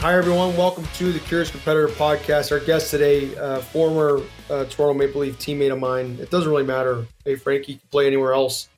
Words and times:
Hi, 0.00 0.16
everyone. 0.16 0.56
Welcome 0.56 0.86
to 0.94 1.12
the 1.12 1.18
Curious 1.18 1.50
Competitor 1.50 1.88
podcast. 1.88 2.52
Our 2.52 2.60
guest 2.60 2.90
today, 2.90 3.36
uh, 3.36 3.58
former 3.58 4.22
uh, 4.48 4.64
Toronto 4.64 4.94
Maple 4.94 5.20
Leaf 5.20 5.38
teammate 5.38 5.70
of 5.70 5.78
mine. 5.78 6.16
It 6.18 6.30
doesn't 6.30 6.48
really 6.48 6.64
matter. 6.64 7.06
Hey, 7.22 7.36
Frankie, 7.36 7.72
you 7.72 7.78
can 7.80 7.88
play 7.90 8.06
anywhere 8.06 8.32
else, 8.32 8.70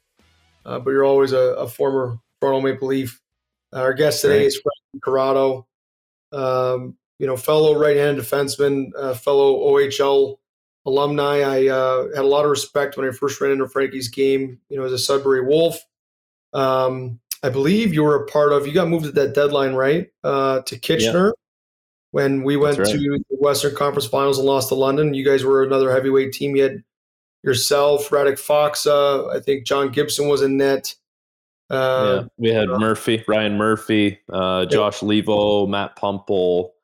uh, 0.66 0.80
but 0.80 0.90
you're 0.90 1.04
always 1.04 1.30
a, 1.30 1.54
a, 1.54 1.68
former 1.68 2.18
Toronto 2.40 2.68
Maple 2.68 2.88
Leaf. 2.88 3.22
our 3.72 3.94
guest 3.94 4.22
today 4.22 4.38
right. 4.38 4.46
is 4.46 4.60
Frankie 4.60 5.00
Corrado, 5.00 5.64
um, 6.32 6.96
you 7.20 7.28
know, 7.28 7.36
fellow 7.36 7.78
right-handed 7.78 8.20
defenseman, 8.20 8.90
uh, 8.98 9.14
fellow 9.14 9.58
OHL 9.58 10.38
alumni. 10.86 11.42
I 11.42 11.68
uh, 11.68 12.08
had 12.16 12.24
a 12.24 12.28
lot 12.28 12.44
of 12.44 12.50
respect 12.50 12.96
when 12.96 13.06
I 13.06 13.12
first 13.12 13.40
ran 13.40 13.52
into 13.52 13.68
Frankie's 13.68 14.08
game, 14.08 14.58
you 14.68 14.76
know, 14.76 14.82
as 14.82 14.92
a 14.92 14.98
Sudbury 14.98 15.46
Wolf. 15.46 15.86
Um, 16.52 17.20
I 17.42 17.48
believe 17.48 17.92
you 17.92 18.02
were 18.04 18.22
a 18.22 18.26
part 18.26 18.52
of. 18.52 18.66
You 18.66 18.72
got 18.72 18.88
moved 18.88 19.06
at 19.06 19.14
that 19.14 19.34
deadline, 19.34 19.74
right, 19.74 20.08
uh, 20.22 20.60
to 20.62 20.78
Kitchener 20.78 21.26
yeah. 21.26 21.32
when 22.12 22.42
we 22.44 22.56
went 22.56 22.78
right. 22.78 22.86
to 22.86 22.98
the 22.98 23.24
Western 23.30 23.74
Conference 23.74 24.06
Finals 24.06 24.38
and 24.38 24.46
lost 24.46 24.68
to 24.68 24.74
London. 24.74 25.14
You 25.14 25.24
guys 25.24 25.44
were 25.44 25.62
another 25.62 25.90
heavyweight 25.90 26.32
team. 26.32 26.54
You 26.54 26.62
had 26.62 26.84
yourself, 27.42 28.08
Radek 28.10 28.38
Faksa. 28.40 29.34
I 29.34 29.40
think 29.40 29.66
John 29.66 29.90
Gibson 29.90 30.28
was 30.28 30.42
in 30.42 30.56
net. 30.56 30.94
Uh, 31.68 32.22
yeah, 32.22 32.28
we 32.36 32.50
had 32.50 32.70
uh, 32.70 32.78
Murphy, 32.78 33.24
Ryan 33.26 33.56
Murphy, 33.56 34.20
uh, 34.32 34.66
Josh 34.66 35.02
yeah. 35.02 35.08
Leivo, 35.08 35.68
Matt 35.68 35.96
Puempel. 35.96 36.74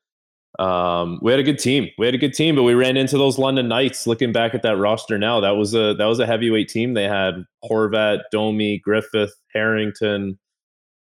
Um, 0.59 1.21
we 1.23 1.31
had 1.31 1.39
a 1.39 1.45
good 1.45 1.59
team. 1.59 1.89
We 1.99 2.07
had 2.07 2.15
a 2.15 2.19
good 2.19 2.35
team, 2.35 2.57
but 2.57 2.65
we 2.65 2.75
ran 2.75 2.97
into 2.97 3.17
those 3.17 3.39
London 3.39 3.69
Knights. 3.69 4.07
Looking 4.07 4.33
back 4.33 4.55
at 4.55 4.63
that 4.63 4.77
roster 4.77 5.19
now, 5.19 5.41
that 5.41 5.53
was 5.53 5.75
a 5.75 5.95
that 5.95 6.07
was 6.07 6.19
a 6.19 6.27
heavyweight 6.27 6.69
team. 6.69 6.95
They 6.95 7.05
had 7.05 7.45
Horvat, 7.65 8.23
Domi, 8.33 8.79
Griffith, 8.79 9.35
Harrington, 9.53 10.39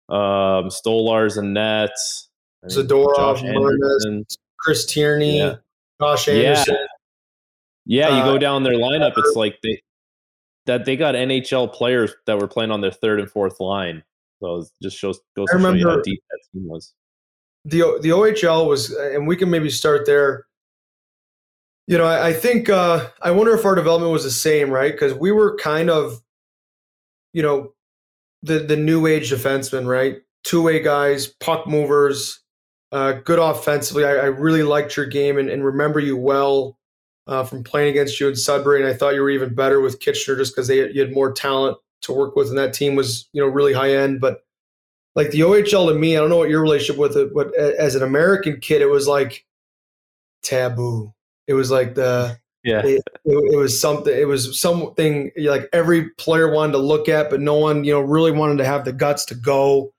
um, 0.08 0.70
Stolarz 0.70 1.36
and 1.36 1.54
Nets, 1.54 2.28
Zadorov, 2.66 4.24
Chris 4.58 4.86
Tierney, 4.86 5.38
yeah. 5.38 5.56
Josh 6.00 6.28
Anderson. 6.28 6.76
Yeah, 7.84 8.08
yeah 8.08 8.16
you 8.16 8.22
uh, 8.22 8.32
go 8.32 8.38
down 8.38 8.62
their 8.62 8.74
lineup. 8.74 9.12
It's 9.16 9.36
like 9.36 9.58
they 9.62 9.80
that 10.66 10.84
they 10.84 10.96
got 10.96 11.14
NHL 11.14 11.72
players 11.72 12.14
that 12.26 12.38
were 12.38 12.46
playing 12.46 12.70
on 12.70 12.80
their 12.80 12.90
third 12.90 13.20
and 13.20 13.30
fourth 13.30 13.58
line. 13.58 14.02
So 14.40 14.58
it 14.58 14.68
just 14.82 14.96
shows 14.96 15.18
goes 15.36 15.48
to 15.50 15.58
show 15.58 15.72
you 15.72 15.88
how 15.88 16.00
deep 16.00 16.22
that 16.30 16.40
team 16.52 16.68
was. 16.68 16.92
The 17.64 17.98
the 18.00 18.10
OHL 18.10 18.68
was, 18.68 18.92
and 18.92 19.26
we 19.26 19.36
can 19.36 19.50
maybe 19.50 19.70
start 19.70 20.06
there. 20.06 20.46
You 21.86 21.98
know, 21.98 22.04
I, 22.04 22.28
I 22.28 22.32
think 22.34 22.68
uh, 22.68 23.08
I 23.22 23.30
wonder 23.30 23.54
if 23.54 23.64
our 23.64 23.74
development 23.74 24.12
was 24.12 24.24
the 24.24 24.30
same, 24.30 24.70
right? 24.70 24.92
Because 24.92 25.14
we 25.14 25.32
were 25.32 25.56
kind 25.56 25.90
of, 25.90 26.20
you 27.32 27.42
know, 27.42 27.72
the 28.42 28.60
the 28.60 28.76
new 28.76 29.06
age 29.06 29.30
defenseman, 29.30 29.86
right? 29.86 30.18
Two 30.44 30.62
way 30.62 30.82
guys, 30.82 31.26
puck 31.26 31.66
movers, 31.66 32.40
uh, 32.92 33.12
good 33.24 33.38
offensively. 33.38 34.04
I, 34.04 34.12
I, 34.12 34.24
really 34.26 34.62
liked 34.62 34.96
your 34.96 35.06
game 35.06 35.36
and, 35.36 35.50
and 35.50 35.64
remember 35.64 36.00
you 36.00 36.16
well 36.16 36.78
uh, 37.26 37.44
from 37.44 37.62
playing 37.62 37.90
against 37.90 38.18
you 38.18 38.28
in 38.28 38.36
Sudbury, 38.36 38.80
and 38.80 38.88
I 38.88 38.94
thought 38.94 39.14
you 39.14 39.20
were 39.20 39.30
even 39.30 39.54
better 39.54 39.80
with 39.80 40.00
Kitchener 40.00 40.36
just 40.36 40.54
because 40.54 40.68
they 40.68 40.90
you 40.90 41.00
had 41.00 41.12
more 41.12 41.32
talent 41.32 41.76
to 42.02 42.12
work 42.12 42.36
with, 42.36 42.48
and 42.48 42.58
that 42.58 42.72
team 42.72 42.94
was 42.94 43.28
you 43.32 43.42
know 43.42 43.48
really 43.48 43.72
high 43.72 43.94
end. 43.94 44.20
But 44.20 44.42
like 45.14 45.30
the 45.30 45.40
OHL 45.40 45.88
to 45.88 45.94
me, 45.94 46.16
I 46.16 46.20
don't 46.20 46.30
know 46.30 46.38
what 46.38 46.48
your 46.48 46.62
relationship 46.62 46.98
with 46.98 47.16
it, 47.16 47.34
but 47.34 47.54
as 47.56 47.94
an 47.94 48.02
American 48.02 48.60
kid, 48.60 48.80
it 48.80 48.86
was 48.86 49.06
like 49.06 49.44
taboo. 50.42 51.12
It 51.46 51.54
was 51.54 51.70
like 51.70 51.94
the 51.94 52.38
yeah. 52.64 52.80
It, 52.84 53.02
it, 53.24 53.52
it, 53.52 53.56
was 53.56 53.80
something. 53.80 54.12
It 54.12 54.26
was 54.26 54.60
something 54.60 55.30
like 55.36 55.68
every 55.72 56.10
player 56.10 56.52
wanted 56.52 56.72
to 56.72 56.78
look 56.78 57.08
at, 57.08 57.30
but 57.30 57.40
no 57.40 57.54
one, 57.54 57.84
you 57.84 57.92
know, 57.92 58.00
really 58.00 58.32
wanted 58.32 58.58
to 58.58 58.64
have 58.64 58.84
the 58.84 58.92
guts 58.92 59.24
to 59.26 59.34
go. 59.34 59.92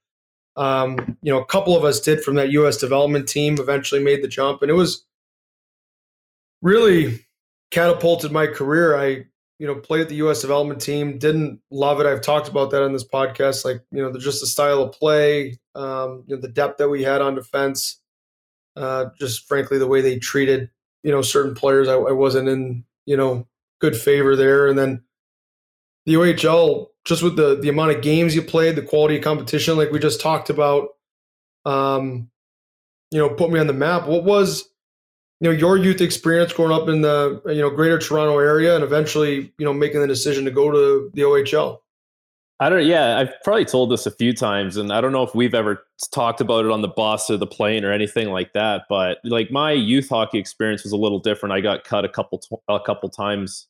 Um, 0.56 1.18
you 1.22 1.32
know, 1.32 1.40
a 1.40 1.46
couple 1.46 1.78
of 1.78 1.86
us 1.86 2.02
did 2.02 2.22
from 2.22 2.36
that 2.36 2.52
U.S. 2.52 2.78
development 2.78 3.30
team. 3.30 3.56
Eventually, 3.59 4.03
made 4.03 4.22
the 4.22 4.28
jump, 4.28 4.62
and 4.62 4.69
it 4.69 4.75
was 4.75 5.06
really 6.62 7.25
catapulted 7.72 8.31
my 8.31 8.48
career. 8.48 8.98
I, 8.98 9.25
you 9.58 9.68
know, 9.68 9.75
played 9.75 10.02
at 10.02 10.09
the 10.09 10.16
U.S. 10.16 10.42
development 10.42 10.81
team. 10.81 11.18
Didn't 11.18 11.62
love 11.72 12.02
it. 12.02 12.06
I've 12.06 12.22
talked 12.22 12.50
about 12.50 12.72
that 12.72 12.84
on 12.84 12.92
this 12.92 13.08
podcast. 13.08 13.64
Like, 13.64 13.81
you 13.92 14.02
know, 14.02 14.12
the, 14.12 14.19
just 14.19 14.42
the 14.42 14.48
style 14.48 14.81
of 14.81 14.94
play, 14.94 15.58
um, 15.75 16.24
you 16.28 16.36
know, 16.36 16.42
the 16.42 16.50
depth 16.50 16.78
that 16.80 16.90
we 16.90 17.03
had 17.03 17.22
on 17.22 17.36
defense. 17.36 18.02
Uh, 18.75 19.06
just 19.18 19.48
frankly, 19.48 19.78
the 19.78 19.88
way 19.88 20.02
they 20.02 20.19
treated 20.19 20.69
you 21.04 21.12
know 21.12 21.22
certain 21.22 21.56
players 21.56 21.88
I, 21.88 21.94
I 21.96 22.12
wasn't 22.12 22.50
in 22.50 22.84
you 23.06 23.18
know 23.18 23.48
good 23.80 23.96
favor 23.96 24.36
there, 24.36 24.68
and 24.68 24.78
then 24.78 25.04
the 26.06 26.16
OHL 26.16 26.88
just 27.06 27.24
with 27.24 27.36
the 27.36 27.56
the 27.60 27.70
amount 27.70 27.92
of 27.92 28.02
games 28.02 28.36
you 28.36 28.42
played, 28.42 28.76
the 28.76 28.82
quality 28.82 29.18
of 29.18 29.24
competition, 29.24 29.78
like 29.78 29.92
we 29.92 30.00
just 30.00 30.22
talked 30.22 30.50
about, 30.50 30.90
um, 31.66 32.30
you 33.12 33.20
know, 33.20 33.30
put 33.30 33.52
me 33.52 33.60
on 33.60 33.68
the 33.68 33.74
map. 33.74 34.08
What 34.08 34.24
was 34.24 34.70
you 35.40 35.50
know 35.50 35.56
your 35.56 35.78
youth 35.78 36.02
experience 36.02 36.54
growing 36.54 36.72
up 36.72 36.88
in 36.90 37.02
the 37.02 37.42
you 37.48 37.62
know 37.62 37.70
greater 37.70 37.98
Toronto 37.98 38.38
area, 38.40 38.76
and 38.76 38.84
eventually 38.84 39.54
you 39.58 39.66
know 39.66 39.74
making 39.74 40.02
the 40.02 40.08
decision 40.08 40.46
to 40.46 40.52
go 40.52 40.72
to 40.72 41.10
the 41.14 41.22
OHL? 41.22 41.80
I 42.62 42.68
don't. 42.70 42.86
Yeah, 42.86 43.18
I've 43.18 43.31
probably 43.44 43.64
told 43.64 43.90
this 43.90 44.06
a 44.06 44.12
few 44.12 44.34
times, 44.34 44.75
and 44.75 44.92
I 44.92 45.00
don't 45.00 45.14
know 45.14 45.24
if 45.24 45.34
we've 45.34 45.53
ever 45.53 45.81
talked 46.14 46.42
about 46.42 46.66
it 46.66 46.72
on 46.72 46.81
the 46.81 46.90
bus 46.90 47.30
or 47.30 47.38
the 47.38 47.47
plane 47.47 47.86
or 47.86 47.92
anything 47.92 48.30
like 48.30 48.52
that. 48.53 48.84
But 48.90 49.20
like 49.24 49.50
my 49.50 49.72
youth 49.72 50.09
hockey 50.09 50.40
experience 50.40 50.84
was 50.84 50.92
a 50.92 50.98
little 50.98 51.19
different. 51.19 51.53
I 51.53 51.62
got 51.62 51.86
cut 51.86 52.03
a 52.03 52.09
couple 52.09 52.42
a 52.68 52.80
couple 52.81 53.08
times 53.09 53.68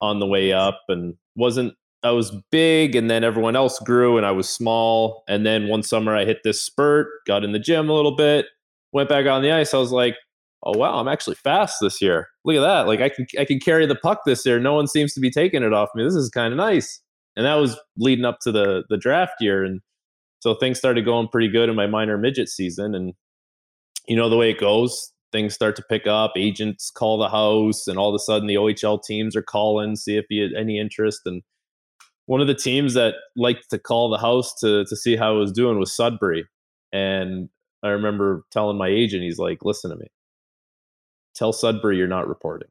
on 0.00 0.18
the 0.18 0.26
way 0.26 0.52
up, 0.52 0.80
and 0.88 1.14
wasn't. 1.36 1.74
I 2.02 2.10
was 2.10 2.32
big, 2.50 2.96
and 2.96 3.08
then 3.08 3.22
everyone 3.22 3.54
else 3.54 3.78
grew, 3.78 4.16
and 4.16 4.26
I 4.26 4.32
was 4.32 4.48
small. 4.48 5.22
And 5.28 5.46
then 5.46 5.68
one 5.68 5.84
summer, 5.84 6.16
I 6.16 6.24
hit 6.24 6.40
this 6.42 6.60
spurt, 6.60 7.06
got 7.28 7.44
in 7.44 7.52
the 7.52 7.60
gym 7.60 7.88
a 7.88 7.92
little 7.92 8.16
bit, 8.16 8.46
went 8.92 9.08
back 9.08 9.26
on 9.26 9.42
the 9.42 9.52
ice. 9.52 9.72
I 9.72 9.78
was 9.78 9.92
like, 9.92 10.16
"Oh 10.64 10.76
wow, 10.76 10.98
I'm 10.98 11.06
actually 11.06 11.36
fast 11.36 11.78
this 11.80 12.02
year. 12.02 12.28
Look 12.44 12.56
at 12.56 12.60
that! 12.62 12.88
Like 12.88 13.00
I 13.00 13.08
can 13.08 13.26
I 13.38 13.44
can 13.44 13.60
carry 13.60 13.86
the 13.86 13.94
puck 13.94 14.22
this 14.26 14.44
year. 14.44 14.58
No 14.58 14.74
one 14.74 14.88
seems 14.88 15.14
to 15.14 15.20
be 15.20 15.30
taking 15.30 15.62
it 15.62 15.72
off 15.72 15.90
me. 15.94 16.02
This 16.02 16.16
is 16.16 16.28
kind 16.28 16.52
of 16.52 16.56
nice." 16.56 17.00
And 17.36 17.46
that 17.46 17.54
was 17.54 17.78
leading 17.96 18.24
up 18.24 18.38
to 18.42 18.52
the 18.52 18.84
the 18.88 18.96
draft 18.96 19.34
year. 19.40 19.64
And 19.64 19.80
so 20.40 20.54
things 20.54 20.78
started 20.78 21.04
going 21.04 21.28
pretty 21.28 21.48
good 21.48 21.68
in 21.68 21.76
my 21.76 21.86
minor 21.86 22.18
midget 22.18 22.48
season. 22.48 22.94
And 22.94 23.14
you 24.06 24.16
know 24.16 24.28
the 24.28 24.36
way 24.36 24.50
it 24.50 24.58
goes 24.58 25.12
things 25.32 25.54
start 25.54 25.74
to 25.76 25.82
pick 25.82 26.06
up. 26.06 26.32
Agents 26.36 26.90
call 26.90 27.18
the 27.18 27.28
house 27.28 27.88
and 27.88 27.98
all 27.98 28.10
of 28.10 28.14
a 28.14 28.18
sudden 28.18 28.46
the 28.46 28.56
ohl 28.56 29.02
teams 29.02 29.34
are 29.34 29.42
calling 29.42 29.96
see 29.96 30.16
if 30.16 30.26
you 30.30 30.42
had 30.42 30.52
any 30.52 30.78
interest. 30.78 31.22
And 31.24 31.42
one 32.26 32.40
of 32.40 32.46
the 32.46 32.54
teams 32.54 32.94
that 32.94 33.14
liked 33.34 33.70
to 33.70 33.78
call 33.78 34.10
the 34.10 34.18
house 34.18 34.54
to 34.60 34.84
to 34.84 34.96
see 34.96 35.16
how 35.16 35.34
it 35.34 35.40
was 35.40 35.52
doing 35.52 35.78
was 35.78 35.96
sudbury. 35.96 36.46
And 36.92 37.48
i 37.82 37.88
remember 37.88 38.44
telling 38.52 38.78
my 38.78 38.88
agent 38.88 39.24
he's 39.24 39.38
like 39.38 39.64
listen 39.64 39.90
to 39.90 39.96
me. 39.96 40.06
Tell 41.34 41.52
sudbury 41.52 41.96
you're 41.96 42.06
not 42.06 42.28
reporting. 42.28 42.68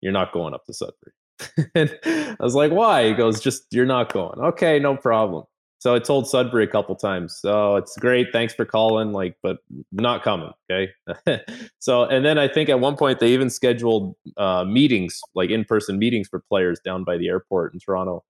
You're 0.00 0.12
not 0.12 0.32
going 0.32 0.54
up 0.54 0.64
to 0.66 0.72
sudbury 0.72 1.12
and 1.74 1.98
I 2.04 2.36
was 2.40 2.54
like, 2.54 2.72
why? 2.72 3.08
He 3.08 3.14
goes, 3.14 3.40
just, 3.40 3.66
you're 3.70 3.86
not 3.86 4.12
going. 4.12 4.38
Okay, 4.40 4.78
no 4.78 4.96
problem. 4.96 5.44
So 5.80 5.94
I 5.94 6.00
told 6.00 6.28
Sudbury 6.28 6.64
a 6.64 6.68
couple 6.68 6.96
times, 6.96 7.40
oh, 7.44 7.76
it's 7.76 7.96
great. 7.98 8.28
Thanks 8.32 8.52
for 8.52 8.64
calling. 8.64 9.12
Like, 9.12 9.36
but 9.44 9.58
not 9.92 10.24
coming. 10.24 10.50
Okay. 10.70 10.92
so, 11.78 12.02
and 12.04 12.24
then 12.24 12.36
I 12.36 12.48
think 12.48 12.68
at 12.68 12.80
one 12.80 12.96
point 12.96 13.20
they 13.20 13.32
even 13.32 13.48
scheduled 13.48 14.16
uh, 14.36 14.64
meetings, 14.64 15.20
like 15.34 15.50
in 15.50 15.64
person 15.64 15.98
meetings 15.98 16.26
for 16.26 16.40
players 16.40 16.80
down 16.84 17.04
by 17.04 17.16
the 17.16 17.28
airport 17.28 17.74
in 17.74 17.80
Toronto. 17.80 18.24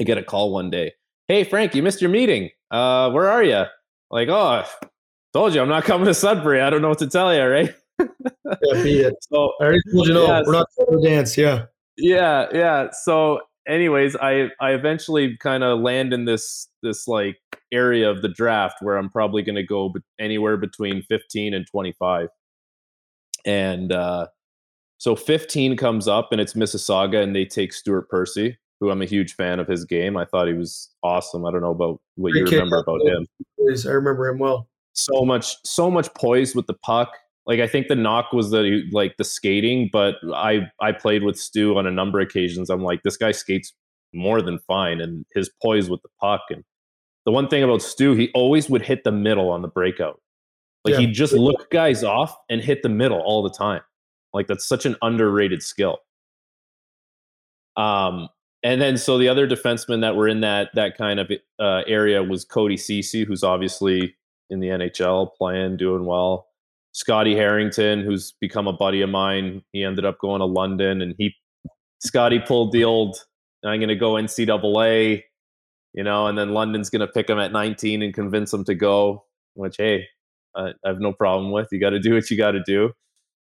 I 0.00 0.04
get 0.04 0.16
a 0.16 0.22
call 0.22 0.50
one 0.50 0.70
day. 0.70 0.94
Hey, 1.28 1.44
Frank, 1.44 1.74
you 1.74 1.82
missed 1.82 2.00
your 2.00 2.10
meeting. 2.10 2.50
Uh, 2.70 3.10
where 3.10 3.28
are 3.28 3.44
you? 3.44 3.64
Like, 4.10 4.28
oh, 4.28 4.64
told 5.34 5.54
you 5.54 5.60
I'm 5.60 5.68
not 5.68 5.84
coming 5.84 6.06
to 6.06 6.14
Sudbury. 6.14 6.62
I 6.62 6.70
don't 6.70 6.80
know 6.80 6.88
what 6.88 7.00
to 7.00 7.06
tell 7.06 7.34
you, 7.34 7.44
right? 7.44 7.74
yeah, 7.98 8.82
be 8.82 9.00
it. 9.00 9.14
So 9.28 9.52
I 9.60 9.64
already 9.64 9.80
told 9.92 10.08
you 10.08 10.14
no, 10.14 10.26
yeah, 10.26 10.42
we're 10.46 10.52
not 10.52 10.68
going 10.78 11.02
to 11.02 11.08
dance. 11.08 11.36
Yeah 11.36 11.66
yeah, 11.96 12.46
yeah. 12.52 12.88
So, 12.92 13.40
anyways, 13.66 14.16
I 14.16 14.50
I 14.60 14.72
eventually 14.72 15.36
kind 15.38 15.64
of 15.64 15.80
land 15.80 16.12
in 16.12 16.24
this 16.24 16.68
this 16.82 17.08
like 17.08 17.36
area 17.72 18.10
of 18.10 18.22
the 18.22 18.28
draft 18.28 18.78
where 18.80 18.96
I'm 18.96 19.10
probably 19.10 19.42
going 19.42 19.56
to 19.56 19.62
go 19.62 19.92
anywhere 20.18 20.56
between 20.56 21.02
15 21.02 21.54
and 21.54 21.66
25. 21.66 22.28
And 23.44 23.92
uh, 23.92 24.26
so 24.98 25.16
15 25.16 25.76
comes 25.76 26.08
up 26.08 26.28
and 26.32 26.40
it's 26.40 26.54
Mississauga 26.54 27.22
and 27.22 27.34
they 27.34 27.44
take 27.44 27.72
Stuart 27.72 28.08
Percy, 28.08 28.56
who 28.80 28.90
I'm 28.90 29.02
a 29.02 29.06
huge 29.06 29.34
fan 29.34 29.60
of 29.60 29.68
his 29.68 29.84
game. 29.84 30.16
I 30.16 30.24
thought 30.24 30.48
he 30.48 30.54
was 30.54 30.90
awesome. 31.02 31.44
I 31.44 31.50
don't 31.50 31.62
know 31.62 31.70
about 31.70 32.00
what 32.16 32.32
Great 32.32 32.50
you 32.50 32.58
remember 32.58 32.78
about 32.78 33.00
him. 33.02 33.26
I 33.58 33.90
remember 33.90 34.28
him 34.28 34.38
well. 34.38 34.68
So 34.92 35.24
much, 35.24 35.56
so 35.64 35.90
much 35.90 36.12
poise 36.14 36.54
with 36.54 36.66
the 36.66 36.74
puck. 36.74 37.10
Like 37.46 37.60
I 37.60 37.68
think 37.68 37.86
the 37.86 37.96
knock 37.96 38.32
was 38.32 38.50
the 38.50 38.82
like 38.92 39.16
the 39.18 39.24
skating, 39.24 39.88
but 39.92 40.16
I 40.34 40.68
I 40.80 40.92
played 40.92 41.22
with 41.22 41.38
Stu 41.38 41.78
on 41.78 41.86
a 41.86 41.92
number 41.92 42.20
of 42.20 42.26
occasions. 42.26 42.70
I'm 42.70 42.82
like, 42.82 43.02
this 43.02 43.16
guy 43.16 43.30
skates 43.30 43.72
more 44.12 44.42
than 44.42 44.58
fine, 44.66 45.00
and 45.00 45.24
his 45.34 45.50
poise 45.62 45.88
with 45.88 46.02
the 46.02 46.08
puck. 46.20 46.42
And 46.50 46.64
the 47.24 47.32
one 47.32 47.48
thing 47.48 47.62
about 47.62 47.82
Stu, 47.82 48.14
he 48.14 48.30
always 48.34 48.68
would 48.68 48.82
hit 48.82 49.04
the 49.04 49.12
middle 49.12 49.50
on 49.50 49.62
the 49.62 49.68
breakout. 49.68 50.20
Like 50.84 50.94
yeah. 50.94 51.00
he'd 51.00 51.12
just 51.12 51.32
look 51.32 51.70
guys 51.70 52.02
off 52.04 52.36
and 52.48 52.60
hit 52.60 52.82
the 52.82 52.88
middle 52.88 53.20
all 53.20 53.42
the 53.42 53.50
time. 53.50 53.82
Like 54.32 54.48
that's 54.48 54.66
such 54.66 54.84
an 54.84 54.96
underrated 55.02 55.62
skill. 55.62 55.98
Um, 57.76 58.28
and 58.62 58.80
then 58.80 58.96
so 58.96 59.18
the 59.18 59.28
other 59.28 59.46
defensemen 59.46 60.00
that 60.00 60.16
were 60.16 60.26
in 60.26 60.40
that 60.40 60.70
that 60.74 60.96
kind 60.96 61.20
of 61.20 61.30
uh, 61.60 61.82
area 61.86 62.22
was 62.22 62.44
Cody 62.44 62.76
Ceci, 62.76 63.24
who's 63.24 63.44
obviously 63.44 64.16
in 64.50 64.60
the 64.60 64.68
NHL 64.68 65.30
playing, 65.36 65.76
doing 65.76 66.04
well. 66.06 66.48
Scotty 66.96 67.36
Harrington, 67.36 68.02
who's 68.02 68.32
become 68.40 68.66
a 68.66 68.72
buddy 68.72 69.02
of 69.02 69.10
mine. 69.10 69.62
He 69.72 69.84
ended 69.84 70.06
up 70.06 70.18
going 70.18 70.38
to 70.38 70.46
London, 70.46 71.02
and 71.02 71.14
he 71.18 71.34
Scotty 71.98 72.38
pulled 72.38 72.72
the 72.72 72.84
old 72.84 73.18
I'm 73.62 73.80
going 73.80 73.88
to 73.88 73.96
go 73.96 74.12
NCAA, 74.12 75.24
you 75.92 76.04
know, 76.04 76.26
and 76.26 76.38
then 76.38 76.54
London's 76.54 76.88
going 76.88 77.00
to 77.00 77.06
pick 77.06 77.28
him 77.28 77.38
at 77.38 77.52
19 77.52 78.00
and 78.00 78.14
convince 78.14 78.50
him 78.50 78.64
to 78.64 78.74
go, 78.74 79.24
which, 79.54 79.76
hey, 79.76 80.06
I 80.56 80.72
have 80.86 81.00
no 81.00 81.12
problem 81.12 81.52
with. 81.52 81.68
You 81.70 81.80
got 81.80 81.90
to 81.90 81.98
do 81.98 82.14
what 82.14 82.30
you 82.30 82.36
got 82.38 82.52
to 82.52 82.62
do. 82.64 82.92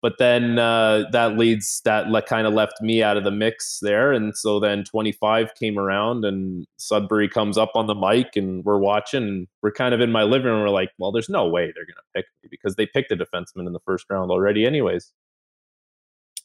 But 0.02 0.18
then 0.18 0.58
uh, 0.58 1.04
that 1.12 1.38
leads, 1.38 1.80
that 1.84 2.08
le- 2.08 2.22
kind 2.22 2.46
of 2.46 2.52
left 2.52 2.82
me 2.82 3.02
out 3.04 3.16
of 3.16 3.22
the 3.22 3.30
mix 3.30 3.78
there. 3.80 4.12
And 4.12 4.36
so 4.36 4.58
then 4.58 4.82
25 4.82 5.54
came 5.54 5.78
around 5.78 6.24
and 6.24 6.66
Sudbury 6.76 7.28
comes 7.28 7.56
up 7.56 7.70
on 7.76 7.86
the 7.86 7.94
mic 7.94 8.34
and 8.34 8.64
we're 8.64 8.78
watching. 8.78 9.22
And 9.22 9.48
we're 9.62 9.70
kind 9.70 9.94
of 9.94 10.00
in 10.00 10.10
my 10.10 10.24
living 10.24 10.48
room. 10.48 10.60
We're 10.60 10.70
like, 10.70 10.90
well, 10.98 11.12
there's 11.12 11.28
no 11.28 11.46
way 11.46 11.72
they're 11.72 11.86
to 11.86 11.92
pick 12.16 12.26
me 12.42 12.48
because 12.50 12.74
they 12.74 12.84
picked 12.84 13.12
a 13.12 13.16
defenseman 13.16 13.66
in 13.68 13.72
the 13.72 13.80
first 13.86 14.06
round 14.10 14.32
already, 14.32 14.66
anyways. 14.66 15.12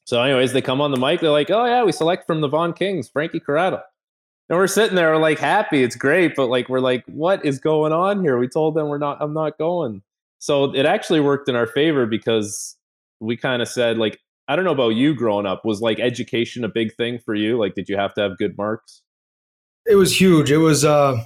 So, 0.05 0.21
anyways, 0.21 0.53
they 0.53 0.61
come 0.61 0.79
on 0.79 0.91
the 0.91 0.97
mic. 0.97 1.19
They're 1.19 1.31
like, 1.31 1.51
"Oh 1.51 1.65
yeah, 1.65 1.83
we 1.83 1.91
select 1.91 2.25
from 2.27 2.39
the 2.39 2.47
Vaughan 2.47 2.71
Kings, 2.71 3.09
Frankie 3.09 3.41
Corrado." 3.41 3.81
And 4.49 4.57
we're 4.57 4.67
sitting 4.67 4.95
there, 4.95 5.11
we're 5.11 5.17
like 5.17 5.39
happy, 5.39 5.83
it's 5.83 5.97
great, 5.97 6.33
but 6.35 6.47
like 6.47 6.69
we're 6.69 6.79
like, 6.79 7.03
what 7.07 7.43
is 7.43 7.59
going 7.59 7.91
on 7.91 8.21
here? 8.21 8.37
We 8.37 8.47
told 8.47 8.75
them 8.75 8.87
we're 8.87 8.97
not, 8.97 9.17
I'm 9.19 9.33
not 9.33 9.57
going. 9.57 10.01
So 10.39 10.73
it 10.73 10.85
actually 10.85 11.19
worked 11.19 11.49
in 11.49 11.55
our 11.55 11.67
favor 11.67 12.05
because 12.05 12.76
we 13.19 13.37
kind 13.37 13.61
of 13.61 13.67
said 13.67 13.97
like, 13.97 14.19
I 14.47 14.55
don't 14.55 14.65
know 14.65 14.71
about 14.71 14.89
you 14.89 15.13
growing 15.13 15.45
up, 15.45 15.65
was 15.65 15.81
like 15.81 15.99
education 15.99 16.63
a 16.63 16.69
big 16.69 16.95
thing 16.95 17.19
for 17.19 17.35
you? 17.35 17.57
Like, 17.57 17.75
did 17.75 17.89
you 17.89 17.97
have 17.97 18.13
to 18.15 18.21
have 18.21 18.37
good 18.37 18.57
marks? 18.57 19.01
It 19.85 19.95
was 19.95 20.19
huge. 20.19 20.51
It 20.51 20.57
was, 20.57 20.85
uh, 20.85 21.17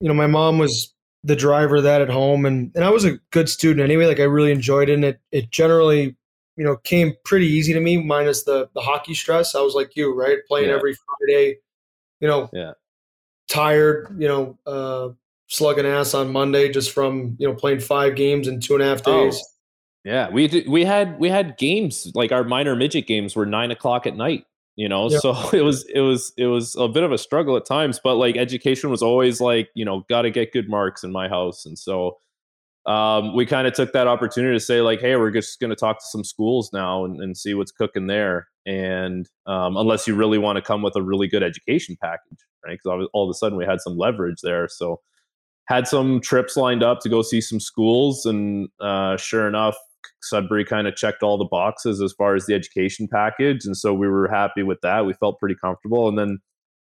you 0.00 0.08
know, 0.08 0.14
my 0.14 0.26
mom 0.26 0.58
was 0.58 0.92
the 1.24 1.36
driver 1.36 1.76
of 1.76 1.84
that 1.84 2.00
at 2.00 2.08
home, 2.08 2.44
and 2.44 2.72
and 2.74 2.84
I 2.84 2.90
was 2.90 3.04
a 3.04 3.18
good 3.30 3.48
student 3.48 3.80
anyway. 3.80 4.06
Like 4.06 4.20
I 4.20 4.24
really 4.24 4.50
enjoyed 4.50 4.88
it. 4.88 4.94
And 4.94 5.04
it 5.04 5.20
it 5.30 5.50
generally 5.50 6.16
you 6.56 6.64
know, 6.64 6.76
came 6.76 7.14
pretty 7.24 7.46
easy 7.46 7.72
to 7.72 7.80
me, 7.80 8.02
minus 8.02 8.44
the 8.44 8.68
the 8.74 8.80
hockey 8.80 9.14
stress. 9.14 9.54
I 9.54 9.60
was 9.60 9.74
like 9.74 9.96
you, 9.96 10.14
right? 10.14 10.38
Playing 10.46 10.68
yeah. 10.68 10.76
every 10.76 10.94
Friday, 10.94 11.58
you 12.20 12.28
know, 12.28 12.50
yeah. 12.52 12.72
tired, 13.48 14.14
you 14.18 14.28
know, 14.28 14.58
uh, 14.66 15.10
slugging 15.48 15.86
ass 15.86 16.14
on 16.14 16.32
Monday 16.32 16.70
just 16.70 16.92
from 16.92 17.36
you 17.38 17.48
know 17.48 17.54
playing 17.54 17.80
five 17.80 18.16
games 18.16 18.48
in 18.48 18.60
two 18.60 18.74
and 18.74 18.82
a 18.82 18.86
half 18.86 19.02
oh. 19.06 19.24
days. 19.24 19.40
Oh. 19.42 19.51
Yeah, 20.04 20.30
we 20.30 20.48
did, 20.48 20.68
we 20.68 20.84
had 20.84 21.18
we 21.20 21.28
had 21.28 21.56
games 21.58 22.10
like 22.14 22.32
our 22.32 22.44
minor 22.44 22.74
midget 22.74 23.06
games 23.06 23.36
were 23.36 23.46
nine 23.46 23.70
o'clock 23.70 24.06
at 24.06 24.16
night. 24.16 24.44
You 24.74 24.88
know, 24.88 25.10
yeah. 25.10 25.18
so 25.18 25.50
it 25.52 25.62
was 25.62 25.84
it 25.94 26.00
was 26.00 26.32
it 26.36 26.46
was 26.46 26.74
a 26.76 26.88
bit 26.88 27.02
of 27.02 27.12
a 27.12 27.18
struggle 27.18 27.56
at 27.56 27.66
times, 27.66 28.00
but 28.02 28.16
like 28.16 28.36
education 28.36 28.90
was 28.90 29.02
always 29.02 29.40
like 29.40 29.68
you 29.74 29.84
know 29.84 30.04
got 30.08 30.22
to 30.22 30.30
get 30.30 30.52
good 30.52 30.68
marks 30.68 31.04
in 31.04 31.12
my 31.12 31.28
house, 31.28 31.64
and 31.66 31.78
so 31.78 32.18
um, 32.86 33.34
we 33.36 33.46
kind 33.46 33.66
of 33.66 33.74
took 33.74 33.92
that 33.92 34.08
opportunity 34.08 34.56
to 34.56 34.60
say 34.60 34.80
like, 34.80 35.00
hey, 35.00 35.14
we're 35.16 35.30
just 35.30 35.60
going 35.60 35.70
to 35.70 35.76
talk 35.76 35.98
to 35.98 36.06
some 36.06 36.24
schools 36.24 36.70
now 36.72 37.04
and, 37.04 37.20
and 37.20 37.36
see 37.36 37.54
what's 37.54 37.70
cooking 37.70 38.08
there. 38.08 38.48
And 38.66 39.28
um, 39.46 39.76
unless 39.76 40.08
you 40.08 40.16
really 40.16 40.38
want 40.38 40.56
to 40.56 40.62
come 40.62 40.82
with 40.82 40.96
a 40.96 41.02
really 41.02 41.28
good 41.28 41.42
education 41.44 41.96
package, 42.00 42.38
right? 42.66 42.78
Because 42.82 43.08
all 43.12 43.24
of 43.24 43.30
a 43.30 43.34
sudden 43.34 43.56
we 43.56 43.64
had 43.64 43.80
some 43.80 43.96
leverage 43.96 44.40
there. 44.42 44.66
So 44.68 45.00
had 45.66 45.86
some 45.86 46.20
trips 46.20 46.56
lined 46.56 46.82
up 46.82 47.00
to 47.00 47.08
go 47.08 47.22
see 47.22 47.40
some 47.40 47.60
schools, 47.60 48.26
and 48.26 48.68
uh, 48.80 49.16
sure 49.16 49.46
enough, 49.46 49.76
Sudbury 50.22 50.64
kind 50.64 50.86
of 50.86 50.96
checked 50.96 51.22
all 51.22 51.38
the 51.38 51.48
boxes 51.50 52.00
as 52.00 52.12
far 52.12 52.34
as 52.34 52.46
the 52.46 52.54
education 52.54 53.08
package, 53.10 53.64
and 53.64 53.76
so 53.76 53.92
we 53.92 54.08
were 54.08 54.28
happy 54.28 54.62
with 54.62 54.80
that. 54.82 55.06
We 55.06 55.14
felt 55.14 55.38
pretty 55.38 55.56
comfortable. 55.62 56.08
And 56.08 56.18
then 56.18 56.38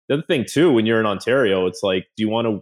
the 0.08 0.16
other 0.16 0.24
thing 0.28 0.46
too, 0.48 0.72
when 0.72 0.86
you're 0.86 1.00
in 1.00 1.06
Ontario, 1.06 1.66
it's 1.66 1.84
like, 1.84 2.06
do 2.18 2.24
you 2.24 2.30
want 2.30 2.48
to 2.48 2.62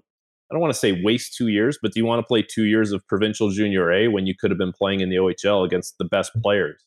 I 0.49 0.55
don't 0.55 0.61
want 0.61 0.73
to 0.73 0.79
say 0.79 0.99
waste 1.03 1.35
two 1.35 1.47
years, 1.47 1.77
but 1.79 1.93
do 1.93 1.99
you 1.99 2.05
want 2.05 2.19
to 2.19 2.25
play 2.25 2.41
two 2.41 2.65
years 2.65 2.91
of 2.91 3.05
provincial 3.07 3.51
junior 3.51 3.91
A 3.91 4.07
when 4.07 4.25
you 4.25 4.33
could 4.35 4.49
have 4.49 4.57
been 4.57 4.73
playing 4.73 5.01
in 5.01 5.09
the 5.09 5.17
OHL 5.17 5.63
against 5.63 5.97
the 5.99 6.05
best 6.05 6.31
mm-hmm. 6.31 6.41
players? 6.41 6.83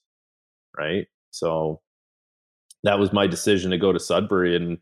Right. 0.76 1.06
So 1.30 1.80
that 2.82 2.98
was 2.98 3.12
my 3.12 3.26
decision 3.26 3.70
to 3.70 3.78
go 3.78 3.92
to 3.92 4.00
Sudbury. 4.00 4.56
And 4.56 4.78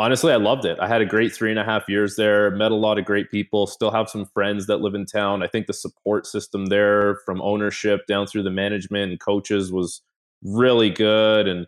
honestly, 0.00 0.32
I 0.32 0.36
loved 0.36 0.64
it. 0.64 0.78
I 0.80 0.88
had 0.88 1.00
a 1.00 1.06
great 1.06 1.32
three 1.32 1.50
and 1.50 1.58
a 1.58 1.64
half 1.64 1.88
years 1.88 2.16
there, 2.16 2.50
met 2.50 2.72
a 2.72 2.76
lot 2.76 2.98
of 2.98 3.04
great 3.04 3.30
people, 3.30 3.66
still 3.66 3.90
have 3.90 4.08
some 4.08 4.26
friends 4.26 4.66
that 4.66 4.80
live 4.80 4.94
in 4.94 5.06
town. 5.06 5.42
I 5.42 5.46
think 5.46 5.66
the 5.66 5.72
support 5.72 6.26
system 6.26 6.66
there 6.66 7.16
from 7.26 7.42
ownership 7.42 8.06
down 8.06 8.26
through 8.26 8.44
the 8.44 8.50
management 8.50 9.10
and 9.10 9.20
coaches 9.20 9.72
was 9.72 10.02
really 10.42 10.90
good. 10.90 11.46
And 11.46 11.66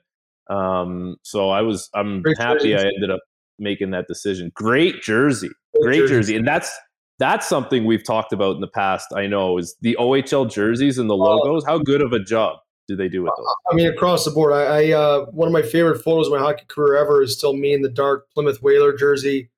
um, 0.49 1.17
so 1.23 1.51
I 1.51 1.63
was, 1.63 1.91
I'm 1.95 2.23
great 2.23 2.39
happy 2.39 2.75
I 2.75 2.81
ended 2.81 3.11
up 3.11 3.21
making 3.59 3.91
that 3.91 4.07
decision. 4.09 4.51
Great 4.55 5.03
jersey 5.03 5.51
great 5.81 5.99
jersey. 5.99 6.15
jersey. 6.15 6.37
and 6.37 6.47
that's 6.47 6.73
that's 7.19 7.49
something 7.49 7.85
we've 7.85 8.05
talked 8.05 8.33
about 8.33 8.57
in 8.57 8.61
the 8.61 8.69
past. 8.69 9.09
I 9.15 9.27
know 9.27 9.59
is 9.59 9.77
the 9.81 9.97
OHL 10.01 10.51
jerseys 10.51 10.99
and 10.99 11.09
the 11.09 11.17
logos. 11.17 11.65
How 11.65 11.79
good 11.79 12.03
of 12.03 12.13
a 12.13 12.19
job 12.19 12.59
do 12.93 12.97
they 12.97 13.09
do 13.09 13.23
with 13.23 13.33
those? 13.37 13.47
I 13.71 13.75
mean, 13.75 13.87
across 13.87 14.25
the 14.25 14.31
board. 14.31 14.53
I, 14.53 14.63
I 14.63 14.93
uh, 14.93 15.25
one 15.27 15.49
of 15.49 15.53
my 15.53 15.63
favorite 15.63 16.03
photos 16.03 16.27
of 16.27 16.33
my 16.35 16.39
hockey 16.39 16.65
career 16.69 16.97
ever 16.97 17.23
is 17.23 17.37
still 17.37 17.55
me 17.55 17.73
in 17.73 17.83
the 17.83 17.89
dark 17.89 18.31
Plymouth 18.35 18.63
Whaler 18.63 18.95
jersey. 18.95 19.51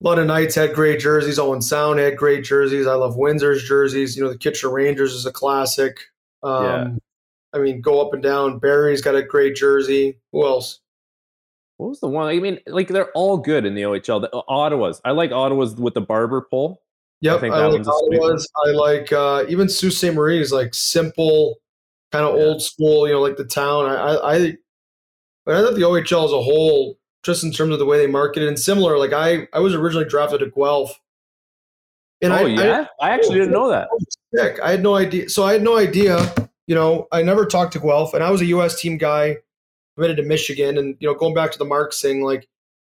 London 0.00 0.26
Knights 0.26 0.54
had 0.54 0.74
great 0.74 1.00
jerseys. 1.00 1.38
Owen 1.38 1.62
Sound 1.62 1.98
had 1.98 2.16
great 2.16 2.44
jerseys. 2.44 2.86
I 2.86 2.94
love 2.94 3.16
Windsor's 3.16 3.62
jerseys. 3.64 4.16
You 4.16 4.24
know, 4.24 4.30
the 4.30 4.38
Kitchener 4.38 4.72
Rangers 4.72 5.12
is 5.12 5.26
a 5.26 5.32
classic. 5.32 6.00
Um, 6.42 6.64
yeah. 6.64 6.88
I 7.54 7.58
mean, 7.58 7.80
go 7.80 8.06
up 8.06 8.12
and 8.12 8.22
down. 8.22 8.58
Barrie's 8.58 9.00
got 9.00 9.14
a 9.14 9.22
great 9.22 9.56
jersey. 9.56 10.18
Who 10.32 10.44
else? 10.44 10.80
What 11.78 11.88
was 11.88 12.00
the 12.00 12.08
one? 12.08 12.28
I 12.28 12.38
mean, 12.38 12.60
like 12.66 12.88
they're 12.88 13.10
all 13.12 13.36
good 13.36 13.66
in 13.66 13.74
the 13.74 13.82
OHL. 13.82 14.22
The, 14.22 14.34
uh, 14.34 14.42
Ottawa's. 14.48 15.00
I 15.04 15.10
like 15.10 15.32
Ottawa's 15.32 15.74
with 15.74 15.94
the 15.94 16.00
barber 16.00 16.42
pole. 16.42 16.82
Yep, 17.22 17.36
I, 17.36 17.40
think 17.40 17.54
I 17.54 17.66
like 17.66 17.86
Ottawa's. 17.86 18.48
I 18.66 18.70
like 18.70 19.12
uh, 19.12 19.44
even 19.48 19.68
Sault 19.68 19.94
Ste. 19.94 20.14
Marie 20.14 20.40
is 20.40 20.52
like 20.52 20.74
simple, 20.74 21.56
kind 22.12 22.24
of 22.24 22.36
yeah. 22.36 22.44
old 22.44 22.62
school. 22.62 23.06
You 23.06 23.14
know, 23.14 23.22
like 23.22 23.36
the 23.36 23.44
town. 23.44 23.86
I, 23.86 23.94
I, 23.94 24.34
I, 24.34 24.56
I 25.48 25.62
thought 25.62 25.74
the 25.74 25.82
OHL 25.82 26.24
as 26.24 26.32
a 26.32 26.42
whole, 26.42 26.98
just 27.24 27.44
in 27.44 27.52
terms 27.52 27.72
of 27.72 27.78
the 27.78 27.86
way 27.86 27.98
they 27.98 28.06
market 28.06 28.42
it, 28.42 28.48
and 28.48 28.58
similar. 28.58 28.98
Like 28.98 29.12
I, 29.12 29.48
I 29.52 29.60
was 29.60 29.74
originally 29.74 30.08
drafted 30.08 30.40
to 30.40 30.50
Guelph. 30.50 30.98
And 32.22 32.32
oh 32.32 32.36
I, 32.36 32.46
yeah, 32.46 32.86
I, 33.00 33.08
I 33.08 33.10
actually 33.10 33.38
didn't 33.38 33.52
know 33.52 33.68
that. 33.68 33.88
Sick. 34.34 34.58
I 34.62 34.70
had 34.70 34.82
no 34.82 34.94
idea. 34.94 35.28
So 35.28 35.44
I 35.44 35.52
had 35.52 35.62
no 35.62 35.76
idea. 35.76 36.34
You 36.66 36.74
know, 36.74 37.06
I 37.12 37.22
never 37.22 37.46
talked 37.46 37.72
to 37.74 37.80
Guelph, 37.80 38.14
and 38.14 38.24
I 38.24 38.30
was 38.30 38.40
a 38.40 38.46
U.S. 38.46 38.80
team 38.80 38.96
guy 38.96 39.36
committed 39.96 40.16
to 40.18 40.22
Michigan. 40.22 40.78
And 40.78 40.96
you 41.00 41.08
know, 41.08 41.14
going 41.14 41.34
back 41.34 41.52
to 41.52 41.58
the 41.58 41.64
Marks 41.64 42.00
thing, 42.00 42.22
like 42.22 42.48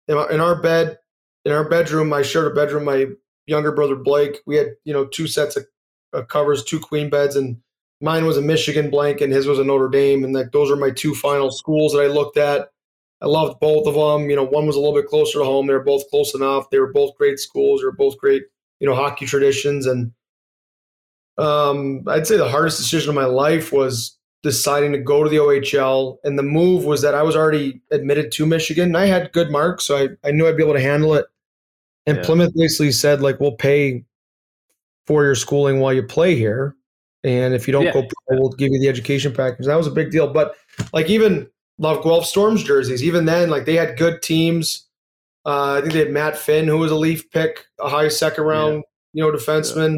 in 0.07 0.17
our 0.17 0.61
bed, 0.61 0.99
in 1.43 1.51
our 1.51 1.67
bedroom, 1.67 2.13
I 2.13 2.21
shared 2.21 2.51
a 2.51 2.55
bedroom. 2.55 2.85
My 2.85 3.07
younger 3.47 3.71
brother 3.71 3.95
Blake, 3.95 4.37
we 4.45 4.55
had 4.55 4.69
you 4.83 4.93
know 4.93 5.05
two 5.05 5.27
sets 5.27 5.55
of, 5.55 5.65
of 6.13 6.27
covers, 6.27 6.63
two 6.63 6.79
queen 6.79 7.09
beds, 7.09 7.35
and 7.35 7.57
mine 8.01 8.25
was 8.25 8.37
a 8.37 8.41
Michigan 8.41 8.89
blank 8.89 9.21
and 9.21 9.31
his 9.31 9.47
was 9.47 9.59
a 9.59 9.63
Notre 9.63 9.89
Dame, 9.89 10.23
and 10.23 10.33
like 10.33 10.51
those 10.51 10.71
are 10.71 10.75
my 10.75 10.91
two 10.91 11.15
final 11.15 11.51
schools 11.51 11.93
that 11.93 12.01
I 12.01 12.07
looked 12.07 12.37
at. 12.37 12.69
I 13.21 13.27
loved 13.27 13.59
both 13.59 13.87
of 13.87 13.95
them. 13.95 14.29
You 14.29 14.35
know, 14.35 14.43
one 14.43 14.67
was 14.67 14.75
a 14.75 14.79
little 14.79 14.93
bit 14.93 15.07
closer 15.07 15.39
to 15.39 15.45
home. 15.45 15.67
They 15.67 15.73
were 15.73 15.83
both 15.83 16.09
close 16.09 16.35
enough. 16.35 16.69
They 16.69 16.79
were 16.79 16.91
both 16.91 17.17
great 17.17 17.39
schools. 17.39 17.81
They 17.81 17.85
were 17.85 17.91
both 17.91 18.17
great, 18.17 18.43
you 18.79 18.87
know, 18.87 18.95
hockey 18.95 19.25
traditions. 19.25 19.85
And 19.85 20.11
um, 21.37 22.03
I'd 22.07 22.27
say 22.27 22.37
the 22.37 22.49
hardest 22.49 22.77
decision 22.77 23.09
of 23.09 23.15
my 23.15 23.25
life 23.25 23.71
was 23.71 24.17
deciding 24.43 24.91
to 24.91 24.99
go 24.99 25.23
to 25.23 25.29
the 25.29 25.37
OHL. 25.37 26.17
And 26.23 26.37
the 26.37 26.43
move 26.43 26.85
was 26.85 27.01
that 27.01 27.15
I 27.15 27.23
was 27.23 27.35
already 27.35 27.81
admitted 27.89 28.31
to 28.33 28.45
Michigan. 28.45 28.89
And 28.89 28.97
I 28.97 29.05
had 29.05 29.31
good 29.31 29.49
marks, 29.49 29.85
so 29.85 29.97
I, 29.97 30.09
I 30.27 30.31
knew 30.31 30.47
I'd 30.47 30.57
be 30.57 30.63
able 30.63 30.73
to 30.73 30.81
handle 30.81 31.15
it. 31.15 31.25
And 32.05 32.17
yeah. 32.17 32.23
Plymouth 32.23 32.53
basically 32.53 32.91
said, 32.91 33.21
like, 33.21 33.39
we'll 33.39 33.55
pay 33.55 34.03
for 35.07 35.23
your 35.23 35.35
schooling 35.35 35.79
while 35.79 35.93
you 35.93 36.03
play 36.03 36.35
here. 36.35 36.75
And 37.25 37.53
if 37.53 37.67
you 37.67 37.71
don't 37.71 37.85
yeah. 37.85 37.93
go 37.93 38.07
pro, 38.27 38.39
we'll 38.39 38.49
give 38.51 38.71
you 38.71 38.79
the 38.79 38.87
education 38.87 39.33
package. 39.33 39.65
That 39.65 39.75
was 39.75 39.87
a 39.87 39.91
big 39.91 40.11
deal. 40.11 40.31
But 40.31 40.55
like 40.93 41.09
even 41.09 41.49
love 41.79 42.03
Guelph 42.03 42.25
Storms 42.25 42.63
jerseys, 42.63 43.03
even 43.03 43.25
then, 43.25 43.49
like 43.49 43.65
they 43.65 43.75
had 43.75 43.97
good 43.97 44.21
teams. 44.21 44.87
Uh, 45.45 45.73
I 45.73 45.81
think 45.81 45.93
they 45.93 45.99
had 45.99 46.11
Matt 46.11 46.37
Finn, 46.37 46.67
who 46.67 46.77
was 46.77 46.91
a 46.91 46.95
Leaf 46.95 47.29
pick, 47.31 47.65
a 47.79 47.89
high 47.89 48.07
second 48.07 48.43
round, 48.45 48.83
yeah. 49.13 49.25
you 49.25 49.31
know, 49.31 49.37
defenseman 49.37 49.97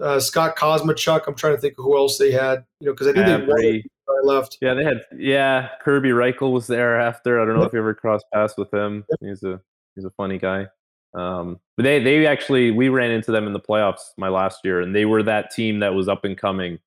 uh, 0.00 0.20
Scott 0.20 0.56
Kosmachuk. 0.56 1.26
I'm 1.26 1.34
trying 1.34 1.54
to 1.54 1.60
think 1.60 1.74
of 1.78 1.84
who 1.84 1.96
else 1.96 2.18
they 2.18 2.30
had. 2.30 2.64
You 2.80 2.86
know, 2.86 2.92
because 2.92 3.08
I 3.08 3.12
think 3.12 3.26
they 3.26 3.82
I 4.08 4.20
left. 4.24 4.58
Yeah, 4.60 4.74
they 4.74 4.84
had. 4.84 5.02
Yeah, 5.16 5.68
Kirby 5.82 6.10
Rychel 6.10 6.52
was 6.52 6.66
there 6.66 7.00
after. 7.00 7.40
I 7.40 7.44
don't 7.44 7.56
know 7.56 7.64
if 7.64 7.72
you 7.72 7.78
ever 7.78 7.94
crossed 7.94 8.26
paths 8.32 8.54
with 8.56 8.72
him. 8.72 9.04
He's 9.20 9.42
a 9.42 9.60
he's 9.94 10.04
a 10.04 10.10
funny 10.10 10.38
guy. 10.38 10.66
Um, 11.14 11.58
but 11.76 11.84
they 11.84 12.02
they 12.02 12.26
actually 12.26 12.70
we 12.70 12.88
ran 12.88 13.10
into 13.10 13.32
them 13.32 13.46
in 13.46 13.52
the 13.52 13.60
playoffs 13.60 14.00
my 14.16 14.28
last 14.28 14.60
year, 14.64 14.80
and 14.80 14.94
they 14.94 15.04
were 15.04 15.22
that 15.22 15.50
team 15.50 15.80
that 15.80 15.94
was 15.94 16.08
up 16.08 16.24
and 16.24 16.36
coming. 16.36 16.78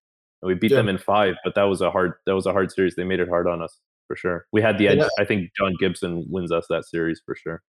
And 0.41 0.47
we 0.47 0.53
beat 0.55 0.71
yeah. 0.71 0.77
them 0.77 0.89
in 0.89 0.97
five, 0.97 1.35
but 1.43 1.55
that 1.55 1.63
was 1.63 1.81
a 1.81 1.91
hard 1.91 2.13
that 2.25 2.35
was 2.35 2.45
a 2.45 2.51
hard 2.51 2.71
series. 2.71 2.95
They 2.95 3.03
made 3.03 3.19
it 3.19 3.29
hard 3.29 3.47
on 3.47 3.61
us 3.61 3.77
for 4.07 4.15
sure. 4.15 4.45
We 4.51 4.61
had 4.61 4.77
the 4.77 4.87
edge. 4.87 4.99
Yeah. 4.99 5.07
I 5.19 5.25
think 5.25 5.51
John 5.57 5.73
Gibson 5.79 6.25
wins 6.29 6.51
us 6.51 6.65
that 6.69 6.85
series 6.85 7.21
for 7.25 7.35
sure. 7.35 7.61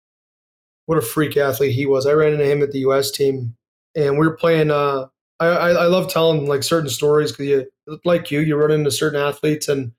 What 0.86 0.98
a 0.98 1.02
freak 1.02 1.36
athlete 1.36 1.74
he 1.74 1.86
was! 1.86 2.06
I 2.06 2.12
ran 2.12 2.32
into 2.32 2.44
him 2.44 2.62
at 2.62 2.72
the 2.72 2.80
U.S. 2.80 3.10
team, 3.10 3.56
and 3.94 4.18
we 4.18 4.26
were 4.26 4.36
playing. 4.36 4.70
Uh, 4.70 5.06
I, 5.40 5.46
I, 5.46 5.86
love 5.86 6.08
telling 6.08 6.46
like 6.46 6.62
certain 6.62 6.90
stories 6.90 7.32
because 7.32 7.46
you 7.46 7.66
like 8.04 8.30
you 8.30 8.40
you 8.40 8.56
run 8.56 8.70
into 8.70 8.90
certain 8.90 9.20
athletes 9.20 9.68
and 9.68 9.92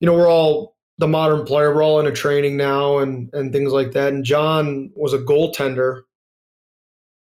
you 0.00 0.06
know 0.06 0.14
we're 0.14 0.30
all 0.30 0.75
the 0.98 1.08
modern 1.08 1.44
player 1.44 1.74
we're 1.74 1.84
all 1.84 2.00
in 2.00 2.06
a 2.06 2.12
training 2.12 2.56
now 2.56 2.98
and 2.98 3.28
and 3.32 3.52
things 3.52 3.72
like 3.72 3.92
that 3.92 4.12
and 4.12 4.24
John 4.24 4.90
was 4.94 5.12
a 5.12 5.18
goaltender 5.18 6.02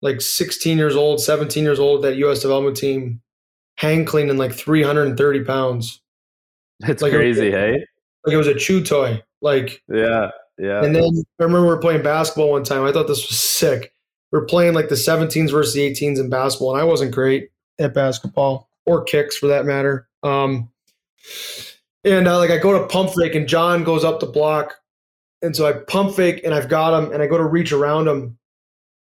like 0.02 0.20
16 0.20 0.76
years 0.78 0.96
old 0.96 1.20
17 1.20 1.62
years 1.64 1.78
old 1.78 2.02
that 2.02 2.16
U.S. 2.16 2.40
development 2.40 2.76
team 2.76 3.20
hang 3.76 4.04
cleaning 4.04 4.36
like 4.36 4.52
330 4.52 5.44
pounds. 5.44 6.00
It's 6.80 7.02
Like, 7.02 7.12
crazy, 7.12 7.50
hey? 7.50 7.84
Like 8.24 8.34
it 8.34 8.36
was 8.36 8.46
a 8.46 8.54
chew 8.54 8.82
toy. 8.82 9.22
Like, 9.40 9.82
Yeah, 9.88 10.30
yeah. 10.58 10.84
and 10.84 10.94
then 10.94 11.04
I 11.04 11.42
remember 11.42 11.62
we 11.62 11.66
were 11.68 11.78
playing 11.78 12.02
basketball 12.02 12.50
one 12.50 12.64
time. 12.64 12.84
I 12.84 12.92
thought 12.92 13.08
this 13.08 13.28
was 13.28 13.38
sick. 13.38 13.92
We 14.30 14.38
are 14.38 14.44
playing 14.44 14.74
like 14.74 14.88
the 14.88 14.94
17s 14.94 15.50
versus 15.50 15.74
the 15.74 15.90
18s 15.90 16.18
in 16.18 16.30
basketball, 16.30 16.72
and 16.74 16.80
I 16.80 16.84
wasn't 16.84 17.12
great 17.12 17.50
at 17.78 17.94
basketball 17.94 18.68
or 18.86 19.02
kicks 19.02 19.36
for 19.36 19.48
that 19.48 19.64
matter. 19.66 20.08
Um, 20.22 20.70
and 22.04 22.28
uh, 22.28 22.38
like 22.38 22.50
I 22.50 22.58
go 22.58 22.78
to 22.78 22.86
pump 22.86 23.10
fake, 23.14 23.34
and 23.34 23.48
John 23.48 23.84
goes 23.84 24.04
up 24.04 24.20
the 24.20 24.26
block, 24.26 24.74
and 25.42 25.54
so 25.54 25.66
I 25.66 25.72
pump 25.72 26.14
fake, 26.14 26.40
and 26.44 26.54
I've 26.54 26.68
got 26.68 26.98
him, 26.98 27.12
and 27.12 27.22
I 27.22 27.26
go 27.26 27.38
to 27.38 27.44
reach 27.44 27.72
around 27.72 28.08
him, 28.08 28.38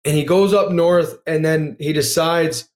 and 0.05 0.15
he 0.15 0.23
goes 0.23 0.53
up 0.53 0.71
north, 0.71 1.17
and 1.25 1.43
then 1.43 1.75
he 1.79 1.93
decides 1.93 2.69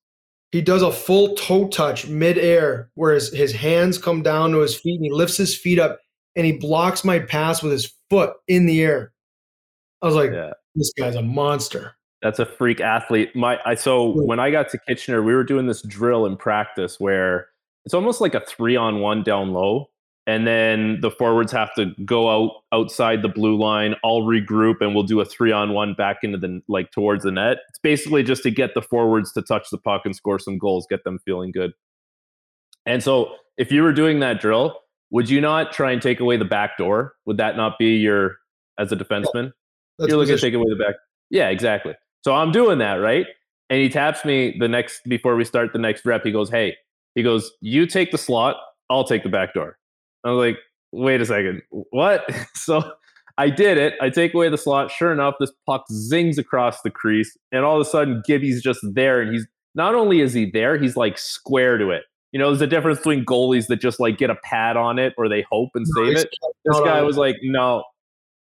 he 0.51 0.61
does 0.61 0.81
a 0.81 0.91
full 0.91 1.35
toe 1.35 1.67
touch 1.69 2.07
midair, 2.07 2.89
where 2.95 3.13
his, 3.13 3.33
his 3.33 3.53
hands 3.53 3.97
come 3.97 4.21
down 4.21 4.51
to 4.51 4.59
his 4.59 4.75
feet, 4.75 4.95
and 4.95 5.05
he 5.05 5.11
lifts 5.11 5.37
his 5.37 5.57
feet 5.57 5.79
up, 5.79 5.99
and 6.35 6.45
he 6.45 6.53
blocks 6.53 7.03
my 7.03 7.19
pass 7.19 7.63
with 7.63 7.71
his 7.71 7.93
foot 8.09 8.33
in 8.47 8.65
the 8.65 8.81
air. 8.81 9.13
I 10.01 10.07
was 10.07 10.15
like, 10.15 10.31
yeah. 10.31 10.51
this 10.75 10.91
guy's 10.97 11.15
a 11.15 11.21
monster. 11.21 11.95
That's 12.21 12.39
a 12.39 12.45
freak 12.45 12.81
athlete. 12.81 13.35
My 13.35 13.59
I 13.65 13.75
so 13.75 14.09
when 14.09 14.39
I 14.39 14.51
got 14.51 14.69
to 14.69 14.79
Kitchener, 14.87 15.23
we 15.23 15.33
were 15.33 15.43
doing 15.43 15.65
this 15.65 15.81
drill 15.81 16.25
in 16.25 16.37
practice 16.37 16.99
where 16.99 17.47
it's 17.85 17.95
almost 17.95 18.21
like 18.21 18.35
a 18.35 18.41
three 18.41 18.75
on 18.75 18.99
one 18.99 19.23
down 19.23 19.53
low. 19.53 19.89
And 20.31 20.47
then 20.47 21.01
the 21.01 21.11
forwards 21.11 21.51
have 21.51 21.73
to 21.73 21.87
go 22.05 22.29
out 22.29 22.51
outside 22.71 23.21
the 23.21 23.27
blue 23.27 23.57
line. 23.57 23.95
I'll 24.01 24.21
regroup 24.21 24.75
and 24.79 24.95
we'll 24.95 25.03
do 25.03 25.19
a 25.19 25.25
three 25.25 25.51
on 25.51 25.73
one 25.73 25.93
back 25.93 26.19
into 26.23 26.37
the 26.37 26.61
like 26.69 26.89
towards 26.91 27.25
the 27.25 27.31
net. 27.31 27.57
It's 27.67 27.79
basically 27.79 28.23
just 28.23 28.41
to 28.43 28.49
get 28.49 28.73
the 28.73 28.81
forwards 28.81 29.33
to 29.33 29.41
touch 29.41 29.69
the 29.71 29.77
puck 29.77 30.03
and 30.05 30.15
score 30.15 30.39
some 30.39 30.57
goals, 30.57 30.87
get 30.89 31.03
them 31.03 31.19
feeling 31.25 31.51
good. 31.51 31.73
And 32.85 33.03
so 33.03 33.35
if 33.57 33.73
you 33.73 33.83
were 33.83 33.91
doing 33.91 34.21
that 34.21 34.39
drill, 34.39 34.79
would 35.09 35.29
you 35.29 35.41
not 35.41 35.73
try 35.73 35.91
and 35.91 36.01
take 36.01 36.21
away 36.21 36.37
the 36.37 36.45
back 36.45 36.77
door? 36.77 37.15
Would 37.25 37.35
that 37.35 37.57
not 37.57 37.77
be 37.77 37.97
your 37.97 38.37
as 38.79 38.89
a 38.93 38.95
defenseman? 38.95 39.51
That's 39.99 40.11
You're 40.11 40.17
looking 40.17 40.37
to 40.37 40.41
take 40.41 40.53
away 40.53 40.69
the 40.69 40.81
back. 40.81 40.95
Yeah, 41.29 41.49
exactly. 41.49 41.93
So 42.23 42.33
I'm 42.33 42.53
doing 42.53 42.77
that, 42.77 42.95
right? 42.95 43.25
And 43.69 43.81
he 43.81 43.89
taps 43.89 44.23
me 44.23 44.55
the 44.57 44.69
next 44.69 45.01
before 45.09 45.35
we 45.35 45.43
start 45.43 45.73
the 45.73 45.79
next 45.79 46.05
rep. 46.05 46.23
He 46.23 46.31
goes, 46.31 46.49
Hey, 46.49 46.77
he 47.15 47.21
goes, 47.21 47.51
You 47.59 47.85
take 47.85 48.11
the 48.11 48.17
slot, 48.17 48.55
I'll 48.89 49.03
take 49.03 49.23
the 49.23 49.29
back 49.29 49.53
door. 49.53 49.77
I 50.23 50.31
was 50.31 50.37
like, 50.37 50.57
wait 50.91 51.21
a 51.21 51.25
second, 51.25 51.61
what? 51.89 52.25
so 52.55 52.93
I 53.37 53.49
did 53.49 53.77
it. 53.77 53.95
I 54.01 54.09
take 54.09 54.33
away 54.33 54.49
the 54.49 54.57
slot. 54.57 54.91
Sure 54.91 55.11
enough, 55.11 55.35
this 55.39 55.51
puck 55.65 55.85
zings 55.91 56.37
across 56.37 56.81
the 56.81 56.91
crease, 56.91 57.37
and 57.51 57.63
all 57.63 57.79
of 57.79 57.85
a 57.85 57.89
sudden 57.89 58.21
Gibby's 58.25 58.61
just 58.61 58.81
there, 58.93 59.21
and 59.21 59.33
he's 59.33 59.47
not 59.75 59.95
only 59.95 60.21
is 60.21 60.33
he 60.33 60.49
there, 60.49 60.77
he's 60.77 60.97
like 60.97 61.17
square 61.17 61.77
to 61.77 61.89
it. 61.89 62.03
You 62.31 62.39
know, 62.39 62.49
there's 62.49 62.61
a 62.61 62.67
difference 62.67 62.99
between 62.99 63.25
goalies 63.25 63.67
that 63.67 63.77
just 63.77 63.99
like 63.99 64.17
get 64.17 64.29
a 64.29 64.35
pad 64.35 64.77
on 64.77 64.99
it 64.99 65.13
or 65.17 65.27
they 65.27 65.45
hope 65.51 65.71
and 65.75 65.85
save 65.87 66.17
it. 66.17 66.29
This 66.63 66.79
guy 66.79 67.01
was 67.01 67.17
like, 67.17 67.37
no, 67.41 67.83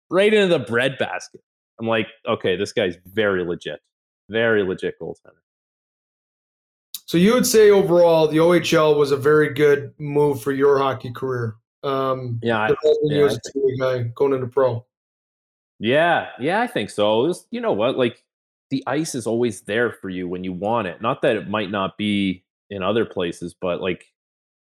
right 0.09 0.31
into 0.31 0.47
the 0.47 0.63
bread 0.63 0.97
basket. 0.99 1.41
I'm 1.79 1.87
like, 1.87 2.07
okay, 2.27 2.55
this 2.55 2.73
guy's 2.73 2.97
very 3.07 3.43
legit, 3.43 3.79
very 4.29 4.63
legit 4.63 4.99
goaltender. 5.01 5.41
So 7.05 7.17
you 7.17 7.33
would 7.33 7.47
say 7.47 7.71
overall 7.71 8.27
the 8.27 8.37
OHL 8.37 8.97
was 8.97 9.11
a 9.11 9.17
very 9.17 9.53
good 9.53 9.93
move 9.97 10.41
for 10.41 10.51
your 10.51 10.77
hockey 10.77 11.11
career. 11.11 11.55
Um, 11.83 12.39
Yeah, 12.43 12.59
I- 12.59 12.75
yeah, 13.03 13.25
as 13.25 13.37
a 13.37 13.51
two-way 13.51 13.77
guy 13.77 14.03
going 14.15 14.33
into 14.33 14.47
pro. 14.47 14.85
Yeah, 15.79 16.29
yeah, 16.39 16.61
I 16.61 16.67
think 16.67 16.89
so. 16.89 17.23
Was- 17.23 17.47
you 17.51 17.59
know 17.61 17.73
what? 17.73 17.97
Like 17.97 18.23
the 18.69 18.83
ice 18.87 19.15
is 19.15 19.25
always 19.27 19.61
there 19.61 19.91
for 19.91 20.09
you 20.09 20.27
when 20.27 20.43
you 20.43 20.53
want 20.53 20.87
it. 20.87 21.01
Not 21.01 21.21
that 21.23 21.35
it 21.35 21.49
might 21.49 21.71
not 21.71 21.97
be 21.97 22.43
in 22.69 22.83
other 22.83 23.03
places, 23.05 23.53
but 23.59 23.81
like, 23.81 24.05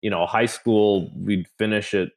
you 0.01 0.09
know, 0.09 0.25
high 0.25 0.47
school, 0.47 1.11
we'd 1.15 1.47
finish 1.57 1.93
at 1.93 2.09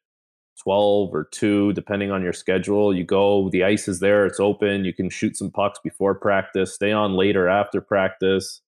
12 0.61 1.15
or 1.15 1.25
2, 1.25 1.73
depending 1.75 2.11
on 2.11 2.23
your 2.23 2.33
schedule. 2.33 2.93
You 2.95 3.05
go, 3.05 3.49
the 3.51 3.63
ice 3.63 3.87
is 3.87 4.01
there, 4.01 4.27
it's 4.27 4.41
open. 4.41 4.85
You 4.85 4.93
can 4.93 5.09
shoot 5.09 5.37
some 5.37 5.51
pucks 5.53 5.79
before 5.85 6.15
practice, 6.17 6.75
stay 6.75 6.91
on 6.91 7.15
later 7.15 7.47
after 7.49 7.81
practice. 7.81 8.61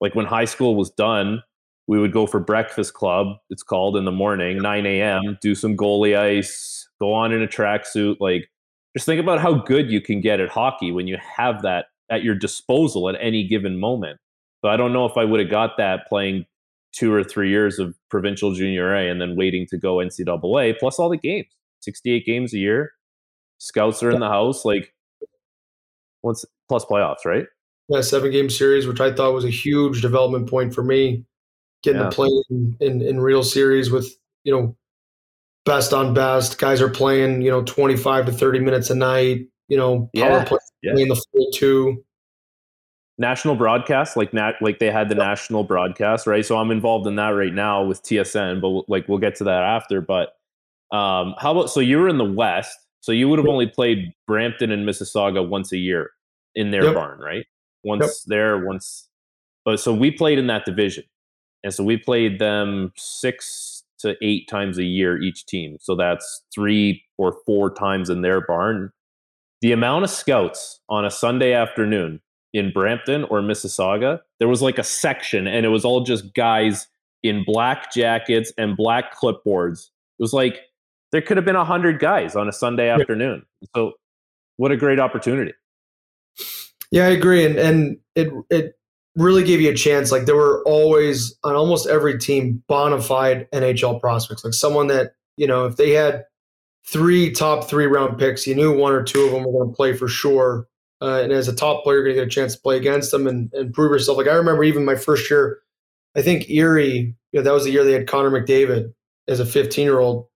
Like 0.00 0.14
when 0.14 0.26
high 0.26 0.46
school 0.46 0.76
was 0.76 0.90
done, 0.90 1.42
we 1.86 1.98
would 1.98 2.12
go 2.12 2.26
for 2.26 2.40
breakfast 2.40 2.94
club, 2.94 3.36
it's 3.50 3.62
called 3.62 3.96
in 3.96 4.04
the 4.04 4.12
morning, 4.12 4.58
9 4.58 4.86
a.m., 4.86 5.38
do 5.40 5.54
some 5.54 5.76
goalie 5.76 6.18
ice, 6.18 6.88
go 7.00 7.12
on 7.12 7.32
in 7.32 7.42
a 7.42 7.46
tracksuit. 7.46 8.16
Like, 8.18 8.50
just 8.96 9.06
think 9.06 9.20
about 9.20 9.40
how 9.40 9.54
good 9.54 9.90
you 9.90 10.00
can 10.00 10.20
get 10.20 10.40
at 10.40 10.48
hockey 10.48 10.90
when 10.90 11.06
you 11.06 11.16
have 11.36 11.62
that 11.62 11.86
at 12.10 12.22
your 12.22 12.34
disposal 12.34 13.08
at 13.08 13.16
any 13.20 13.46
given 13.46 13.78
moment. 13.78 14.18
So 14.64 14.70
I 14.70 14.76
don't 14.76 14.92
know 14.92 15.06
if 15.06 15.16
I 15.16 15.24
would 15.24 15.40
have 15.40 15.50
got 15.50 15.76
that 15.76 16.06
playing 16.08 16.46
two 16.92 17.12
or 17.12 17.22
three 17.22 17.50
years 17.50 17.78
of 17.78 17.94
provincial 18.10 18.52
junior 18.52 18.94
A 18.94 19.08
and 19.08 19.20
then 19.20 19.36
waiting 19.36 19.66
to 19.66 19.76
go 19.76 19.96
NCAA 19.96 20.78
plus 20.78 20.98
all 20.98 21.10
the 21.10 21.18
games, 21.18 21.48
68 21.80 22.24
games 22.24 22.54
a 22.54 22.58
year. 22.58 22.92
Scouts 23.58 24.02
are 24.02 24.10
in 24.10 24.20
the 24.20 24.28
house, 24.28 24.64
like 24.64 24.92
once 26.22 26.44
plus 26.68 26.84
playoffs, 26.84 27.24
right? 27.24 27.46
Yeah, 27.88 28.00
seven 28.00 28.30
game 28.30 28.50
series, 28.50 28.86
which 28.86 29.00
I 29.00 29.12
thought 29.12 29.32
was 29.32 29.44
a 29.44 29.50
huge 29.50 30.02
development 30.02 30.48
point 30.50 30.74
for 30.74 30.82
me, 30.82 31.24
getting 31.82 32.00
Yeah. 32.00 32.10
to 32.10 32.14
play 32.14 32.28
in, 32.50 32.76
in 32.80 33.02
in 33.02 33.20
real 33.20 33.42
series 33.42 33.90
with 33.90 34.08
you 34.44 34.52
know 34.52 34.76
best 35.64 35.92
on 35.92 36.14
best. 36.14 36.58
Guys 36.58 36.80
are 36.80 36.88
playing 36.90 37.42
you 37.42 37.50
know 37.50 37.62
twenty 37.62 37.96
five 37.96 38.26
to 38.26 38.32
thirty 38.32 38.58
minutes 38.60 38.90
a 38.90 38.94
night. 38.94 39.46
You 39.68 39.76
know, 39.76 40.10
power 40.16 40.30
Yeah, 40.30 40.44
play 40.44 40.58
yeah. 40.82 40.92
playing 40.92 41.08
the 41.08 41.22
full 41.32 41.50
two. 41.52 42.04
national 43.18 43.56
broadcast 43.56 44.14
like 44.16 44.34
nat 44.34 44.52
like 44.60 44.78
they 44.78 44.90
had 44.90 45.08
the 45.08 45.14
national 45.14 45.64
broadcast 45.64 46.26
right 46.26 46.44
so 46.44 46.58
i'm 46.58 46.70
involved 46.70 47.06
in 47.06 47.16
that 47.16 47.30
right 47.30 47.54
now 47.54 47.82
with 47.82 48.02
tsn 48.02 48.60
but 48.60 48.68
we'll- 48.68 48.84
like 48.88 49.08
we'll 49.08 49.16
get 49.16 49.34
to 49.34 49.44
that 49.44 49.62
after 49.62 50.02
but 50.02 50.34
um 50.92 51.34
how 51.38 51.50
about 51.50 51.70
so 51.70 51.80
you 51.80 51.96
were 51.98 52.10
in 52.10 52.18
the 52.18 52.30
west 52.30 52.76
so 53.00 53.12
you 53.12 53.26
would 53.26 53.38
have 53.38 53.48
only 53.48 53.66
played 53.66 54.12
brampton 54.26 54.70
and 54.70 54.86
mississauga 54.86 55.46
once 55.48 55.72
a 55.72 55.78
year 55.78 56.10
in 56.54 56.70
their 56.70 56.84
Yep. 56.84 56.94
barn 56.94 57.18
right 57.18 57.46
once 57.84 58.22
there 58.24 58.62
once 58.66 59.08
but 59.64 59.80
so 59.80 59.94
we 59.94 60.10
played 60.10 60.38
in 60.38 60.46
that 60.48 60.66
division 60.66 61.04
and 61.66 61.74
so 61.74 61.84
we 61.84 61.98
played 61.98 62.38
them 62.38 62.92
six 62.96 63.82
to 63.98 64.16
eight 64.22 64.48
times 64.48 64.78
a 64.78 64.84
year 64.84 65.20
each 65.20 65.44
team 65.44 65.76
so 65.80 65.94
that's 65.94 66.42
three 66.54 67.02
or 67.18 67.36
four 67.44 67.74
times 67.74 68.08
in 68.08 68.22
their 68.22 68.40
barn 68.40 68.90
the 69.60 69.72
amount 69.72 70.04
of 70.04 70.10
scouts 70.10 70.80
on 70.88 71.04
a 71.04 71.10
sunday 71.10 71.52
afternoon 71.52 72.20
in 72.56 72.72
Brampton 72.72 73.24
or 73.24 73.40
Mississauga, 73.42 74.20
there 74.38 74.48
was 74.48 74.62
like 74.62 74.78
a 74.78 74.82
section 74.82 75.46
and 75.46 75.66
it 75.66 75.68
was 75.68 75.84
all 75.84 76.02
just 76.02 76.34
guys 76.34 76.88
in 77.22 77.44
black 77.44 77.92
jackets 77.92 78.52
and 78.56 78.76
black 78.76 79.14
clipboards. 79.14 79.90
It 80.18 80.22
was 80.22 80.32
like 80.32 80.60
there 81.12 81.20
could 81.20 81.36
have 81.36 81.44
been 81.44 81.56
a 81.56 81.64
hundred 81.64 81.98
guys 81.98 82.34
on 82.34 82.48
a 82.48 82.52
Sunday 82.52 82.88
afternoon. 82.88 83.44
So 83.74 83.92
what 84.56 84.72
a 84.72 84.76
great 84.76 84.98
opportunity. 84.98 85.52
Yeah, 86.90 87.06
I 87.06 87.08
agree, 87.08 87.44
and 87.44 87.58
and 87.58 87.98
it 88.14 88.32
it 88.48 88.78
really 89.16 89.42
gave 89.42 89.60
you 89.60 89.70
a 89.70 89.74
chance. 89.74 90.12
Like 90.12 90.26
there 90.26 90.36
were 90.36 90.62
always 90.64 91.36
on 91.42 91.54
almost 91.54 91.88
every 91.88 92.18
team 92.18 92.62
bona 92.68 93.00
fide 93.00 93.48
NHL 93.52 94.00
prospects, 94.00 94.44
like 94.44 94.54
someone 94.54 94.86
that 94.88 95.12
you 95.36 95.46
know 95.46 95.64
if 95.66 95.76
they 95.76 95.90
had 95.90 96.24
three 96.86 97.32
top 97.32 97.68
three 97.68 97.86
round 97.86 98.18
picks, 98.18 98.46
you 98.46 98.54
knew 98.54 98.76
one 98.76 98.92
or 98.92 99.02
two 99.02 99.22
of 99.24 99.32
them 99.32 99.44
were 99.44 99.52
going 99.52 99.68
to 99.68 99.74
play 99.76 99.92
for 99.92 100.06
sure. 100.08 100.66
Uh, 101.02 101.20
and 101.22 101.32
as 101.32 101.48
a 101.48 101.54
top 101.54 101.82
player, 101.82 101.96
you're 101.96 102.04
going 102.04 102.16
to 102.16 102.20
get 102.22 102.26
a 102.26 102.30
chance 102.30 102.54
to 102.54 102.60
play 102.62 102.76
against 102.76 103.10
them 103.10 103.26
and, 103.26 103.52
and 103.52 103.74
prove 103.74 103.90
yourself. 103.90 104.16
Like 104.16 104.28
I 104.28 104.34
remember 104.34 104.64
even 104.64 104.84
my 104.84 104.94
first 104.94 105.28
year, 105.30 105.58
I 106.14 106.22
think 106.22 106.48
Erie, 106.48 107.14
you 107.32 107.40
know, 107.40 107.42
that 107.42 107.52
was 107.52 107.64
the 107.64 107.70
year 107.70 107.84
they 107.84 107.92
had 107.92 108.06
Connor 108.06 108.30
McDavid 108.30 108.94
as 109.28 109.40
a 109.40 109.44
15 109.44 109.84
year 109.84 109.98
old. 109.98 110.28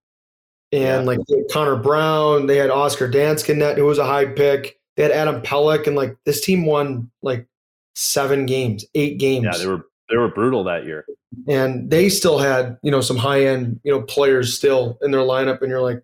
And 0.73 0.83
Yeah. 0.83 0.99
like 1.01 1.21
Connor 1.51 1.77
Brown, 1.77 2.47
they 2.47 2.57
had 2.57 2.71
Oscar 2.71 3.09
Danskenet, 3.11 3.77
who 3.77 3.85
was 3.87 3.99
a 3.99 4.05
high 4.05 4.27
pick. 4.27 4.79
They 4.97 5.03
had 5.05 5.13
Adam 5.13 5.41
Pelech, 5.41 5.87
and 5.87 5.97
like 5.97 6.17
this 6.27 6.45
team 6.45 6.67
won 6.67 7.11
like 7.23 7.47
seven 7.95 8.47
games, 8.47 8.85
eight 8.95 9.19
games. 9.19 9.47
Yeah, 9.51 9.59
they 9.59 9.67
were 9.67 9.87
they 10.11 10.17
were 10.17 10.29
brutal 10.29 10.65
that 10.65 10.85
year. 10.85 11.05
and 11.49 11.91
they 11.91 12.09
still 12.09 12.39
had 12.39 12.79
you 12.83 12.91
know 12.91 13.01
some 13.01 13.17
high 13.17 13.45
end 13.47 13.81
you 13.85 13.93
know 13.93 14.03
players 14.03 14.57
still 14.57 14.99
in 15.03 15.11
their 15.11 15.21
lineup, 15.21 15.61
and 15.63 15.71
you're 15.71 15.81
like, 15.83 16.03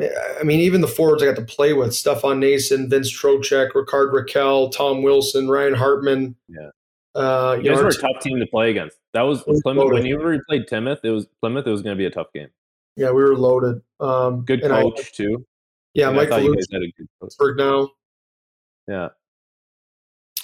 I 0.00 0.42
mean, 0.44 0.60
even 0.60 0.80
the 0.80 0.88
forwards 0.88 1.22
I 1.22 1.26
got 1.26 1.36
to 1.36 1.42
play 1.44 1.72
with: 1.74 1.94
Stefan 1.94 2.40
Noesen, 2.40 2.88
Vince 2.88 3.12
Trocheck, 3.12 3.74
Rickard 3.74 4.12
Rakell, 4.12 4.72
Tom 4.72 5.02
Wilson, 5.02 5.48
Ryan 5.48 5.74
Hartman. 5.74 6.34
Yeah. 6.48 6.70
uh, 7.14 7.56
You 7.58 7.64
you 7.64 7.70
guys 7.76 7.82
were 7.82 7.88
a 7.88 7.92
tough 7.94 8.22
team 8.22 8.38
to 8.40 8.46
play 8.46 8.70
against. 8.70 8.98
That 9.12 9.22
was 9.22 9.44
was 9.46 9.60
Plymouth 9.62 9.90
when 9.92 10.06
you 10.06 10.18
played 10.48 10.66
Plymouth, 10.66 11.00
it 11.04 11.10
was 11.10 11.26
Plymouth, 11.40 11.66
it 11.66 11.70
was 11.70 11.82
gonna 11.82 11.96
be 11.96 12.06
a 12.06 12.10
tough 12.10 12.32
game. 12.32 12.48
yeah, 12.96 13.10
we 13.10 13.22
were 13.22 13.36
loaded. 13.36 13.82
Um, 14.00 14.44
Good 14.44 14.62
and 14.62 14.72
I- 14.72 14.82
coach 14.82 15.12
too. 15.12 15.44
yeah, 15.94 16.08
And 16.08 16.16
Mike 16.16 16.32
I 16.32 16.38
you 16.38 16.54
guys 16.54 16.66
had 16.72 16.82
a 16.82 16.92
good 16.96 17.08
coach. 17.20 17.56
now. 17.58 17.90
Yeah. 18.88 19.08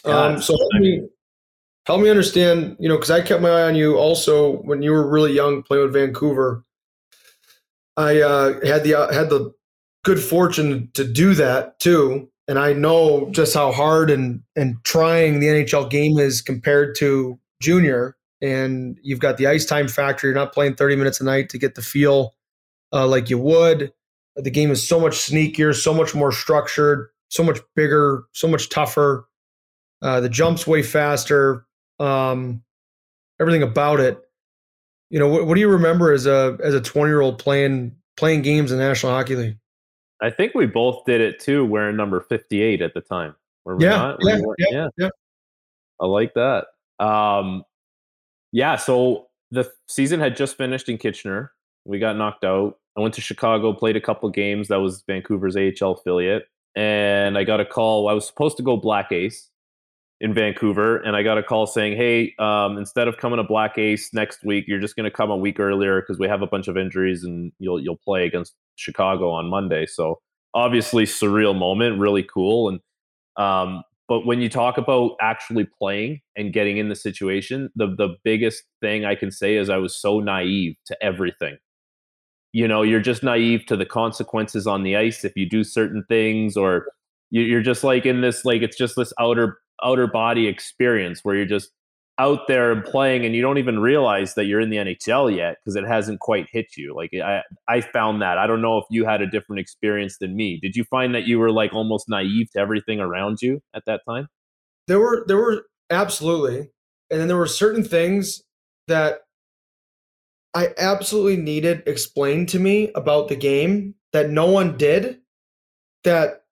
Um, 0.04 0.34
Yeah, 0.34 0.40
so 0.40 0.56
help 0.56 0.70
I 0.74 0.78
me, 0.80 1.08
help 1.86 2.00
me 2.00 2.10
understand, 2.10 2.76
you 2.78 2.88
know, 2.88 2.96
because 2.96 3.10
I 3.10 3.20
kept 3.22 3.42
my 3.42 3.50
eye 3.50 3.62
on 3.62 3.74
you 3.76 3.96
also 3.96 4.58
when 4.62 4.82
you 4.82 4.92
were 4.92 5.08
really 5.08 5.32
young 5.32 5.62
playing 5.62 5.84
with 5.84 5.92
Vancouver. 5.94 6.64
I 7.96 8.20
uh, 8.20 8.64
had 8.64 8.84
the 8.84 8.94
uh, 8.94 9.12
had 9.12 9.28
the 9.30 9.52
good 10.04 10.20
fortune 10.20 10.90
to 10.94 11.04
do 11.04 11.34
that 11.34 11.80
too, 11.80 12.30
and 12.46 12.58
I 12.58 12.72
know 12.72 13.28
just 13.30 13.54
how 13.54 13.72
hard 13.72 14.10
and 14.10 14.42
and 14.56 14.76
trying 14.84 15.40
the 15.40 15.48
NHL 15.48 15.90
game 15.90 16.18
is 16.18 16.40
compared 16.40 16.94
to 16.98 17.38
junior. 17.60 18.16
and 18.40 18.98
you've 19.02 19.18
got 19.18 19.36
the 19.36 19.48
ice 19.48 19.64
time 19.64 19.88
factor. 19.88 20.28
You're 20.28 20.34
not 20.34 20.52
playing 20.52 20.76
30 20.76 20.96
minutes 20.96 21.20
a 21.20 21.24
night 21.24 21.48
to 21.50 21.58
get 21.58 21.74
the 21.74 21.82
feel 21.82 22.34
uh, 22.92 23.06
like 23.06 23.30
you 23.30 23.38
would. 23.38 23.92
The 24.36 24.50
game 24.50 24.70
is 24.70 24.86
so 24.86 25.00
much 25.00 25.14
sneakier, 25.14 25.74
so 25.74 25.92
much 25.92 26.14
more 26.14 26.30
structured, 26.30 27.08
so 27.28 27.42
much 27.42 27.58
bigger, 27.74 28.24
so 28.32 28.46
much 28.46 28.68
tougher. 28.70 29.27
Uh, 30.00 30.20
the 30.20 30.28
jumps 30.28 30.66
way 30.66 30.82
faster. 30.82 31.66
Um, 31.98 32.62
everything 33.40 33.62
about 33.62 34.00
it. 34.00 34.20
You 35.10 35.18
know, 35.18 35.28
what, 35.28 35.46
what 35.46 35.54
do 35.54 35.60
you 35.60 35.68
remember 35.68 36.12
as 36.12 36.26
a 36.26 36.58
as 36.62 36.74
a 36.74 36.80
20 36.80 37.10
year 37.10 37.20
old 37.20 37.38
playing 37.38 37.96
playing 38.16 38.42
games 38.42 38.70
in 38.70 38.78
the 38.78 38.84
National 38.84 39.12
Hockey 39.12 39.36
League? 39.36 39.58
I 40.20 40.30
think 40.30 40.54
we 40.54 40.66
both 40.66 41.04
did 41.04 41.20
it 41.20 41.40
too, 41.40 41.64
wearing 41.64 41.96
number 41.96 42.20
58 42.20 42.82
at 42.82 42.94
the 42.94 43.00
time. 43.00 43.34
Yeah, 43.78 44.16
yeah, 44.20 44.38
yeah, 44.58 44.66
yeah, 44.70 44.88
yeah. 44.96 45.08
I 46.00 46.06
like 46.06 46.34
that. 46.34 46.66
Um, 46.98 47.64
yeah, 48.50 48.76
so 48.76 49.28
the 49.50 49.70
season 49.88 50.20
had 50.20 50.36
just 50.36 50.56
finished 50.56 50.88
in 50.88 50.98
Kitchener. 50.98 51.52
We 51.84 51.98
got 51.98 52.16
knocked 52.16 52.44
out. 52.44 52.78
I 52.96 53.00
went 53.00 53.14
to 53.14 53.20
Chicago, 53.20 53.72
played 53.72 53.96
a 53.96 54.00
couple 54.00 54.28
games. 54.30 54.68
That 54.68 54.80
was 54.80 55.02
Vancouver's 55.06 55.56
AHL 55.56 55.92
affiliate. 55.92 56.46
And 56.74 57.38
I 57.38 57.44
got 57.44 57.60
a 57.60 57.64
call. 57.64 58.08
I 58.08 58.12
was 58.12 58.26
supposed 58.26 58.56
to 58.56 58.62
go 58.62 58.76
Black 58.76 59.12
Ace 59.12 59.50
in 60.20 60.34
Vancouver, 60.34 60.96
and 60.98 61.14
I 61.14 61.22
got 61.22 61.38
a 61.38 61.42
call 61.42 61.66
saying, 61.66 61.96
"Hey, 61.96 62.34
um, 62.38 62.76
instead 62.76 63.06
of 63.06 63.18
coming 63.18 63.36
to 63.36 63.44
Black 63.44 63.78
Ace 63.78 64.12
next 64.12 64.44
week, 64.44 64.64
you're 64.66 64.80
just 64.80 64.96
going 64.96 65.04
to 65.04 65.10
come 65.10 65.30
a 65.30 65.36
week 65.36 65.60
earlier 65.60 66.00
because 66.00 66.18
we 66.18 66.26
have 66.26 66.42
a 66.42 66.46
bunch 66.46 66.66
of 66.66 66.76
injuries, 66.76 67.22
and 67.24 67.52
you'll 67.58 67.80
you'll 67.80 67.98
play 68.04 68.26
against 68.26 68.54
Chicago 68.76 69.30
on 69.30 69.48
Monday." 69.48 69.86
So 69.86 70.20
obviously, 70.54 71.04
surreal 71.04 71.56
moment, 71.56 72.00
really 72.00 72.24
cool, 72.24 72.68
and 72.68 72.80
um, 73.36 73.84
but 74.08 74.26
when 74.26 74.40
you 74.40 74.48
talk 74.48 74.76
about 74.78 75.12
actually 75.20 75.68
playing 75.78 76.20
and 76.36 76.52
getting 76.52 76.78
in 76.78 76.88
the 76.88 76.96
situation, 76.96 77.70
the 77.76 77.86
the 77.86 78.16
biggest 78.24 78.64
thing 78.80 79.04
I 79.04 79.14
can 79.14 79.30
say 79.30 79.56
is 79.56 79.70
I 79.70 79.76
was 79.76 80.00
so 80.00 80.18
naive 80.18 80.74
to 80.86 80.96
everything. 81.00 81.58
You 82.52 82.66
know, 82.66 82.82
you're 82.82 83.00
just 83.00 83.22
naive 83.22 83.66
to 83.66 83.76
the 83.76 83.86
consequences 83.86 84.66
on 84.66 84.82
the 84.82 84.96
ice 84.96 85.24
if 85.24 85.36
you 85.36 85.48
do 85.48 85.62
certain 85.62 86.04
things, 86.08 86.56
or 86.56 86.86
you're 87.30 87.62
just 87.62 87.84
like 87.84 88.06
in 88.06 88.20
this 88.22 88.44
like 88.44 88.62
it's 88.62 88.76
just 88.76 88.96
this 88.96 89.12
outer 89.20 89.58
outer 89.82 90.06
body 90.06 90.46
experience 90.46 91.20
where 91.22 91.34
you're 91.34 91.46
just 91.46 91.70
out 92.18 92.48
there 92.48 92.72
and 92.72 92.84
playing 92.84 93.24
and 93.24 93.34
you 93.34 93.40
don't 93.40 93.58
even 93.58 93.78
realize 93.78 94.34
that 94.34 94.46
you're 94.46 94.60
in 94.60 94.70
the 94.70 94.76
NHL 94.76 95.34
yet 95.34 95.56
because 95.58 95.76
it 95.76 95.86
hasn't 95.86 96.18
quite 96.18 96.48
hit 96.50 96.76
you. 96.76 96.94
Like 96.94 97.12
I 97.14 97.42
I 97.68 97.80
found 97.80 98.20
that. 98.22 98.38
I 98.38 98.46
don't 98.46 98.60
know 98.60 98.78
if 98.78 98.84
you 98.90 99.04
had 99.04 99.22
a 99.22 99.26
different 99.26 99.60
experience 99.60 100.18
than 100.18 100.36
me. 100.36 100.58
Did 100.60 100.74
you 100.74 100.84
find 100.84 101.14
that 101.14 101.26
you 101.26 101.38
were 101.38 101.52
like 101.52 101.72
almost 101.72 102.08
naive 102.08 102.50
to 102.52 102.60
everything 102.60 103.00
around 103.00 103.38
you 103.40 103.60
at 103.74 103.84
that 103.86 104.00
time? 104.08 104.28
There 104.88 104.98
were 104.98 105.24
there 105.26 105.36
were 105.36 105.66
absolutely. 105.90 106.70
And 107.10 107.20
then 107.20 107.28
there 107.28 107.36
were 107.36 107.46
certain 107.46 107.84
things 107.84 108.42
that 108.88 109.20
I 110.54 110.74
absolutely 110.76 111.36
needed 111.36 111.84
explained 111.86 112.48
to 112.50 112.58
me 112.58 112.90
about 112.94 113.28
the 113.28 113.36
game 113.36 113.94
that 114.12 114.30
no 114.30 114.46
one 114.46 114.76
did 114.76 115.20
that 116.04 116.42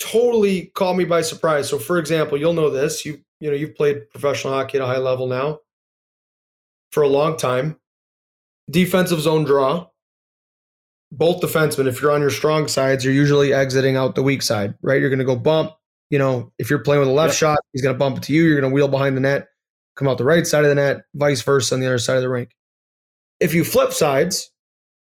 totally 0.00 0.72
caught 0.74 0.96
me 0.96 1.04
by 1.04 1.20
surprise. 1.20 1.68
So 1.68 1.78
for 1.78 1.98
example, 1.98 2.38
you'll 2.38 2.54
know 2.54 2.70
this. 2.70 3.04
You 3.04 3.20
you 3.38 3.50
know, 3.50 3.56
you've 3.56 3.74
played 3.74 4.10
professional 4.10 4.52
hockey 4.52 4.78
at 4.78 4.84
a 4.84 4.86
high 4.86 4.98
level 4.98 5.26
now 5.26 5.60
for 6.90 7.02
a 7.02 7.08
long 7.08 7.36
time. 7.36 7.76
Defensive 8.70 9.20
zone 9.20 9.44
draw. 9.44 9.86
Both 11.12 11.40
defensemen, 11.40 11.88
if 11.88 12.00
you're 12.00 12.12
on 12.12 12.20
your 12.20 12.30
strong 12.30 12.68
sides, 12.68 13.04
you're 13.04 13.14
usually 13.14 13.52
exiting 13.52 13.96
out 13.96 14.14
the 14.14 14.22
weak 14.22 14.42
side, 14.42 14.74
right? 14.82 15.00
You're 15.00 15.10
going 15.10 15.18
to 15.18 15.24
go 15.24 15.34
bump. 15.36 15.72
You 16.10 16.18
know, 16.18 16.52
if 16.58 16.70
you're 16.70 16.80
playing 16.80 17.00
with 17.00 17.08
a 17.08 17.12
left 17.12 17.32
yep. 17.32 17.38
shot, 17.38 17.58
he's 17.72 17.82
going 17.82 17.94
to 17.94 17.98
bump 17.98 18.18
it 18.18 18.22
to 18.24 18.32
you. 18.32 18.44
You're 18.44 18.60
going 18.60 18.70
to 18.70 18.74
wheel 18.74 18.88
behind 18.88 19.16
the 19.16 19.20
net, 19.20 19.48
come 19.96 20.06
out 20.06 20.18
the 20.18 20.24
right 20.24 20.46
side 20.46 20.64
of 20.64 20.68
the 20.68 20.74
net, 20.74 21.02
vice 21.14 21.42
versa 21.42 21.74
on 21.74 21.80
the 21.80 21.86
other 21.86 21.98
side 21.98 22.16
of 22.16 22.22
the 22.22 22.28
rink. 22.28 22.50
If 23.40 23.54
you 23.54 23.64
flip 23.64 23.92
sides, 23.92 24.52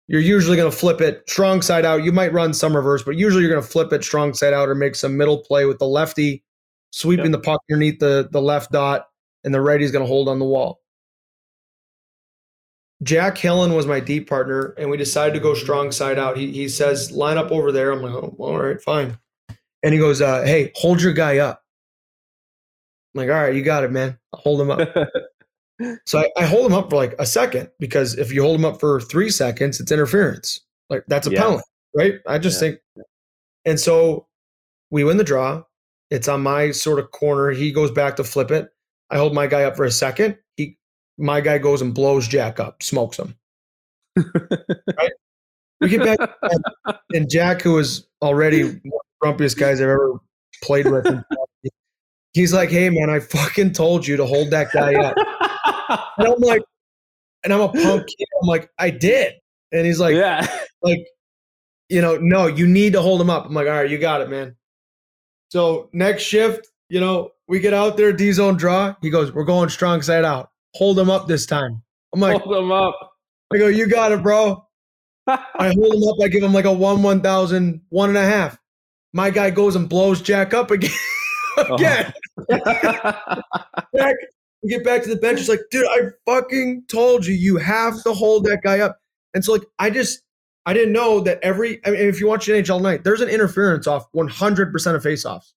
you're 0.08 0.22
usually 0.22 0.58
going 0.58 0.70
to 0.70 0.78
flip 0.78 1.02
it 1.02 1.24
strong 1.28 1.62
side 1.62 1.86
out. 1.86 2.04
You 2.04 2.12
might 2.12 2.34
run 2.34 2.54
some 2.54 2.76
reverse, 2.76 3.04
but 3.04 3.16
usually 3.16 3.44
you're 3.44 3.52
going 3.52 3.64
to 3.64 3.68
flip 3.68 3.94
it 3.94 4.04
strong 4.04 4.34
side 4.34 4.54
out 4.54 4.70
or 4.70 4.76
make 4.76 4.96
some 4.96 5.18
middle 5.18 5.38
play 5.38 5.66
with 5.66 5.80
the 5.80 5.88
lefty 5.88 6.44
sweeping 6.92 7.32
the 7.32 7.40
puck 7.40 7.60
underneath 7.72 8.00
the, 8.00 8.30
the 8.32 8.42
left 8.42 8.72
dot, 8.72 9.08
and 9.44 9.54
the 9.54 9.62
righty's 9.62 9.92
going 9.92 10.04
to 10.04 10.08
hold 10.08 10.30
on 10.30 10.40
the 10.40 10.46
wall. 10.46 10.80
Jack 13.02 13.36
Hillen 13.36 13.76
was 13.76 13.86
my 13.86 14.00
deep 14.00 14.30
partner, 14.30 14.76
and 14.78 14.90
we 14.90 14.98
decided 14.98 15.34
to 15.34 15.40
go 15.40 15.54
strong 15.56 15.92
side 15.92 16.20
out. 16.20 16.38
He, 16.38 16.52
he 16.52 16.70
says, 16.70 17.12
line 17.12 17.38
up 17.38 17.52
over 17.52 17.72
there. 17.72 17.92
I'm 17.92 18.02
like, 18.02 18.14
oh, 18.14 18.36
all 18.38 18.60
right, 18.60 18.82
fine. 18.82 19.18
And 19.82 19.94
he 19.94 20.00
goes, 20.00 20.22
uh, 20.22 20.44
hey, 20.44 20.72
hold 20.76 21.02
your 21.02 21.14
guy 21.14 21.40
up. 21.40 21.64
I'm 23.14 23.22
like, 23.22 23.30
all 23.30 23.42
right, 23.42 23.56
you 23.56 23.64
got 23.64 23.84
it, 23.84 23.92
man. 23.92 24.18
I'll 24.34 24.40
hold 24.40 24.62
him 24.62 24.72
up. 24.72 24.80
so 26.06 26.20
I, 26.20 26.30
I, 26.38 26.46
hold 26.46 26.66
him 26.66 26.74
up 26.78 26.90
for 26.90 26.96
like 26.96 27.16
a 27.20 27.26
second 27.26 27.70
because 27.80 28.18
if 28.18 28.32
you 28.32 28.42
hold 28.44 28.60
him 28.60 28.66
up 28.66 28.80
for 28.80 29.02
three 29.02 29.30
seconds, 29.30 29.80
it's 29.80 29.92
interference. 29.92 30.62
Like 30.90 31.04
that's 31.08 31.28
a 31.28 31.32
yeah. 31.32 31.42
penalty, 31.42 31.64
right? 31.96 32.14
I 32.28 32.38
just 32.38 32.62
yeah. 32.62 32.70
think. 32.70 32.80
And 33.66 33.80
so 33.80 34.28
we 34.92 35.04
win 35.04 35.18
the 35.18 35.24
draw. 35.24 35.64
It's 36.12 36.28
on 36.28 36.44
my 36.44 36.72
sort 36.72 37.00
of 37.00 37.12
corner. 37.12 37.52
He 37.52 37.72
goes 37.72 37.92
back 37.92 38.18
to 38.18 38.24
flip 38.24 38.52
it. 38.52 38.70
I 39.10 39.18
hold 39.18 39.34
my 39.34 39.48
guy 39.48 39.64
up 39.64 39.76
for 39.76 39.86
a 39.86 39.92
second. 39.92 40.38
He, 40.58 40.78
my 41.18 41.42
guy 41.42 41.58
goes 41.58 41.82
and 41.82 41.94
blows 41.94 42.28
Jack 42.28 42.60
up, 42.60 42.84
smokes 42.84 43.18
him. 43.18 43.36
right? 44.18 45.12
We 45.82 45.90
get 45.90 46.18
back, 46.18 46.30
and 47.14 47.30
Jack, 47.30 47.62
who 47.62 47.78
is 47.78 48.08
already 48.22 48.64
one 48.64 48.74
of 48.76 48.82
the 48.84 49.46
grumpiest 49.46 49.58
guys 49.58 49.82
I've 49.82 49.90
ever 49.90 50.20
played 50.62 50.90
with, 50.90 51.06
he's 52.34 52.54
like, 52.54 52.70
"Hey, 52.70 52.90
man, 52.90 53.10
I 53.10 53.20
fucking 53.20 53.74
told 53.74 54.08
you 54.08 54.16
to 54.18 54.26
hold 54.26 54.52
that 54.52 54.72
guy 54.72 54.94
up." 54.96 55.16
And 56.18 56.28
I'm 56.28 56.40
like, 56.40 56.62
and 57.44 57.54
I'm 57.54 57.62
a 57.62 57.70
punk 57.70 58.08
kid. 58.08 58.28
I'm 58.42 58.48
like, 58.48 58.70
I 58.80 58.90
did. 58.90 59.34
And 59.72 59.86
he's 59.86 60.00
like, 60.00 60.16
yeah, 60.16 60.48
like, 60.82 61.06
you 61.90 62.02
know, 62.02 62.18
no, 62.18 62.48
you 62.48 62.68
need 62.68 62.94
to 62.94 63.02
hold 63.02 63.20
him 63.20 63.30
up. 63.30 63.46
I'm 63.46 63.54
like, 63.54 63.68
all 63.68 63.74
right, 63.74 63.90
you 63.90 63.98
got 63.98 64.22
it, 64.22 64.30
man. 64.30 64.56
So 65.50 65.90
next 65.94 66.24
shift, 66.24 66.68
you 66.90 67.00
know, 67.00 67.32
we 67.48 67.60
get 67.60 67.74
out 67.74 67.98
there, 67.98 68.14
D 68.14 68.32
zone 68.32 68.56
draw. 68.56 68.96
He 69.02 69.10
goes, 69.10 69.32
We're 69.32 69.44
going 69.44 69.70
strong 69.70 70.02
side 70.02 70.26
out. 70.26 70.50
Hold 70.76 70.98
him 70.98 71.10
up 71.10 71.28
this 71.28 71.46
time. 71.46 71.84
I'm 72.14 72.20
like, 72.20 72.42
Hold 72.42 72.64
him 72.64 72.72
up. 72.72 73.14
I 73.54 73.58
go, 73.58 73.68
You 73.68 73.88
got 73.88 74.12
it, 74.12 74.24
bro. 74.24 74.66
I 75.28 75.74
hold 75.76 75.96
him 75.96 76.04
up. 76.08 76.16
I 76.24 76.28
give 76.28 76.44
him 76.44 76.54
like 76.54 76.66
a 76.66 76.72
one, 76.72 77.04
one 77.04 77.22
thousand, 77.22 77.82
one 77.90 78.10
and 78.10 78.18
a 78.18 78.26
half. 78.26 78.58
My 79.14 79.30
guy 79.30 79.52
goes 79.52 79.76
and 79.76 79.88
blows 79.88 80.22
Jack 80.22 80.54
up 80.54 80.72
again. 80.72 80.92
Uh-huh. 81.56 81.76
again. 81.76 82.12
Jack, 83.96 84.16
we 84.64 84.70
get 84.70 84.84
back 84.84 85.04
to 85.04 85.10
the 85.10 85.18
bench. 85.18 85.40
It's 85.40 85.50
like, 85.50 85.62
dude, 85.70 85.86
I 85.90 86.10
fucking 86.26 86.84
told 86.88 87.26
you, 87.26 87.34
you 87.34 87.58
have 87.58 88.02
to 88.04 88.14
hold 88.14 88.46
that 88.46 88.62
guy 88.64 88.80
up. 88.80 88.98
And 89.34 89.44
so, 89.44 89.54
like, 89.54 89.66
I 89.80 89.90
just, 89.90 90.22
I 90.66 90.74
didn't 90.74 90.94
know 90.94 91.20
that 91.22 91.40
every. 91.44 91.86
I 91.86 91.92
mean, 91.92 92.00
if 92.02 92.20
you 92.20 92.28
watch 92.28 92.48
NHL 92.48 92.82
night, 92.82 93.04
there's 93.04 93.22
an 93.22 93.30
interference 93.30 93.88
off 93.88 94.08
100 94.14 94.72
percent 94.72 94.96
of 94.96 95.04
faceoffs. 95.04 95.52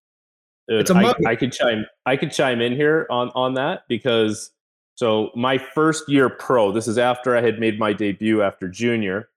Dude, 0.67 0.81
it's 0.81 0.89
a 0.89 0.95
I, 0.95 1.13
I 1.25 1.35
could 1.35 1.53
chime. 1.53 1.85
I 2.05 2.17
could 2.17 2.31
chime 2.31 2.59
in 2.59 2.73
here 2.73 3.07
on 3.09 3.29
on 3.29 3.53
that 3.53 3.83
because 3.87 4.51
so 4.95 5.31
my 5.35 5.57
first 5.57 6.09
year 6.09 6.29
pro. 6.29 6.71
This 6.71 6.87
is 6.87 6.97
after 6.97 7.37
I 7.37 7.41
had 7.41 7.59
made 7.59 7.79
my 7.79 7.93
debut 7.93 8.41
after 8.41 8.67
junior. 8.67 9.29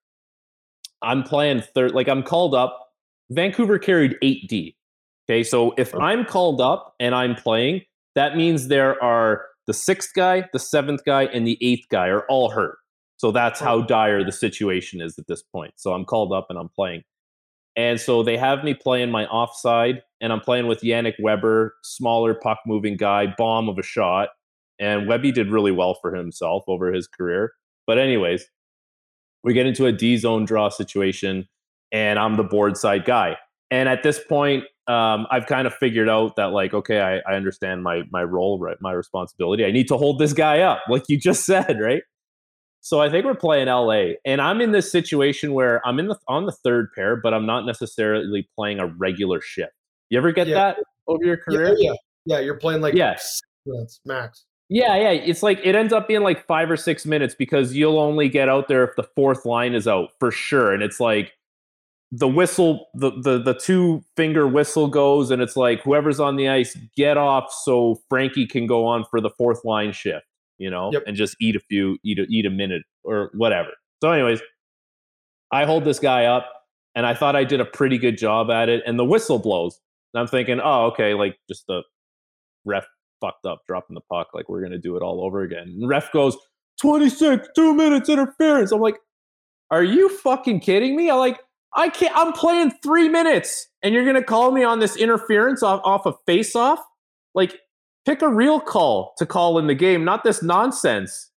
I'm 1.02 1.22
playing 1.22 1.62
third. 1.74 1.92
Like 1.92 2.08
I'm 2.08 2.24
called 2.24 2.54
up. 2.54 2.88
Vancouver 3.30 3.78
carried 3.78 4.16
eight 4.22 4.48
D. 4.48 4.76
Okay, 5.28 5.44
so 5.44 5.72
if 5.78 5.94
oh. 5.94 6.00
I'm 6.00 6.24
called 6.24 6.60
up 6.60 6.96
and 6.98 7.14
I'm 7.14 7.36
playing, 7.36 7.82
that 8.16 8.36
means 8.36 8.66
there 8.66 9.00
are 9.02 9.46
the 9.66 9.74
sixth 9.74 10.10
guy, 10.14 10.48
the 10.52 10.58
seventh 10.58 11.04
guy, 11.04 11.24
and 11.24 11.46
the 11.46 11.58
eighth 11.60 11.86
guy 11.90 12.08
are 12.08 12.24
all 12.28 12.50
hurt. 12.50 12.78
So 13.16 13.30
that's 13.30 13.60
oh. 13.60 13.64
how 13.64 13.82
dire 13.82 14.24
the 14.24 14.32
situation 14.32 15.00
is 15.00 15.18
at 15.18 15.26
this 15.26 15.42
point. 15.42 15.74
So 15.76 15.92
I'm 15.92 16.04
called 16.04 16.32
up 16.32 16.46
and 16.48 16.58
I'm 16.58 16.70
playing. 16.70 17.02
And 17.76 18.00
so 18.00 18.22
they 18.22 18.36
have 18.36 18.64
me 18.64 18.74
playing 18.74 19.10
my 19.10 19.26
offside, 19.26 20.02
and 20.20 20.32
I'm 20.32 20.40
playing 20.40 20.66
with 20.66 20.80
Yannick 20.80 21.14
Weber, 21.20 21.74
smaller 21.84 22.34
puck 22.34 22.58
moving 22.66 22.96
guy, 22.96 23.32
bomb 23.38 23.68
of 23.68 23.78
a 23.78 23.82
shot. 23.82 24.30
And 24.78 25.06
Webby 25.06 25.30
did 25.30 25.50
really 25.50 25.70
well 25.70 25.94
for 25.94 26.14
himself 26.14 26.64
over 26.66 26.92
his 26.92 27.06
career. 27.06 27.52
But, 27.86 27.98
anyways, 27.98 28.44
we 29.44 29.54
get 29.54 29.66
into 29.66 29.86
a 29.86 29.92
D 29.92 30.16
zone 30.16 30.44
draw 30.44 30.68
situation, 30.68 31.48
and 31.92 32.18
I'm 32.18 32.36
the 32.36 32.42
board 32.42 32.76
side 32.76 33.04
guy. 33.04 33.36
And 33.70 33.88
at 33.88 34.02
this 34.02 34.18
point, 34.18 34.64
um, 34.90 35.26
I've 35.30 35.46
kind 35.46 35.66
of 35.66 35.74
figured 35.74 36.08
out 36.08 36.34
that, 36.36 36.46
like, 36.46 36.74
okay, 36.74 37.00
I, 37.00 37.18
I 37.30 37.36
understand 37.36 37.82
my 37.82 38.02
my 38.10 38.24
role, 38.24 38.58
right, 38.58 38.76
my 38.80 38.92
responsibility. 38.92 39.64
I 39.64 39.70
need 39.70 39.86
to 39.88 39.96
hold 39.96 40.18
this 40.18 40.32
guy 40.32 40.60
up, 40.60 40.80
like 40.88 41.04
you 41.08 41.18
just 41.18 41.44
said, 41.46 41.80
right? 41.80 42.02
So 42.80 43.00
I 43.00 43.10
think 43.10 43.24
we're 43.26 43.34
playing 43.34 43.68
LA, 43.68 44.14
and 44.24 44.40
I'm 44.40 44.60
in 44.60 44.72
this 44.72 44.90
situation 44.90 45.52
where 45.52 45.86
I'm 45.86 45.98
in 45.98 46.08
the 46.08 46.16
on 46.26 46.46
the 46.46 46.52
third 46.52 46.88
pair, 46.94 47.14
but 47.14 47.32
I'm 47.32 47.46
not 47.46 47.66
necessarily 47.66 48.48
playing 48.56 48.80
a 48.80 48.86
regular 48.86 49.40
shift. 49.40 49.72
You 50.08 50.18
ever 50.18 50.32
get 50.32 50.48
yeah. 50.48 50.54
that 50.54 50.76
over 51.06 51.24
your 51.24 51.36
career? 51.36 51.76
Yeah, 51.78 51.90
yeah, 51.90 51.92
yeah. 52.24 52.38
You're 52.40 52.58
playing 52.58 52.80
like 52.80 52.94
yes, 52.94 53.40
minutes 53.66 54.00
max. 54.04 54.44
Yeah, 54.70 54.96
yeah. 54.96 55.10
It's 55.10 55.42
like 55.42 55.60
it 55.62 55.74
ends 55.74 55.92
up 55.92 56.08
being 56.08 56.22
like 56.22 56.46
five 56.46 56.70
or 56.70 56.76
six 56.76 57.04
minutes 57.04 57.34
because 57.38 57.74
you'll 57.74 57.98
only 57.98 58.28
get 58.28 58.48
out 58.48 58.66
there 58.66 58.82
if 58.82 58.96
the 58.96 59.06
fourth 59.14 59.44
line 59.44 59.74
is 59.74 59.86
out 59.86 60.08
for 60.18 60.32
sure, 60.32 60.72
and 60.72 60.82
it's 60.82 60.98
like 60.98 61.32
the 62.12 62.28
whistle, 62.28 62.86
the 62.94 63.10
the 63.12 63.38
the 63.38 63.54
two 63.54 64.02
finger 64.16 64.46
whistle 64.48 64.88
goes, 64.88 65.30
and 65.30 65.40
it's 65.40 65.56
like 65.56 65.82
whoever's 65.82 66.18
on 66.20 66.36
the 66.36 66.48
ice, 66.48 66.76
get 66.96 67.16
off 67.16 67.52
so 67.52 68.00
Frankie 68.08 68.46
can 68.46 68.66
go 68.66 68.84
on 68.86 69.04
for 69.10 69.20
the 69.20 69.30
fourth 69.30 69.64
line 69.64 69.92
shift 69.92 70.24
you 70.58 70.68
know, 70.68 70.90
Yep. 70.92 71.04
and 71.06 71.16
just 71.16 71.36
eat 71.40 71.56
a 71.56 71.60
few, 71.60 71.96
eat 72.04 72.18
a, 72.18 72.26
eat 72.28 72.44
a 72.44 72.50
minute 72.50 72.82
or 73.02 73.30
whatever. 73.32 73.70
So, 74.02 74.10
anyways, 74.12 74.42
I 75.50 75.64
hold 75.64 75.84
this 75.84 75.98
guy 75.98 76.26
up, 76.26 76.52
and 76.94 77.06
I 77.06 77.14
thought 77.14 77.34
I 77.34 77.44
did 77.44 77.60
a 77.60 77.64
pretty 77.64 77.96
good 77.96 78.18
job 78.18 78.50
at 78.50 78.68
it, 78.68 78.82
and 78.86 78.98
the 78.98 79.04
whistle 79.06 79.38
blows, 79.38 79.80
and 80.12 80.20
I'm 80.20 80.26
thinking, 80.26 80.60
oh, 80.62 80.86
okay, 80.88 81.14
like 81.14 81.38
just 81.48 81.66
the 81.66 81.82
ref 82.66 82.84
fucked 83.22 83.46
up, 83.46 83.62
dropping 83.66 83.94
the 83.94 84.02
puck, 84.12 84.28
like 84.34 84.50
we're 84.50 84.60
gonna 84.60 84.76
do 84.76 84.96
it 84.96 85.02
all 85.02 85.24
over 85.24 85.40
again. 85.40 85.62
And 85.80 85.88
ref 85.88 86.12
goes 86.12 86.36
26, 86.82 87.48
two 87.56 87.72
minutes 87.74 88.10
interference. 88.10 88.70
I'm 88.70 88.80
like, 88.80 88.98
are 89.70 89.82
you 89.84 90.10
fucking 90.18 90.60
kidding 90.60 90.94
me? 90.94 91.08
I 91.08 91.14
like. 91.14 91.38
I 91.76 91.88
can't. 91.88 92.16
I'm 92.16 92.32
playing 92.32 92.72
three 92.82 93.08
minutes, 93.08 93.68
and 93.82 93.94
you're 93.94 94.04
gonna 94.04 94.24
call 94.24 94.50
me 94.50 94.64
on 94.64 94.80
this 94.80 94.96
interference 94.96 95.62
off 95.62 95.80
off 95.84 96.06
a 96.06 96.14
face 96.26 96.56
off? 96.56 96.80
Like, 97.34 97.58
pick 98.06 98.22
a 98.22 98.28
real 98.28 98.60
call 98.60 99.12
to 99.18 99.26
call 99.26 99.58
in 99.58 99.66
the 99.66 99.74
game, 99.74 100.04
not 100.04 100.24
this 100.24 100.42
nonsense. 100.42 101.30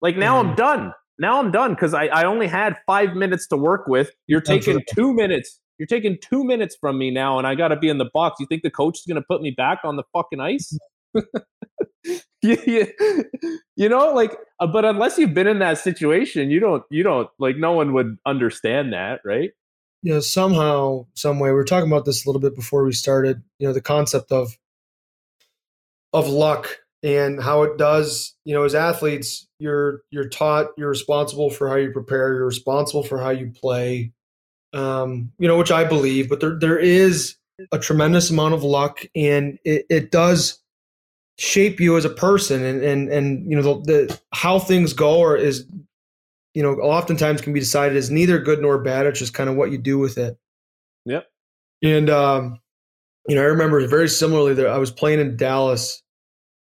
Like 0.00 0.16
now 0.16 0.38
I'm 0.38 0.50
Mhm. 0.52 0.56
done. 0.56 0.92
Now 1.18 1.38
I'm 1.38 1.50
done 1.50 1.74
because 1.74 1.94
I, 1.94 2.06
I 2.06 2.24
only 2.24 2.46
had 2.46 2.76
five 2.86 3.14
minutes 3.14 3.46
to 3.48 3.56
work 3.56 3.86
with. 3.86 4.10
You're 4.26 4.40
taking 4.40 4.80
two 4.94 5.14
minutes. 5.14 5.60
You're 5.78 5.86
taking 5.86 6.18
two 6.20 6.44
minutes 6.44 6.76
from 6.80 6.98
me 6.98 7.10
now, 7.10 7.38
and 7.38 7.46
I 7.46 7.54
got 7.54 7.68
to 7.68 7.76
be 7.76 7.88
in 7.88 7.98
the 7.98 8.08
box. 8.14 8.36
You 8.40 8.46
think 8.46 8.62
the 8.62 8.70
coach 8.70 8.98
is 8.98 9.04
going 9.06 9.20
to 9.20 9.26
put 9.28 9.42
me 9.42 9.50
back 9.50 9.80
on 9.84 9.96
the 9.96 10.04
fucking 10.12 10.40
ice? 10.40 10.76
you, 12.42 12.56
you, 12.66 12.86
you 13.76 13.88
know, 13.88 14.12
like, 14.12 14.36
uh, 14.60 14.66
but 14.66 14.84
unless 14.84 15.18
you've 15.18 15.34
been 15.34 15.46
in 15.46 15.58
that 15.60 15.78
situation, 15.78 16.50
you 16.50 16.60
don't, 16.60 16.84
you 16.90 17.02
don't, 17.02 17.28
like, 17.38 17.56
no 17.56 17.72
one 17.72 17.92
would 17.92 18.16
understand 18.26 18.92
that, 18.92 19.20
right? 19.24 19.50
You 20.04 20.12
know 20.12 20.20
somehow 20.20 21.06
some 21.14 21.40
way 21.40 21.48
we 21.48 21.54
were 21.54 21.64
talking 21.64 21.90
about 21.90 22.04
this 22.04 22.24
a 22.24 22.28
little 22.28 22.40
bit 22.40 22.54
before 22.54 22.84
we 22.84 22.92
started 22.92 23.42
you 23.58 23.66
know 23.66 23.72
the 23.72 23.80
concept 23.80 24.30
of 24.30 24.56
of 26.12 26.28
luck 26.28 26.78
and 27.02 27.42
how 27.42 27.62
it 27.62 27.78
does 27.78 28.36
you 28.44 28.54
know 28.54 28.64
as 28.64 28.74
athletes 28.74 29.48
you're 29.58 30.02
you're 30.10 30.28
taught 30.28 30.68
you're 30.76 30.90
responsible 30.90 31.48
for 31.48 31.68
how 31.68 31.76
you 31.76 31.90
prepare 31.90 32.34
you're 32.34 32.46
responsible 32.46 33.02
for 33.02 33.18
how 33.18 33.30
you 33.30 33.50
play 33.50 34.12
um 34.74 35.32
you 35.38 35.48
know 35.48 35.56
which 35.56 35.72
i 35.72 35.82
believe 35.82 36.28
but 36.28 36.38
there 36.38 36.58
there 36.58 36.78
is 36.78 37.36
a 37.72 37.78
tremendous 37.78 38.28
amount 38.30 38.52
of 38.52 38.62
luck 38.62 39.06
and 39.16 39.58
it, 39.64 39.86
it 39.88 40.10
does 40.10 40.60
shape 41.38 41.80
you 41.80 41.96
as 41.96 42.04
a 42.04 42.10
person 42.10 42.62
and 42.62 42.82
and 42.84 43.08
and 43.08 43.50
you 43.50 43.56
know 43.56 43.80
the, 43.80 44.06
the 44.06 44.20
how 44.34 44.58
things 44.58 44.92
go 44.92 45.18
or 45.18 45.34
is 45.34 45.66
you 46.54 46.62
know 46.62 46.74
oftentimes 46.74 47.40
can 47.40 47.52
be 47.52 47.60
decided 47.60 47.96
as 47.96 48.10
neither 48.10 48.38
good 48.38 48.60
nor 48.60 48.78
bad 48.78 49.06
it's 49.06 49.18
just 49.18 49.34
kind 49.34 49.50
of 49.50 49.56
what 49.56 49.70
you 49.70 49.78
do 49.78 49.98
with 49.98 50.16
it. 50.18 50.38
Yep. 51.04 51.26
and 51.82 52.08
um 52.08 52.58
you 53.28 53.34
know 53.34 53.42
i 53.42 53.46
remember 53.46 53.86
very 53.86 54.08
similarly 54.08 54.54
that 54.54 54.66
i 54.66 54.78
was 54.78 54.90
playing 54.90 55.20
in 55.20 55.36
dallas 55.36 56.02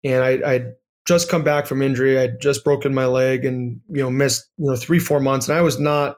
and 0.04 0.24
i 0.24 0.52
i'd 0.52 0.72
just 1.06 1.28
come 1.28 1.44
back 1.44 1.66
from 1.66 1.82
injury 1.82 2.18
i'd 2.18 2.40
just 2.40 2.64
broken 2.64 2.94
my 2.94 3.06
leg 3.06 3.44
and 3.44 3.80
you 3.88 4.02
know 4.02 4.10
missed 4.10 4.48
you 4.56 4.70
know 4.70 4.76
three 4.76 4.98
four 4.98 5.20
months 5.20 5.48
and 5.48 5.58
i 5.58 5.60
was 5.60 5.78
not 5.78 6.16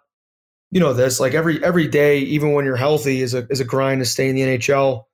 you 0.70 0.78
know 0.78 0.92
this 0.92 1.18
like 1.18 1.34
every 1.34 1.62
every 1.64 1.88
day 1.88 2.18
even 2.18 2.52
when 2.52 2.64
you're 2.64 2.76
healthy 2.76 3.20
is 3.20 3.34
a 3.34 3.46
is 3.50 3.60
a 3.60 3.64
grind 3.64 4.00
to 4.00 4.04
stay 4.04 4.28
in 4.28 4.36
the 4.36 4.42
nhl 4.42 5.04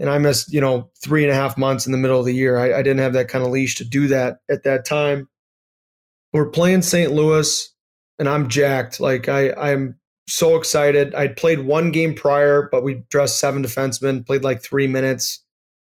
and 0.00 0.08
i 0.10 0.18
missed 0.18 0.52
you 0.52 0.60
know 0.60 0.90
three 1.02 1.22
and 1.22 1.30
a 1.30 1.34
half 1.34 1.56
months 1.58 1.86
in 1.86 1.92
the 1.92 1.98
middle 1.98 2.18
of 2.18 2.26
the 2.26 2.34
year. 2.34 2.58
I, 2.58 2.78
I 2.78 2.82
didn't 2.82 3.00
have 3.00 3.12
that 3.12 3.28
kind 3.28 3.44
of 3.44 3.50
leash 3.50 3.76
to 3.76 3.84
do 3.84 4.08
that 4.08 4.38
at 4.50 4.64
that 4.64 4.84
time. 4.84 5.28
We're 6.32 6.50
playing 6.50 6.82
st 6.82 7.12
louis 7.12 7.72
and 8.20 8.28
I'm 8.28 8.48
jacked. 8.48 9.00
Like 9.00 9.28
I, 9.28 9.52
I'm 9.54 9.98
so 10.28 10.54
excited. 10.56 11.12
I'd 11.16 11.36
played 11.36 11.60
one 11.60 11.90
game 11.90 12.14
prior, 12.14 12.68
but 12.70 12.84
we 12.84 13.02
dressed 13.08 13.40
seven 13.40 13.64
defensemen, 13.64 14.24
played 14.24 14.44
like 14.44 14.62
three 14.62 14.86
minutes. 14.86 15.42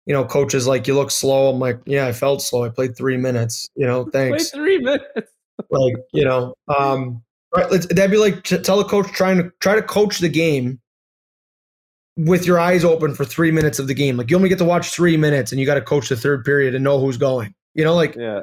You 0.07 0.13
know, 0.13 0.25
coaches 0.25 0.67
like, 0.67 0.87
you 0.87 0.93
look 0.95 1.09
slow. 1.09 1.49
I'm 1.49 1.59
like, 1.59 1.79
yeah, 1.85 2.05
I 2.05 2.11
felt 2.11 2.41
slow. 2.41 2.63
I 2.65 2.69
played 2.69 2.97
three 2.97 3.15
minutes. 3.17 3.69
You 3.75 3.87
know, 3.87 4.05
thanks. 4.11 4.49
three 4.49 4.79
minutes. 4.79 5.31
like, 5.69 5.95
you 6.13 6.25
know, 6.25 6.53
um, 6.77 7.23
right, 7.55 7.71
let's, 7.71 7.85
that'd 7.87 8.11
be 8.11 8.17
like 8.17 8.43
to 8.43 8.59
tell 8.59 8.79
a 8.79 8.85
coach 8.85 9.07
trying 9.13 9.37
to 9.37 9.51
try 9.61 9.75
to 9.75 9.81
coach 9.81 10.19
the 10.19 10.29
game 10.29 10.79
with 12.17 12.45
your 12.45 12.59
eyes 12.59 12.83
open 12.83 13.13
for 13.13 13.25
three 13.25 13.51
minutes 13.51 13.79
of 13.79 13.87
the 13.87 13.93
game. 13.93 14.17
Like 14.17 14.29
you 14.29 14.35
only 14.37 14.49
get 14.49 14.57
to 14.59 14.65
watch 14.65 14.89
three 14.89 15.17
minutes, 15.17 15.51
and 15.51 15.59
you 15.59 15.65
got 15.65 15.75
to 15.75 15.81
coach 15.81 16.09
the 16.09 16.15
third 16.15 16.43
period 16.45 16.75
and 16.75 16.83
know 16.83 16.99
who's 16.99 17.17
going. 17.17 17.53
You 17.73 17.83
know, 17.83 17.95
like 17.95 18.15
Yeah. 18.15 18.41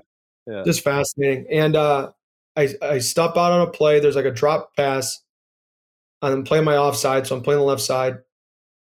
just 0.65 0.83
fascinating. 0.83 1.47
And 1.51 1.77
uh, 1.77 2.11
I 2.57 2.69
I 2.83 2.99
step 2.99 3.31
out 3.31 3.53
on 3.53 3.61
a 3.61 3.71
play. 3.71 4.01
There's 4.01 4.17
like 4.17 4.25
a 4.25 4.31
drop 4.31 4.77
pass. 4.77 5.23
and 6.21 6.33
I'm 6.33 6.45
playing 6.45 6.65
my 6.65 6.77
offside, 6.77 7.27
so 7.27 7.37
I'm 7.37 7.43
playing 7.43 7.61
the 7.61 7.67
left 7.67 7.83
side. 7.83 8.19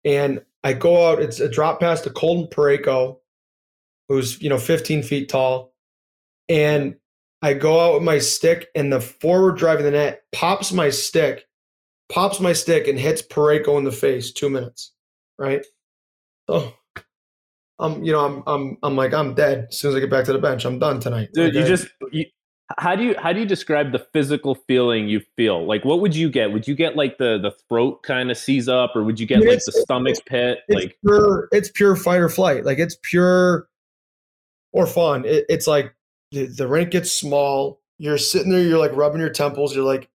And 0.05 0.43
I 0.63 0.73
go 0.73 1.09
out. 1.11 1.21
It's 1.21 1.41
a 1.41 1.49
drop 1.49 1.81
pass 1.81 2.01
to 2.03 2.11
Colton 2.11 2.49
Parayko, 2.49 3.19
who's 4.09 4.41
you 4.41 4.49
know 4.49 4.59
15 4.59 5.03
feet 5.03 5.29
tall, 5.29 5.75
and 6.49 6.97
I 7.43 7.55
go 7.55 7.81
out 7.81 7.95
with 7.95 8.03
my 8.03 8.19
stick, 8.19 8.69
and 8.75 8.93
the 8.93 9.01
forward 9.01 9.57
driving 9.57 9.85
the 9.85 9.91
net 9.93 10.23
pops 10.33 10.73
my 10.73 10.91
stick, 10.91 11.47
pops 12.09 12.41
my 12.41 12.53
stick, 12.53 12.89
and 12.89 12.99
hits 12.99 13.23
Parayko 13.23 13.79
in 13.79 13.85
the 13.85 13.93
face. 13.93 14.33
Two 14.33 14.51
minutes, 14.51 14.93
right? 15.39 15.65
Oh, 16.49 16.75
I'm, 17.79 18.03
you 18.05 18.13
know, 18.13 18.25
I'm, 18.25 18.43
I'm, 18.47 18.79
I'm 18.83 18.97
like, 18.97 19.13
I'm 19.13 19.35
dead. 19.35 19.67
As 19.71 19.79
soon 19.79 19.91
as 19.91 19.97
I 19.97 20.01
get 20.01 20.11
back 20.11 20.25
to 20.27 20.33
the 20.33 20.39
bench, 20.39 20.65
I'm 20.65 20.79
done 20.79 21.01
tonight. 21.01 21.29
dude 21.35 21.55
you 21.55 21.65
just 21.65 21.89
you, 22.13 22.25
how 22.79 22.97
do 22.97 23.05
you 23.05 23.15
how 23.19 23.33
do 23.33 23.41
you 23.41 23.47
describe 23.47 23.93
the 23.93 23.99
physical 23.99 24.55
feeling 24.55 25.09
you 25.09 25.21
feel? 25.37 25.65
Like 25.67 25.85
what 25.85 26.01
would 26.01 26.15
you 26.17 26.29
get? 26.31 26.53
Would 26.53 26.67
you 26.67 26.75
get 26.75 26.97
like 26.97 27.19
the 27.19 27.39
the 27.39 27.53
throat 27.69 28.03
kind 28.03 28.31
of 28.31 28.37
seize 28.37 28.69
up 28.69 28.97
or 28.97 29.05
would 29.05 29.21
you 29.21 29.27
get 29.27 29.41
mean, 29.41 29.49
like 29.51 29.61
the 29.65 29.73
stomach 29.73 30.17
pit? 30.27 30.59
it's 30.69 30.83
like 30.85 30.99
pure 31.05 31.49
it's 31.53 31.71
pure 31.71 31.95
fight 31.97 32.21
or 32.21 32.29
flight. 32.29 32.65
Like 32.65 32.79
it's 32.79 32.97
pure 33.03 33.69
or 34.73 34.87
fun. 34.87 35.25
It, 35.25 35.45
it's 35.49 35.67
like 35.67 35.95
the, 36.33 36.47
the 36.47 36.67
rink 36.67 36.91
gets 36.91 37.13
small. 37.13 37.81
You're 37.99 38.19
sitting 38.19 38.51
there 38.51 38.61
you're 38.61 38.79
like 38.79 38.95
rubbing 38.97 39.21
your 39.21 39.31
temples. 39.31 39.75
You're 39.75 39.85
like 39.85 40.09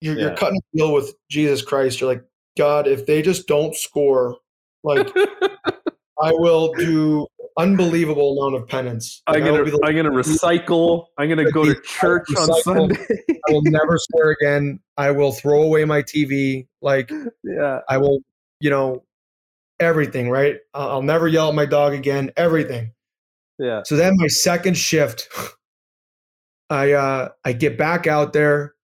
you're, 0.00 0.16
Yeah. 0.16 0.26
you're 0.28 0.36
cutting 0.36 0.58
a 0.58 0.76
deal 0.76 0.94
with 0.94 1.14
jesus 1.28 1.62
christ. 1.62 2.00
You're 2.00 2.10
like 2.10 2.24
god 2.56 2.86
if 2.86 3.06
they 3.06 3.22
just 3.22 3.46
don't 3.46 3.74
score 3.76 4.36
like 4.82 5.08
i 6.22 6.32
will 6.32 6.72
do 6.74 7.26
unbelievable 7.58 8.38
amount 8.38 8.62
of 8.62 8.68
penance. 8.68 9.22
I'm 9.26 9.34
Like, 9.34 9.42
I 9.44 9.50
will 9.50 9.64
gonna 9.64 9.86
i'm 9.86 9.96
gonna 9.96 10.10
recycle. 10.10 11.06
I'm 11.18 11.28
gonna 11.28 11.50
go 11.50 11.64
to 11.64 11.80
church 11.82 12.28
on 12.36 12.52
sunday. 12.62 12.96
I 13.48 13.52
will 13.52 13.62
never 13.62 13.98
swear 13.98 14.30
again. 14.30 14.80
I 14.96 15.10
will 15.10 15.32
throw 15.32 15.62
away 15.62 15.84
my 15.84 16.02
tv 16.02 16.66
like 16.82 17.10
yeah. 17.44 17.80
I 17.88 17.98
will, 17.98 18.20
you 18.60 18.70
know, 18.70 19.04
everything, 19.78 20.30
right? 20.30 20.56
I'll 20.74 20.90
I'll 20.90 21.02
never 21.02 21.28
yell 21.28 21.48
at 21.48 21.54
my 21.54 21.66
dog 21.66 21.94
again, 21.94 22.30
everything. 22.36 22.92
yeah. 23.58 23.82
So 23.84 23.96
then 23.96 24.14
my 24.16 24.28
second 24.28 24.76
shift, 24.76 25.28
I 26.70 26.92
uh 26.92 27.28
I 27.44 27.52
get 27.52 27.78
back 27.78 28.06
out 28.06 28.32
there. 28.32 28.74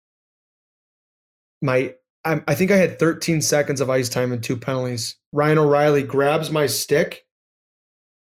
My 1.63 1.95
I, 2.25 2.43
I 2.49 2.55
think 2.55 2.71
I 2.73 2.77
had 2.77 2.99
13 2.99 3.41
seconds 3.41 3.81
of 3.81 3.89
ice 3.89 4.09
time 4.09 4.33
and 4.33 4.43
two 4.43 4.57
penalties. 4.57 5.17
Ryan 5.33 5.59
O'Reilly 5.59 6.03
grabs 6.03 6.51
my 6.51 6.67
stick, 6.67 7.26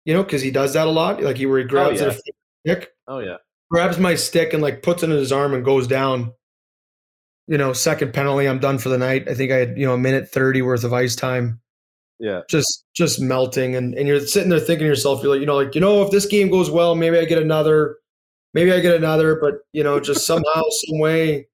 you 0.04 0.14
know, 0.14 0.22
because 0.22 0.42
he 0.42 0.50
does 0.50 0.74
that 0.74 0.86
a 0.86 0.90
lot. 0.90 1.22
Like 1.22 1.36
he 1.36 1.46
where 1.46 1.58
he 1.58 1.64
oh, 1.64 1.68
grabs 1.68 2.00
yeah. 2.00 2.08
a 2.08 2.12
stick, 2.12 2.92
oh 3.08 3.18
yeah 3.18 3.36
grabs 3.70 3.98
my 3.98 4.14
stick 4.14 4.52
and 4.52 4.62
like 4.62 4.82
puts 4.82 5.02
it 5.02 5.10
in 5.10 5.16
his 5.16 5.32
arm 5.32 5.54
and 5.54 5.64
goes 5.64 5.86
down. 5.86 6.32
You 7.46 7.58
know, 7.58 7.72
second 7.72 8.14
penalty, 8.14 8.46
I'm 8.46 8.58
done 8.58 8.78
for 8.78 8.88
the 8.88 8.96
night. 8.96 9.28
I 9.28 9.34
think 9.34 9.52
I 9.52 9.56
had, 9.56 9.76
you 9.76 9.84
know, 9.84 9.94
a 9.94 9.98
minute 9.98 10.30
30 10.30 10.62
worth 10.62 10.84
of 10.84 10.94
ice 10.94 11.14
time 11.14 11.60
yeah 12.20 12.42
just 12.48 12.84
just 12.94 13.20
melting 13.20 13.74
and, 13.74 13.94
and 13.94 14.06
you're 14.06 14.20
sitting 14.20 14.48
there 14.48 14.60
thinking 14.60 14.84
to 14.84 14.86
yourself 14.86 15.22
you're 15.22 15.32
like 15.32 15.40
you 15.40 15.46
know 15.46 15.56
like 15.56 15.74
you 15.74 15.80
know 15.80 16.02
if 16.02 16.10
this 16.10 16.26
game 16.26 16.48
goes 16.48 16.70
well 16.70 16.94
maybe 16.94 17.18
i 17.18 17.24
get 17.24 17.42
another 17.42 17.96
maybe 18.54 18.72
i 18.72 18.80
get 18.80 18.94
another 18.94 19.36
but 19.40 19.54
you 19.72 19.82
know 19.82 19.98
just 19.98 20.26
somehow 20.26 20.62
some 20.70 20.98
way 20.98 21.46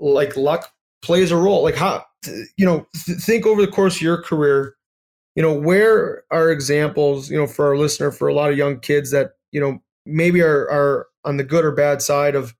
like 0.00 0.36
luck 0.36 0.72
plays 1.02 1.30
a 1.30 1.36
role 1.36 1.62
like 1.62 1.76
how 1.76 2.02
you 2.56 2.64
know 2.64 2.86
th- 3.04 3.18
think 3.18 3.46
over 3.46 3.60
the 3.60 3.70
course 3.70 3.96
of 3.96 4.02
your 4.02 4.22
career 4.22 4.75
you 5.36 5.42
know 5.42 5.52
where 5.52 6.24
are 6.32 6.50
examples 6.50 7.30
you 7.30 7.38
know 7.38 7.46
for 7.46 7.68
our 7.68 7.76
listener 7.76 8.10
for 8.10 8.26
a 8.26 8.34
lot 8.34 8.50
of 8.50 8.58
young 8.58 8.80
kids 8.80 9.12
that 9.12 9.32
you 9.52 9.60
know 9.60 9.78
maybe 10.04 10.40
are 10.40 10.68
are 10.68 11.06
on 11.24 11.36
the 11.36 11.44
good 11.44 11.64
or 11.64 11.72
bad 11.72 12.02
side 12.02 12.34
of 12.34 12.54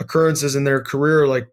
occurrences 0.00 0.56
in 0.56 0.64
their 0.64 0.80
career 0.80 1.26
like 1.26 1.48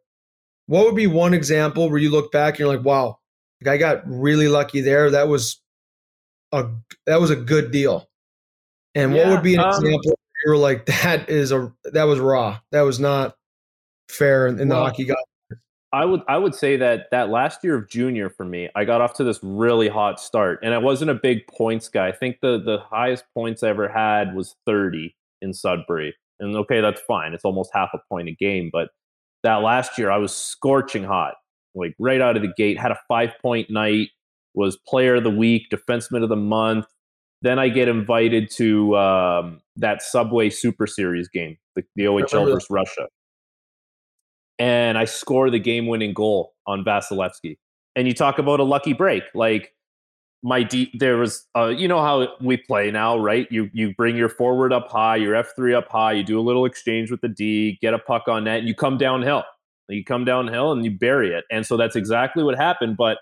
what 0.68 0.86
would 0.86 0.96
be 0.96 1.08
one 1.08 1.34
example 1.34 1.90
where 1.90 2.00
you 2.00 2.10
look 2.10 2.32
back 2.32 2.54
and 2.54 2.60
you're 2.60 2.74
like 2.74 2.86
wow 2.86 3.20
like 3.64 3.74
I 3.74 3.78
got 3.78 4.04
really 4.06 4.48
lucky 4.48 4.82
there. 4.82 5.10
That 5.12 5.28
was 5.28 5.62
a 6.52 6.70
that 7.06 7.22
was 7.22 7.30
a 7.30 7.36
good 7.36 7.72
deal. 7.72 8.10
And 8.96 9.14
what 9.14 9.28
would 9.28 9.44
be 9.44 9.56
an 9.56 9.62
um, 9.62 9.70
example 9.70 10.12
where 10.12 10.46
you 10.46 10.52
were 10.52 10.58
like 10.58 10.86
that 10.88 11.30
is 11.30 11.52
a 11.52 11.74
that 11.86 12.04
was 12.04 12.20
raw. 12.20 12.60
That 12.72 12.82
was 12.82 13.00
not 13.00 13.36
fair 14.10 14.48
in, 14.48 14.60
in 14.60 14.68
the 14.68 14.76
hockey 14.76 15.06
god. 15.06 15.18
I 15.94 16.06
would 16.06 16.22
I 16.28 16.38
would 16.38 16.56
say 16.56 16.76
that 16.78 17.12
that 17.12 17.30
last 17.30 17.64
year 17.64 17.76
of 17.76 17.88
junior 17.88 18.30
for 18.30 18.44
me, 18.44 18.68
I 18.76 18.84
got 18.84 19.00
off 19.00 19.14
to 19.16 19.24
this 19.24 19.40
really 19.44 19.88
hot 19.88 20.20
start, 20.20 20.60
and 20.64 20.74
I 20.74 20.80
wasn't 20.80 21.12
a 21.12 21.16
big 21.16 21.46
points 21.48 21.88
guy. 21.88 22.08
I 22.08 22.12
think 22.12 22.40
the 22.42 22.60
the 22.60 22.80
highest 22.80 23.26
points 23.36 23.62
I 23.62 23.70
ever 23.70 23.88
had 23.88 24.36
was 24.36 24.56
30 24.66 25.16
in 25.44 25.54
Sudbury, 25.54 26.16
and 26.40 26.56
okay, 26.58 26.82
that's 26.82 27.00
fine. 27.02 27.34
It's 27.34 27.46
almost 27.46 27.70
half 27.74 27.92
a 27.94 28.00
point 28.10 28.28
a 28.28 28.32
game, 28.32 28.72
but 28.74 28.90
that 29.44 29.58
last 29.58 30.00
year 30.00 30.10
I 30.10 30.18
was 30.18 30.36
scorching 30.36 31.04
hot, 31.04 31.36
like 31.76 31.94
right 32.00 32.22
out 32.22 32.36
of 32.36 32.42
the 32.42 32.54
gate. 32.58 32.80
Had 32.80 32.92
a 32.92 33.00
five 33.08 33.34
point 33.40 33.70
night, 33.70 34.10
was 34.56 34.78
player 34.88 35.16
of 35.16 35.24
the 35.24 35.30
week, 35.30 35.68
defenseman 35.72 36.24
of 36.24 36.30
the 36.30 36.36
month, 36.36 36.88
then 37.44 37.60
I 37.60 37.70
get 37.70 37.88
invited 37.88 38.50
to 38.52 38.98
um, 38.98 39.62
that 39.76 40.02
Subway 40.02 40.50
Super 40.50 40.88
Series 40.88 41.28
game, 41.28 41.58
the, 41.76 41.84
the 41.96 42.06
OHL 42.06 42.52
versus 42.52 42.68
Russia. 42.72 43.08
And 44.60 44.98
I 44.98 45.06
score 45.06 45.50
the 45.50 45.60
game 45.60 45.88
winning 45.88 46.14
goal 46.14 46.54
on 46.68 46.84
Vasilevskiy. 46.84 47.58
And 47.96 48.08
you 48.08 48.14
talk 48.14 48.40
about 48.40 48.60
a 48.60 48.64
lucky 48.64 48.94
break. 48.94 49.24
Like 49.34 49.74
my 50.44 50.64
D, 50.64 50.92
there 50.94 51.18
was, 51.18 51.46
uh, 51.56 51.68
you 51.68 51.88
know 51.88 52.02
how 52.02 52.28
we 52.42 52.58
play 52.58 52.92
now, 52.92 53.18
right? 53.18 53.48
You 53.50 53.70
you 53.74 53.94
bring 53.96 54.16
your 54.16 54.30
forward 54.30 54.74
up 54.74 54.90
high, 54.90 55.16
your 55.16 55.36
F 55.36 55.52
three 55.56 55.74
up 55.74 55.90
high. 55.90 56.14
You 56.14 56.24
do 56.24 56.40
a 56.40 56.42
little 56.42 56.66
exchange 56.66 57.12
with 57.12 57.22
the 57.22 57.30
D, 57.30 57.78
get 57.82 57.94
a 57.94 58.00
puck 58.00 58.28
on 58.28 58.44
net, 58.44 58.60
and 58.60 58.68
you 58.68 58.76
come 58.76 58.98
downhill. 58.98 59.44
You 59.90 60.04
come 60.04 60.26
downhill 60.26 60.72
and 60.72 60.84
you 60.86 60.92
bury 60.92 61.34
it. 61.34 61.46
And 61.52 61.66
so 61.66 61.78
that's 61.78 61.96
exactly 61.96 62.44
what 62.44 62.56
happened. 62.56 62.98
But 62.98 63.20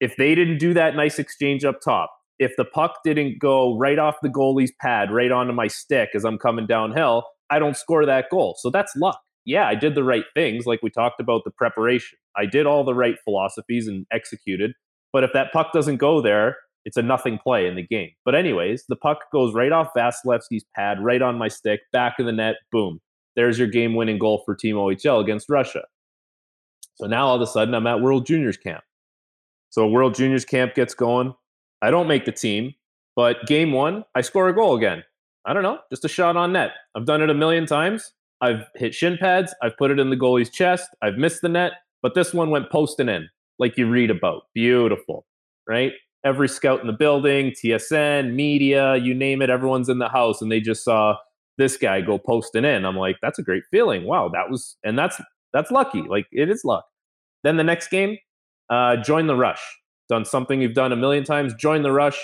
if 0.00 0.16
they 0.16 0.34
didn't 0.34 0.58
do 0.58 0.74
that 0.74 0.96
nice 0.96 1.18
exchange 1.18 1.64
up 1.64 1.80
top, 1.80 2.10
if 2.38 2.56
the 2.56 2.64
puck 2.64 3.00
didn't 3.04 3.38
go 3.38 3.76
right 3.78 3.98
off 3.98 4.16
the 4.22 4.28
goalie's 4.28 4.72
pad, 4.80 5.12
right 5.12 5.30
onto 5.30 5.52
my 5.52 5.66
stick 5.66 6.10
as 6.14 6.24
I'm 6.24 6.38
coming 6.38 6.66
downhill, 6.66 7.24
I 7.50 7.58
don't 7.58 7.76
score 7.76 8.04
that 8.06 8.30
goal. 8.30 8.56
So 8.58 8.70
that's 8.70 8.94
luck. 8.96 9.20
Yeah, 9.44 9.66
I 9.66 9.74
did 9.74 9.94
the 9.94 10.04
right 10.04 10.24
things, 10.34 10.66
like 10.66 10.82
we 10.82 10.90
talked 10.90 11.20
about 11.20 11.42
the 11.44 11.50
preparation. 11.50 12.18
I 12.36 12.46
did 12.46 12.66
all 12.66 12.84
the 12.84 12.94
right 12.94 13.16
philosophies 13.24 13.88
and 13.88 14.06
executed. 14.12 14.72
But 15.12 15.24
if 15.24 15.32
that 15.32 15.52
puck 15.52 15.72
doesn't 15.72 15.96
go 15.96 16.20
there, 16.20 16.56
it's 16.84 16.96
a 16.96 17.02
nothing 17.02 17.38
play 17.38 17.66
in 17.66 17.74
the 17.74 17.86
game. 17.86 18.10
But, 18.24 18.34
anyways, 18.34 18.84
the 18.88 18.96
puck 18.96 19.18
goes 19.32 19.54
right 19.54 19.72
off 19.72 19.88
Vasilevskiy's 19.96 20.64
pad, 20.76 21.02
right 21.02 21.20
on 21.20 21.36
my 21.36 21.48
stick, 21.48 21.80
back 21.92 22.18
of 22.18 22.26
the 22.26 22.32
net, 22.32 22.56
boom. 22.70 23.00
There's 23.36 23.58
your 23.58 23.68
game 23.68 23.94
winning 23.94 24.18
goal 24.18 24.42
for 24.44 24.54
Team 24.54 24.76
OHL 24.76 25.20
against 25.20 25.48
Russia. 25.48 25.82
So 26.96 27.06
now 27.06 27.28
all 27.28 27.36
of 27.36 27.40
a 27.40 27.46
sudden 27.46 27.74
I'm 27.74 27.86
at 27.86 28.02
World 28.02 28.26
Juniors 28.26 28.58
camp. 28.58 28.84
So 29.70 29.86
World 29.86 30.14
Juniors 30.14 30.44
camp 30.44 30.74
gets 30.74 30.92
going. 30.94 31.32
I 31.80 31.90
don't 31.90 32.08
make 32.08 32.26
the 32.26 32.32
team, 32.32 32.74
but 33.16 33.46
game 33.46 33.72
one, 33.72 34.04
I 34.14 34.20
score 34.20 34.48
a 34.48 34.54
goal 34.54 34.76
again. 34.76 35.04
I 35.46 35.54
don't 35.54 35.62
know, 35.62 35.78
just 35.90 36.04
a 36.04 36.08
shot 36.08 36.36
on 36.36 36.52
net. 36.52 36.72
I've 36.94 37.06
done 37.06 37.22
it 37.22 37.30
a 37.30 37.34
million 37.34 37.64
times. 37.64 38.12
I've 38.40 38.64
hit 38.74 38.94
shin 38.94 39.18
pads. 39.18 39.54
I've 39.62 39.76
put 39.76 39.90
it 39.90 39.98
in 39.98 40.10
the 40.10 40.16
goalie's 40.16 40.50
chest. 40.50 40.88
I've 41.02 41.16
missed 41.16 41.42
the 41.42 41.48
net, 41.48 41.72
but 42.02 42.14
this 42.14 42.32
one 42.32 42.50
went 42.50 42.70
posting 42.70 43.08
in, 43.08 43.28
like 43.58 43.76
you 43.76 43.88
read 43.88 44.10
about. 44.10 44.44
Beautiful, 44.54 45.26
right? 45.68 45.92
Every 46.24 46.48
scout 46.48 46.80
in 46.80 46.86
the 46.86 46.92
building, 46.92 47.52
TSN, 47.52 48.34
media, 48.34 48.96
you 48.96 49.14
name 49.14 49.42
it, 49.42 49.50
everyone's 49.50 49.88
in 49.88 49.98
the 49.98 50.08
house, 50.08 50.42
and 50.42 50.50
they 50.50 50.60
just 50.60 50.84
saw 50.84 51.16
this 51.58 51.76
guy 51.76 52.00
go 52.00 52.18
posting 52.18 52.64
in. 52.64 52.84
I'm 52.84 52.96
like, 52.96 53.16
that's 53.22 53.38
a 53.38 53.42
great 53.42 53.64
feeling. 53.70 54.04
Wow, 54.04 54.28
that 54.30 54.50
was, 54.50 54.76
and 54.84 54.98
that's 54.98 55.20
that's 55.52 55.70
lucky. 55.70 56.02
Like 56.02 56.26
it 56.32 56.50
is 56.50 56.64
luck. 56.64 56.84
Then 57.42 57.56
the 57.56 57.64
next 57.64 57.88
game, 57.88 58.18
uh, 58.70 58.96
join 58.96 59.26
the 59.26 59.36
rush. 59.36 59.62
Done 60.08 60.24
something 60.24 60.60
you've 60.60 60.74
done 60.74 60.92
a 60.92 60.96
million 60.96 61.24
times. 61.24 61.54
Join 61.54 61.82
the 61.82 61.92
rush. 61.92 62.18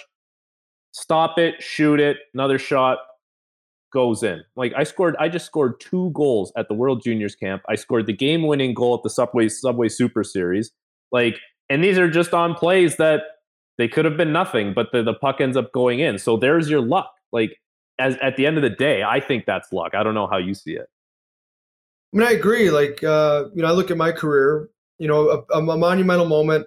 Stop 0.92 1.38
it. 1.38 1.62
Shoot 1.62 2.00
it. 2.00 2.18
Another 2.34 2.58
shot 2.58 2.98
goes 3.92 4.22
in. 4.22 4.42
Like 4.56 4.72
I 4.76 4.84
scored. 4.84 5.16
I 5.18 5.28
just 5.28 5.46
scored 5.46 5.80
two 5.80 6.10
goals 6.14 6.52
at 6.56 6.68
the 6.68 6.74
World 6.74 7.02
Juniors 7.02 7.34
camp. 7.34 7.62
I 7.68 7.74
scored 7.74 8.06
the 8.06 8.12
game-winning 8.12 8.74
goal 8.74 8.94
at 8.94 9.02
the 9.02 9.10
Subway 9.10 9.48
Subway 9.48 9.88
Super 9.88 10.24
Series. 10.24 10.72
Like, 11.12 11.38
and 11.68 11.82
these 11.82 11.98
are 11.98 12.10
just 12.10 12.34
on 12.34 12.54
plays 12.54 12.96
that 12.96 13.22
they 13.78 13.88
could 13.88 14.04
have 14.04 14.16
been 14.16 14.32
nothing, 14.32 14.72
but 14.74 14.88
the, 14.92 15.02
the 15.02 15.14
puck 15.14 15.40
ends 15.40 15.56
up 15.56 15.72
going 15.72 16.00
in. 16.00 16.18
So 16.18 16.36
there's 16.36 16.68
your 16.68 16.80
luck. 16.80 17.12
Like 17.32 17.60
as 17.98 18.16
at 18.22 18.36
the 18.36 18.46
end 18.46 18.56
of 18.56 18.62
the 18.62 18.70
day, 18.70 19.02
I 19.02 19.20
think 19.20 19.46
that's 19.46 19.72
luck. 19.72 19.94
I 19.94 20.02
don't 20.02 20.14
know 20.14 20.26
how 20.26 20.38
you 20.38 20.54
see 20.54 20.72
it. 20.72 20.88
I 22.14 22.18
mean, 22.18 22.26
I 22.26 22.32
agree. 22.32 22.70
Like, 22.70 23.02
uh, 23.04 23.44
you 23.54 23.62
know, 23.62 23.68
I 23.68 23.72
look 23.72 23.90
at 23.90 23.96
my 23.96 24.12
career 24.12 24.70
you 24.98 25.08
know, 25.08 25.44
a, 25.50 25.58
a 25.58 25.76
monumental 25.76 26.26
moment. 26.26 26.66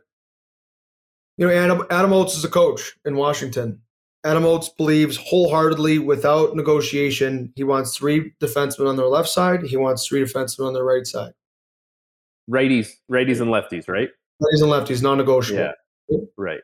You 1.38 1.48
know, 1.48 1.54
Adam, 1.54 1.86
Adam 1.90 2.14
Oates 2.14 2.36
is 2.36 2.44
a 2.44 2.50
coach 2.50 2.98
in 3.06 3.16
Washington. 3.16 3.82
Adam 4.26 4.46
Oates 4.46 4.70
believes 4.70 5.18
wholeheartedly, 5.18 6.00
without 6.00 6.56
negotiation, 6.56 7.54
he 7.56 7.64
wants 7.64 7.96
three 7.96 8.34
defensemen 8.42 8.88
on 8.88 8.98
their 8.98 9.08
left 9.08 9.30
side. 9.30 9.64
He 9.64 9.78
wants 9.78 10.06
three 10.08 10.22
defensemen 10.24 10.68
on 10.68 10.74
their 10.74 10.84
right 10.84 11.08
side. 11.08 11.32
Righties, 12.50 12.90
righties, 13.10 13.40
and 13.40 13.50
lefties, 13.50 13.88
right? 13.88 14.10
Righties 14.42 14.62
and 14.62 14.72
lefties, 14.72 15.02
non-negotiable. 15.02 15.72
Yeah, 16.10 16.18
right. 16.38 16.60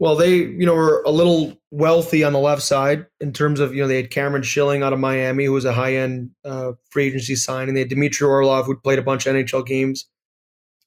Well, 0.00 0.16
they, 0.16 0.36
you 0.36 0.66
know, 0.66 0.74
were 0.74 1.02
a 1.06 1.10
little 1.10 1.56
wealthy 1.70 2.24
on 2.24 2.32
the 2.32 2.40
left 2.40 2.62
side 2.62 3.06
in 3.20 3.32
terms 3.32 3.60
of, 3.60 3.74
you 3.74 3.82
know, 3.82 3.88
they 3.88 3.96
had 3.96 4.10
Cameron 4.10 4.42
Schilling 4.42 4.82
out 4.82 4.92
of 4.92 4.98
Miami, 4.98 5.44
who 5.44 5.52
was 5.52 5.64
a 5.64 5.72
high-end 5.72 6.30
uh, 6.44 6.72
free 6.90 7.06
agency 7.06 7.36
signing. 7.36 7.74
They 7.74 7.82
had 7.82 7.88
Dmitry 7.88 8.26
Orlov, 8.26 8.66
who'd 8.66 8.82
played 8.82 8.98
a 8.98 9.02
bunch 9.02 9.26
of 9.26 9.34
NHL 9.34 9.64
games 9.64 10.06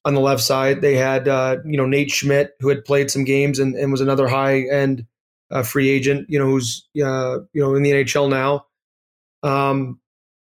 on 0.03 0.13
the 0.13 0.21
left 0.21 0.41
side. 0.41 0.81
They 0.81 0.95
had 0.95 1.27
uh, 1.27 1.57
you 1.65 1.77
know 1.77 1.85
Nate 1.85 2.11
Schmidt, 2.11 2.51
who 2.59 2.69
had 2.69 2.85
played 2.85 3.09
some 3.09 3.23
games 3.23 3.59
and, 3.59 3.75
and 3.75 3.91
was 3.91 4.01
another 4.01 4.27
high 4.27 4.67
uh, 5.55 5.63
free 5.63 5.89
agent. 5.89 6.29
You 6.29 6.37
know 6.37 6.45
who's 6.45 6.85
uh, 7.01 7.39
you 7.53 7.61
know 7.61 7.75
in 7.75 7.83
the 7.83 7.91
NHL 7.91 8.29
now. 8.29 8.65
Um, 9.43 9.99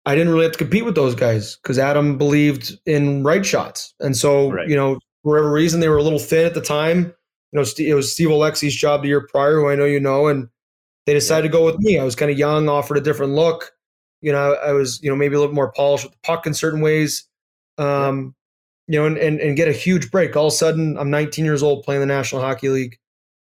I 0.04 0.14
didn't 0.14 0.32
really 0.32 0.44
have 0.44 0.52
to 0.52 0.58
compete 0.58 0.84
with 0.84 0.94
those 0.94 1.14
guys 1.14 1.56
because 1.56 1.78
Adam 1.78 2.18
believed 2.18 2.76
in 2.84 3.22
right 3.22 3.46
shots, 3.46 3.94
and 4.00 4.16
so 4.16 4.50
right. 4.50 4.68
you 4.68 4.74
know 4.74 4.98
for 5.22 5.32
whatever 5.32 5.52
reason 5.52 5.80
they 5.80 5.88
were 5.88 5.98
a 5.98 6.02
little 6.02 6.18
thin 6.18 6.46
at 6.46 6.54
the 6.54 6.60
time. 6.60 7.14
You 7.52 7.60
know, 7.60 7.64
it 7.78 7.94
was 7.94 8.12
Steve 8.12 8.28
Oleksy's 8.28 8.74
job 8.74 9.02
the 9.02 9.08
year 9.08 9.26
prior, 9.26 9.60
who 9.60 9.68
I 9.68 9.76
know 9.76 9.84
you 9.84 10.00
know, 10.00 10.26
and 10.26 10.48
they 11.06 11.14
decided 11.14 11.48
to 11.48 11.56
go 11.56 11.64
with 11.64 11.78
me. 11.78 11.98
I 11.98 12.04
was 12.04 12.16
kind 12.16 12.30
of 12.30 12.36
young, 12.36 12.68
offered 12.68 12.98
a 12.98 13.00
different 13.00 13.32
look. 13.32 13.72
You 14.20 14.32
know, 14.32 14.54
I 14.54 14.72
was 14.72 15.00
you 15.02 15.08
know 15.08 15.16
maybe 15.16 15.36
a 15.36 15.38
little 15.38 15.54
more 15.54 15.72
polished 15.72 16.04
with 16.04 16.12
the 16.12 16.18
puck 16.24 16.46
in 16.46 16.54
certain 16.54 16.80
ways. 16.80 17.26
Um, 17.78 18.34
you 18.88 18.98
know, 18.98 19.06
and, 19.06 19.18
and, 19.18 19.38
and 19.38 19.56
get 19.56 19.68
a 19.68 19.72
huge 19.72 20.10
break. 20.10 20.34
All 20.34 20.46
of 20.46 20.52
a 20.52 20.56
sudden, 20.56 20.98
I'm 20.98 21.10
19 21.10 21.44
years 21.44 21.62
old 21.62 21.84
playing 21.84 22.00
the 22.00 22.06
National 22.06 22.40
Hockey 22.40 22.70
League. 22.70 22.98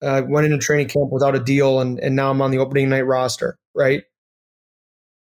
Uh, 0.02 0.22
went 0.26 0.46
into 0.46 0.56
training 0.58 0.88
camp 0.88 1.10
without 1.10 1.34
a 1.34 1.40
deal, 1.40 1.80
and, 1.80 1.98
and 2.00 2.16
now 2.16 2.30
I'm 2.30 2.40
on 2.40 2.50
the 2.50 2.58
opening 2.58 2.88
night 2.88 3.02
roster, 3.02 3.58
right? 3.74 4.02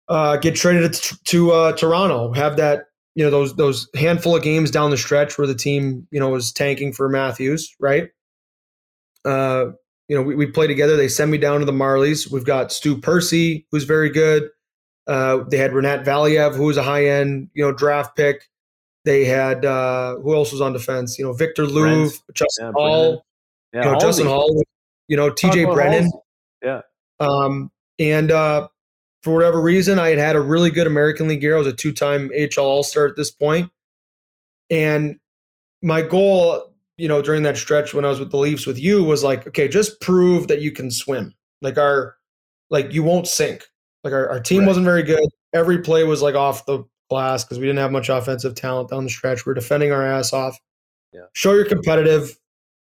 Uh, 0.08 0.36
get 0.36 0.54
traded 0.54 0.92
to, 0.92 1.18
to 1.24 1.50
uh, 1.50 1.72
Toronto, 1.72 2.32
have 2.32 2.56
that, 2.56 2.84
you 3.14 3.24
know, 3.24 3.30
those 3.30 3.56
those 3.56 3.88
handful 3.94 4.36
of 4.36 4.42
games 4.42 4.70
down 4.70 4.90
the 4.90 4.96
stretch 4.96 5.36
where 5.36 5.46
the 5.46 5.54
team, 5.54 6.06
you 6.10 6.20
know, 6.20 6.28
was 6.30 6.52
tanking 6.52 6.92
for 6.92 7.08
Matthews, 7.08 7.74
right? 7.80 8.10
Uh, 9.24 9.66
you 10.08 10.16
know, 10.16 10.22
we, 10.22 10.34
we 10.34 10.46
play 10.46 10.66
together. 10.66 10.96
They 10.96 11.08
send 11.08 11.30
me 11.30 11.38
down 11.38 11.60
to 11.60 11.66
the 11.66 11.72
Marlies. 11.72 12.30
We've 12.30 12.44
got 12.44 12.72
Stu 12.72 12.98
Percy, 12.98 13.66
who's 13.70 13.84
very 13.84 14.08
good. 14.08 14.48
Uh, 15.06 15.44
they 15.50 15.56
had 15.56 15.72
Rinat 15.72 16.04
Valiev, 16.04 16.54
who 16.54 16.64
was 16.64 16.76
a 16.76 16.82
high 16.82 17.06
end, 17.06 17.50
you 17.54 17.64
know, 17.64 17.72
draft 17.72 18.16
pick. 18.16 18.44
They 19.04 19.24
had 19.24 19.64
uh, 19.64 20.16
who 20.16 20.34
else 20.34 20.52
was 20.52 20.60
on 20.60 20.72
defense? 20.72 21.18
You 21.18 21.24
know, 21.24 21.32
Viktor 21.32 21.64
Loov, 21.64 22.20
Justin 22.34 22.66
yeah, 22.66 22.72
Holl, 22.74 23.24
yeah, 23.72 23.84
you 23.84 23.92
know, 23.92 23.98
Justin 23.98 24.26
Holl, 24.26 24.62
you 25.08 25.16
know, 25.16 25.30
TJ 25.30 25.72
Brennan. 25.72 26.10
Yeah. 26.62 26.82
Um, 27.20 27.70
and 27.98 28.30
uh, 28.30 28.68
for 29.22 29.34
whatever 29.34 29.60
reason, 29.60 29.98
I 29.98 30.10
had 30.10 30.18
had 30.18 30.36
a 30.36 30.40
really 30.40 30.70
good 30.70 30.86
American 30.86 31.28
League 31.28 31.42
year. 31.42 31.56
I 31.56 31.58
was 31.58 31.66
a 31.66 31.72
two-time 31.72 32.30
AHL 32.38 32.64
All-Star 32.64 33.06
at 33.06 33.16
this 33.16 33.30
point. 33.30 33.70
and 34.70 35.18
my 35.82 36.02
goal, 36.02 36.74
you 36.96 37.08
know, 37.08 37.22
during 37.22 37.44
that 37.44 37.56
stretch 37.56 37.94
when 37.94 38.04
I 38.04 38.08
was 38.08 38.18
with 38.18 38.30
the 38.30 38.36
Leafs 38.36 38.66
with 38.66 38.78
you 38.78 39.04
was 39.04 39.22
like, 39.22 39.46
okay, 39.46 39.68
just 39.68 40.00
prove 40.00 40.48
that 40.48 40.60
you 40.60 40.72
can 40.72 40.90
swim. 40.90 41.34
Like 41.62 41.78
our, 41.78 42.16
like 42.70 42.92
you 42.92 43.02
won't 43.02 43.28
sink. 43.28 43.64
Like 44.04 44.12
our, 44.12 44.28
our 44.28 44.40
team 44.40 44.60
right. 44.60 44.68
wasn't 44.68 44.84
very 44.84 45.02
good. 45.02 45.28
Every 45.52 45.78
play 45.78 46.04
was 46.04 46.22
like 46.22 46.34
off 46.34 46.66
the 46.66 46.84
class 47.08 47.44
because 47.44 47.58
we 47.58 47.66
didn't 47.66 47.78
have 47.78 47.92
much 47.92 48.08
offensive 48.08 48.54
talent 48.54 48.90
down 48.90 49.04
the 49.04 49.10
stretch. 49.10 49.46
We 49.46 49.52
are 49.52 49.54
defending 49.54 49.92
our 49.92 50.04
ass 50.04 50.32
off. 50.32 50.58
Yeah. 51.12 51.22
Show 51.32 51.52
you're 51.52 51.64
competitive, 51.64 52.36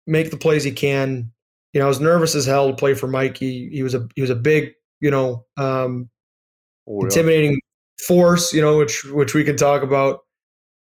make 0.08 0.32
the 0.32 0.38
plays 0.38 0.64
he 0.64 0.72
can. 0.72 1.32
You 1.74 1.80
know, 1.80 1.86
I 1.86 1.90
was 1.90 2.00
nervous 2.00 2.36
as 2.36 2.46
hell 2.46 2.70
to 2.70 2.76
play 2.76 2.94
for 2.94 3.08
Mike. 3.08 3.38
He 3.38 3.70
he 3.72 3.84
was 3.84 3.96
a 3.96 4.08
he 4.16 4.22
was 4.22 4.30
a 4.30 4.36
big, 4.36 4.74
you 5.00 5.12
know, 5.12 5.46
um, 5.58 6.10
oh, 6.88 7.04
intimidating 7.04 7.60
force, 8.06 8.54
you 8.54 8.62
know, 8.62 8.78
which 8.78 9.06
which 9.06 9.34
we 9.34 9.44
can 9.44 9.56
talk 9.56 9.84
about. 9.84 10.20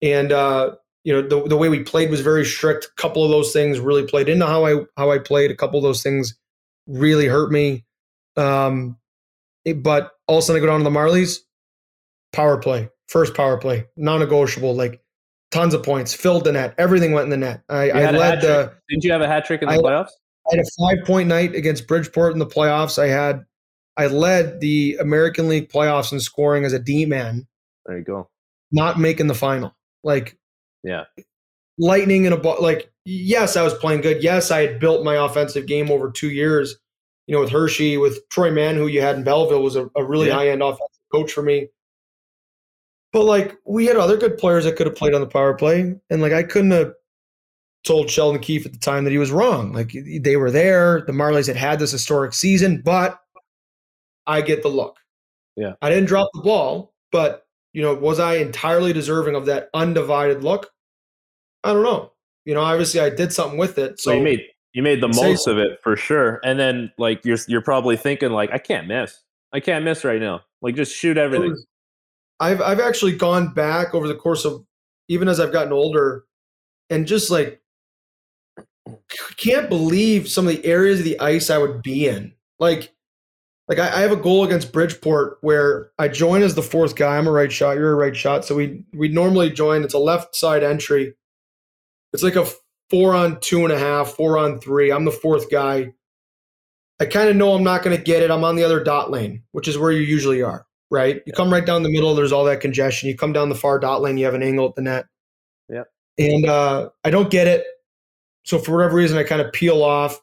And 0.03 0.33
uh, 0.33 0.75
you 1.05 1.13
know, 1.13 1.23
the 1.27 1.49
the 1.49 1.57
way 1.57 1.69
we 1.69 1.83
played 1.83 2.11
was 2.11 2.21
very 2.21 2.45
strict. 2.45 2.85
A 2.87 3.01
couple 3.01 3.25
of 3.25 3.31
those 3.31 3.53
things 3.53 3.81
really 3.81 4.07
played 4.07 4.29
into 4.29 4.47
how 4.47 4.67
I 4.67 4.85
how 4.97 5.11
I 5.11 5.19
played. 5.19 5.51
A 5.51 5.57
couple 5.57 5.79
of 5.79 5.85
those 5.85 6.03
things 6.03 6.37
really 6.87 7.27
hurt 7.27 7.51
me. 7.51 7.85
Um, 8.37 8.99
but 9.77 10.11
all 10.27 10.39
of 10.39 10.43
a 10.43 10.47
sudden 10.47 10.61
I 10.61 10.65
go 10.65 10.71
down 10.71 10.81
to 10.81 10.85
the 10.85 10.91
Marlies, 10.91 11.39
power 12.33 12.59
play 12.59 12.91
first 13.09 13.35
power 13.35 13.57
play, 13.57 13.87
non-negotiable, 13.97 14.75
like 14.75 15.01
tons 15.55 15.73
of 15.73 15.83
points, 15.83 16.13
filled 16.13 16.45
the 16.45 16.53
net, 16.53 16.75
everything 16.77 17.13
went 17.13 17.25
in 17.25 17.31
the 17.31 17.37
net. 17.37 17.63
I, 17.69 17.91
I 17.91 18.11
led 18.11 18.41
the. 18.41 18.75
Didn't 18.89 19.05
you 19.05 19.13
have 19.13 19.23
a 19.23 19.29
hat 19.29 19.45
trick 19.45 19.63
in 19.63 19.69
the 19.69 19.75
I, 19.75 19.79
playoffs? 19.79 20.11
I 20.51 20.57
had 20.57 20.59
a 20.59 20.71
five-point 20.79 21.29
night 21.29 21.55
against 21.55 21.87
Bridgeport 21.87 22.33
in 22.33 22.39
the 22.39 22.47
playoffs. 22.47 23.03
I 23.03 23.07
had, 23.07 23.45
I 23.97 24.09
led 24.09 24.61
the 24.61 24.99
American 25.01 25.49
League 25.49 25.71
playoffs 25.71 26.13
in 26.13 26.21
scoring 26.21 26.65
as 26.65 26.73
a 26.73 26.79
D 26.79 27.07
man. 27.07 27.47
There 27.87 27.97
you 27.97 28.05
go. 28.05 28.29
Not 28.73 28.99
making 28.99 29.29
the 29.29 29.35
final, 29.35 29.75
like 30.03 30.37
yeah, 30.83 31.05
lightning 31.79 32.25
in 32.25 32.33
a 32.33 32.37
ball. 32.37 32.57
Like 32.61 32.91
yes, 33.05 33.57
I 33.57 33.63
was 33.63 33.75
playing 33.75 34.01
good. 34.01 34.23
Yes, 34.23 34.51
I 34.51 34.67
had 34.67 34.81
built 34.81 35.05
my 35.05 35.25
offensive 35.25 35.67
game 35.67 35.91
over 35.91 36.11
two 36.11 36.31
years. 36.31 36.77
You 37.27 37.35
know, 37.35 37.41
with 37.41 37.51
Hershey, 37.51 37.97
with 37.97 38.29
Troy 38.29 38.51
Mann, 38.51 38.75
who 38.75 38.87
you 38.87 39.01
had 39.01 39.17
in 39.17 39.25
Belleville, 39.25 39.63
was 39.63 39.77
a, 39.77 39.89
a 39.97 40.05
really 40.05 40.27
yeah. 40.27 40.35
high 40.35 40.49
end 40.49 40.63
offensive 40.63 40.89
coach 41.13 41.33
for 41.33 41.43
me. 41.43 41.69
But 43.15 43.27
like 43.27 43.57
we 43.65 43.87
had 43.87 43.97
other 43.97 44.17
good 44.17 44.37
players 44.39 44.65
that 44.65 44.75
could 44.75 44.89
have 44.89 44.97
played 44.97 45.15
on 45.15 45.21
the 45.21 45.27
power 45.29 45.55
play, 45.55 45.95
and 46.11 46.21
like 46.21 46.33
I 46.33 46.43
couldn't 46.43 46.73
have 46.73 46.93
told 47.85 48.11
Sheldon 48.11 48.41
Keefe 48.41 48.67
at 48.67 48.73
the 48.73 48.79
time 48.79 49.05
that 49.05 49.13
he 49.13 49.19
was 49.19 49.31
wrong. 49.31 49.73
Like 49.73 49.95
they 50.21 50.37
were 50.37 50.51
there. 50.51 51.03
The 51.07 51.13
Marlies 51.13 51.47
had 51.47 51.55
had 51.55 51.79
this 51.79 51.93
historic 51.93 52.35
season, 52.35 52.83
but 52.85 53.21
I 54.27 54.41
get 54.41 54.63
the 54.65 54.69
look. 54.69 54.97
Yeah. 55.55 55.75
I 55.81 55.91
didn't 55.91 56.07
drop 56.07 56.29
the 56.35 56.43
ball, 56.43 56.93
but 57.13 57.47
you 57.73 57.83
know, 57.83 57.95
was 57.95 58.19
I 58.19 58.35
entirely 58.39 58.93
deserving 58.93 59.37
of 59.37 59.47
that 59.47 59.71
undivided 59.75 60.43
look? 60.43 60.73
I 61.63 61.73
don't 61.73 61.85
know. 61.85 62.11
You 62.45 62.55
know, 62.55 62.63
obviously 62.63 62.99
I 62.99 63.11
did 63.11 63.33
something 63.33 63.59
with 63.59 63.79
it. 63.79 64.01
So 64.01 64.13
you 64.13 64.23
made 64.23 64.43
you 64.73 64.83
made 64.83 65.01
the 65.01 65.07
most 65.07 65.47
of 65.47 65.57
it 65.59 65.79
for 65.85 65.95
sure. 65.95 66.41
And 66.43 66.59
then 66.59 66.91
like 66.99 67.25
you're 67.25 67.39
you're 67.47 67.63
probably 67.63 67.97
thinking 67.97 68.31
like 68.33 68.51
I 68.51 68.59
can't 68.59 68.89
miss. 68.89 69.23
I 69.53 69.61
can't 69.61 69.85
miss 69.85 70.03
right 70.03 70.21
now. 70.21 70.41
Like 70.63 70.75
just 70.75 70.97
shoot 70.97 71.17
it 71.17 71.21
everything. 71.21 71.51
was- 71.51 71.65
I've 72.41 72.61
I've 72.61 72.81
actually 72.81 73.17
gone 73.17 73.55
back 73.55 73.95
over 73.95 74.09
the 74.09 74.15
course 74.15 74.45
of 74.45 74.65
even 75.09 75.29
as 75.29 75.41
I've 75.41 75.53
gotten 75.53 75.73
older 75.73 76.25
and 76.91 77.07
just 77.07 77.31
like 77.31 77.61
can't 79.37 79.69
believe 79.69 80.29
some 80.29 80.47
of 80.47 80.53
the 80.55 80.65
areas 80.65 80.99
of 80.99 81.05
the 81.05 81.21
ice 81.21 81.51
I 81.51 81.59
would 81.59 81.83
be 81.83 82.09
in. 82.09 82.35
Like 82.59 82.93
like 83.69 83.79
I, 83.79 83.89
I 83.89 84.01
have 84.01 84.13
a 84.13 84.17
goal 84.17 84.45
against 84.45 84.73
Bridgeport 84.73 85.39
where 85.41 85.91
I 85.99 86.09
join 86.09 86.43
as 86.43 86.55
the 86.55 86.63
fourth 86.63 86.97
guy. 86.97 87.17
I'm 87.17 87.27
a 87.27 87.33
right 87.33 87.51
shot, 87.51 87.77
you're 87.77 87.93
a 87.93 87.97
right 87.97 88.17
shot. 88.17 88.45
So 88.45 88.55
we 88.55 88.85
we 88.93 89.09
normally 89.09 89.51
join, 89.51 89.83
it's 89.85 89.95
a 89.95 89.99
left 89.99 90.35
side 90.35 90.63
entry. 90.63 91.15
It's 92.13 92.23
like 92.23 92.37
a 92.37 92.47
four 92.91 93.15
on 93.15 93.41
two 93.41 93.65
and 93.65 93.73
a 93.73 93.79
half, 93.79 94.13
four 94.13 94.39
on 94.39 94.61
three. 94.61 94.93
I'm 94.93 95.05
the 95.05 95.11
fourth 95.11 95.51
guy. 95.51 95.93
I 97.01 97.07
kind 97.07 97.29
of 97.29 97.37
know 97.37 97.55
I'm 97.55 97.65
not 97.65 97.83
going 97.83 97.97
to 97.97 98.03
get 98.03 98.23
it. 98.23 98.31
I'm 98.31 98.45
on 98.45 98.55
the 98.55 98.63
other 98.63 98.83
dot 98.83 99.11
lane, 99.11 99.43
which 99.51 99.67
is 99.67 99.77
where 99.77 99.91
you 99.91 100.03
usually 100.03 100.43
are, 100.43 100.65
right? 100.95 101.21
You 101.27 101.33
come 101.33 101.53
right 101.53 101.67
down 101.67 101.83
the 101.83 101.91
middle, 101.91 102.15
there's 102.15 102.33
all 102.33 102.45
that 102.45 102.61
congestion. 102.61 103.09
You 103.09 103.17
come 103.17 103.33
down 103.33 103.49
the 103.49 103.55
far 103.55 103.79
dot 103.79 104.01
lane, 104.01 104.17
you 104.17 104.25
have 104.25 104.35
an 104.35 104.43
angle 104.43 104.69
at 104.69 104.77
the 104.77 104.83
net. 104.83 105.07
Yep. 105.69 105.89
And 106.19 106.47
uh, 106.47 106.91
I 107.05 107.11
don't 107.11 107.31
get 107.31 107.47
it. 107.47 107.67
So 108.45 108.59
for 108.59 108.77
whatever 108.77 108.97
reason, 108.97 109.19
I 109.19 109.25
kind 109.25 109.41
of 109.43 109.53
peel 109.53 109.83
off. 109.83 110.21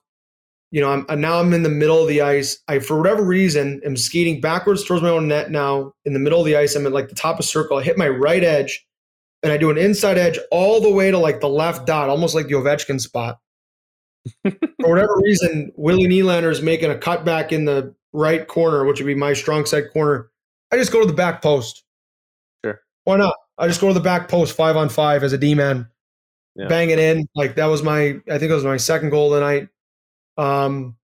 You 0.72 0.80
know, 0.80 1.06
I'm, 1.10 1.20
now 1.20 1.40
I'm 1.40 1.54
in 1.54 1.64
the 1.64 1.70
middle 1.70 2.02
of 2.02 2.08
the 2.08 2.22
ice. 2.22 2.58
I, 2.70 2.80
for 2.80 2.98
whatever 2.98 3.24
reason, 3.24 3.82
am 3.84 3.98
skating 3.98 4.40
backwards 4.40 4.86
towards 4.86 5.04
my 5.04 5.10
own 5.10 5.28
net 5.28 5.52
now. 5.52 5.94
In 6.06 6.14
the 6.14 6.20
middle 6.20 6.40
of 6.40 6.46
the 6.46 6.56
ice, 6.56 6.76
I'm 6.76 6.86
at 6.86 6.94
like 6.94 7.10
the 7.10 7.16
top 7.16 7.40
of 7.40 7.46
circle. 7.46 7.78
I 7.78 7.84
hit 7.84 7.98
my 7.98 8.08
right 8.08 8.44
edge, 8.44 8.88
and 9.44 9.52
I 9.52 9.58
do 9.58 9.70
an 9.70 9.78
inside 9.78 10.18
edge 10.18 10.40
all 10.50 10.80
the 10.80 10.90
way 10.90 11.12
to 11.12 11.18
like 11.18 11.42
the 11.42 11.50
left 11.50 11.86
dot, 11.86 12.10
almost 12.10 12.36
like 12.36 12.48
the 12.48 12.54
Ovechkin 12.54 13.02
spot. 13.02 13.40
for 14.46 14.90
whatever 14.90 15.18
reason, 15.18 15.74
Willie 15.76 16.08
Nylander 16.08 16.52
is 16.52 16.62
making 16.62 16.92
a 16.92 16.96
cutback 16.96 17.52
in 17.52 17.66
the 17.66 17.94
right 18.14 18.48
corner, 18.48 18.86
which 18.86 19.00
would 19.00 19.08
be 19.08 19.16
my 19.16 19.34
strong 19.34 19.66
side 19.66 19.92
corner. 19.92 20.31
I 20.72 20.78
just 20.78 20.92
go 20.92 21.02
to 21.02 21.08
the 21.08 21.14
back 21.14 21.42
post. 21.42 21.84
Sure. 22.64 22.80
Why 23.04 23.18
not? 23.18 23.36
I 23.58 23.68
just 23.68 23.82
go 23.82 23.88
to 23.90 23.94
the 23.94 24.00
back 24.00 24.28
post 24.30 24.56
five 24.56 24.76
on 24.78 24.90
five 24.90 25.24
as 25.24 25.34
a 25.34 25.38
D 25.38 25.54
man, 25.56 25.88
Yeah. 26.56 26.68
bang 26.68 26.90
it 26.90 27.00
in. 27.00 27.28
Like 27.36 27.56
that 27.56 27.66
was 27.68 27.84
my, 27.84 28.20
I 28.30 28.38
think 28.38 28.52
it 28.52 28.54
was 28.56 28.64
my 28.64 28.78
second 28.78 29.10
goal 29.10 29.34
of 29.34 29.40
the 29.40 29.46
night. 29.46 29.68
Um, 30.38 30.96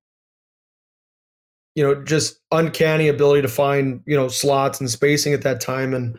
you 1.76 1.84
know, 1.84 2.04
just 2.04 2.40
uncanny 2.52 3.08
ability 3.08 3.44
to 3.44 3.48
find 3.48 4.02
you 4.08 4.16
know 4.16 4.28
slots 4.30 4.80
and 4.80 4.90
spacing 4.90 5.34
at 5.34 5.44
that 5.44 5.62
time, 5.62 5.94
and 5.94 6.18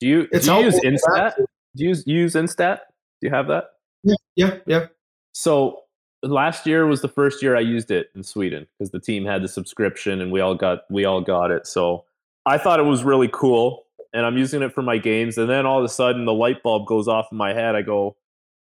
Do 0.00 0.06
you 0.06 0.28
it's 0.30 0.46
do 0.46 0.52
you 0.54 0.64
use 0.64 0.80
Instat? 0.80 1.36
to. 1.36 1.46
Do 1.74 1.84
you 1.84 1.88
use, 1.88 2.06
use 2.06 2.34
Instat? 2.34 2.80
Do 3.22 3.28
you 3.28 3.30
have 3.30 3.46
that? 3.48 3.64
Yeah, 4.02 4.16
yeah, 4.36 4.56
yeah. 4.66 4.86
So 5.32 5.84
last 6.22 6.66
year 6.66 6.86
was 6.86 7.00
the 7.00 7.08
first 7.08 7.42
year 7.42 7.56
I 7.56 7.60
used 7.60 7.90
it 7.90 8.08
in 8.14 8.22
Sweden 8.22 8.66
because 8.78 8.90
the 8.90 9.00
team 9.00 9.24
had 9.24 9.42
the 9.42 9.48
subscription 9.48 10.20
and 10.20 10.30
we 10.30 10.40
all 10.40 10.54
got 10.54 10.80
we 10.90 11.06
all 11.06 11.22
got 11.22 11.50
it. 11.50 11.66
So 11.66 12.04
I 12.46 12.58
thought 12.58 12.80
it 12.80 12.84
was 12.84 13.04
really 13.04 13.28
cool 13.32 13.84
and 14.12 14.26
I'm 14.26 14.36
using 14.36 14.62
it 14.62 14.74
for 14.74 14.82
my 14.82 14.98
games. 14.98 15.38
And 15.38 15.48
then 15.48 15.66
all 15.66 15.78
of 15.78 15.84
a 15.84 15.88
sudden 15.88 16.24
the 16.24 16.32
light 16.32 16.62
bulb 16.62 16.86
goes 16.86 17.08
off 17.08 17.28
in 17.32 17.38
my 17.38 17.52
head. 17.52 17.74
I 17.74 17.82
go, 17.82 18.16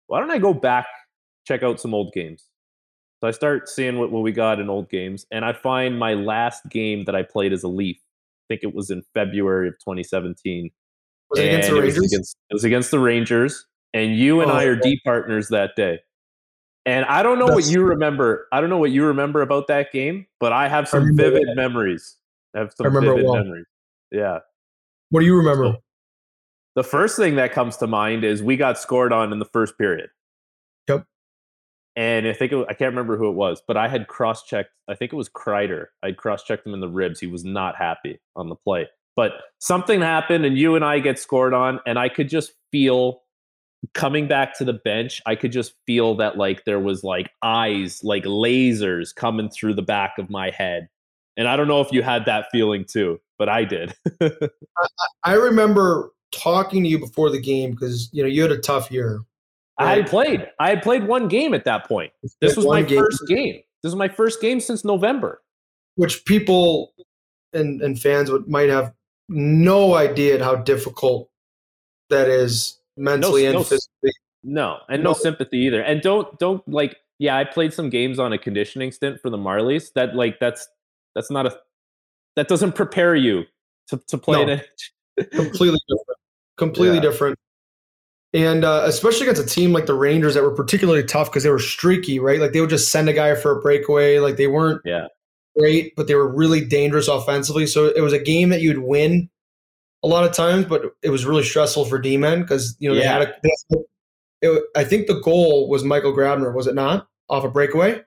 why 0.06 0.20
don't 0.20 0.30
I 0.30 0.38
go 0.38 0.54
back 0.54 0.86
check 1.46 1.62
out 1.62 1.80
some 1.80 1.94
old 1.94 2.12
games? 2.12 2.44
So 3.20 3.28
I 3.28 3.30
start 3.30 3.68
seeing 3.68 3.98
what, 3.98 4.10
what 4.10 4.22
we 4.22 4.32
got 4.32 4.58
in 4.58 4.68
old 4.68 4.90
games, 4.90 5.26
and 5.30 5.44
I 5.44 5.52
find 5.52 5.96
my 5.96 6.14
last 6.14 6.68
game 6.68 7.04
that 7.04 7.14
I 7.14 7.22
played 7.22 7.52
as 7.52 7.62
a 7.62 7.68
Leaf. 7.68 7.96
I 7.96 8.44
think 8.48 8.64
it 8.64 8.74
was 8.74 8.90
in 8.90 9.02
February 9.14 9.68
of 9.68 9.74
2017. 9.74 10.70
Was 11.30 11.38
it 11.38 11.46
against 11.46 11.70
the 11.70 11.76
it 11.76 11.84
was 11.84 11.94
Rangers? 11.94 12.12
against, 12.12 12.36
it 12.50 12.54
was 12.54 12.64
against 12.64 12.90
the 12.90 12.98
Rangers, 12.98 13.66
and 13.94 14.16
you 14.16 14.40
and 14.40 14.50
oh, 14.50 14.54
I 14.54 14.64
Oh, 14.64 14.70
are 14.70 14.72
okay. 14.72 14.90
D 14.90 15.00
partners 15.04 15.48
that 15.50 15.76
day. 15.76 16.00
And 16.84 17.04
I 17.04 17.22
don't 17.22 17.38
know 17.38 17.46
what 17.46 17.66
you 17.66 17.84
remember. 17.84 18.48
I 18.50 18.60
don't 18.60 18.70
know 18.70 18.78
what 18.78 18.90
you 18.90 19.04
remember 19.04 19.40
about 19.40 19.68
that 19.68 19.92
game, 19.92 20.26
but 20.40 20.52
I 20.52 20.66
have 20.66 20.88
some 20.88 21.16
vivid 21.16 21.46
memories. 21.54 22.16
I 22.54 22.60
have 22.60 22.72
some 22.76 22.86
remember 22.86 23.12
it 23.12 23.16
vivid 23.16 23.30
well. 23.30 23.44
memories. 23.44 23.66
Yeah. 24.10 24.38
what 25.10 25.20
do 25.20 25.26
you 25.26 25.36
remember? 25.36 25.76
The 26.74 26.84
first 26.84 27.16
thing 27.16 27.36
that 27.36 27.52
comes 27.52 27.76
to 27.78 27.86
mind 27.86 28.24
is 28.24 28.42
we 28.42 28.56
got 28.56 28.78
scored 28.78 29.12
on 29.12 29.32
in 29.32 29.38
the 29.38 29.44
first 29.46 29.76
period. 29.76 30.10
Yep. 30.88 31.04
And 31.96 32.26
I 32.26 32.32
think 32.32 32.52
it, 32.52 32.66
I 32.68 32.74
can't 32.74 32.90
remember 32.90 33.18
who 33.18 33.28
it 33.28 33.34
was, 33.34 33.62
but 33.66 33.76
I 33.76 33.88
had 33.88 34.08
cross 34.08 34.44
checked. 34.44 34.70
I 34.88 34.94
think 34.94 35.12
it 35.12 35.16
was 35.16 35.28
Kreider. 35.28 35.86
I'd 36.02 36.16
cross 36.16 36.44
checked 36.44 36.66
him 36.66 36.72
in 36.74 36.80
the 36.80 36.88
ribs. 36.88 37.20
He 37.20 37.26
was 37.26 37.44
not 37.44 37.76
happy 37.76 38.20
on 38.36 38.48
the 38.48 38.56
play. 38.56 38.88
But 39.14 39.32
something 39.58 40.00
happened, 40.00 40.46
and 40.46 40.56
you 40.56 40.74
and 40.74 40.84
I 40.84 40.98
get 41.00 41.18
scored 41.18 41.52
on, 41.52 41.80
and 41.86 41.98
I 41.98 42.08
could 42.08 42.30
just 42.30 42.52
feel 42.70 43.20
coming 43.92 44.26
back 44.26 44.56
to 44.58 44.64
the 44.64 44.72
bench. 44.72 45.20
I 45.26 45.34
could 45.34 45.52
just 45.52 45.74
feel 45.86 46.14
that 46.16 46.38
like 46.38 46.64
there 46.64 46.80
was 46.80 47.04
like 47.04 47.30
eyes, 47.42 48.02
like 48.02 48.24
lasers 48.24 49.14
coming 49.14 49.50
through 49.50 49.74
the 49.74 49.82
back 49.82 50.14
of 50.18 50.30
my 50.30 50.50
head. 50.50 50.88
And 51.36 51.48
I 51.48 51.56
don't 51.56 51.68
know 51.68 51.80
if 51.80 51.92
you 51.92 52.02
had 52.02 52.26
that 52.26 52.46
feeling 52.52 52.84
too, 52.84 53.20
but 53.38 53.48
I 53.48 53.64
did. 53.64 53.94
I 55.24 55.34
remember 55.34 56.12
talking 56.32 56.82
to 56.82 56.88
you 56.88 56.98
before 56.98 57.30
the 57.30 57.40
game 57.40 57.70
because 57.72 58.08
you 58.12 58.22
know 58.22 58.28
you 58.28 58.42
had 58.42 58.52
a 58.52 58.58
tough 58.58 58.90
year. 58.90 59.20
I 59.78 59.96
had 59.96 60.06
played. 60.08 60.46
I 60.60 60.68
had 60.68 60.82
played 60.82 61.06
one 61.06 61.28
game 61.28 61.54
at 61.54 61.64
that 61.64 61.86
point. 61.86 62.12
This 62.40 62.56
was 62.56 62.66
my 62.66 62.82
game, 62.82 62.98
first 63.00 63.22
game. 63.26 63.62
This 63.82 63.90
is 63.90 63.96
my 63.96 64.08
first 64.08 64.40
game 64.40 64.60
since 64.60 64.84
November. 64.84 65.42
which 65.96 66.24
people 66.24 66.92
and 67.52 67.80
and 67.82 68.00
fans 68.00 68.30
would 68.30 68.46
might 68.48 68.68
have 68.68 68.92
no 69.28 69.94
idea 69.94 70.42
how 70.42 70.54
difficult 70.56 71.30
that 72.10 72.28
is 72.28 72.78
mentally 72.96 73.44
no 73.44 73.48
and 73.50 73.58
s- 73.60 73.68
physically. 73.68 74.12
No, 74.44 74.78
and 74.88 75.02
no, 75.02 75.10
No. 75.10 75.14
sympathy 75.14 75.58
either. 75.58 75.80
And 75.82 76.02
don't 76.02 76.38
don't 76.38 76.66
like 76.68 76.96
yeah, 77.18 77.36
I 77.36 77.44
played 77.44 77.72
some 77.72 77.88
games 77.90 78.18
on 78.18 78.32
a 78.32 78.38
conditioning 78.38 78.92
stint 78.92 79.20
for 79.20 79.30
the 79.30 79.38
Marlies. 79.38 79.92
That 79.94 80.14
like 80.14 80.38
that's 80.40 80.68
that's 81.14 81.30
not 81.30 81.46
a 81.46 81.56
that 82.36 82.48
doesn't 82.48 82.72
prepare 82.72 83.14
you 83.14 83.44
to, 83.88 83.98
to 84.08 84.18
play 84.18 84.44
No. 84.44 84.52
it. 84.54 84.66
completely 85.32 85.78
different. 85.88 86.18
Completely 86.56 86.96
Yeah. 86.96 87.02
different. 87.02 87.38
And 88.34 88.64
uh, 88.64 88.84
especially 88.86 89.28
against 89.28 89.42
a 89.42 89.54
team 89.54 89.72
like 89.72 89.84
the 89.84 89.92
Rangers 89.94 90.32
that 90.34 90.42
were 90.42 90.54
particularly 90.54 91.04
tough 91.04 91.28
because 91.30 91.42
they 91.42 91.50
were 91.50 91.58
streaky, 91.58 92.18
right? 92.18 92.40
Like 92.40 92.52
they 92.52 92.62
would 92.62 92.70
just 92.70 92.90
send 92.90 93.10
a 93.10 93.12
guy 93.12 93.34
for 93.34 93.58
a 93.58 93.60
breakaway. 93.60 94.18
Like 94.20 94.36
they 94.38 94.46
weren't 94.46 94.80
Yeah. 94.86 95.08
great, 95.58 95.94
but 95.96 96.06
they 96.06 96.14
were 96.14 96.26
really 96.34 96.64
dangerous 96.64 97.08
offensively. 97.08 97.66
So 97.66 97.86
it 97.94 98.00
was 98.00 98.14
a 98.14 98.18
game 98.18 98.48
that 98.48 98.62
you'd 98.62 98.78
win 98.78 99.28
a 100.02 100.08
lot 100.08 100.24
of 100.24 100.32
times, 100.32 100.64
but 100.64 100.82
it 101.02 101.10
was 101.10 101.26
really 101.26 101.44
stressful 101.44 101.84
for 101.84 101.98
D-men 101.98 102.40
because 102.40 102.74
you 102.78 102.88
know 102.88 102.94
they 102.94 103.04
had 103.04 103.22
a. 103.22 103.34
They 103.42 103.78
it, 104.40 104.62
I 104.74 104.82
think 104.82 105.06
the 105.08 105.20
goal 105.20 105.68
was 105.68 105.84
Michael 105.84 106.12
Grabner, 106.14 106.52
was 106.54 106.66
it 106.66 106.74
not? 106.74 107.06
Off 107.28 107.44
a 107.44 107.48
breakaway. 107.50 108.02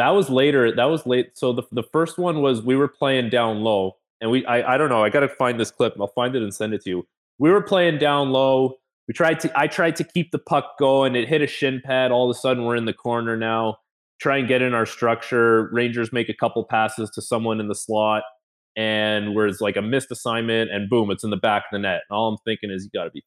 That 0.00 0.10
was 0.10 0.30
later. 0.30 0.74
That 0.74 0.86
was 0.86 1.04
late. 1.04 1.36
So 1.36 1.52
the 1.52 1.62
the 1.72 1.82
first 1.82 2.16
one 2.16 2.40
was 2.40 2.62
we 2.62 2.74
were 2.74 2.88
playing 2.88 3.28
down 3.28 3.60
low, 3.60 3.98
and 4.22 4.30
we 4.30 4.46
I 4.46 4.74
I 4.74 4.78
don't 4.78 4.88
know. 4.88 5.04
I 5.04 5.10
got 5.10 5.20
to 5.20 5.28
find 5.28 5.60
this 5.60 5.70
clip. 5.70 5.94
I'll 6.00 6.06
find 6.06 6.34
it 6.34 6.42
and 6.42 6.54
send 6.54 6.72
it 6.72 6.80
to 6.84 6.90
you. 6.90 7.06
We 7.38 7.50
were 7.50 7.60
playing 7.60 7.98
down 7.98 8.30
low. 8.30 8.76
We 9.08 9.12
tried 9.12 9.40
to. 9.40 9.52
I 9.54 9.66
tried 9.66 9.96
to 9.96 10.04
keep 10.04 10.30
the 10.30 10.38
puck 10.38 10.78
going. 10.78 11.16
It 11.16 11.28
hit 11.28 11.42
a 11.42 11.46
shin 11.46 11.82
pad. 11.84 12.12
All 12.12 12.30
of 12.30 12.34
a 12.34 12.38
sudden, 12.38 12.64
we're 12.64 12.76
in 12.76 12.86
the 12.86 12.94
corner 12.94 13.36
now. 13.36 13.76
Try 14.22 14.38
and 14.38 14.48
get 14.48 14.62
in 14.62 14.72
our 14.72 14.86
structure. 14.86 15.68
Rangers 15.70 16.14
make 16.14 16.30
a 16.30 16.34
couple 16.34 16.64
passes 16.64 17.10
to 17.10 17.20
someone 17.20 17.60
in 17.60 17.68
the 17.68 17.74
slot, 17.74 18.22
and 18.76 19.34
where 19.34 19.46
it's 19.46 19.60
like 19.60 19.76
a 19.76 19.82
missed 19.82 20.10
assignment, 20.10 20.70
and 20.70 20.88
boom, 20.88 21.10
it's 21.10 21.24
in 21.24 21.30
the 21.30 21.36
back 21.36 21.64
of 21.64 21.72
the 21.72 21.78
net. 21.78 22.00
And 22.08 22.16
all 22.16 22.28
I'm 22.28 22.38
thinking 22.46 22.70
is, 22.70 22.84
you 22.84 22.90
got 22.98 23.04
to 23.04 23.10
be 23.10 23.22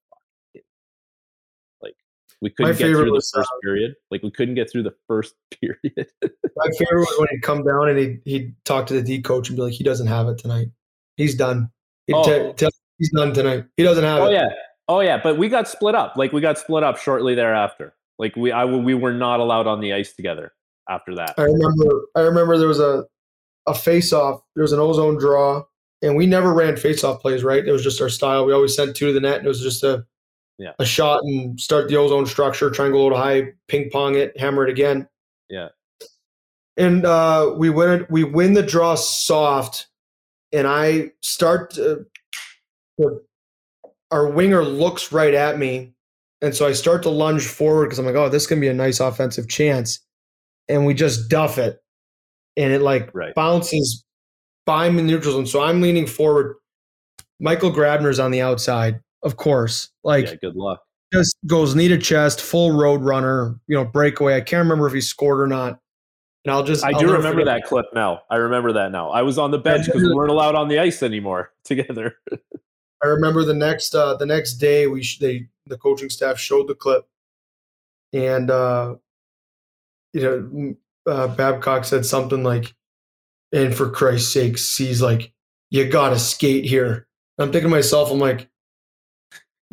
we 2.43 2.49
couldn't 2.51 2.77
get 2.77 2.91
through 2.91 3.05
the 3.05 3.11
was, 3.11 3.31
uh, 3.33 3.39
first 3.39 3.49
period. 3.63 3.95
Like 4.11 4.21
we 4.21 4.29
couldn't 4.31 4.55
get 4.55 4.71
through 4.71 4.83
the 4.83 4.93
first 5.07 5.33
period. 5.61 5.79
My 6.55 6.67
favorite 6.77 6.99
was 6.99 7.15
when 7.17 7.29
he'd 7.31 7.41
come 7.41 7.63
down 7.63 7.89
and 7.89 7.97
he'd, 7.97 8.21
he'd 8.25 8.55
talk 8.65 8.85
to 8.87 8.93
the 8.93 9.01
D 9.01 9.21
coach 9.21 9.49
and 9.49 9.55
be 9.55 9.63
like, 9.63 9.73
he 9.73 9.83
doesn't 9.83 10.07
have 10.07 10.27
it 10.27 10.37
tonight. 10.37 10.67
He's 11.17 11.35
done. 11.35 11.71
He'd 12.07 12.13
Oh. 12.15 12.53
tell- 12.53 12.69
he's 12.99 13.11
done 13.11 13.33
tonight. 13.33 13.65
He 13.77 13.83
doesn't 13.83 14.03
have 14.03 14.21
Oh 14.21 14.25
it. 14.25 14.27
Oh, 14.27 14.31
yeah, 14.31 14.49
oh 14.89 14.99
yeah. 14.99 15.19
But 15.23 15.37
we 15.37 15.49
got 15.49 15.67
split 15.67 15.95
up. 15.95 16.15
Like 16.17 16.31
we 16.33 16.41
got 16.41 16.57
split 16.59 16.83
up 16.83 16.97
shortly 16.97 17.33
thereafter. 17.33 17.95
Like 18.19 18.35
we, 18.35 18.51
I, 18.51 18.65
we 18.65 18.93
were 18.93 19.13
not 19.13 19.39
allowed 19.39 19.65
on 19.65 19.79
the 19.81 19.93
ice 19.93 20.13
together 20.13 20.53
after 20.89 21.15
that. 21.15 21.33
I 21.37 21.43
remember. 21.43 22.01
I 22.15 22.21
remember 22.21 22.57
there 22.57 22.67
was 22.67 22.79
a 22.79 23.05
a 23.65 23.73
face 23.73 24.11
off. 24.13 24.41
There 24.55 24.61
was 24.61 24.73
an 24.73 24.79
ozone 24.79 25.17
draw, 25.17 25.63
and 26.01 26.15
we 26.15 26.27
never 26.27 26.53
ran 26.53 26.75
face 26.77 27.03
off 27.03 27.21
plays. 27.21 27.43
Right? 27.43 27.65
It 27.65 27.71
was 27.71 27.83
just 27.83 28.01
our 28.01 28.09
style. 28.09 28.45
We 28.45 28.53
always 28.53 28.75
sent 28.75 28.95
two 28.95 29.07
to 29.07 29.13
the 29.13 29.19
net, 29.21 29.37
and 29.37 29.45
it 29.45 29.49
was 29.49 29.61
just 29.61 29.83
a 29.83 30.05
Yeah. 30.59 30.73
a 30.79 30.85
shot 30.85 31.21
and 31.23 31.59
start 31.59 31.89
the 31.89 31.95
ozone 31.97 32.25
structure, 32.25 32.69
try 32.69 32.85
and 32.85 32.93
go 32.93 33.03
low 33.03 33.09
to 33.09 33.17
high, 33.17 33.53
ping 33.67 33.89
pong 33.91 34.15
it, 34.15 34.37
hammer 34.39 34.63
it 34.65 34.69
again. 34.69 35.07
Yeah. 35.49 35.69
And 36.77 37.05
uh, 37.05 37.53
we 37.57 37.69
win 37.69 38.01
it. 38.01 38.11
We 38.11 38.23
win 38.23 38.53
the 38.53 38.63
draw 38.63 38.95
soft, 38.95 39.87
and 40.51 40.67
I 40.67 41.11
start. 41.21 41.71
To, 41.71 42.05
our 44.11 44.27
winger 44.27 44.63
looks 44.63 45.11
right 45.11 45.33
at 45.33 45.57
me, 45.57 45.93
and 46.41 46.55
so 46.55 46.67
I 46.67 46.71
start 46.73 47.03
to 47.03 47.09
lunge 47.09 47.45
forward 47.47 47.85
because 47.85 47.99
I'm 47.99 48.05
like, 48.05 48.15
"Oh, 48.15 48.29
this 48.29 48.47
can 48.47 48.59
be 48.59 48.67
a 48.67 48.73
nice 48.73 48.99
offensive 48.99 49.47
chance," 49.49 49.99
and 50.69 50.85
we 50.85 50.93
just 50.93 51.29
duff 51.29 51.57
it, 51.57 51.79
and 52.57 52.73
it 52.73 52.81
like 52.81 53.09
Right. 53.13 53.35
bounces 53.35 54.03
in 54.67 54.95
the 54.95 55.01
neutral 55.03 55.33
zone, 55.33 55.45
so 55.45 55.61
I'm 55.61 55.81
leaning 55.81 56.07
forward. 56.07 56.55
Michael 57.39 57.71
Grabner's 57.71 58.19
on 58.19 58.31
the 58.31 58.41
outside, 58.41 58.99
of 59.23 59.37
course. 59.37 59.89
Like, 60.03 60.27
yeah, 60.27 60.35
good 60.35 60.55
luck. 60.55 60.81
Just 61.11 61.37
goes 61.45 61.75
knee 61.75 61.87
to 61.89 61.97
chest, 61.97 62.41
full 62.41 62.71
road 62.71 63.01
runner, 63.01 63.59
you 63.67 63.75
know, 63.75 63.85
breakaway. 63.85 64.35
I 64.35 64.41
can't 64.41 64.63
remember 64.63 64.87
if 64.87 64.93
he 64.93 65.01
scored 65.01 65.39
or 65.39 65.47
not. 65.47 65.79
And 66.45 66.51
I'll 66.51 66.63
just. 66.63 66.83
I 66.83 66.89
I'll 66.89 66.99
do 66.99 67.13
remember 67.13 67.45
that 67.45 67.63
clip 67.63 67.85
now. 67.93 68.21
I 68.29 68.35
remember 68.35 68.73
that 68.73 68.91
now. 68.91 69.09
I 69.11 69.21
was 69.21 69.37
on 69.37 69.51
the 69.51 69.59
bench 69.59 69.85
because 69.85 70.01
we 70.01 70.13
weren't 70.13 70.31
allowed 70.31 70.55
on 70.55 70.67
the 70.67 70.79
ice 70.79 71.01
anymore 71.01 71.51
together. 71.63 72.15
I 73.03 73.07
remember 73.07 73.43
the 73.45 73.53
next 73.53 73.95
uh, 73.95 74.15
the 74.15 74.25
next 74.25 74.53
day 74.55 74.87
we 74.87 75.03
sh- 75.03 75.19
they 75.19 75.47
the 75.67 75.77
coaching 75.77 76.09
staff 76.09 76.37
showed 76.39 76.67
the 76.67 76.75
clip, 76.75 77.05
and 78.11 78.49
uh, 78.49 78.95
you 80.13 80.21
know 80.21 80.75
uh, 81.05 81.27
Babcock 81.27 81.85
said 81.85 82.05
something 82.05 82.43
like, 82.43 82.73
"And 83.51 83.75
for 83.75 83.89
Christ's 83.89 84.33
sake, 84.33 84.57
he's 84.57 85.01
like, 85.01 85.31
you 85.69 85.87
gotta 85.89 86.19
skate 86.19 86.65
here." 86.65 87.07
I'm 87.37 87.51
thinking 87.51 87.69
to 87.69 87.75
myself, 87.75 88.11
I'm 88.11 88.19
like, 88.19 88.47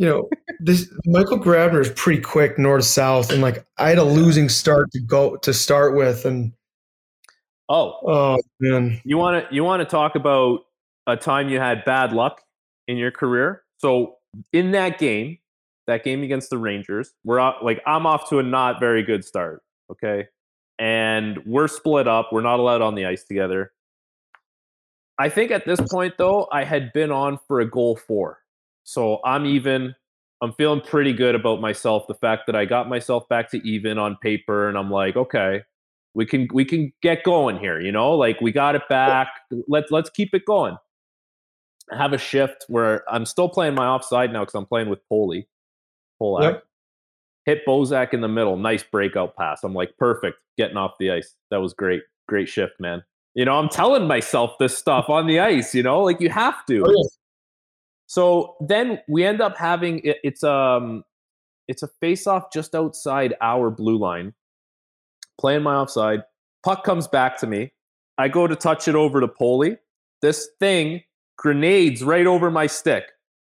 you 0.01 0.07
know, 0.07 0.31
this 0.61 0.91
Michael 1.05 1.39
Grabner 1.39 1.81
is 1.81 1.91
pretty 1.91 2.23
quick 2.23 2.59
north 2.59 2.85
south, 2.85 3.31
and 3.31 3.43
like 3.43 3.67
I 3.77 3.91
had 3.91 3.99
a 3.99 4.05
losing 4.05 4.49
start 4.49 4.91
to 4.93 5.01
go 5.01 5.37
to 5.37 5.53
start 5.53 5.95
with, 5.95 6.25
and 6.25 6.53
Oh, 7.71 7.95
oh 8.05 8.39
man, 8.59 9.01
you 9.05 9.17
want 9.17 9.49
to 9.49 9.55
you 9.55 9.63
want 9.63 9.81
to 9.81 9.85
talk 9.85 10.17
about 10.17 10.63
a 11.07 11.17
time 11.17 11.49
you 11.49 11.61
had 11.61 11.85
bad 11.85 12.13
luck 12.13 12.43
in 12.89 12.97
your 12.97 13.13
career? 13.13 13.63
So 13.79 14.17
in 14.53 14.73
that 14.73 14.99
game, 14.99 15.39
that 15.87 16.03
game 16.03 16.25
against 16.25 16.51
the 16.51 16.59
Rangers, 16.59 17.13
we're 17.25 17.39
out, 17.39 17.65
like 17.65 17.81
I'm 17.87 18.07
off 18.07 18.29
to 18.31 18.41
a 18.41 18.43
not 18.43 18.81
very 18.81 19.05
good 19.05 19.25
start. 19.25 19.63
Okay, 19.89 20.27
and 20.81 21.39
we're 21.47 21.69
split 21.69 22.09
up. 22.09 22.31
We're 22.33 22.41
not 22.41 22.59
allowed 22.59 22.83
on 22.83 22.97
the 22.97 23.07
ice 23.07 23.23
together. 23.23 23.71
I 25.17 25.29
think 25.29 25.53
at 25.53 25.65
this 25.65 25.81
point 25.81 26.15
though, 26.19 26.49
I 26.51 26.65
had 26.65 26.93
been 26.93 27.13
on 27.13 27.39
for 27.47 27.61
a 27.61 27.71
goal 27.71 27.95
four, 27.95 28.39
so 28.85 29.21
I'm 29.25 29.47
even. 29.47 29.95
I'm 30.43 30.55
feeling 30.55 30.81
pretty 30.81 31.13
good 31.13 31.35
about 31.35 31.61
myself. 31.61 32.07
The 32.07 32.15
fact 32.15 32.45
that 32.47 32.57
I 32.57 32.65
got 32.65 32.89
myself 32.89 33.29
back 33.29 33.51
to 33.51 33.59
even 33.59 33.99
on 33.99 34.17
paper, 34.23 34.71
and 34.71 34.79
I'm 34.79 34.91
like, 34.91 35.15
okay, 35.15 35.61
we 36.15 36.27
can 36.27 36.49
we 36.53 36.65
can 36.65 36.93
get 37.03 37.23
going 37.25 37.59
here 37.59 37.81
you 37.81 37.93
know 37.93 38.13
like 38.13 38.41
we 38.41 38.53
got 38.53 38.75
it 38.75 38.83
back 38.89 39.29
let's 39.69 39.91
let's 39.91 40.11
keep 40.11 40.35
it 40.35 40.45
going 40.45 40.77
I 41.93 41.97
have 41.97 42.13
a 42.13 42.19
shift 42.19 42.65
where 42.69 43.03
i'm 43.13 43.27
still 43.27 43.49
playing 43.49 43.75
my 43.75 43.87
offside 43.87 44.33
now 44.33 44.41
because 44.41 44.55
i'm 44.55 44.67
playing 44.67 44.89
with 44.89 45.01
Poli. 45.09 45.49
Polak. 46.21 46.43
Yep. 46.43 46.65
hit 47.47 47.67
bozak 47.67 48.13
in 48.13 48.21
the 48.21 48.29
middle 48.29 48.57
nice 48.57 48.83
breakout 48.83 49.37
pass 49.37 49.65
i'm 49.65 49.75
like 49.75 49.97
perfect 49.97 50.39
getting 50.59 50.77
off 50.77 50.93
the 50.99 51.11
ice 51.11 51.35
that 51.51 51.59
was 51.59 51.73
great 51.73 52.03
great 52.29 52.49
shift 52.49 52.75
man 52.79 53.03
you 53.35 53.45
know 53.45 53.57
i'm 53.59 53.69
telling 53.69 54.07
myself 54.07 54.53
this 54.59 54.77
stuff 54.77 55.09
on 55.09 55.27
the 55.27 55.41
ice 55.41 55.75
you 55.75 55.83
know 55.83 56.01
like 56.03 56.21
you 56.21 56.29
have 56.29 56.57
oh, 56.63 56.73
to 56.73 56.85
Oh. 56.87 57.09
So 58.11 58.57
then 58.59 58.99
we 59.09 59.25
end 59.25 59.41
up 59.41 59.57
having 59.57 60.01
it, 60.01 60.17
it's 60.25 60.43
um 60.43 61.05
it's 61.69 61.85
a 61.85 61.89
face 62.01 62.27
off 62.27 62.53
just 62.53 62.75
outside 62.75 63.35
our 63.41 63.71
blue 63.71 63.97
line 63.97 64.35
playing 65.41 65.63
my 65.63 65.77
offside. 65.77 66.25
Puck 66.65 66.83
comes 66.83 67.07
back 67.07 67.39
to 67.39 67.47
me. 67.47 67.73
I 68.19 68.27
go 68.27 68.49
to 68.49 68.57
touch 68.57 68.89
it 68.89 68.97
over 68.97 69.21
to 69.21 69.29
Poli. 69.29 69.77
This 70.23 70.49
thing 70.59 71.03
grenades 71.39 72.03
right 72.03 72.27
over 72.27 72.51
my 72.51 72.67
stick. 72.67 73.05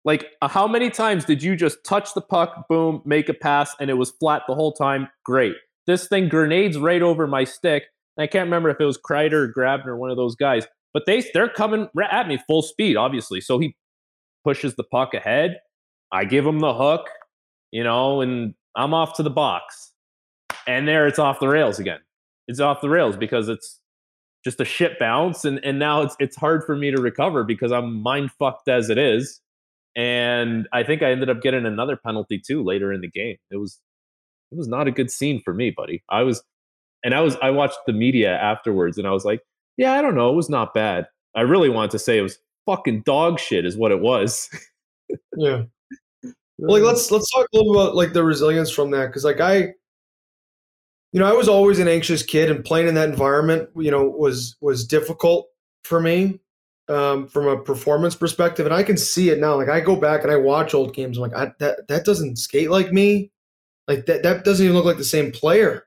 Like, 0.05 0.27
uh, 0.43 0.49
how 0.49 0.69
many 0.69 0.91
times 0.91 1.25
did 1.25 1.43
you 1.43 1.57
just 1.57 1.83
touch 1.83 2.13
the 2.13 2.21
puck, 2.21 2.69
boom, 2.69 3.01
make 3.07 3.31
a 3.31 3.35
pass, 3.35 3.75
and 3.81 3.89
it 3.89 3.95
was 3.95 4.11
flat 4.11 4.43
the 4.47 4.55
whole 4.55 4.73
time? 4.73 5.09
Great. 5.25 5.55
This 5.87 6.07
thing 6.07 6.29
grenades 6.29 6.77
right 6.77 7.01
over 7.01 7.27
my 7.27 7.45
stick. 7.45 7.85
I 8.19 8.27
can't 8.27 8.45
remember 8.45 8.69
if 8.69 8.79
it 8.79 8.85
was 8.85 8.99
Kreider 8.99 9.33
or 9.33 9.55
Grabner, 9.57 9.97
one 9.97 10.11
of 10.11 10.19
those 10.19 10.37
guys, 10.37 10.67
but 10.93 11.05
they 11.07 11.25
they're 11.33 11.49
coming 11.49 11.89
at 12.13 12.29
me 12.29 12.39
full 12.47 12.61
speed, 12.61 12.97
obviously. 12.97 13.41
So 13.41 13.59
he 13.59 13.75
pushes 14.45 14.74
the 14.74 14.84
puck 14.84 15.14
ahead. 15.14 15.61
I 16.12 16.24
give 16.24 16.47
him 16.47 16.59
the 16.61 16.74
hook, 16.74 17.09
you 17.70 17.84
know, 17.84 18.20
and 18.20 18.55
I'm 18.76 18.95
off 18.95 19.16
to 19.16 19.22
the 19.22 19.30
box 19.30 19.91
and 20.66 20.86
there 20.86 21.07
it's 21.07 21.18
off 21.18 21.41
the 21.41 21.49
rails 21.49 21.78
again. 21.78 22.01
It's 22.49 22.61
off 22.61 22.80
the 22.80 22.88
rails 22.88 23.16
because 23.16 23.49
it's 23.49 23.80
just 24.45 24.61
a 24.61 24.64
shit 24.64 24.99
bounce, 24.99 25.45
and 25.45 25.62
and 25.64 25.78
now 25.78 26.03
it's 26.03 26.16
it's 26.18 26.36
hard 26.36 26.64
for 26.64 26.76
me 26.76 26.91
to 26.91 27.01
recover 27.01 27.45
because 27.45 27.72
I'm 27.72 28.03
mind 28.03 28.30
fucked 28.38 28.68
as 28.68 28.91
it 28.91 28.99
is. 28.99 29.41
And 29.97 30.68
I 30.72 30.84
think 30.84 31.03
I 31.03 31.11
ended 31.11 31.28
up 31.28 31.43
getting 31.43 31.66
another 31.66 31.97
penalty 31.97 32.41
too 32.45 32.62
later 32.62 32.93
in 32.93 33.01
the 33.01 33.11
game. 33.11 33.36
It 33.51 33.57
was 33.57 33.78
it 34.53 34.59
was 34.59 34.68
not 34.68 34.88
a 34.88 34.93
good 34.93 35.11
scene 35.11 35.41
for 35.45 35.53
me, 35.53 35.72
buddy. 35.76 36.03
I 36.09 36.22
was 36.22 36.43
and 37.05 37.14
I 37.14 37.20
was 37.20 37.36
I 37.43 37.51
watched 37.51 37.78
the 37.86 37.93
media 37.93 38.36
afterwards 38.36 38.99
and 38.99 39.07
I 39.07 39.11
was 39.11 39.24
like, 39.24 39.41
yeah, 39.76 39.93
I 39.93 40.03
don't 40.03 40.14
know, 40.14 40.30
it 40.30 40.36
was 40.36 40.51
not 40.51 40.74
bad. 40.74 41.07
I 41.34 41.43
really 41.43 41.68
wanted 41.68 41.93
to 41.93 41.99
say 41.99 42.18
it 42.18 42.22
was 42.22 42.38
fucking 42.67 43.03
dog 43.03 43.39
shit 43.39 43.65
is 43.65 43.77
what 43.77 43.93
it 43.93 44.01
was. 44.01 44.49
yeah. 45.37 45.63
like 46.59 46.83
let's 46.83 47.11
let's 47.11 47.31
talk 47.33 47.47
a 47.53 47.57
little 47.57 47.73
about 47.73 47.95
like 47.95 48.13
the 48.13 48.23
resilience 48.23 48.71
from 48.71 48.91
that 48.91 49.07
because 49.07 49.25
like 49.25 49.41
i 49.41 49.57
you 51.13 51.19
know 51.19 51.27
i 51.27 51.33
was 51.33 51.49
always 51.49 51.79
an 51.79 51.89
anxious 51.89 52.23
kid 52.23 52.51
and 52.51 52.65
playing 52.65 52.87
in 52.87 52.95
that 52.95 53.09
environment 53.09 53.69
you 53.77 53.91
know 53.91 54.05
was 54.05 54.57
was 54.61 54.87
difficult 54.87 55.49
for 55.85 56.01
me 56.01 56.39
um, 56.89 57.29
from 57.29 57.47
a 57.47 57.57
performance 57.57 58.15
perspective 58.17 58.67
and 58.67 58.75
i 58.75 58.83
can 58.83 58.97
see 58.97 59.31
it 59.31 59.39
now 59.39 59.55
like 59.55 59.69
i 59.69 59.81
go 59.81 59.95
back 59.97 60.23
and 60.23 60.33
i 60.33 60.37
watch 60.37 60.75
old 60.75 60.93
games 60.93 61.17
i'm 61.17 61.23
like 61.23 61.35
I, 61.35 61.53
that 61.61 61.87
that 61.89 62.05
doesn't 62.05 62.37
skate 62.37 62.71
like 62.71 62.93
me 62.93 63.31
like 63.87 64.07
that 64.07 64.25
that 64.25 64.45
doesn't 64.45 64.65
even 64.65 64.77
look 64.77 64.85
like 64.85 64.99
the 64.99 65.05
same 65.05 65.31
player 65.31 65.87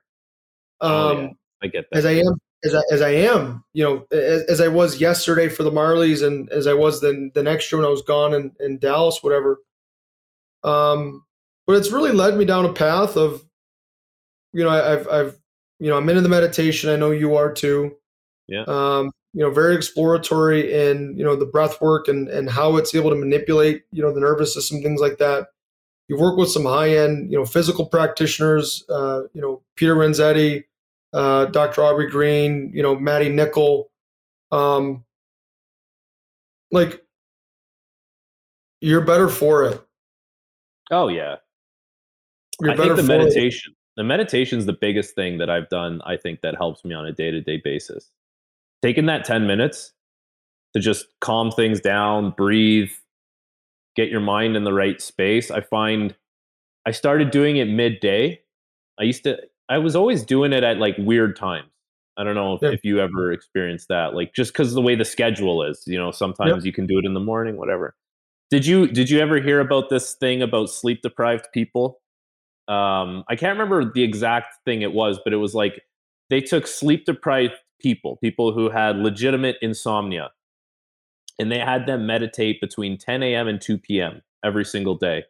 um 0.80 0.90
Oh, 0.90 1.20
yeah. 1.20 1.28
I 1.62 1.66
get 1.68 1.84
that. 1.90 1.98
as 1.98 2.06
I 2.06 2.12
am 2.12 2.38
as 2.64 2.74
I, 2.74 2.82
as 2.92 3.02
I 3.02 3.10
am, 3.10 3.64
you 3.72 3.84
know, 3.84 4.06
as, 4.10 4.42
as 4.44 4.60
I 4.60 4.68
was 4.68 5.00
yesterday 5.00 5.48
for 5.48 5.62
the 5.62 5.70
Marlies 5.70 6.26
and 6.26 6.48
as 6.50 6.66
I 6.66 6.74
was 6.74 7.00
then 7.00 7.30
the 7.34 7.42
next 7.42 7.70
year 7.70 7.80
when 7.80 7.86
I 7.86 7.90
was 7.90 8.02
gone 8.02 8.34
in, 8.34 8.52
in 8.60 8.78
Dallas, 8.78 9.22
whatever. 9.22 9.58
Um, 10.62 11.24
but 11.66 11.76
it's 11.76 11.92
really 11.92 12.12
led 12.12 12.36
me 12.36 12.44
down 12.44 12.64
a 12.64 12.72
path 12.72 13.16
of, 13.16 13.44
you 14.52 14.64
know, 14.64 14.70
I, 14.70 14.92
I've, 14.92 15.08
I've, 15.08 15.38
you 15.78 15.90
know, 15.90 15.96
I'm 15.96 16.08
into 16.08 16.22
the 16.22 16.28
meditation. 16.28 16.90
I 16.90 16.96
know 16.96 17.10
you 17.10 17.36
are 17.36 17.52
too. 17.52 17.96
Yeah. 18.46 18.64
Um, 18.66 19.10
you 19.32 19.40
know, 19.40 19.50
very 19.50 19.74
exploratory 19.74 20.72
in, 20.72 21.16
you 21.18 21.24
know, 21.24 21.34
the 21.34 21.46
breath 21.46 21.80
work 21.80 22.06
and, 22.06 22.28
and 22.28 22.48
how 22.48 22.76
it's 22.76 22.94
able 22.94 23.10
to 23.10 23.16
manipulate, 23.16 23.82
you 23.90 24.00
know, 24.00 24.12
the 24.12 24.20
nervous 24.20 24.54
system, 24.54 24.80
things 24.80 25.00
like 25.00 25.18
that. 25.18 25.48
You've 26.06 26.20
worked 26.20 26.38
with 26.38 26.50
some 26.50 26.64
high 26.64 26.96
end, 26.96 27.32
you 27.32 27.38
know, 27.38 27.44
physical 27.44 27.86
practitioners, 27.86 28.84
uh, 28.88 29.22
you 29.32 29.40
know, 29.40 29.62
Peter 29.74 29.96
Renzetti, 29.96 30.64
uh, 31.14 31.46
Dr. 31.46 31.82
Aubrey 31.82 32.10
Green, 32.10 32.70
you 32.74 32.82
know, 32.82 32.96
Maddie 32.96 33.30
Nickel. 33.30 33.90
Um, 34.50 35.04
like, 36.70 37.02
you're 38.80 39.00
better 39.00 39.28
for 39.28 39.64
it. 39.64 39.80
oh 40.90 41.08
yeah. 41.08 41.36
You're 42.60 42.72
I 42.72 42.76
better 42.76 42.96
think 42.96 43.08
the 43.08 43.14
for 43.14 43.14
it. 43.14 43.24
meditation, 43.24 43.74
the 43.96 44.04
meditation 44.04 44.58
is 44.58 44.66
the 44.66 44.76
biggest 44.78 45.14
thing 45.14 45.38
that 45.38 45.48
I've 45.48 45.68
done. 45.68 46.02
I 46.04 46.16
think 46.16 46.40
that 46.42 46.56
helps 46.56 46.84
me 46.84 46.94
on 46.94 47.06
a 47.06 47.12
day 47.12 47.30
to 47.30 47.40
day 47.40 47.60
basis. 47.62 48.10
Taking 48.82 49.06
that 49.06 49.24
10 49.24 49.46
minutes 49.46 49.92
to 50.74 50.80
just 50.80 51.06
calm 51.20 51.50
things 51.50 51.80
down, 51.80 52.32
breathe, 52.36 52.90
get 53.96 54.08
your 54.08 54.20
mind 54.20 54.56
in 54.56 54.64
the 54.64 54.72
right 54.72 55.00
space. 55.00 55.50
I 55.50 55.60
find 55.62 56.14
I 56.86 56.90
started 56.90 57.30
doing 57.30 57.56
it 57.56 57.66
midday. 57.66 58.40
I 59.00 59.04
used 59.04 59.24
to, 59.24 59.38
I 59.68 59.78
was 59.78 59.96
always 59.96 60.24
doing 60.24 60.52
it 60.52 60.62
at 60.62 60.78
like 60.78 60.96
weird 60.98 61.36
times. 61.36 61.68
I 62.16 62.22
don't 62.24 62.34
know 62.34 62.54
if, 62.54 62.62
Yeah. 62.62 62.70
if 62.70 62.84
you 62.84 63.00
ever 63.00 63.32
experienced 63.32 63.88
that, 63.88 64.14
like 64.14 64.34
just 64.34 64.52
because 64.52 64.74
the 64.74 64.80
way 64.82 64.94
the 64.94 65.04
schedule 65.04 65.62
is, 65.64 65.82
you 65.86 65.98
know, 65.98 66.10
sometimes 66.10 66.64
you 66.64 66.72
can 66.72 66.86
do 66.86 66.98
it 66.98 67.04
in 67.04 67.14
the 67.14 67.20
morning, 67.20 67.56
whatever. 67.56 67.96
Did 68.50 68.66
you 68.66 68.86
did 68.86 69.10
you 69.10 69.18
ever 69.20 69.40
hear 69.40 69.58
about 69.60 69.88
this 69.90 70.14
thing 70.14 70.42
about 70.42 70.70
sleep 70.70 71.02
deprived 71.02 71.48
people? 71.52 72.00
Um, 72.68 73.24
I 73.28 73.36
can't 73.36 73.58
remember 73.58 73.90
the 73.92 74.02
exact 74.02 74.54
thing 74.64 74.82
it 74.82 74.92
was, 74.92 75.18
but 75.24 75.32
it 75.32 75.36
was 75.38 75.54
like 75.54 75.82
they 76.30 76.40
took 76.40 76.66
sleep 76.66 77.04
deprived 77.04 77.54
people, 77.80 78.16
people 78.22 78.52
who 78.52 78.70
had 78.70 78.96
legitimate 78.98 79.56
insomnia, 79.60 80.30
and 81.38 81.50
they 81.50 81.58
had 81.58 81.86
them 81.86 82.06
meditate 82.06 82.60
between 82.60 82.96
10 82.96 83.22
a.m. 83.22 83.48
and 83.48 83.60
2 83.60 83.78
p.m. 83.78 84.22
every 84.44 84.64
single 84.64 84.94
day. 84.94 85.24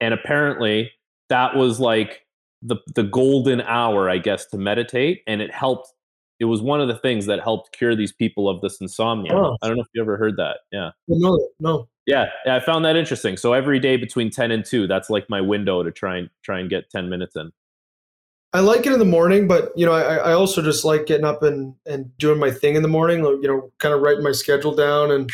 And 0.00 0.14
apparently, 0.14 0.90
that 1.28 1.56
was 1.56 1.78
like 1.78 2.26
the 2.62 2.76
the 2.94 3.02
golden 3.02 3.60
hour, 3.62 4.08
I 4.08 4.18
guess, 4.18 4.46
to 4.46 4.58
meditate, 4.58 5.22
and 5.26 5.42
it 5.42 5.52
helped. 5.52 5.92
It 6.40 6.46
was 6.46 6.60
one 6.60 6.80
of 6.80 6.88
the 6.88 6.96
things 6.96 7.26
that 7.26 7.40
helped 7.40 7.72
cure 7.76 7.94
these 7.94 8.12
people 8.12 8.48
of 8.48 8.60
this 8.62 8.80
insomnia. 8.80 9.32
Oh. 9.32 9.56
I 9.62 9.68
don't 9.68 9.76
know 9.76 9.82
if 9.82 9.88
you 9.94 10.02
ever 10.02 10.16
heard 10.16 10.36
that. 10.38 10.58
Yeah. 10.72 10.90
No, 11.06 11.48
no. 11.60 11.88
Yeah, 12.06 12.30
yeah, 12.44 12.56
I 12.56 12.60
found 12.60 12.84
that 12.84 12.96
interesting. 12.96 13.36
So 13.36 13.52
every 13.52 13.78
day 13.78 13.96
between 13.96 14.28
ten 14.28 14.50
and 14.50 14.64
two, 14.64 14.88
that's 14.88 15.08
like 15.08 15.30
my 15.30 15.40
window 15.40 15.84
to 15.84 15.92
try 15.92 16.16
and 16.16 16.28
try 16.42 16.58
and 16.58 16.68
get 16.68 16.90
ten 16.90 17.08
minutes 17.08 17.36
in. 17.36 17.52
I 18.52 18.60
like 18.60 18.86
it 18.86 18.92
in 18.92 18.98
the 18.98 19.04
morning, 19.04 19.46
but 19.46 19.72
you 19.76 19.86
know, 19.86 19.92
I, 19.92 20.16
I 20.16 20.32
also 20.32 20.60
just 20.62 20.84
like 20.84 21.06
getting 21.06 21.24
up 21.24 21.42
and, 21.42 21.74
and 21.86 22.16
doing 22.18 22.38
my 22.40 22.50
thing 22.50 22.74
in 22.74 22.82
the 22.82 22.88
morning. 22.88 23.20
You 23.24 23.46
know, 23.46 23.72
kind 23.78 23.94
of 23.94 24.00
writing 24.00 24.24
my 24.24 24.32
schedule 24.32 24.74
down. 24.74 25.12
And 25.12 25.30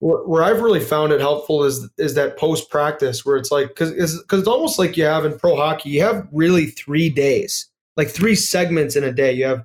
where, 0.00 0.42
I've 0.42 0.60
really 0.62 0.80
found 0.80 1.12
it 1.12 1.20
helpful 1.20 1.62
is 1.64 1.88
is 1.98 2.14
that 2.14 2.36
post 2.38 2.70
practice, 2.70 3.24
where 3.24 3.36
it's 3.36 3.50
like 3.50 3.68
because 3.68 3.90
it's, 3.92 4.20
'cause 4.24 4.40
it's 4.40 4.48
almost 4.48 4.78
like 4.78 4.96
you 4.96 5.04
have 5.04 5.24
in 5.24 5.38
pro 5.38 5.56
hockey, 5.56 5.90
you 5.90 6.02
have 6.02 6.26
really 6.32 6.66
three 6.66 7.08
days, 7.10 7.68
like 7.96 8.08
three 8.08 8.34
segments 8.34 8.96
in 8.96 9.04
a 9.04 9.12
day. 9.12 9.32
You 9.32 9.44
have 9.46 9.64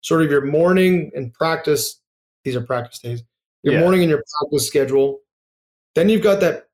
sort 0.00 0.22
of 0.22 0.30
your 0.30 0.44
morning 0.44 1.10
and 1.14 1.32
practice. 1.34 2.00
These 2.44 2.56
are 2.56 2.60
practice 2.62 2.98
days. 2.98 3.22
your 3.62 3.74
Yeah. 3.74 3.80
morning 3.80 4.02
and 4.02 4.10
your 4.10 4.22
practice 4.40 4.66
schedule. 4.66 5.20
Then 5.94 6.10
you've 6.10 6.22
got 6.22 6.40
that 6.40 6.66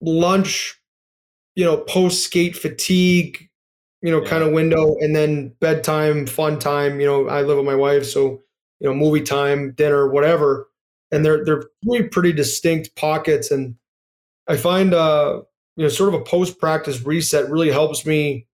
lunch, 0.00 0.74
you 1.54 1.64
know, 1.64 1.76
post 1.76 2.24
skate 2.24 2.56
fatigue, 2.56 3.48
you 4.02 4.10
know, 4.10 4.20
Yeah. 4.22 4.28
kind 4.28 4.42
of 4.42 4.52
window, 4.52 4.96
and 5.00 5.14
then 5.14 5.54
bedtime, 5.60 6.26
fun 6.26 6.58
time. 6.58 6.98
You 7.00 7.06
know, 7.06 7.28
I 7.28 7.42
live 7.42 7.56
with 7.58 7.66
my 7.66 7.76
wife, 7.76 8.04
so 8.04 8.42
you 8.80 8.88
know, 8.88 8.94
movie 8.94 9.22
time, 9.22 9.72
dinner, 9.72 10.08
whatever. 10.08 10.68
And 11.14 11.24
they're 11.24 11.44
they're 11.44 11.64
three 11.84 12.08
pretty 12.08 12.32
distinct 12.32 12.94
pockets. 12.96 13.50
And 13.50 13.76
I 14.48 14.56
find 14.56 14.92
uh, 14.92 15.42
you 15.76 15.84
know, 15.84 15.88
sort 15.88 16.12
of 16.12 16.20
a 16.20 16.24
post 16.24 16.58
practice 16.58 17.02
reset 17.02 17.48
really 17.50 17.70
helps 17.70 18.04
me 18.04 18.46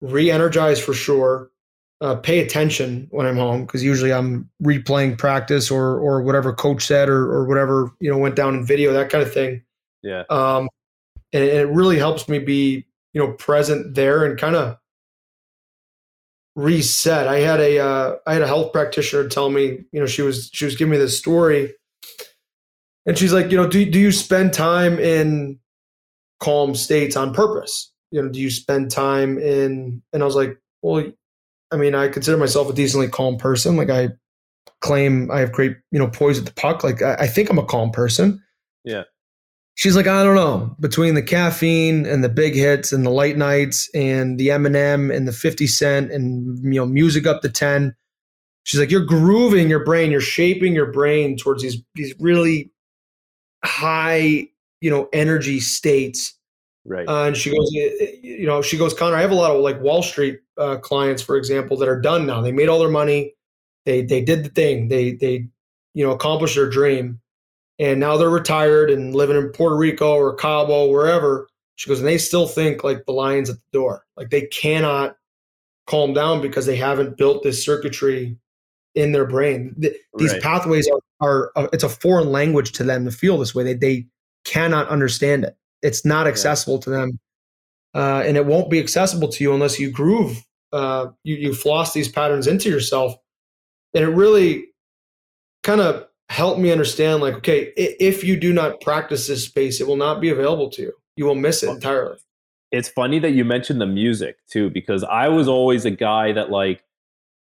re-energize 0.00 0.80
for 0.80 0.94
sure. 0.94 1.50
Uh, 2.02 2.14
pay 2.14 2.38
attention 2.38 3.06
when 3.10 3.26
I'm 3.26 3.36
home 3.36 3.66
because 3.66 3.84
usually 3.84 4.10
I'm 4.10 4.48
replaying 4.62 5.18
practice 5.18 5.70
or 5.70 6.00
or 6.00 6.22
whatever 6.22 6.54
coach 6.54 6.86
said 6.86 7.10
or 7.10 7.30
or 7.30 7.46
whatever 7.46 7.90
you 8.00 8.10
know 8.10 8.16
went 8.16 8.36
down 8.36 8.54
in 8.54 8.64
video 8.64 8.90
that 8.94 9.10
kind 9.10 9.22
of 9.22 9.30
thing. 9.30 9.62
Yeah. 10.02 10.24
Um, 10.30 10.70
and 11.34 11.44
it 11.44 11.68
really 11.68 11.98
helps 11.98 12.26
me 12.26 12.38
be 12.38 12.86
you 13.12 13.20
know 13.20 13.32
present 13.34 13.94
there 13.94 14.24
and 14.24 14.38
kind 14.38 14.56
of 14.56 14.78
reset. 16.56 17.28
I 17.28 17.38
had 17.38 17.60
a 17.60 17.78
uh, 17.78 18.16
I 18.26 18.32
had 18.34 18.42
a 18.42 18.46
health 18.46 18.72
practitioner 18.72 19.28
tell 19.28 19.50
me 19.50 19.84
you 19.92 20.00
know 20.00 20.06
she 20.06 20.22
was 20.22 20.50
she 20.52 20.64
was 20.64 20.76
giving 20.76 20.92
me 20.92 20.98
this 20.98 21.18
story, 21.18 21.74
and 23.06 23.16
she's 23.16 23.32
like 23.32 23.50
you 23.50 23.56
know 23.56 23.68
do 23.68 23.88
do 23.88 23.98
you 23.98 24.12
spend 24.12 24.52
time 24.52 24.98
in 24.98 25.58
calm 26.40 26.74
states 26.74 27.16
on 27.16 27.32
purpose? 27.32 27.92
You 28.10 28.22
know, 28.22 28.28
do 28.28 28.40
you 28.40 28.50
spend 28.50 28.90
time 28.90 29.38
in? 29.38 30.02
And 30.12 30.22
I 30.22 30.26
was 30.26 30.34
like, 30.34 30.58
well, 30.82 31.04
I 31.70 31.76
mean, 31.76 31.94
I 31.94 32.08
consider 32.08 32.36
myself 32.36 32.68
a 32.68 32.72
decently 32.72 33.08
calm 33.08 33.36
person. 33.36 33.76
Like 33.76 33.90
I 33.90 34.08
claim 34.80 35.30
I 35.30 35.40
have 35.40 35.52
great, 35.52 35.76
you 35.92 35.98
know, 35.98 36.08
poise 36.08 36.38
at 36.38 36.46
the 36.46 36.54
puck. 36.54 36.82
Like 36.82 37.02
I, 37.02 37.14
I 37.14 37.26
think 37.28 37.50
I'm 37.50 37.58
a 37.58 37.64
calm 37.64 37.92
person. 37.92 38.42
Yeah. 38.84 39.04
She's 39.80 39.96
like, 39.96 40.06
I 40.06 40.22
don't 40.22 40.34
know. 40.34 40.76
Between 40.78 41.14
the 41.14 41.22
caffeine 41.22 42.04
and 42.04 42.22
the 42.22 42.28
big 42.28 42.54
hits 42.54 42.92
and 42.92 43.06
the 43.06 43.10
late 43.10 43.38
nights 43.38 43.88
and 43.94 44.38
the 44.38 44.48
Eminem 44.48 45.10
and 45.10 45.26
the 45.26 45.32
50 45.32 45.66
Cent 45.66 46.12
and 46.12 46.62
you 46.62 46.78
know, 46.78 46.84
music 46.84 47.26
up 47.26 47.40
to 47.40 47.48
10. 47.48 47.96
She's 48.64 48.78
like, 48.78 48.90
you're 48.90 49.06
grooving 49.06 49.70
your 49.70 49.82
brain, 49.82 50.10
you're 50.10 50.20
shaping 50.20 50.74
your 50.74 50.92
brain 50.92 51.38
towards 51.38 51.62
these 51.62 51.82
these 51.94 52.14
really 52.20 52.70
high, 53.64 54.48
you 54.82 54.90
know, 54.90 55.08
energy 55.14 55.60
states 55.60 56.34
Right. 56.84 57.08
uh, 57.08 57.24
and 57.24 57.36
she 57.36 57.50
goes, 57.50 57.70
you 57.72 58.46
know, 58.46 58.60
she 58.62 58.76
goes, 58.76 58.92
Connor, 58.92 59.16
I 59.16 59.22
have 59.22 59.30
a 59.30 59.34
lot 59.34 59.50
of 59.50 59.62
like 59.62 59.80
Wall 59.80 60.02
Street 60.02 60.40
uh, 60.58 60.76
clients, 60.76 61.22
for 61.22 61.36
example, 61.36 61.78
that 61.78 61.88
are 61.88 62.00
done 62.00 62.26
now. 62.26 62.42
They 62.42 62.52
made 62.52 62.68
all 62.68 62.78
their 62.78 62.90
money. 62.90 63.34
They 63.86 64.02
they 64.02 64.20
did 64.20 64.44
the 64.44 64.50
thing. 64.50 64.88
They 64.88 65.12
they 65.12 65.48
you 65.94 66.06
know 66.06 66.12
accomplished 66.12 66.54
their 66.56 66.68
dream, 66.68 67.20
and 67.80 67.98
now 67.98 68.16
they're 68.16 68.30
retired 68.30 68.90
and 68.90 69.14
living 69.14 69.36
in 69.36 69.48
Puerto 69.48 69.74
Rico 69.76 70.14
or 70.14 70.34
Cabo, 70.36 70.86
wherever. 70.88 71.48
She 71.76 71.88
goes, 71.88 71.98
and 71.98 72.06
they 72.06 72.18
still 72.18 72.46
think 72.46 72.84
like 72.84 73.06
the 73.06 73.12
lion's 73.12 73.48
at 73.48 73.56
the 73.56 73.78
door. 73.78 74.04
Like 74.16 74.28
they 74.30 74.42
cannot 74.42 75.16
calm 75.86 76.12
down 76.12 76.42
because 76.42 76.66
they 76.66 76.76
haven't 76.76 77.16
built 77.16 77.42
this 77.42 77.64
circuitry 77.64 78.36
in 78.94 79.12
their 79.12 79.24
brain. 79.26 79.74
Th- 79.80 79.96
These 80.18 80.32
Right. 80.32 80.42
pathways 80.42 80.88
are, 80.88 81.00
are 81.26 81.52
uh, 81.56 81.68
it's 81.72 81.82
a 81.82 81.88
foreign 81.88 82.30
language 82.30 82.72
to 82.72 82.84
them 82.84 83.06
to 83.06 83.10
feel 83.10 83.38
this 83.38 83.54
way. 83.54 83.64
They 83.64 83.74
they 83.74 84.06
cannot 84.44 84.88
understand 84.88 85.44
it. 85.44 85.56
It's 85.80 86.04
not 86.04 86.26
accessible 86.26 86.78
to 86.80 86.90
them, 86.90 87.18
uh, 87.94 88.22
and 88.26 88.36
it 88.36 88.44
won't 88.44 88.68
be 88.70 88.78
accessible 88.78 89.28
to 89.28 89.42
you 89.42 89.54
unless 89.54 89.80
you 89.80 89.90
groove. 89.90 90.44
Uh, 90.72 91.08
you 91.24 91.36
you 91.36 91.54
floss 91.54 91.94
these 91.94 92.08
patterns 92.08 92.46
into 92.46 92.68
yourself, 92.68 93.14
and 93.94 94.04
it 94.04 94.08
really 94.08 94.66
kind 95.62 95.80
of 95.80 96.06
helped 96.30 96.60
me 96.60 96.72
understand. 96.72 97.20
Like, 97.22 97.34
okay, 97.34 97.72
if 97.76 98.24
you 98.24 98.38
do 98.40 98.52
not 98.54 98.80
practice 98.80 99.26
this 99.28 99.44
space, 99.44 99.80
it 99.80 99.86
will 99.86 99.96
not 99.96 100.20
be 100.22 100.30
available 100.30 100.70
to 100.70 100.82
you. 100.82 100.92
You 101.16 101.26
will 101.26 101.34
miss 101.36 101.62
it 101.62 101.68
entirely. 101.70 102.16
it's 102.72 102.88
funny 102.88 103.18
that 103.18 103.32
you 103.32 103.44
mentioned 103.44 103.80
the 103.80 103.86
music 103.86 104.36
too 104.48 104.70
because 104.70 105.02
i 105.04 105.28
was 105.28 105.48
always 105.48 105.84
a 105.84 105.90
guy 105.90 106.32
that 106.32 106.50
like 106.50 106.84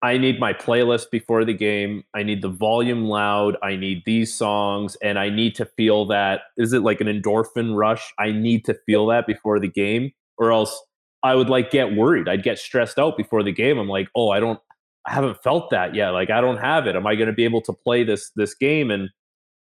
i 0.02 0.18
need 0.18 0.38
my 0.38 0.52
playlist 0.52 1.10
before 1.10 1.44
the 1.46 1.54
game 1.54 2.04
i 2.14 2.22
need 2.22 2.42
the 2.42 2.48
volume 2.48 3.06
loud 3.06 3.56
i 3.62 3.74
need 3.74 4.02
these 4.04 4.34
songs 4.34 4.96
and 5.02 5.18
i 5.18 5.30
need 5.30 5.54
to 5.54 5.64
feel 5.64 6.04
that 6.06 6.42
is 6.58 6.72
it 6.74 6.82
like 6.82 7.00
an 7.00 7.06
endorphin 7.06 7.74
rush 7.74 8.12
i 8.18 8.30
need 8.30 8.64
to 8.66 8.74
feel 8.86 9.06
that 9.06 9.26
before 9.26 9.58
the 9.58 9.68
game 9.68 10.12
or 10.38 10.52
else 10.52 10.78
i 11.22 11.34
would 11.34 11.48
like 11.48 11.70
get 11.70 11.96
worried 11.96 12.28
i'd 12.28 12.42
get 12.42 12.58
stressed 12.58 12.98
out 12.98 13.16
before 13.16 13.42
the 13.42 13.52
game 13.52 13.78
i'm 13.78 13.88
like 13.88 14.08
oh 14.14 14.28
i 14.30 14.38
don't 14.40 14.60
i 15.06 15.12
haven't 15.12 15.42
felt 15.42 15.70
that 15.70 15.94
yet 15.94 16.10
like 16.10 16.30
i 16.30 16.40
don't 16.40 16.58
have 16.58 16.86
it 16.86 16.96
am 16.96 17.06
i 17.06 17.14
going 17.14 17.26
to 17.26 17.32
be 17.32 17.44
able 17.44 17.60
to 17.60 17.72
play 17.72 18.04
this 18.04 18.30
this 18.36 18.54
game 18.54 18.90
and 18.90 19.10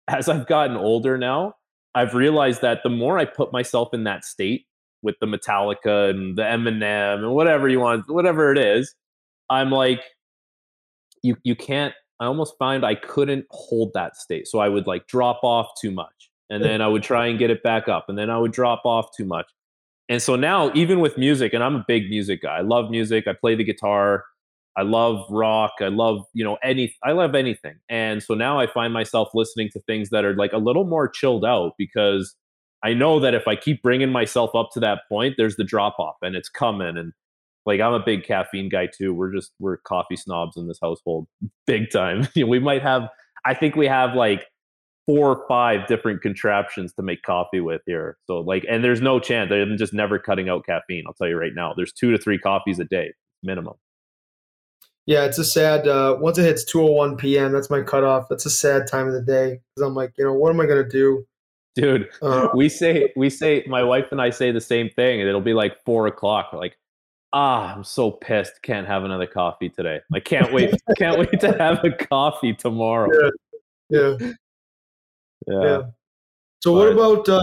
as 0.08 0.28
i've 0.30 0.48
gotten 0.48 0.76
older 0.76 1.18
now 1.18 1.54
i've 1.96 2.14
realized 2.14 2.62
that 2.62 2.82
the 2.84 2.90
more 2.90 3.18
i 3.18 3.26
put 3.26 3.52
myself 3.52 3.94
in 3.94 4.04
that 4.04 4.26
state 4.26 4.66
with 5.02 5.16
the 5.20 5.26
Metallica 5.26 6.10
and 6.10 6.38
the 6.38 6.44
Eminem 6.44 7.20
and 7.20 7.32
whatever 7.32 7.68
you 7.68 7.80
want, 7.80 8.10
whatever 8.10 8.52
it 8.52 8.58
is, 8.58 8.94
I'm 9.50 9.72
like, 9.72 10.02
you 11.24 11.36
you 11.44 11.56
can't. 11.56 11.94
I 12.20 12.26
almost 12.26 12.56
find 12.60 12.86
I 12.86 12.96
couldn't 12.96 13.46
hold 13.50 13.92
that 13.94 14.16
state, 14.16 14.48
so 14.48 14.60
I 14.60 14.70
would 14.70 14.88
like 14.88 15.08
drop 15.08 15.40
off 15.44 15.72
too 15.80 15.92
much, 15.92 16.30
and 16.50 16.64
then 16.64 16.82
I 16.82 16.88
would 16.88 17.04
try 17.04 17.28
and 17.28 17.40
get 17.40 17.50
it 17.50 17.64
back 17.64 17.88
up, 17.88 18.06
and 18.10 18.18
then 18.18 18.30
I 18.30 18.38
would 18.38 18.52
drop 18.52 18.82
off 18.86 19.10
too 19.16 19.26
much. 19.26 19.48
And 20.08 20.22
so 20.22 20.36
now, 20.36 20.72
even 20.74 21.00
with 21.00 21.18
music, 21.18 21.54
and 21.54 21.64
I'm 21.64 21.76
a 21.76 21.86
big 21.88 22.10
music 22.10 22.42
guy. 22.44 22.58
I 22.58 22.62
love 22.62 22.90
music. 22.90 23.28
I 23.28 23.34
play 23.34 23.56
the 23.56 23.64
guitar. 23.64 24.26
I 24.78 24.84
love 24.84 25.26
rock. 25.30 25.74
I 25.82 25.88
love 25.88 26.24
you 26.34 26.44
know 26.44 26.58
any. 26.64 26.96
I 27.04 27.12
love 27.12 27.36
anything. 27.36 27.76
And 27.90 28.24
so 28.24 28.34
now 28.34 28.60
I 28.60 28.68
find 28.68 28.94
myself 28.94 29.30
listening 29.34 29.70
to 29.74 29.80
things 29.82 30.10
that 30.10 30.26
are 30.26 30.36
like 30.36 30.54
a 30.54 30.58
little 30.58 30.86
more 30.86 31.08
chilled 31.10 31.46
out 31.46 31.74
because 31.78 32.36
I 32.84 32.94
know 32.94 33.20
that 33.20 33.34
if 33.34 33.48
I 33.48 33.56
keep 33.56 33.82
bringing 33.82 34.12
myself 34.12 34.56
up 34.56 34.70
to 34.74 34.80
that 34.80 35.02
point, 35.10 35.36
there's 35.38 35.56
the 35.56 35.64
drop 35.64 36.00
off 36.00 36.16
and 36.22 36.36
it's 36.36 36.50
coming. 36.50 36.98
And 36.98 37.14
like 37.66 37.80
I'm 37.80 37.94
a 37.94 38.04
big 38.04 38.24
caffeine 38.24 38.70
guy 38.70 38.88
too. 38.88 39.14
We're 39.14 39.34
just 39.34 39.52
we're 39.60 39.78
coffee 39.78 40.16
snobs 40.16 40.58
in 40.58 40.68
this 40.68 40.80
household, 40.82 41.28
big 41.68 41.92
time. 41.92 42.28
You 42.36 42.46
know, 42.46 42.50
we 42.50 42.60
might 42.60 42.82
have. 42.82 43.10
I 43.46 43.54
think 43.54 43.76
we 43.76 43.88
have 43.88 44.16
like 44.16 44.46
four 45.08 45.36
or 45.36 45.48
five 45.48 45.88
different 45.88 46.22
contraptions 46.22 46.94
to 46.94 47.02
make 47.02 47.24
coffee 47.24 47.60
with 47.60 47.82
here. 47.86 48.18
So 48.28 48.40
like, 48.40 48.66
and 48.70 48.84
there's 48.84 49.02
no 49.02 49.20
chance. 49.20 49.52
I'm 49.52 49.78
just 49.78 49.94
never 49.94 50.20
cutting 50.20 50.48
out 50.48 50.66
caffeine. 50.66 51.04
I'll 51.08 51.14
tell 51.14 51.28
you 51.28 51.38
right 51.38 51.54
now. 51.56 51.74
There's 51.76 51.92
two 51.92 52.12
to 52.12 52.18
three 52.18 52.38
coffees 52.38 52.80
a 52.80 52.86
day 52.86 53.14
minimum. 53.44 53.74
Yeah, 55.06 55.26
it's 55.26 55.40
a 55.40 55.44
sad. 55.44 55.88
Uh, 55.88 56.18
once 56.20 56.38
it 56.38 56.44
hits 56.44 56.64
2:01 56.72 57.18
p.m., 57.18 57.52
that's 57.52 57.70
my 57.70 57.82
cutoff. 57.82 58.28
That's 58.30 58.46
a 58.46 58.50
sad 58.50 58.88
time 58.88 59.08
of 59.08 59.14
the 59.14 59.22
day 59.22 59.60
because 59.76 59.88
I'm 59.88 59.96
like, 59.96 60.14
you 60.18 60.26
know, 60.26 60.34
what 60.34 60.52
am 60.52 60.60
I 60.60 60.66
gonna 60.66 60.88
do? 60.88 61.26
Dude, 61.76 62.10
Uh, 62.22 62.50
we 62.56 62.70
say 62.70 63.12
we 63.16 63.30
say 63.30 63.64
my 63.68 63.84
wife 63.84 64.12
and 64.12 64.22
I 64.22 64.30
say 64.30 64.52
the 64.52 64.62
same 64.62 64.90
thing, 64.90 65.20
and 65.20 65.28
it'll 65.28 65.42
be 65.42 65.54
like 65.54 65.84
four 65.86 66.08
o'clock. 66.08 66.50
We're 66.54 66.60
like, 66.60 66.78
ah, 67.34 67.74
I'm 67.76 67.84
so 67.84 68.12
pissed. 68.12 68.62
Can't 68.62 68.88
have 68.88 69.04
another 69.04 69.28
coffee 69.28 69.70
today. 69.70 70.02
I 70.14 70.20
can't 70.20 70.54
wait. 70.54 70.74
can't 70.98 71.18
wait 71.18 71.40
to 71.40 71.58
have 71.58 71.84
a 71.84 71.92
coffee 71.92 72.54
tomorrow. 72.54 73.10
yeah. 73.90 74.18
Yeah. 75.48 75.64
Yeah. 75.64 75.82
So 76.62 76.74
what 76.74 76.90
about 76.90 77.28
uh, 77.28 77.42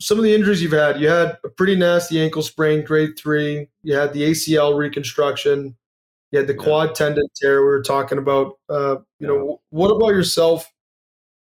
some 0.00 0.18
of 0.18 0.24
the 0.24 0.34
injuries 0.34 0.62
you've 0.62 0.72
had? 0.72 1.00
You 1.00 1.08
had 1.08 1.38
a 1.42 1.48
pretty 1.48 1.74
nasty 1.74 2.20
ankle 2.20 2.42
sprain, 2.42 2.84
grade 2.84 3.18
three. 3.18 3.68
You 3.82 3.94
had 3.94 4.12
the 4.12 4.30
ACL 4.30 4.76
reconstruction. 4.76 5.74
You 6.32 6.38
had 6.38 6.48
the 6.48 6.54
quad 6.54 6.94
tendon 6.94 7.26
tear 7.36 7.60
we 7.62 7.66
were 7.68 7.82
talking 7.82 8.18
about. 8.18 8.54
Uh, 8.68 8.96
you 9.18 9.26
know, 9.26 9.60
what 9.70 9.88
about 9.88 10.08
yourself? 10.08 10.70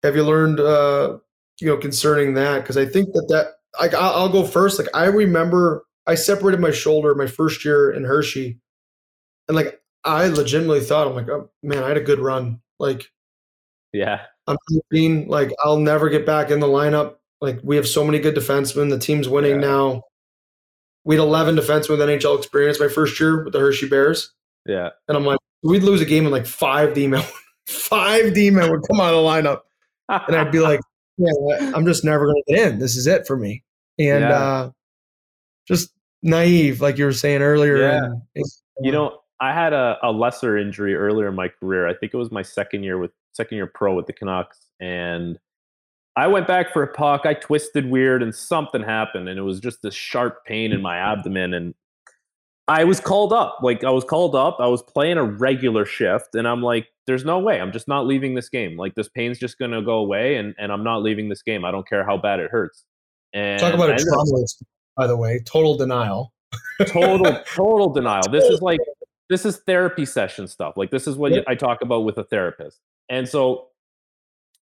Have 0.03 0.17
you 0.17 0.25
learned, 0.25 0.61
uh, 0.61 1.19
you 1.61 1.67
know, 1.67 1.77
concerning 1.77 2.35
that? 2.35 2.61
Because 2.61 2.77
I 2.77 2.87
think 2.87 3.13
that 3.13 3.27
that 3.31 3.47
like 3.81 3.95
I'll, 3.95 4.13
I'll 4.15 4.29
go 4.29 4.45
first. 4.45 4.79
Like 4.79 4.89
I 4.95 5.07
remember 5.07 5.85
I 6.07 6.15
separated 6.15 6.61
my 6.61 6.71
shoulder 6.71 7.15
my 7.15 7.27
first 7.27 7.65
year 7.65 7.91
in 7.91 8.05
Hershey, 8.05 8.61
and 9.49 9.57
like 9.57 9.81
I 10.05 10.29
legitimately 10.29 10.81
thought 10.81 11.07
I'm 11.09 11.15
like, 11.15 11.29
oh, 11.29 11.51
man, 11.63 11.83
I 11.83 11.89
had 11.89 11.97
a 11.99 12.03
good 12.03 12.21
run. 12.21 12.61
Like 12.79 13.11
Yeah. 13.93 14.23
I'm 14.47 14.57
18. 14.93 15.29
Like 15.29 15.53
I'll 15.65 15.79
never 15.79 16.09
get 16.09 16.25
back 16.27 16.51
in 16.51 16.61
the 16.61 16.67
lineup. 16.67 17.17
Like 17.41 17.61
we 17.63 17.77
have 17.77 17.87
so 17.89 18.05
many 18.05 18.19
good 18.19 18.35
defensemen. 18.37 18.91
The 18.91 18.99
team's 18.99 19.29
winning 19.29 19.61
Yeah. 19.61 19.69
now. 19.69 20.03
We 21.05 21.17
had 21.17 21.23
11 21.23 21.57
defensemen 21.57 21.91
with 21.91 22.01
NHL 22.01 22.39
experience 22.39 22.79
my 22.81 22.89
first 22.89 23.19
year 23.21 23.43
with 23.45 23.53
the 23.53 23.59
Hershey 23.61 23.89
Bears, 23.89 24.33
Yeah. 24.67 24.91
and 25.09 25.17
I'm 25.17 25.25
like, 25.25 25.39
we'd 25.63 25.83
lose 25.83 26.01
a 26.01 26.05
game 26.07 26.27
in 26.27 26.33
like 26.33 26.47
five 26.47 26.95
D 26.95 27.07
men. 27.07 27.25
five 27.67 28.35
D 28.35 28.51
men 28.51 28.71
would 28.71 28.83
come 28.91 29.01
out 29.01 29.15
of 29.15 29.23
the 29.23 29.29
lineup, 29.29 29.61
and 30.27 30.37
I'd 30.37 30.53
be 30.53 30.61
like, 30.71 30.81
yeah, 31.19 31.73
I'm 31.75 31.85
just 31.87 32.05
never 32.05 32.27
gonna 32.27 32.43
get 32.49 32.73
in. 32.73 32.79
This 32.79 32.97
is 32.97 33.07
it 33.07 33.27
for 33.27 33.37
me. 33.37 33.63
And 33.99 34.21
Yeah. 34.23 34.31
uh, 34.43 34.71
just 35.69 35.91
naive, 36.23 36.81
like 36.81 36.99
you 36.99 37.05
were 37.05 37.13
saying 37.13 37.43
earlier. 37.43 37.79
Yeah. 37.79 38.05
and 38.05 38.23
it's- 38.35 38.63
you 38.83 38.91
know, 38.93 39.21
I 39.41 39.53
had 39.53 39.73
a, 39.75 39.99
a 40.03 40.11
lesser 40.11 40.57
injury 40.57 40.95
earlier 40.95 41.29
in 41.29 41.35
my 41.35 41.49
career. 41.49 41.87
I 41.87 41.95
think 41.95 42.15
it 42.15 42.17
was 42.17 42.31
my 42.31 42.43
second 42.43 42.83
year 42.83 42.97
with 42.99 43.11
second 43.33 43.57
year 43.57 43.67
pro 43.67 43.95
with 43.95 44.07
the 44.07 44.13
Canucks, 44.15 44.59
and 44.81 45.39
I 46.17 46.27
went 46.27 46.47
back 46.47 46.73
for 46.73 46.83
a 46.83 46.87
puck. 46.93 47.23
I 47.25 47.35
twisted 47.35 47.89
weird, 47.91 48.23
and 48.23 48.35
something 48.35 48.83
happened, 48.83 49.29
and 49.29 49.39
it 49.39 49.43
was 49.43 49.61
just 49.61 49.83
this 49.83 49.95
sharp 49.95 50.45
pain 50.47 50.73
in 50.73 50.81
my 50.83 50.97
abdomen, 50.97 51.55
and 51.55 51.75
I 52.71 52.85
was 52.85 53.01
called 53.01 53.33
up. 53.33 53.59
Like 53.63 53.83
I 53.83 53.91
was 53.91 54.05
called 54.05 54.37
up. 54.37 54.59
I 54.61 54.69
was 54.69 54.81
playing 54.81 55.19
a 55.19 55.25
regular 55.25 55.85
shift, 55.85 56.37
and 56.37 56.47
I'm 56.47 56.63
like, 56.63 56.87
there's 57.09 57.25
no 57.25 57.41
way. 57.41 57.61
I'm 57.61 57.73
just 57.73 57.89
not 57.89 58.07
leaving 58.07 58.37
this 58.37 58.49
game. 58.49 58.77
Like 58.77 58.95
this 58.95 59.09
pain's 59.09 59.41
just 59.41 59.59
gonna 59.59 59.83
go 59.83 59.95
away, 59.95 60.37
and 60.37 60.55
and 60.57 60.71
I'm 60.71 60.85
not 60.85 61.03
leaving 61.03 61.29
this 61.29 61.43
game. 61.43 61.65
I 61.65 61.73
don't 61.73 61.87
care 61.89 62.07
how 62.07 62.17
bad 62.17 62.39
it 62.39 62.49
hurts. 62.49 62.85
And 63.33 63.61
talk 63.61 63.75
about 63.75 63.91
a 63.91 63.97
trauma 63.97 64.45
by 64.97 65.09
the 65.09 65.17
way. 65.17 65.41
Total 65.45 65.77
denial. 65.77 66.33
total 66.87 67.43
total 67.55 67.93
denial. 67.93 68.29
This 68.31 68.45
is 68.45 68.63
like 68.63 68.79
this 69.29 69.45
is 69.45 69.59
therapy 69.67 70.07
session 70.07 70.47
stuff. 70.47 70.75
Like 70.77 70.93
this 70.93 71.09
is 71.09 71.17
what. 71.17 71.33
I 71.49 71.57
talk 71.57 71.83
about 71.83 72.05
with 72.05 72.19
a 72.19 72.25
therapist. 72.25 72.79
And 73.09 73.29
so 73.29 73.71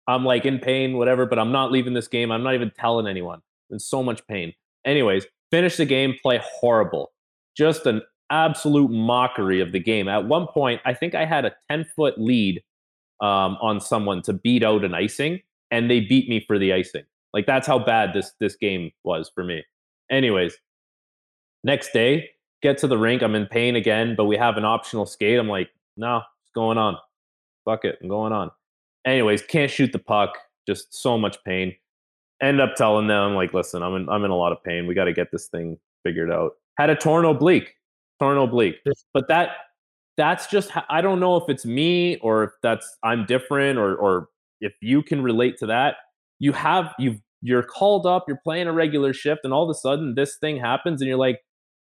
I'm 0.07 0.25
like 0.25 0.45
in 0.45 0.57
pain, 0.57 0.97
whatever, 0.97 1.27
but 1.27 1.37
I'm 1.37 1.51
not 1.51 1.71
leaving 1.71 1.93
this 1.93 2.07
game. 2.07 2.31
I'm 2.31 2.41
not 2.41 2.55
even 2.55 2.71
telling 2.71 3.05
anyone. 3.05 3.41
In 3.69 3.79
so 3.79 4.01
much 4.01 4.25
pain. 4.25 4.53
Anyways, 4.85 5.27
finish 5.51 5.77
the 5.77 5.85
game, 5.85 6.15
play 6.21 6.41
horrible. 6.43 7.10
Just 7.55 7.85
an 7.85 8.01
absolute 8.29 8.89
mockery 8.89 9.59
of 9.61 9.71
the 9.71 9.79
game. 9.79 10.07
At 10.07 10.25
one 10.25 10.47
point, 10.47 10.81
I 10.85 10.93
think 10.93 11.13
I 11.13 11.25
had 11.25 11.45
a 11.45 11.53
10 11.69 11.85
foot 11.95 12.15
lead 12.17 12.63
um, 13.21 13.57
on 13.61 13.79
someone 13.79 14.21
to 14.23 14.33
beat 14.33 14.63
out 14.63 14.83
an 14.83 14.93
icing, 14.93 15.39
and 15.69 15.89
they 15.89 15.99
beat 15.99 16.27
me 16.27 16.43
for 16.47 16.57
the 16.57 16.73
icing. 16.73 17.03
Like 17.33 17.45
that's 17.45 17.67
how 17.67 17.79
bad 17.79 18.13
this 18.13 18.33
this 18.39 18.55
game 18.55 18.91
was 19.03 19.31
for 19.33 19.43
me. 19.43 19.63
Anyways, 20.09 20.57
next 21.63 21.93
day, 21.93 22.29
get 22.61 22.77
to 22.79 22.87
the 22.87 22.97
rink. 22.97 23.21
I'm 23.21 23.35
in 23.35 23.45
pain 23.45 23.75
again, 23.75 24.15
but 24.17 24.25
we 24.25 24.35
have 24.37 24.57
an 24.57 24.65
optional 24.65 25.05
skate. 25.05 25.39
I'm 25.39 25.47
like, 25.47 25.69
no, 25.95 26.15
what's 26.15 26.51
going 26.53 26.77
on? 26.77 26.97
Fuck 27.63 27.85
it, 27.85 27.97
I'm 28.01 28.09
going 28.09 28.33
on. 28.33 28.51
Anyways, 29.05 29.43
can't 29.43 29.71
shoot 29.71 29.91
the 29.91 29.99
puck. 29.99 30.37
Just 30.67 30.93
so 30.93 31.17
much 31.17 31.37
pain. 31.43 31.75
End 32.41 32.59
up 32.59 32.75
telling 32.75 33.07
them 33.07 33.35
like, 33.35 33.53
listen, 33.53 33.81
I'm 33.83 33.95
in 33.95 34.09
I'm 34.09 34.25
in 34.25 34.31
a 34.31 34.35
lot 34.35 34.51
of 34.51 34.63
pain. 34.63 34.87
We 34.87 34.93
got 34.93 35.05
to 35.05 35.13
get 35.13 35.31
this 35.31 35.47
thing 35.47 35.77
figured 36.03 36.31
out. 36.31 36.53
Had 36.81 36.89
a 36.89 36.95
torn 36.95 37.25
oblique, 37.25 37.75
torn 38.19 38.39
oblique. 38.39 38.77
But 39.13 39.27
that 39.27 39.49
that's 40.17 40.47
just 40.47 40.71
I 40.89 41.01
don't 41.01 41.19
know 41.19 41.35
if 41.35 41.43
it's 41.47 41.63
me 41.63 42.17
or 42.17 42.43
if 42.43 42.49
that's 42.63 42.97
I'm 43.03 43.27
different 43.27 43.77
or 43.77 43.95
or 43.95 44.29
if 44.61 44.73
you 44.81 45.03
can 45.03 45.21
relate 45.21 45.57
to 45.59 45.67
that. 45.67 45.97
You 46.39 46.53
have 46.53 46.93
you've 46.97 47.19
you're 47.43 47.61
called 47.61 48.07
up, 48.07 48.25
you're 48.27 48.41
playing 48.43 48.65
a 48.65 48.73
regular 48.73 49.13
shift, 49.13 49.41
and 49.43 49.53
all 49.53 49.63
of 49.63 49.69
a 49.69 49.75
sudden 49.75 50.15
this 50.15 50.37
thing 50.41 50.57
happens, 50.57 51.01
and 51.01 51.07
you're 51.07 51.19
like, 51.19 51.41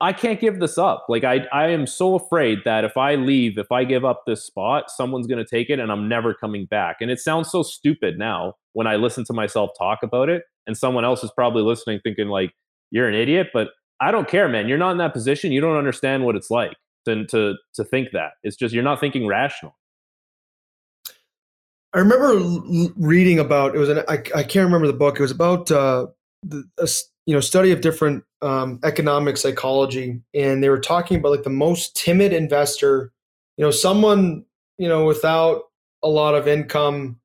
I 0.00 0.12
can't 0.12 0.40
give 0.40 0.58
this 0.58 0.78
up. 0.78 1.06
Like 1.08 1.22
I, 1.22 1.46
I 1.52 1.68
am 1.68 1.86
so 1.86 2.16
afraid 2.16 2.58
that 2.64 2.82
if 2.82 2.96
I 2.96 3.14
leave, 3.14 3.56
if 3.56 3.70
I 3.70 3.84
give 3.84 4.04
up 4.04 4.24
this 4.26 4.44
spot, 4.44 4.90
someone's 4.90 5.28
going 5.28 5.38
to 5.38 5.48
take 5.48 5.70
it 5.70 5.78
and 5.78 5.92
I'm 5.92 6.08
never 6.08 6.34
coming 6.34 6.66
back. 6.66 6.96
And 7.00 7.08
it 7.08 7.20
sounds 7.20 7.52
so 7.52 7.62
stupid 7.62 8.18
now 8.18 8.54
when 8.72 8.88
I 8.88 8.96
listen 8.96 9.24
to 9.26 9.32
myself 9.32 9.70
talk 9.78 10.00
about 10.02 10.28
it 10.28 10.42
and 10.66 10.76
someone 10.76 11.04
else 11.04 11.22
is 11.22 11.30
probably 11.36 11.62
listening 11.62 12.00
thinking 12.02 12.26
like 12.26 12.50
you're 12.90 13.08
an 13.08 13.14
idiot, 13.14 13.50
but 13.54 13.68
I 14.02 14.10
don't 14.10 14.26
care, 14.26 14.48
man. 14.48 14.66
You're 14.66 14.78
not 14.78 14.90
in 14.90 14.98
that 14.98 15.12
position. 15.12 15.52
You 15.52 15.60
don't 15.60 15.76
understand 15.76 16.24
what 16.24 16.34
it's 16.34 16.50
like 16.50 16.76
to 17.04 17.24
to 17.26 17.54
to 17.74 17.84
think 17.84 18.08
that. 18.12 18.32
It's 18.42 18.56
just 18.56 18.74
you're 18.74 18.82
not 18.82 18.98
thinking 18.98 19.28
rational. 19.28 19.76
I 21.94 21.98
remember 21.98 22.92
reading 22.96 23.38
about 23.38 23.76
it 23.76 23.78
was 23.78 23.90
an 23.90 24.00
I, 24.08 24.14
I 24.34 24.42
can't 24.42 24.64
remember 24.64 24.88
the 24.88 24.92
book. 24.92 25.18
It 25.18 25.22
was 25.22 25.30
about 25.30 25.70
uh, 25.70 26.08
the, 26.42 26.64
a, 26.78 26.88
you 27.26 27.34
know 27.34 27.40
study 27.40 27.70
of 27.70 27.80
different 27.80 28.24
um, 28.40 28.80
economic 28.82 29.36
psychology, 29.36 30.20
and 30.34 30.64
they 30.64 30.68
were 30.68 30.80
talking 30.80 31.18
about 31.18 31.30
like 31.30 31.44
the 31.44 31.50
most 31.50 31.94
timid 31.94 32.32
investor. 32.32 33.12
You 33.56 33.64
know, 33.64 33.70
someone 33.70 34.44
you 34.78 34.88
know 34.88 35.04
without 35.04 35.62
a 36.02 36.08
lot 36.08 36.34
of 36.34 36.48
income, 36.48 37.20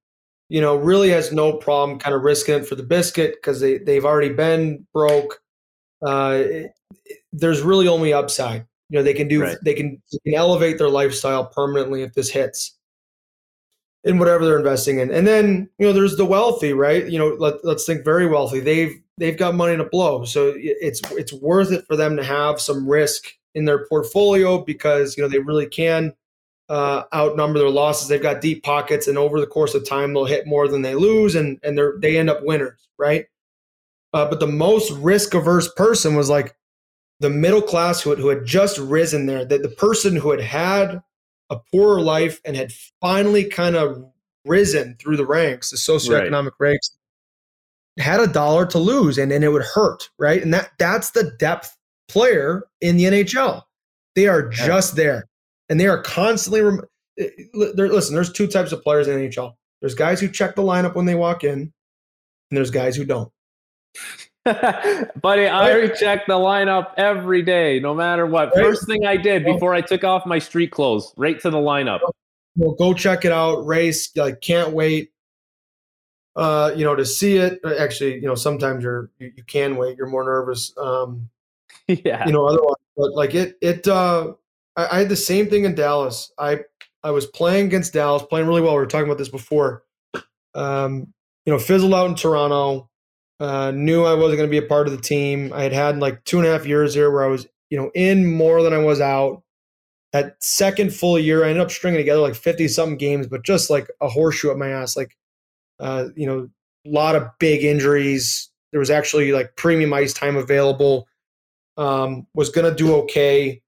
you 0.50 0.62
know, 0.62 0.76
really 0.76 1.10
has 1.10 1.32
no 1.32 1.54
problem 1.54 1.98
kind 1.98 2.16
of 2.16 2.22
risking 2.22 2.54
it 2.54 2.68
for 2.68 2.76
the 2.76 2.84
biscuit 2.84 3.36
because 3.36 3.62
they 3.62 3.80
they've 3.80 4.06
already 4.06 4.30
been 4.30 4.86
broke. 4.94 5.42
Uh, 6.06 6.44
there's 7.32 7.62
really 7.62 7.88
only 7.88 8.14
upside. 8.14 8.66
You 8.90 9.00
know, 9.00 9.04
they 9.04 9.14
can 9.14 9.28
do 9.28 9.42
right. 9.42 9.58
they 9.64 9.74
can 9.74 10.02
they 10.12 10.32
can 10.32 10.40
elevate 10.40 10.78
their 10.78 10.90
lifestyle 10.90 11.46
permanently 11.46 12.04
if 12.04 12.14
this 12.14 12.30
hits 12.30 12.78
in 14.04 14.18
whatever 14.18 14.46
they're 14.46 14.58
investing 14.58 15.00
in. 15.00 15.12
And 15.12 15.28
then, 15.28 15.70
you 15.78 15.86
know, 15.86 15.92
there's 15.92 16.16
the 16.16 16.26
wealthy, 16.26 16.72
right? 16.72 17.08
You 17.08 17.20
know, 17.20 17.36
let, 17.40 17.64
let's 17.66 17.86
think 17.86 18.06
very 18.06 18.28
wealthy. 18.28 18.62
They've 18.62 18.96
they've 19.18 19.38
got 19.38 19.56
money 19.56 19.76
to 19.76 19.84
blow. 19.84 20.24
So 20.24 20.54
it's 20.56 21.02
it's 21.12 21.34
worth 21.34 21.72
it 21.72 21.86
for 21.88 21.96
them 21.96 22.16
to 22.16 22.24
have 22.24 22.62
some 22.62 22.88
risk 22.88 23.26
in 23.56 23.66
their 23.66 23.86
portfolio 23.88 24.64
because, 24.64 25.18
you 25.18 25.24
know, 25.24 25.30
they 25.30 25.40
really 25.40 25.68
can 25.68 26.14
uh, 26.70 27.04
outnumber 27.14 27.60
their 27.60 27.70
losses. 27.70 28.08
They've 28.08 28.22
got 28.22 28.42
deep 28.42 28.64
pockets 28.64 29.08
and 29.08 29.18
over 29.18 29.40
the 29.40 29.48
course 29.48 29.74
of 29.74 29.88
time 29.88 30.14
they'll 30.14 30.26
hit 30.26 30.48
more 30.48 30.68
than 30.68 30.82
they 30.82 30.96
lose 30.96 31.36
and 31.36 31.60
and 31.64 31.78
they're 31.78 31.96
they 32.02 32.18
end 32.18 32.30
up 32.30 32.40
winners, 32.44 32.88
right? 32.98 33.26
Uh, 34.14 34.28
but 34.30 34.40
the 34.40 34.48
most 34.48 34.92
risk 34.94 35.34
averse 35.34 35.72
person 35.74 36.16
was 36.16 36.30
like 36.30 36.56
the 37.20 37.30
middle 37.30 37.62
class 37.62 38.02
who 38.02 38.12
had, 38.12 38.20
who 38.20 38.30
had 38.30 38.46
just 38.46 38.78
risen 38.78 39.26
there, 39.26 39.46
that 39.46 39.64
the 39.64 39.70
person 39.70 40.16
who 40.16 40.32
had 40.32 40.42
had 40.42 41.02
a 41.50 41.58
poorer 41.72 42.02
life 42.02 42.40
and 42.46 42.56
had 42.56 42.72
finally 43.02 43.46
kind 43.46 43.76
of 43.76 44.06
risen 44.46 44.96
through 45.00 45.18
the 45.18 45.26
ranks, 45.26 45.72
the 45.72 45.78
socioeconomic 45.78 46.52
right. 46.60 46.72
ranks, 46.72 46.92
had 48.00 48.20
a 48.20 48.28
dollar 48.28 48.66
to 48.66 48.78
lose 48.78 49.18
and, 49.18 49.32
and 49.32 49.44
it 49.44 49.50
would 49.50 49.64
hurt, 49.64 50.10
right? 50.20 50.42
And 50.42 50.54
that 50.54 50.72
that's 50.78 51.12
the 51.12 51.32
depth 51.40 51.76
player 52.08 52.64
in 52.82 52.98
the 52.98 53.06
NHL. 53.06 53.64
They 54.16 54.28
are 54.28 54.48
just 54.50 54.96
there. 54.96 55.28
And 55.70 55.80
they 55.80 55.88
are 55.88 56.02
constantly 56.02 56.62
rem- 56.62 56.82
eh, 57.20 57.30
listen, 57.54 58.16
there's 58.16 58.32
two 58.32 58.48
types 58.48 58.72
of 58.72 58.82
players 58.82 59.08
in 59.08 59.20
the 59.20 59.28
NHL. 59.28 59.54
There's 59.82 59.96
guys 59.96 60.20
who 60.20 60.30
check 60.30 60.56
the 60.56 60.64
lineup 60.64 60.96
when 60.96 61.06
they 61.06 61.16
walk 61.16 61.44
in, 61.44 61.54
and 61.54 61.72
there's 62.50 62.72
guys 62.72 62.96
who 62.96 63.06
don't. 63.06 63.32
Buddy, 65.22 65.48
I 65.48 65.74
recheck 65.74 66.26
the 66.26 66.34
lineup 66.34 66.94
every 66.96 67.42
day, 67.42 67.80
no 67.80 67.94
matter 67.94 68.26
what. 68.26 68.54
First 68.54 68.88
thing 68.88 69.06
I 69.06 69.18
did 69.18 69.44
before 69.44 69.74
I 69.74 69.82
took 69.82 70.04
off 70.04 70.26
my 70.26 70.40
street 70.40 70.72
clothes, 70.72 71.14
right 71.18 71.40
to 71.42 71.50
the 71.50 71.58
lineup. 71.58 72.00
Well, 72.56 72.76
go 72.76 72.94
check 72.94 73.26
it 73.26 73.32
out. 73.32 73.66
Race, 73.66 74.10
like, 74.16 74.42
can't 74.42 74.72
wait. 74.72 75.12
Uh, 76.36 76.72
you 76.76 76.86
know, 76.86 76.96
to 76.96 77.06
see 77.06 77.38
it. 77.38 77.60
Uh, 77.64 77.76
actually, 77.78 78.16
you 78.16 78.28
know, 78.28 78.36
sometimes 78.36 78.84
you're 78.84 79.10
you, 79.20 79.34
you 79.36 79.44
can 79.44 79.76
wait. 79.76 79.98
You're 79.98 80.08
more 80.08 80.24
nervous. 80.24 80.72
Um, 80.78 81.30
yeah. 81.88 82.26
You 82.26 82.32
know, 82.32 82.46
otherwise, 82.46 82.76
but 82.96 83.14
like 83.14 83.36
it, 83.36 83.58
it. 83.62 83.88
Uh, 83.88 84.34
I, 84.76 84.88
I 84.88 85.00
had 85.00 85.10
the 85.10 85.16
same 85.16 85.50
thing 85.50 85.66
in 85.66 85.76
Dallas. 85.76 86.32
I 86.38 86.60
I 87.04 87.12
was 87.12 87.26
playing 87.26 87.66
against 87.66 87.94
Dallas, 87.94 88.24
playing 88.24 88.48
really 88.48 88.62
well. 88.62 88.74
We 88.74 88.80
were 88.80 88.86
talking 88.86 89.08
about 89.08 89.18
this 89.18 89.30
before. 89.30 89.84
Um, 90.54 91.14
you 91.46 91.54
know, 91.54 91.60
fizzled 91.60 91.94
out 91.94 92.10
in 92.10 92.16
Toronto 92.16 92.90
uh, 93.40 93.72
knew 93.72 94.04
I 94.04 94.14
wasn't 94.14 94.38
going 94.38 94.50
to 94.50 94.60
be 94.60 94.64
a 94.64 94.68
part 94.68 94.88
of 94.88 94.94
the 94.94 95.02
team. 95.02 95.52
I 95.54 95.64
had 95.64 95.74
had 95.74 96.00
like 96.00 96.24
two 96.24 96.40
and 96.40 96.48
a 96.48 96.52
half 96.52 96.66
years 96.66 96.94
here 96.94 97.12
where 97.12 97.24
I 97.24 97.28
was, 97.28 97.48
you 97.70 97.78
know, 97.78 97.92
in 97.94 98.26
more 98.26 98.64
than 98.64 98.74
I 98.74 98.80
was 98.80 99.00
out. 99.00 99.44
That 100.14 100.42
second 100.42 100.94
full 100.94 101.20
year, 101.20 101.44
I 101.44 101.50
ended 101.50 101.64
up 101.64 101.72
stringing 101.72 102.00
together 102.00 102.22
like 102.22 102.36
50 102.36 102.68
something 102.70 102.98
games, 102.98 103.28
but 103.28 103.44
just 103.44 103.70
like 103.70 103.90
a 104.02 104.08
horseshoe 104.08 104.50
at 104.50 104.58
my 104.58 104.70
ass. 104.70 104.96
Like, 104.96 105.16
uh, 105.80 106.08
you 106.16 106.26
know, 106.26 106.50
a 106.86 106.90
lot 106.90 107.16
of 107.16 107.28
big 107.40 107.64
injuries. 107.64 108.50
There 108.72 108.80
was 108.80 108.90
actually 108.90 109.32
like 109.32 109.56
premium 109.56 109.94
ice 109.94 110.14
time 110.14 110.38
available. 110.38 111.08
Um, 111.76 112.26
was 112.34 112.50
going 112.50 112.70
to 112.70 112.76
do 112.76 112.96
okay. 112.96 113.62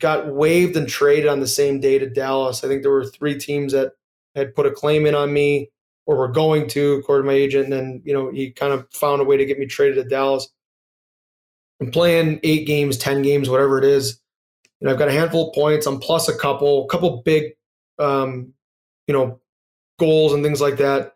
Got 0.00 0.26
waived 0.26 0.76
and 0.76 0.88
traded 0.88 1.28
on 1.28 1.40
the 1.40 1.46
same 1.46 1.80
day 1.80 1.98
to 1.98 2.08
Dallas. 2.08 2.64
I 2.64 2.68
think 2.68 2.82
there 2.82 2.90
were 2.90 3.06
three 3.06 3.38
teams 3.38 3.72
that 3.72 3.92
had 4.34 4.54
put 4.54 4.66
a 4.66 4.70
claim 4.70 5.06
in 5.06 5.14
on 5.14 5.32
me 5.32 5.70
or 6.06 6.16
we're 6.18 6.28
going 6.28 6.68
to, 6.68 6.94
according 6.94 7.24
to 7.24 7.32
my 7.32 7.38
agent. 7.38 7.64
And 7.64 7.72
then, 7.72 8.02
you 8.04 8.12
know, 8.12 8.30
he 8.30 8.50
kind 8.50 8.72
of 8.72 8.86
found 8.92 9.20
a 9.20 9.24
way 9.24 9.36
to 9.36 9.44
get 9.44 9.58
me 9.58 9.66
traded 9.66 9.96
to 9.96 10.08
Dallas. 10.08 10.48
I'm 11.80 11.90
playing 11.90 12.40
eight 12.42 12.66
games, 12.66 12.96
10 12.98 13.22
games, 13.22 13.48
whatever 13.48 13.78
it 13.78 13.84
is. 13.84 14.20
You 14.80 14.86
know, 14.86 14.92
I've 14.92 14.98
got 14.98 15.08
a 15.08 15.12
handful 15.12 15.48
of 15.48 15.54
points. 15.54 15.86
I'm 15.86 16.00
plus 16.00 16.28
a 16.28 16.36
couple, 16.36 16.84
a 16.84 16.88
couple 16.88 17.22
big, 17.22 17.52
um, 17.98 18.52
you 19.06 19.14
know, 19.14 19.40
goals 19.98 20.32
and 20.32 20.42
things 20.42 20.60
like 20.60 20.78
that. 20.78 21.14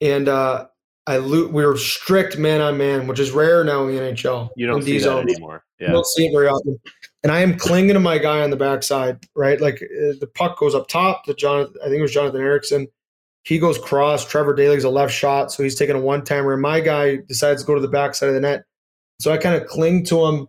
And 0.00 0.28
uh, 0.28 0.66
I 1.06 1.18
lo- 1.18 1.48
we 1.48 1.64
were 1.64 1.76
strict 1.76 2.38
man 2.38 2.60
on 2.60 2.78
man, 2.78 3.06
which 3.06 3.20
is 3.20 3.30
rare 3.30 3.62
now 3.62 3.86
in 3.86 3.94
the 3.94 4.00
NHL. 4.00 4.50
You 4.56 4.66
don't 4.66 4.82
see 4.82 4.98
that 4.98 5.18
anymore. 5.18 5.64
Yeah. 5.78 5.88
You 5.88 5.92
don't 5.92 6.06
see 6.06 6.26
it 6.26 6.32
very 6.32 6.48
often. 6.48 6.78
And 7.22 7.32
I 7.32 7.40
am 7.40 7.58
clinging 7.58 7.94
to 7.94 8.00
my 8.00 8.18
guy 8.18 8.42
on 8.42 8.50
the 8.50 8.56
backside, 8.56 9.26
right? 9.34 9.60
Like 9.60 9.82
uh, 9.82 10.14
the 10.20 10.30
puck 10.34 10.58
goes 10.58 10.74
up 10.74 10.88
top 10.88 11.24
to 11.24 11.34
Jonathan. 11.34 11.74
I 11.82 11.86
think 11.86 11.98
it 11.98 12.02
was 12.02 12.12
Jonathan 12.12 12.40
Ericsson 12.40 12.88
he 13.44 13.58
goes 13.58 13.78
cross. 13.78 14.26
Trevor 14.26 14.54
Daley's 14.54 14.84
a 14.84 14.90
left 14.90 15.12
shot, 15.12 15.52
so 15.52 15.62
he's 15.62 15.78
taking 15.78 15.96
a 15.96 16.00
one 16.00 16.24
timer. 16.24 16.52
And 16.52 16.62
my 16.62 16.80
guy 16.80 17.18
decides 17.28 17.62
to 17.62 17.66
go 17.66 17.74
to 17.74 17.80
the 17.80 17.88
backside 17.88 18.30
of 18.30 18.34
the 18.34 18.40
net. 18.40 18.64
So 19.20 19.32
I 19.32 19.36
kind 19.36 19.54
of 19.54 19.68
cling 19.68 20.04
to 20.06 20.24
him 20.24 20.48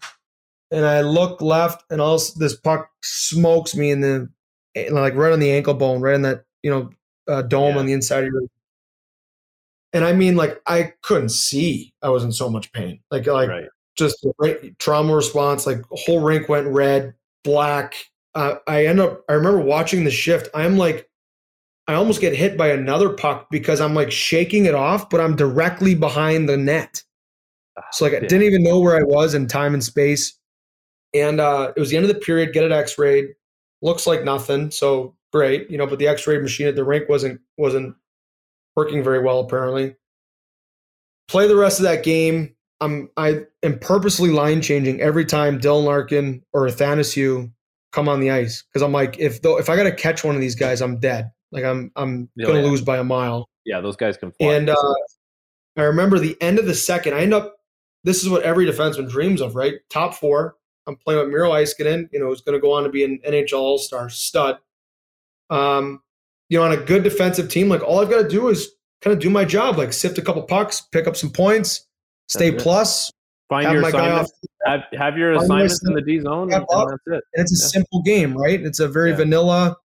and 0.72 0.86
I 0.86 1.02
look 1.02 1.42
left 1.42 1.84
and 1.92 2.02
all 2.02 2.20
this 2.38 2.56
puck 2.56 2.90
smokes 3.04 3.76
me 3.76 3.92
in 3.92 4.02
the 4.02 4.30
like 4.92 5.14
right 5.16 5.32
on 5.32 5.40
the 5.40 5.52
ankle 5.52 5.74
bone, 5.74 6.02
right 6.02 6.16
in 6.16 6.24
that, 6.24 6.46
you 6.64 6.72
know, 6.72 6.90
uh, 7.28 7.42
dome 7.44 7.76
yeah. 7.76 7.80
on 7.80 7.86
the 7.86 7.94
inside 7.94 8.24
of 8.24 8.32
your 8.32 8.42
and 9.94 10.04
I 10.04 10.12
mean 10.12 10.36
like 10.36 10.62
I 10.68 10.94
couldn't 11.02 11.30
see. 11.30 11.94
I 12.02 12.10
was 12.10 12.24
in 12.24 12.32
so 12.32 12.50
much 12.50 12.72
pain. 12.74 13.00
Like 13.12 13.28
like 13.28 13.50
right. 13.50 13.66
just 13.96 14.26
trauma 14.78 15.16
response, 15.16 15.66
like 15.66 15.82
whole 15.92 16.22
rink 16.22 16.50
went 16.50 16.68
red, 16.68 17.14
black. 17.44 17.96
Uh, 18.36 18.56
I 18.68 18.86
end 18.86 19.00
up 19.00 19.24
I 19.30 19.34
remember 19.34 19.60
watching 19.60 20.04
the 20.04 20.12
shift. 20.12 20.50
I'm 20.54 20.78
like 20.78 21.10
I 21.88 21.94
almost 21.94 22.22
get 22.22 22.36
hit 22.36 22.58
by 22.58 22.70
another 22.70 23.10
puck 23.10 23.48
because 23.52 23.80
I'm 23.80 23.94
like 23.94 24.12
shaking 24.12 24.66
it 24.66 24.74
off, 24.74 25.10
but 25.10 25.22
I'm 25.22 25.36
directly 25.36 25.94
behind 25.94 26.50
the 26.50 26.58
net. 26.58 27.04
So 27.92 28.06
like 28.06 28.14
I 28.14 28.20
didn't 28.22 28.44
even 28.44 28.64
know 28.64 28.80
where 28.80 28.98
I 28.98 29.04
was 29.04 29.34
in 29.34 29.48
time 29.48 29.74
and 29.74 29.84
space. 29.84 30.38
And 31.14 31.40
uh, 31.40 31.74
it 31.76 31.80
was 31.80 31.90
the 31.90 31.98
end 31.98 32.06
of 32.06 32.14
the 32.14 32.20
period. 32.20 32.54
Get 32.54 32.64
it 32.64 32.72
X-rayed. 32.72 33.28
Looks 33.82 34.08
like 34.08 34.24
nothing. 34.24 34.72
So 34.72 35.16
great, 35.32 35.70
you 35.70 35.78
know, 35.78 35.86
but 35.86 36.00
the 36.00 36.08
X-ray 36.08 36.40
machine 36.40 36.68
at 36.68 36.76
the 36.76 36.84
rink 36.84 37.08
wasn't 37.08 37.40
wasn't 37.58 37.96
working 38.76 39.04
very 39.04 39.20
well 39.20 39.42
apparently. 39.42 39.96
Play 41.28 41.48
the 41.48 41.56
rest 41.56 41.80
of 41.80 41.84
that 41.84 42.04
game. 42.04 42.56
I'm 42.82 43.10
I 43.16 43.42
am 43.64 43.80
purposely 43.80 44.32
line 44.32 44.62
changing 44.62 45.02
every 45.02 45.26
time 45.26 45.60
Dylan 45.60 45.86
Larkin 45.86 46.42
or 46.54 46.68
Athanasiu 46.68 47.52
come 47.92 48.10
on 48.10 48.20
the 48.20 48.32
ice 48.32 48.64
because 48.64 48.82
I'm 48.82 48.92
like 48.92 49.18
if 49.20 49.42
though 49.42 49.58
if 49.58 49.70
I 49.70 49.76
got 49.76 49.84
to 49.84 49.96
catch 49.96 50.24
one 50.24 50.36
of 50.36 50.42
these 50.42 50.56
guys, 50.56 50.82
I'm 50.82 51.00
dead. 51.00 51.32
Like 51.56 51.64
I'm 51.64 51.92
I'm 51.96 52.30
Oh, 52.40 52.46
gonna 52.48 52.60
yeah. 52.60 52.66
lose 52.66 52.82
by 52.82 52.98
a 52.98 53.04
mile. 53.04 53.50
Yeah, 53.66 53.82
those 53.82 53.96
guys 53.96 54.18
can 54.18 54.32
fly. 54.34 54.54
And 54.54 54.70
uh, 54.70 54.76
I 55.78 55.84
remember 55.84 56.20
the 56.20 56.38
end 56.42 56.60
of 56.60 56.66
the 56.66 56.76
second. 56.76 57.14
I 57.16 57.22
end 57.22 57.34
up. 57.34 57.56
This 58.04 58.22
is 58.24 58.30
what 58.30 58.44
every 58.44 58.68
defenseman 58.68 59.10
dreams 59.10 59.42
of, 59.42 59.56
right? 59.56 59.76
Top 59.90 60.14
four. 60.14 60.58
I'm 60.86 60.96
playing 60.96 61.20
with 61.22 61.30
Miro 61.30 61.50
Heiskanen. 61.52 62.08
You 62.12 62.20
know, 62.20 62.28
who's 62.28 62.42
going 62.42 62.54
to 62.56 62.60
go 62.62 62.72
on 62.74 62.84
to 62.84 62.90
be 62.90 63.04
an 63.04 63.20
NHL 63.28 63.54
All 63.60 63.78
Star 63.80 64.10
stud. 64.10 64.60
Um, 65.50 66.02
you 66.50 66.60
know, 66.60 66.66
on 66.66 66.72
a 66.72 66.78
good 66.78 67.04
defensive 67.04 67.50
team, 67.50 67.70
like 67.70 67.82
all 67.82 68.00
I've 68.00 68.10
got 68.10 68.22
to 68.22 68.28
do 68.28 68.50
is 68.50 68.70
kind 69.02 69.16
of 69.16 69.20
do 69.22 69.30
my 69.32 69.46
job, 69.46 69.78
like 69.78 69.94
sift 69.94 70.18
a 70.18 70.22
couple 70.22 70.44
pucks, 70.44 70.82
pick 70.92 71.08
up 71.08 71.16
some 71.16 71.32
points, 71.32 71.88
stay 72.28 72.52
plus, 72.52 73.12
Find 73.50 73.66
have 73.66 73.74
your 73.74 73.82
my 73.82 73.92
guy 73.92 74.00
assignments. 74.08 74.32
off. 74.32 74.82
Have, 74.92 75.00
have 75.00 75.18
your 75.18 75.34
assignments 75.34 75.84
in 75.88 75.94
the 75.94 76.02
D 76.02 76.20
zone, 76.20 76.52
and, 76.54 76.66
and 76.70 76.90
that's 76.92 77.04
it. 77.08 77.14
And 77.14 77.44
it's 77.44 77.52
a 77.62 77.64
Yeah. 77.64 77.70
simple 77.70 78.02
game, 78.04 78.36
right? 78.38 78.60
It's 78.62 78.80
a 78.80 78.88
very 78.88 79.12
Yeah. 79.12 79.18
vanilla, 79.18 79.78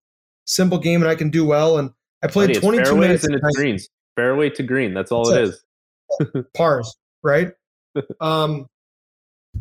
simple 0.51 0.79
game, 0.79 1.01
and 1.03 1.11
I 1.11 1.15
can 1.15 1.31
do 1.31 1.45
well. 1.45 1.79
And 1.79 1.91
I 2.23 2.27
played 2.27 2.49
Buddy, 2.49 2.61
22 2.61 2.85
fairways 2.85 3.01
minutes 3.01 3.25
and 3.25 3.33
tonight. 3.35 3.49
it's 3.49 3.57
greens. 3.57 3.89
Fairway 4.17 4.51
to 4.51 4.63
green. 4.63 4.93
That's 4.95 5.13
all 5.13 5.31
That's 5.31 5.51
it 5.51 5.61
it. 6.21 6.37
is. 6.37 6.45
pars, 6.57 6.97
right? 7.23 7.53
um, 8.21 8.67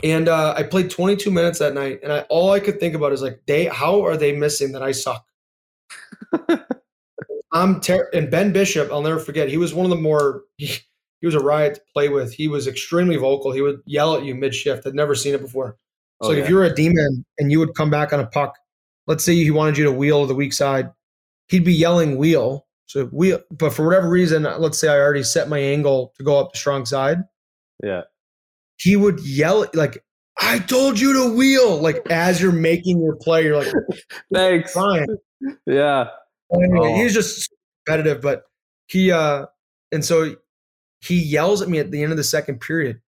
and 0.03 0.27
uh, 0.27 0.53
I 0.57 0.63
played 0.63 0.89
22 0.91 1.31
minutes 1.31 1.59
that 1.59 1.73
night, 1.73 1.99
and 2.03 2.11
I 2.11 2.21
all 2.29 2.51
I 2.51 2.59
could 2.59 2.79
think 2.79 2.95
about 2.95 3.11
is 3.13 3.21
like, 3.21 3.41
they 3.47 3.65
how 3.65 4.03
are 4.05 4.17
they 4.17 4.31
missing 4.35 4.71
that 4.73 4.83
I 4.83 4.91
suck? 4.91 5.25
I'm 7.51 7.81
ter- 7.81 8.09
and 8.13 8.29
Ben 8.29 8.51
Bishop, 8.51 8.91
I'll 8.91 9.01
never 9.01 9.19
forget. 9.19 9.49
He 9.49 9.57
was 9.57 9.73
one 9.73 9.85
of 9.85 9.89
the 9.89 9.95
more 9.95 10.43
he, 10.57 10.67
he 11.19 11.25
was 11.25 11.33
a 11.35 11.39
riot 11.39 11.75
to 11.75 11.81
play 11.93 12.07
with. 12.09 12.31
He 12.33 12.47
was 12.47 12.67
extremely 12.67 13.15
vocal. 13.15 13.51
He 13.51 13.61
would 13.61 13.81
yell 13.85 14.15
at 14.15 14.23
you 14.23 14.35
mid 14.35 14.53
shift. 14.53 14.85
I'd 14.85 14.93
never 14.93 15.15
seen 15.15 15.33
it 15.33 15.41
before. 15.41 15.77
So 16.21 16.27
Oh, 16.27 16.29
like 16.29 16.37
yeah. 16.37 16.43
if 16.43 16.49
you 16.49 16.55
were 16.57 16.65
a 16.65 16.75
demon 16.75 17.25
and 17.39 17.51
you 17.51 17.59
would 17.59 17.73
come 17.75 17.89
back 17.89 18.13
on 18.13 18.19
a 18.19 18.27
puck, 18.27 18.53
let's 19.09 19.25
say 19.25 19.35
he 19.35 19.51
wanted 19.51 19.77
you 19.77 19.83
to 19.83 19.91
wheel 19.91 20.21
to 20.21 20.27
the 20.27 20.35
weak 20.35 20.53
side, 20.53 20.89
he'd 21.49 21.65
be 21.65 21.73
yelling 21.73 22.15
wheel. 22.15 22.65
So 22.85 23.07
wheel, 23.07 23.41
but 23.51 23.73
for 23.73 23.85
whatever 23.85 24.07
reason, 24.09 24.43
let's 24.43 24.79
say 24.79 24.87
I 24.87 24.97
already 24.97 25.23
set 25.23 25.49
my 25.49 25.59
angle 25.59 26.13
to 26.17 26.23
go 26.23 26.39
up 26.39 26.53
the 26.53 26.57
strong 26.57 26.85
side 26.85 27.17
yeah. 27.83 28.01
he 28.77 28.95
would 28.95 29.19
yell 29.21 29.65
like 29.73 30.03
i 30.41 30.57
told 30.59 30.99
you 30.99 31.13
to 31.13 31.33
wheel 31.35 31.77
like 31.81 32.01
as 32.09 32.41
you're 32.41 32.51
making 32.51 33.01
your 33.01 33.15
play 33.15 33.43
you're 33.43 33.57
like 33.57 33.71
Thanks. 34.33 34.73
fine 34.73 35.05
Yeah. 35.65 36.07
anyway, 36.53 36.79
Oh. 36.91 36.95
he's 36.95 37.13
just 37.13 37.53
competitive 37.85 38.21
but 38.21 38.43
he 38.87 39.11
uh 39.11 39.45
and 39.91 40.03
so 40.03 40.35
he 41.01 41.19
yells 41.21 41.61
at 41.61 41.69
me 41.69 41.79
at 41.79 41.91
the 41.91 42.01
end 42.03 42.11
of 42.11 42.17
the 42.17 42.23
second 42.23 42.59
period 42.59 42.99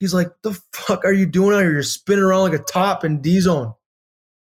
he's 0.00 0.12
like 0.12 0.28
the 0.42 0.52
fuck 0.74 1.04
are 1.06 1.12
you 1.12 1.24
doing 1.26 1.54
out 1.54 1.60
here 1.60 1.72
you're 1.72 1.82
spinning 1.82 2.24
around 2.24 2.50
like 2.50 2.60
a 2.60 2.64
top 2.64 3.04
in 3.04 3.20
d 3.22 3.40
zone 3.40 3.72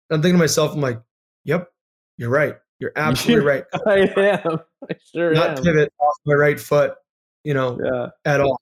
i'm 0.09 0.21
thinking 0.21 0.33
to 0.33 0.39
myself 0.39 0.73
i'm 0.73 0.81
like 0.81 0.99
yep 1.47 1.69
you're 2.17 2.29
right 2.29 2.57
you're 2.79 2.91
absolutely 2.95 3.43
right 3.45 3.63
I 3.87 3.99
am. 4.45 4.59
I 4.87 4.95
sure 5.11 5.33
not 5.33 5.57
am. 5.57 5.63
pivot 5.63 5.91
off 5.99 6.13
my 6.27 6.35
right 6.35 6.59
foot 6.59 6.93
you 7.43 7.55
know 7.55 7.79
Yeah. 7.83 8.09
at 8.31 8.39
all 8.41 8.61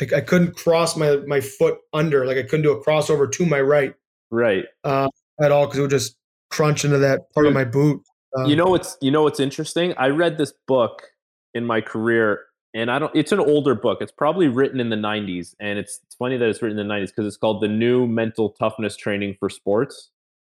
like 0.00 0.12
i 0.12 0.20
couldn't 0.20 0.54
cross 0.56 0.96
my 0.96 1.16
my 1.26 1.40
foot 1.40 1.78
under 1.94 2.26
like 2.26 2.36
i 2.36 2.42
couldn't 2.42 2.62
do 2.62 2.72
a 2.72 2.84
crossover 2.84 3.30
to 3.32 3.46
my 3.46 3.60
right 3.62 3.94
Right. 4.30 4.64
uh, 4.84 5.08
at 5.40 5.50
all 5.52 5.64
because 5.66 5.78
it 5.78 5.82
would 5.82 5.90
just 5.90 6.16
crunch 6.50 6.84
into 6.84 6.98
that 6.98 7.32
part 7.32 7.46
of 7.46 7.52
my 7.52 7.64
boot. 7.64 8.02
Um, 8.36 8.46
you 8.46 8.56
know 8.56 8.66
what's 8.66 8.96
you 9.00 9.10
know 9.12 9.22
what's 9.22 9.38
interesting? 9.40 9.94
I 9.96 10.08
read 10.08 10.38
this 10.38 10.52
book 10.66 11.02
in 11.54 11.64
my 11.64 11.80
career, 11.80 12.40
and 12.74 12.90
I 12.90 12.98
don't. 12.98 13.14
It's 13.14 13.30
an 13.30 13.38
older 13.38 13.76
book. 13.76 13.98
It's 14.00 14.10
probably 14.10 14.48
written 14.48 14.80
in 14.80 14.88
the 14.90 14.96
'90s, 14.96 15.54
and 15.60 15.78
it's, 15.78 16.00
it's 16.04 16.16
funny 16.16 16.36
that 16.36 16.48
it's 16.48 16.62
written 16.62 16.76
in 16.78 16.88
the 16.88 16.92
'90s 16.94 17.08
because 17.08 17.26
it's 17.26 17.36
called 17.36 17.62
"The 17.62 17.68
New 17.68 18.08
Mental 18.08 18.50
Toughness 18.50 18.96
Training 18.96 19.36
for 19.38 19.48
Sports." 19.48 20.10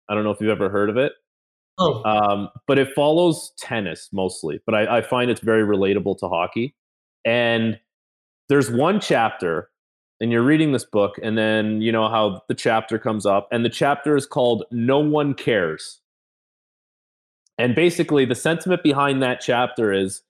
I 0.10 0.14
don't 0.16 0.24
know 0.24 0.32
if 0.32 0.40
you've 0.40 0.50
ever 0.50 0.70
heard 0.70 0.90
of 0.90 0.96
it, 0.96 1.12
oh, 1.78 2.04
um, 2.04 2.50
but 2.68 2.80
it 2.80 2.94
follows 2.94 3.54
tennis 3.58 4.10
mostly. 4.12 4.60
But 4.66 4.76
I, 4.76 4.98
I 4.98 5.02
find 5.02 5.30
it's 5.30 5.42
very 5.42 5.64
relatable 5.64 6.18
to 6.20 6.30
hockey. 6.30 6.76
And 7.26 7.80
there's 8.50 8.70
one 8.70 9.00
chapter, 9.00 9.70
and 10.20 10.32
you're 10.32 10.44
reading 10.44 10.72
this 10.74 10.86
book, 10.86 11.20
and 11.22 11.38
then 11.38 11.82
you 11.82 11.92
know 11.92 12.10
how 12.10 12.42
the 12.48 12.56
chapter 12.56 13.00
comes 13.00 13.26
up, 13.26 13.48
and 13.52 13.64
the 13.64 13.70
chapter 13.70 14.16
is 14.16 14.26
called 14.26 14.66
"No 14.72 15.00
One 15.00 15.34
Cares." 15.34 16.00
And 17.58 17.76
basically, 17.76 18.26
the 18.26 18.36
sentiment 18.36 18.84
behind 18.84 19.22
that 19.22 19.40
chapter 19.40 19.94
is 19.94 20.24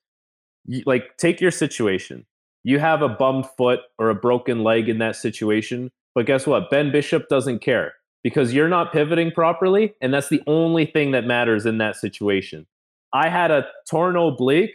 like, 0.86 1.18
take 1.18 1.42
your 1.42 1.52
situation. 1.52 2.26
You 2.64 2.80
have 2.80 3.02
a 3.02 3.10
bummed 3.10 3.46
foot 3.58 3.82
or 3.98 4.10
a 4.10 4.16
broken 4.16 4.64
leg 4.64 4.90
in 4.90 5.00
that 5.00 5.16
situation, 5.16 5.92
but 6.16 6.26
guess 6.26 6.48
what? 6.48 6.70
Ben 6.70 6.92
Bishop 6.92 7.28
doesn't 7.30 7.60
care 7.60 7.94
because 8.24 8.54
you're 8.54 8.70
not 8.70 8.94
pivoting 8.94 9.32
properly, 9.32 9.94
and 10.02 10.14
that's 10.14 10.30
the 10.30 10.42
only 10.48 10.86
thing 10.86 11.12
that 11.12 11.26
matters 11.26 11.66
in 11.66 11.78
that 11.80 11.96
situation. 11.96 12.66
I 13.14 13.30
had 13.30 13.52
a 13.52 13.68
torn 13.90 14.16
oblique 14.16 14.74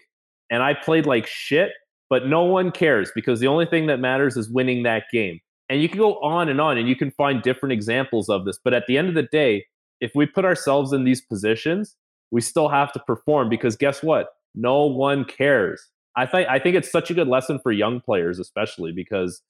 and 0.50 0.62
I 0.62 0.74
played 0.74 1.06
like 1.06 1.26
shit, 1.26 1.72
but 2.08 2.26
no 2.26 2.44
one 2.44 2.70
cares 2.70 3.10
because 3.14 3.40
the 3.40 3.48
only 3.48 3.66
thing 3.66 3.86
that 3.86 3.98
matters 3.98 4.36
is 4.36 4.48
winning 4.48 4.84
that 4.84 5.04
game. 5.12 5.40
And 5.68 5.82
you 5.82 5.88
can 5.88 5.98
go 5.98 6.18
on 6.20 6.48
and 6.48 6.60
on 6.60 6.78
and 6.78 6.88
you 6.88 6.96
can 6.96 7.10
find 7.10 7.42
different 7.42 7.72
examples 7.72 8.28
of 8.28 8.44
this. 8.44 8.58
But 8.62 8.74
at 8.74 8.86
the 8.86 8.96
end 8.96 9.08
of 9.08 9.14
the 9.14 9.24
day, 9.24 9.66
if 10.00 10.12
we 10.14 10.24
put 10.24 10.44
ourselves 10.44 10.92
in 10.92 11.04
these 11.04 11.20
positions, 11.20 11.96
we 12.30 12.40
still 12.40 12.68
have 12.68 12.92
to 12.92 13.00
perform 13.00 13.48
because 13.48 13.76
guess 13.76 14.02
what? 14.02 14.28
No 14.54 14.86
one 14.86 15.24
cares. 15.24 15.90
I 16.16 16.26
think 16.26 16.48
I 16.48 16.58
think 16.58 16.76
it's 16.76 16.90
such 16.90 17.10
a 17.10 17.14
good 17.14 17.28
lesson 17.28 17.58
for 17.62 17.70
young 17.70 18.00
players, 18.00 18.38
especially 18.38 18.92
because 18.92 19.42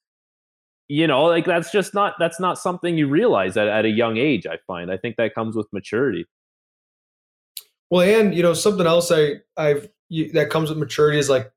you 0.88 1.06
know, 1.06 1.24
like 1.24 1.44
that's 1.44 1.70
just 1.70 1.94
not 1.94 2.14
that's 2.18 2.40
not 2.40 2.58
something 2.58 2.96
you 2.98 3.08
realize 3.08 3.56
at, 3.56 3.68
at 3.68 3.84
a 3.84 3.90
young 3.90 4.16
age. 4.16 4.46
I 4.46 4.58
find. 4.66 4.90
I 4.90 4.96
think 4.96 5.16
that 5.16 5.34
comes 5.34 5.54
with 5.56 5.66
maturity. 5.72 6.26
well, 7.90 8.02
and 8.02 8.34
you 8.34 8.42
know 8.42 8.54
something 8.54 8.86
else 8.86 9.10
I 9.12 9.36
I've 9.56 9.88
you, 10.08 10.32
that 10.32 10.50
comes 10.50 10.70
with 10.70 10.78
maturity 10.78 11.18
is 11.18 11.28
like, 11.28 11.52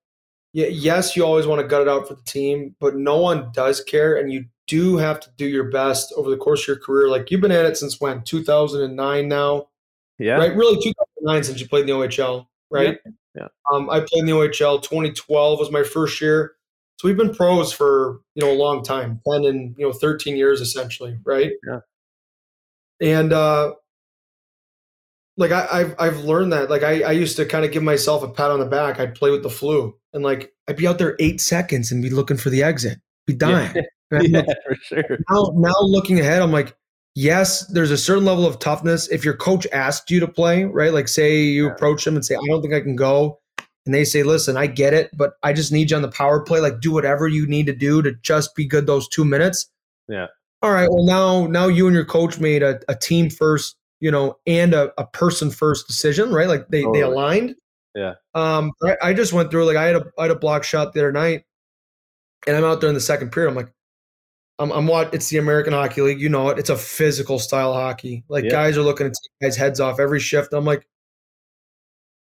yeah, 0.54 0.68
yes, 0.68 1.16
you 1.16 1.26
always 1.26 1.48
want 1.48 1.62
to 1.62 1.68
gut 1.68 1.82
it 1.82 1.88
out 1.88 2.08
for 2.08 2.16
the 2.16 2.24
team, 2.24 2.76
but 2.80 2.96
no 2.96 3.18
one 3.18 3.50
does 3.54 3.82
care, 3.82 4.18
and 4.18 4.32
you 4.32 4.46
do 4.68 4.98
have 4.98 5.20
to 5.22 5.30
do 5.38 5.46
your 5.46 5.66
best 5.70 6.14
over 6.16 6.30
the 6.30 6.38
course 6.38 6.62
of 6.64 6.68
your 6.68 6.78
career. 6.78 7.10
Like 7.10 7.32
you've 7.32 7.42
been 7.42 7.52
at 7.52 7.66
it 7.66 7.78
since 7.78 8.00
when 8.00 8.22
2009 8.24 9.28
now, 9.28 9.68
Yeah. 10.18 10.34
right? 10.38 10.56
Really 10.56 10.76
2009 10.82 11.44
since 11.44 11.60
you 11.60 11.68
played 11.68 11.82
in 11.82 11.88
the 11.88 11.94
OHL, 12.08 12.48
right? 12.70 12.98
Yeah. 13.36 13.48
Um, 13.72 13.90
I 13.90 14.00
played 14.00 14.22
in 14.22 14.26
the 14.28 14.32
OHL. 14.34 14.82
2012 14.82 15.60
was 15.60 15.72
my 15.72 15.84
first 15.84 16.20
year. 16.22 16.54
So 17.02 17.08
we've 17.08 17.18
been 17.18 17.34
pros 17.34 17.74
for 17.74 18.20
you 18.36 18.46
know 18.46 18.52
a 18.52 18.54
long 18.54 18.84
time, 18.84 19.22
ten 19.28 19.44
and 19.44 19.74
you 19.76 19.88
know 19.88 19.92
thirteen 19.92 20.38
years 20.38 20.62
essentially, 20.62 21.18
right? 21.26 21.50
Yeah. 21.68 21.80
And 23.02 23.34
uh, 23.34 23.74
like 25.36 25.52
I, 25.52 25.68
I've 25.72 25.96
I've 25.98 26.18
learned 26.20 26.54
that. 26.54 26.70
Like 26.70 26.84
I, 26.84 27.02
I 27.02 27.12
used 27.14 27.38
to 27.38 27.46
kind 27.48 27.66
of 27.66 27.72
give 27.72 27.82
myself 27.82 28.22
a 28.22 28.28
pat 28.28 28.52
on 28.52 28.60
the 28.60 28.68
back. 28.68 29.00
I'd 29.00 29.16
play 29.16 29.32
with 29.32 29.42
the 29.42 29.50
flu, 29.50 29.98
and 30.14 30.24
like 30.24 30.54
I'd 30.68 30.76
be 30.76 30.86
out 30.86 31.00
there 31.00 31.16
eight 31.18 31.42
seconds 31.42 31.92
and 31.92 32.04
be 32.04 32.12
looking 32.12 32.38
for 32.38 32.52
the 32.52 32.62
exit, 32.62 33.00
be 33.26 33.34
dying. 33.34 33.74
Yeah. 34.12 34.22
Yeah, 34.24 34.40
like, 34.40 34.58
for 34.68 34.76
sure. 34.76 35.18
now, 35.32 35.54
now 35.56 35.74
looking 35.80 36.20
ahead, 36.20 36.42
I'm 36.42 36.52
like, 36.52 36.76
yes, 37.16 37.66
there's 37.68 37.92
a 37.92 37.98
certain 37.98 38.26
level 38.26 38.46
of 38.46 38.60
toughness. 38.60 39.08
If 39.08 39.24
your 39.26 39.36
coach 39.38 39.66
asked 39.72 40.12
you 40.12 40.20
to 40.20 40.28
play, 40.28 40.66
right? 40.66 40.94
Like, 40.94 41.08
say 41.08 41.44
you 41.44 41.68
Yeah. 41.68 41.72
approach 41.72 42.04
them 42.06 42.16
and 42.16 42.24
say, 42.26 42.36
I 42.36 42.42
don't 42.50 42.62
think 42.62 42.74
I 42.76 42.82
can 42.82 42.98
go. 42.98 43.40
And 43.86 43.96
they 43.96 44.04
say, 44.04 44.24
listen, 44.24 44.58
I 44.58 44.68
get 44.68 44.94
it, 44.94 45.10
but 45.18 45.34
I 45.42 45.54
just 45.54 45.72
need 45.72 45.90
you 45.90 45.96
on 45.96 46.04
the 46.04 46.12
power 46.12 46.42
play. 46.42 46.60
Like, 46.60 46.82
do 46.82 46.92
whatever 46.92 47.28
you 47.28 47.48
need 47.48 47.66
to 47.66 47.74
do 47.74 48.02
to 48.04 48.14
just 48.22 48.56
be 48.56 48.66
good 48.66 48.86
those 48.86 49.08
two 49.08 49.26
minutes. 49.26 49.70
Yeah. 50.08 50.28
All 50.62 50.72
right. 50.72 50.88
Well, 50.90 51.04
now, 51.04 51.48
now 51.48 51.68
you 51.68 51.88
and 51.88 51.96
your 51.96 52.06
coach 52.06 52.40
made 52.40 52.62
a, 52.62 52.80
a 52.88 52.96
team 52.96 53.32
first, 53.32 53.78
you 54.00 54.12
know, 54.12 54.38
and 54.46 54.76
a, 54.76 54.92
a 55.00 55.08
person 55.08 55.50
first 55.50 55.88
decision, 55.88 56.32
right? 56.32 56.48
Like 56.48 56.68
they, 56.68 56.86
they 56.94 57.02
aligned. 57.02 57.56
Yeah. 57.96 58.14
Um, 58.36 58.72
I, 58.84 58.98
I 59.02 59.14
just 59.14 59.34
went 59.34 59.52
through 59.52 59.66
like 59.66 59.78
I 59.78 59.86
had 59.86 59.96
a 59.96 60.06
I 60.18 60.24
had 60.24 60.32
a 60.32 60.36
block 60.36 60.64
shot 60.64 60.94
the 60.94 61.02
other 61.02 61.12
night, 61.12 61.44
and 62.48 62.56
I'm 62.56 62.64
out 62.64 62.80
there 62.80 62.88
in 62.88 62.94
the 62.94 63.02
second 63.02 63.32
period. 63.32 63.50
I'm 63.50 63.56
like, 63.56 63.72
I'm 64.60 64.72
I'm 64.72 64.88
what 64.88 65.14
it's 65.14 65.28
the 65.30 65.40
American 65.40 65.74
Hockey 65.74 66.02
League, 66.02 66.22
you 66.22 66.30
know 66.30 66.50
it. 66.50 66.60
It's 66.60 66.70
a 66.70 66.78
physical 66.78 67.40
style 67.40 67.74
hockey. 67.74 68.24
Like 68.30 68.46
Yeah. 68.46 68.52
guys 68.52 68.78
are 68.78 68.82
looking 68.82 69.08
to 69.08 69.12
take 69.12 69.50
guys' 69.50 69.58
heads 69.58 69.80
off 69.80 70.00
every 70.00 70.20
shift. 70.20 70.54
I'm 70.54 70.64
like, 70.66 70.88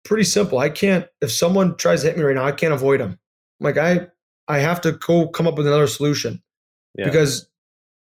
pretty 0.04 0.24
simple. 0.24 0.60
I 0.60 0.70
can't 0.70 1.08
if 1.22 1.32
someone 1.32 1.76
tries 1.78 2.02
to 2.02 2.08
hit 2.08 2.18
me 2.18 2.24
right 2.24 2.36
now, 2.36 2.46
I 2.46 2.52
can't 2.52 2.74
avoid 2.74 3.00
them. 3.00 3.20
Like 3.60 3.78
I 3.78 4.08
I 4.48 4.60
have 4.60 4.82
to 4.82 4.94
go 4.94 5.28
come 5.28 5.48
up 5.48 5.58
with 5.58 5.68
another 5.68 5.88
solution 5.88 6.42
Yeah. 6.98 7.06
because 7.06 7.50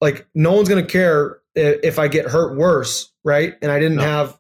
like 0.01 0.27
no 0.35 0.53
one's 0.53 0.69
gonna 0.69 0.85
care 0.87 1.41
if, 1.55 1.99
I 1.99 2.09
get 2.09 2.27
hurt 2.27 2.57
worse, 2.57 3.13
right? 3.25 3.55
And 3.61 3.71
I 3.71 3.79
didn't 3.79 3.99
No. 3.99 4.05
have, 4.05 4.39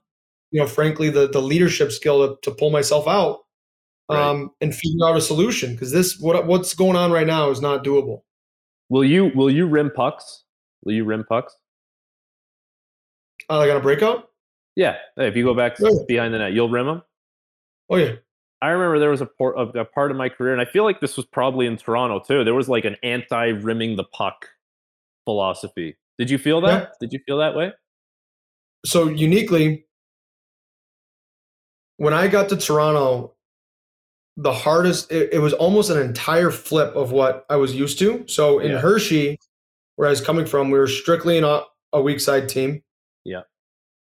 you 0.50 0.60
know, 0.60 0.66
frankly, 0.66 1.10
the 1.10 1.28
the 1.28 1.42
leadership 1.42 1.92
skill 1.92 2.26
to, 2.36 2.40
to 2.50 2.56
pull 2.56 2.70
myself 2.70 3.06
out 3.06 3.40
Right. 4.10 4.18
um, 4.18 4.50
and 4.60 4.74
figure 4.74 5.06
out 5.06 5.16
a 5.16 5.20
solution 5.20 5.72
because 5.72 5.92
this 5.92 6.18
what 6.18 6.46
what's 6.46 6.74
going 6.74 6.96
on 6.96 7.12
right 7.12 7.26
now 7.26 7.50
is 7.50 7.60
not 7.60 7.84
doable. 7.84 8.22
Will 8.88 9.04
you 9.04 9.30
will 9.34 9.50
you 9.50 9.66
rim 9.66 9.90
pucks? 9.94 10.44
Will 10.84 10.94
you 10.94 11.04
rim 11.04 11.24
pucks? 11.28 11.54
Are 13.48 13.56
Uh, 13.56 13.58
like 13.58 13.70
on 13.70 13.76
a 13.76 13.80
breakout, 13.80 14.30
Yeah. 14.76 14.96
Hey, 15.16 15.28
if 15.28 15.36
you 15.36 15.44
go 15.44 15.54
back 15.54 15.78
Yeah. 15.78 15.90
behind 16.08 16.32
the 16.34 16.38
net, 16.38 16.52
you'll 16.52 16.68
rim 16.70 16.86
them. 16.86 17.02
Oh 17.90 17.96
yeah. 17.96 18.12
I 18.60 18.68
remember 18.68 19.00
there 19.00 19.10
was 19.10 19.20
a, 19.20 19.26
por- 19.26 19.54
a, 19.54 19.80
a 19.80 19.84
part 19.84 20.12
of 20.12 20.16
my 20.16 20.28
career, 20.28 20.52
and 20.52 20.60
I 20.60 20.64
feel 20.64 20.84
like 20.84 21.00
this 21.00 21.16
was 21.16 21.26
probably 21.26 21.66
in 21.66 21.76
Toronto 21.76 22.20
too. 22.20 22.44
There 22.44 22.54
was 22.54 22.68
like 22.68 22.84
an 22.84 22.96
anti-rimming 23.02 23.96
the 23.96 24.04
puck 24.04 24.50
philosophy. 25.24 25.96
Did 26.18 26.30
you 26.30 26.38
feel 26.38 26.60
that? 26.60 26.82
Yeah. 26.82 26.88
Did 27.00 27.12
you 27.12 27.18
feel 27.26 27.38
that 27.38 27.56
way? 27.56 27.72
So 28.86 29.08
uniquely, 29.08 29.86
when 31.96 32.14
I 32.14 32.28
got 32.28 32.48
to 32.50 32.56
Toronto, 32.56 33.34
the 34.36 34.52
hardest 34.52 35.10
it, 35.10 35.30
it 35.32 35.38
was 35.40 35.52
almost 35.54 35.90
an 35.90 35.98
entire 35.98 36.50
flip 36.50 36.94
of 36.94 37.10
what 37.12 37.44
I 37.50 37.56
was 37.56 37.74
used 37.74 37.98
to. 37.98 38.24
So 38.28 38.60
in 38.60 38.72
Yeah. 38.72 38.78
Hershey, 38.78 39.38
where 39.96 40.06
I 40.06 40.10
was 40.10 40.20
coming 40.20 40.46
from, 40.46 40.70
we 40.70 40.78
were 40.78 40.86
strictly 40.86 41.36
an, 41.36 41.44
a 41.44 41.62
a 41.92 42.00
weak 42.00 42.20
side 42.20 42.48
team. 42.48 42.82
Yeah. 43.24 43.42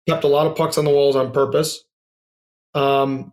Kept 0.07 0.23
a 0.23 0.27
lot 0.27 0.47
of 0.47 0.55
pucks 0.57 0.77
on 0.77 0.85
the 0.85 0.91
walls 0.91 1.15
on 1.15 1.31
purpose. 1.31 1.83
Um, 2.73 3.31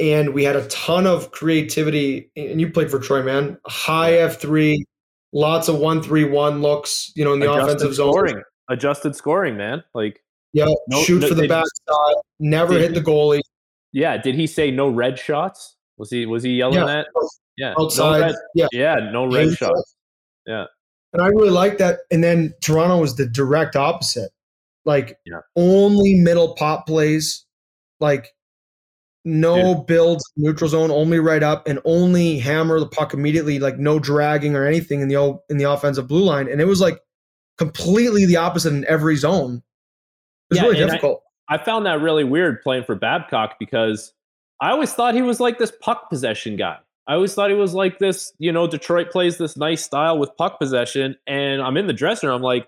and 0.00 0.34
we 0.34 0.44
had 0.44 0.56
a 0.56 0.66
ton 0.68 1.06
of 1.06 1.30
creativity. 1.30 2.30
And 2.36 2.60
you 2.60 2.70
played 2.70 2.90
for 2.90 2.98
Troy, 2.98 3.22
man. 3.22 3.58
High 3.66 4.14
F 4.14 4.40
three, 4.40 4.84
lots 5.32 5.68
of 5.68 5.78
one 5.78 6.02
three 6.02 6.24
one 6.24 6.62
looks. 6.62 7.12
You 7.16 7.24
know, 7.24 7.32
in 7.32 7.40
the 7.40 7.50
Adjusted 7.50 7.66
offensive 7.76 7.94
zone. 7.94 8.12
scoring, 8.12 8.42
adjusted 8.68 9.16
scoring, 9.16 9.56
man. 9.56 9.82
Like, 9.94 10.22
Yeah, 10.52 10.66
No- 10.88 11.02
shoot 11.02 11.20
no- 11.22 11.28
for 11.28 11.34
the 11.34 11.48
backside. 11.48 12.14
Never 12.38 12.74
hit 12.78 12.94
the 12.94 13.00
goalie. 13.00 13.40
yeah. 13.92 14.16
Did 14.16 14.34
he 14.34 14.46
say 14.46 14.70
no 14.70 14.88
red 14.88 15.18
shots? 15.18 15.76
Was 15.98 16.10
he 16.10 16.26
was 16.26 16.42
he 16.42 16.50
yelling 16.54 16.78
Yeah. 16.78 16.84
that? 16.86 17.06
Yeah, 17.56 17.74
outside. 17.78 18.20
No 18.20 18.26
red, 18.26 18.34
yeah, 18.54 18.66
yeah, 18.72 19.10
no 19.12 19.24
red 19.26 19.52
shots. 19.54 19.94
Yeah. 20.46 20.66
And 21.14 21.22
I 21.22 21.28
really 21.28 21.50
like 21.50 21.78
that. 21.78 22.00
And 22.10 22.22
then 22.22 22.52
Toronto 22.60 22.98
was 23.00 23.16
the 23.16 23.26
direct 23.26 23.76
opposite. 23.76 24.30
Like 24.84 25.18
Yeah. 25.24 25.40
only 25.56 26.14
middle 26.16 26.54
pop 26.54 26.86
plays, 26.86 27.44
like 27.98 28.34
no 29.26 29.74
build 29.74 30.22
neutral 30.36 30.70
zone, 30.70 30.90
only 30.90 31.18
right 31.18 31.42
up, 31.42 31.66
and 31.68 31.78
only 31.84 32.38
hammer 32.38 32.80
the 32.80 32.86
puck 32.86 33.12
immediately, 33.12 33.58
like 33.58 33.76
no 33.78 33.98
dragging 33.98 34.54
or 34.54 34.64
anything 34.64 35.00
in 35.00 35.08
the 35.08 35.38
in 35.50 35.58
the 35.58 35.64
offensive 35.64 36.06
blue 36.08 36.22
line. 36.24 36.48
And 36.48 36.60
it 36.60 36.66
was 36.66 36.80
like 36.80 37.00
completely 37.58 38.24
the 38.24 38.36
opposite 38.36 38.72
in 38.72 38.84
every 38.86 39.16
zone. 39.16 39.56
It 40.50 40.54
was 40.54 40.58
Yeah, 40.58 40.62
really 40.62 40.82
and 40.82 40.90
I- 40.90 40.94
difficult. 40.94 41.22
I 41.48 41.58
found 41.58 41.86
that 41.86 42.00
really 42.00 42.24
weird 42.24 42.60
playing 42.62 42.84
for 42.84 42.94
Babcock 42.96 43.56
because 43.60 44.12
I 44.60 44.70
always 44.70 44.92
thought 44.92 45.14
he 45.14 45.22
was 45.22 45.38
like 45.38 45.58
this 45.58 45.72
puck 45.80 46.08
possession 46.10 46.56
guy. 46.56 46.78
I 47.06 47.14
always 47.14 47.34
thought 47.34 47.50
he 47.50 47.56
was 47.56 47.72
like 47.72 48.00
this, 48.00 48.32
you 48.38 48.50
know, 48.50 48.66
Detroit 48.66 49.10
plays 49.12 49.38
this 49.38 49.56
nice 49.56 49.84
style 49.84 50.18
with 50.18 50.36
puck 50.36 50.58
possession. 50.58 51.14
And 51.28 51.62
I'm 51.62 51.76
in 51.76 51.86
the 51.86 51.92
dressing 51.92 52.28
room, 52.28 52.36
I'm 52.36 52.42
like, 52.42 52.64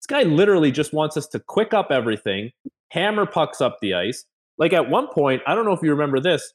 this 0.00 0.06
guy 0.06 0.22
literally 0.22 0.70
just 0.72 0.94
wants 0.94 1.18
us 1.18 1.26
to 1.28 1.38
quick 1.38 1.74
up 1.74 1.88
everything, 1.90 2.50
hammer 2.90 3.26
pucks 3.26 3.60
up 3.60 3.78
the 3.82 3.92
ice. 3.92 4.24
Like 4.58 4.72
at 4.72 4.88
one 4.88 5.08
point, 5.08 5.42
I 5.46 5.54
don't 5.54 5.64
know 5.64 5.72
if 5.72 5.82
you 5.82 5.90
remember 5.90 6.20
this, 6.20 6.52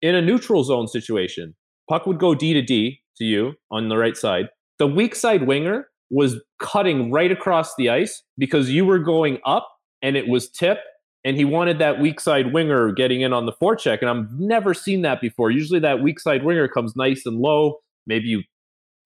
in 0.00 0.14
a 0.14 0.22
neutral 0.22 0.64
zone 0.64 0.88
situation, 0.88 1.54
puck 1.88 2.06
would 2.06 2.18
go 2.18 2.34
D 2.34 2.52
to 2.54 2.62
D 2.62 3.00
to 3.18 3.24
you 3.24 3.54
on 3.70 3.88
the 3.88 3.96
right 3.96 4.16
side. 4.16 4.48
The 4.78 4.86
weak 4.86 5.14
side 5.14 5.46
winger 5.46 5.88
was 6.10 6.40
cutting 6.58 7.10
right 7.10 7.30
across 7.30 7.74
the 7.76 7.88
ice 7.88 8.22
because 8.36 8.70
you 8.70 8.84
were 8.84 8.98
going 8.98 9.38
up 9.44 9.68
and 10.02 10.16
it 10.16 10.28
was 10.28 10.50
tip 10.50 10.78
and 11.24 11.36
he 11.36 11.44
wanted 11.44 11.78
that 11.78 12.00
weak 12.00 12.20
side 12.20 12.52
winger 12.52 12.92
getting 12.92 13.20
in 13.20 13.32
on 13.32 13.46
the 13.46 13.52
forecheck. 13.52 14.00
And 14.00 14.10
I've 14.10 14.30
never 14.38 14.74
seen 14.74 15.02
that 15.02 15.20
before. 15.20 15.50
Usually, 15.50 15.80
that 15.80 16.02
weak 16.02 16.18
side 16.18 16.44
winger 16.44 16.68
comes 16.68 16.96
nice 16.96 17.24
and 17.26 17.38
low. 17.38 17.78
Maybe 18.06 18.28
you 18.28 18.42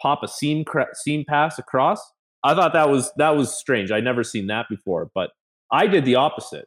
pop 0.00 0.22
a 0.22 0.28
seam 0.28 0.64
cra- 0.64 0.94
seam 0.94 1.24
pass 1.28 1.58
across. 1.58 2.00
I 2.42 2.54
thought 2.54 2.72
that 2.72 2.88
was 2.88 3.12
that 3.18 3.36
was 3.36 3.54
strange. 3.54 3.90
I'd 3.90 4.04
never 4.04 4.24
seen 4.24 4.46
that 4.46 4.66
before. 4.70 5.10
But 5.14 5.30
I 5.70 5.86
did 5.86 6.04
the 6.04 6.14
opposite. 6.14 6.66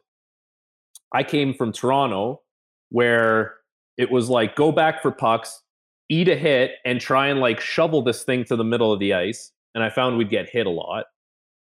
I 1.12 1.22
came 1.22 1.54
from 1.54 1.72
Toronto, 1.72 2.40
where 2.90 3.54
it 3.96 4.10
was 4.10 4.28
like 4.28 4.56
go 4.56 4.72
back 4.72 5.02
for 5.02 5.10
pucks, 5.10 5.62
eat 6.08 6.28
a 6.28 6.36
hit, 6.36 6.72
and 6.84 7.00
try 7.00 7.28
and 7.28 7.40
like 7.40 7.60
shovel 7.60 8.02
this 8.02 8.22
thing 8.24 8.44
to 8.46 8.56
the 8.56 8.64
middle 8.64 8.92
of 8.92 9.00
the 9.00 9.14
ice. 9.14 9.52
And 9.74 9.84
I 9.84 9.90
found 9.90 10.18
we'd 10.18 10.30
get 10.30 10.48
hit 10.48 10.66
a 10.66 10.70
lot. 10.70 11.06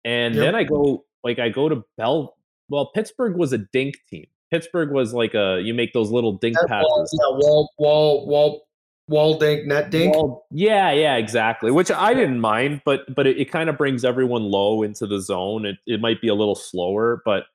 And 0.03 0.35
Yep. 0.35 0.43
then 0.43 0.55
I 0.55 0.63
go 0.63 1.05
like 1.23 1.39
I 1.39 1.49
go 1.49 1.69
to 1.69 1.83
Bell. 1.97 2.35
Well, 2.69 2.87
Pittsburgh 2.93 3.35
was 3.37 3.53
a 3.53 3.57
dink 3.59 3.95
team. 4.09 4.25
Pittsburgh 4.51 4.91
was 4.91 5.13
like 5.13 5.33
a 5.33 5.61
you 5.63 5.73
make 5.73 5.93
those 5.93 6.11
little 6.11 6.33
dink 6.33 6.55
That 6.55 6.81
wall, 6.83 6.99
passes. 7.01 7.19
yeah, 7.21 7.37
wall, 7.37 7.69
wall, 7.79 8.27
wall, 8.27 8.67
wall 9.07 9.37
dink, 9.39 9.65
net 9.67 9.89
dink. 9.89 10.13
Well, 10.15 10.45
yeah, 10.51 10.91
yeah, 10.91 11.15
exactly. 11.15 11.71
Which 11.71 11.89
I 11.91 12.13
didn't 12.13 12.39
mind, 12.39 12.81
but 12.85 13.13
but 13.15 13.27
it, 13.27 13.37
it 13.39 13.51
kind 13.51 13.69
of 13.69 13.77
brings 13.77 14.05
everyone 14.05 14.43
low 14.43 14.83
into 14.83 15.07
the 15.07 15.19
zone. 15.19 15.65
It 15.65 15.77
it 15.87 15.99
might 16.01 16.21
be 16.21 16.27
a 16.27 16.35
little 16.35 16.55
slower, 16.55 17.21
but 17.25 17.45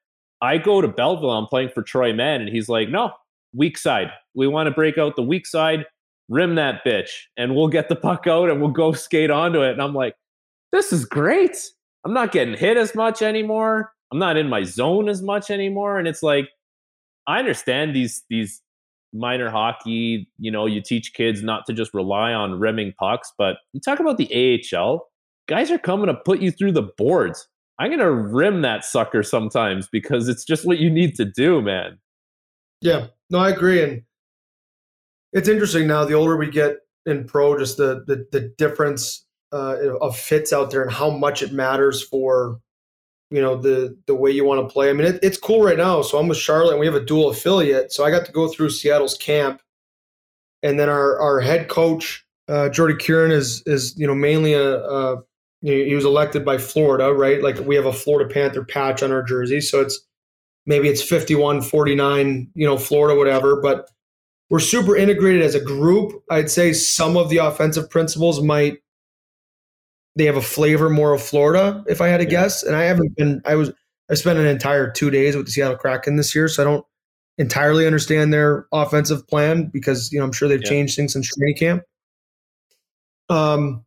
I 0.43 0.59
go 0.59 0.81
to 0.81 0.89
Belleville. 0.89 1.31
I'm 1.31 1.47
playing 1.47 1.71
for 1.71 1.83
Troy 1.83 2.13
Mann, 2.13 2.41
and 2.41 2.51
he's 2.51 2.69
like, 2.69 2.89
"No, 2.89 3.13
weak 3.55 3.79
side. 3.79 4.11
We 4.35 4.47
want 4.47 4.67
to 4.69 4.71
break 4.71 4.99
out 4.99 5.17
the 5.17 5.23
weak 5.23 5.47
side, 5.47 5.87
rim 6.29 6.55
that 6.55 6.85
bitch, 6.85 7.11
and 7.37 7.55
we'll 7.55 7.69
get 7.69 7.89
the 7.89 7.97
puck 7.97 8.27
out 8.27 8.51
and 8.51 8.61
we'll 8.61 8.71
go 8.71 8.93
skate 9.07 9.31
onto 9.31 9.63
it." 9.63 9.73
And 9.73 9.83
I'm 9.83 9.95
like, 9.95 10.15
"This 10.73 10.93
is 10.93 11.05
great. 11.05 11.57
I'm 12.05 12.15
not 12.15 12.33
getting 12.33 12.57
hit 12.57 12.77
as 12.77 12.95
much 12.95 13.23
anymore. 13.23 13.93
I'm 14.13 14.19
not 14.19 14.37
in 14.37 14.49
my 14.49 14.63
zone 14.63 15.09
as 15.09 15.23
much 15.23 15.51
anymore." 15.51 15.99
And 15.99 16.09
it's 16.09 16.23
like, 16.23 16.49
I 17.27 17.39
understand 17.39 17.95
these 17.95 18.23
these 18.31 18.63
minor 19.13 19.51
hockey, 19.51 20.29
you 20.39 20.51
know, 20.51 20.67
you 20.67 20.81
teach 20.81 21.13
kids 21.15 21.43
not 21.43 21.67
to 21.67 21.73
just 21.73 21.93
rely 21.95 22.33
on 22.33 22.59
rimming 22.59 22.95
pucks, 22.99 23.33
but 23.37 23.59
you 23.73 23.81
talk 23.81 24.01
about 24.01 24.19
the 24.19 24.61
AHL, 24.73 25.09
guys 25.49 25.71
are 25.71 25.79
coming 25.79 26.07
to 26.07 26.15
put 26.15 26.41
you 26.41 26.51
through 26.51 26.73
the 26.73 26.89
boards. 26.97 27.49
I'm 27.81 27.91
to 27.99 28.11
rim 28.11 28.61
that 28.63 28.85
sucker 28.85 29.23
sometimes 29.23 29.89
because 29.89 30.29
it's 30.29 30.45
just 30.45 30.67
what 30.67 30.79
you 30.79 30.91
need 30.91 31.15
to 31.15 31.25
do, 31.25 31.63
man. 31.63 31.99
Yeah, 32.83 33.07
no, 33.31 33.39
I 33.39 33.51
agree, 33.51 33.83
and 33.83 34.03
it's 35.33 35.49
interesting 35.49 35.87
now. 35.87 36.05
The 36.05 36.15
older 36.15 36.37
we 36.37 36.51
get 36.51 36.77
in 37.07 37.25
pro, 37.25 37.59
just 37.59 37.79
the 37.79 38.05
the, 38.07 38.27
the 38.33 38.53
difference 38.59 39.25
uh, 39.53 39.97
of 40.01 40.17
fits 40.17 40.53
out 40.53 40.71
there 40.71 40.83
and 40.83 40.93
how 40.93 41.09
much 41.09 41.43
it 41.43 41.53
matters 41.53 42.03
for 42.03 42.61
you 43.31 43.41
know 43.41 43.57
the 43.57 43.97
the 44.07 44.15
way 44.15 44.31
you 44.31 44.45
want 44.45 44.67
to 44.67 44.73
play. 44.73 44.91
I 44.91 44.93
mean, 44.93 45.07
it, 45.07 45.19
it's 45.23 45.39
cool 45.39 45.63
right 45.63 45.79
now. 45.79 46.03
So 46.03 46.19
I'm 46.19 46.29
with 46.29 46.39
Charlotte, 46.39 46.73
and 46.73 46.81
we 46.81 46.87
have 46.87 46.95
a 46.95 47.05
dual 47.05 47.31
affiliate. 47.31 47.93
So 47.93 48.05
I 48.05 48.11
got 48.11 48.27
to 48.27 48.33
go 48.33 48.49
through 48.49 48.71
Seattle's 48.71 49.17
camp, 49.17 49.63
and 50.63 50.79
then 50.79 50.91
our 50.91 51.19
our 51.19 51.41
head 51.41 51.69
coach 51.69 52.27
uh, 52.51 52.69
Geordie 52.69 52.97
Kinnear 52.97 53.29
is 53.29 53.63
is 53.65 53.95
you 53.97 54.07
know 54.07 54.15
mainly 54.15 54.53
a, 54.53 54.77
a 54.77 55.23
he 55.63 55.95
was 55.95 56.05
elected 56.05 56.45
by 56.45 56.59
Florida, 56.59 57.13
right? 57.13 57.43
Like 57.43 57.59
we 57.61 57.77
have 57.77 57.87
a 57.87 57.93
Florida 57.93 58.33
Panther 58.33 58.65
patch 58.65 59.03
on 59.03 59.13
our 59.13 59.23
jersey, 59.23 59.61
so 59.61 59.81
it's 59.81 60.01
maybe 60.67 60.89
it's 60.89 61.03
51 61.03 61.63
49 61.63 62.51
you 62.55 62.67
know 62.67 62.77
florida 62.77 63.19
whatever 63.19 63.61
but 63.63 63.89
we're 64.51 64.61
super 64.61 64.95
integrated 64.95 65.41
as 65.41 65.55
a 65.55 65.61
group 65.61 66.23
i'd 66.31 66.51
say 66.51 66.75
some 66.75 67.17
of 67.17 67.31
the 67.31 67.39
offensive 67.39 67.89
principles 67.89 68.43
might 68.43 68.77
they 70.17 70.27
have 70.27 70.37
a 70.37 70.43
flavor 70.43 70.91
more 70.91 71.15
of 71.15 71.23
florida 71.23 71.83
if 71.89 72.03
i 72.03 72.09
had 72.09 72.19
to 72.19 72.25
Yeah. 72.25 72.31
guess 72.43 72.63
and 72.63 72.77
i 72.77 72.83
haven't 72.85 73.17
been 73.17 73.41
i 73.47 73.55
was 73.55 73.73
i 74.11 74.15
spent 74.15 74.39
an 74.39 74.47
entire 74.47 74.91
two 74.91 75.11
days 75.11 75.35
with 75.35 75.47
the 75.47 75.51
seattle 75.53 75.79
kraken 75.79 76.17
this 76.17 76.35
year 76.35 76.47
so 76.47 76.63
i 76.63 76.65
don't 76.67 76.85
entirely 77.39 77.87
understand 77.87 78.33
their 78.33 78.67
offensive 78.71 79.27
plan 79.29 79.65
because 79.73 80.13
you 80.13 80.19
know 80.19 80.27
i'm 80.27 80.33
sure 80.33 80.47
they've 80.47 80.61
Yeah. 80.63 80.69
changed 80.69 80.95
things 80.95 81.15
since 81.15 81.27
training 81.27 81.57
camp 81.57 81.83
um 83.31 83.83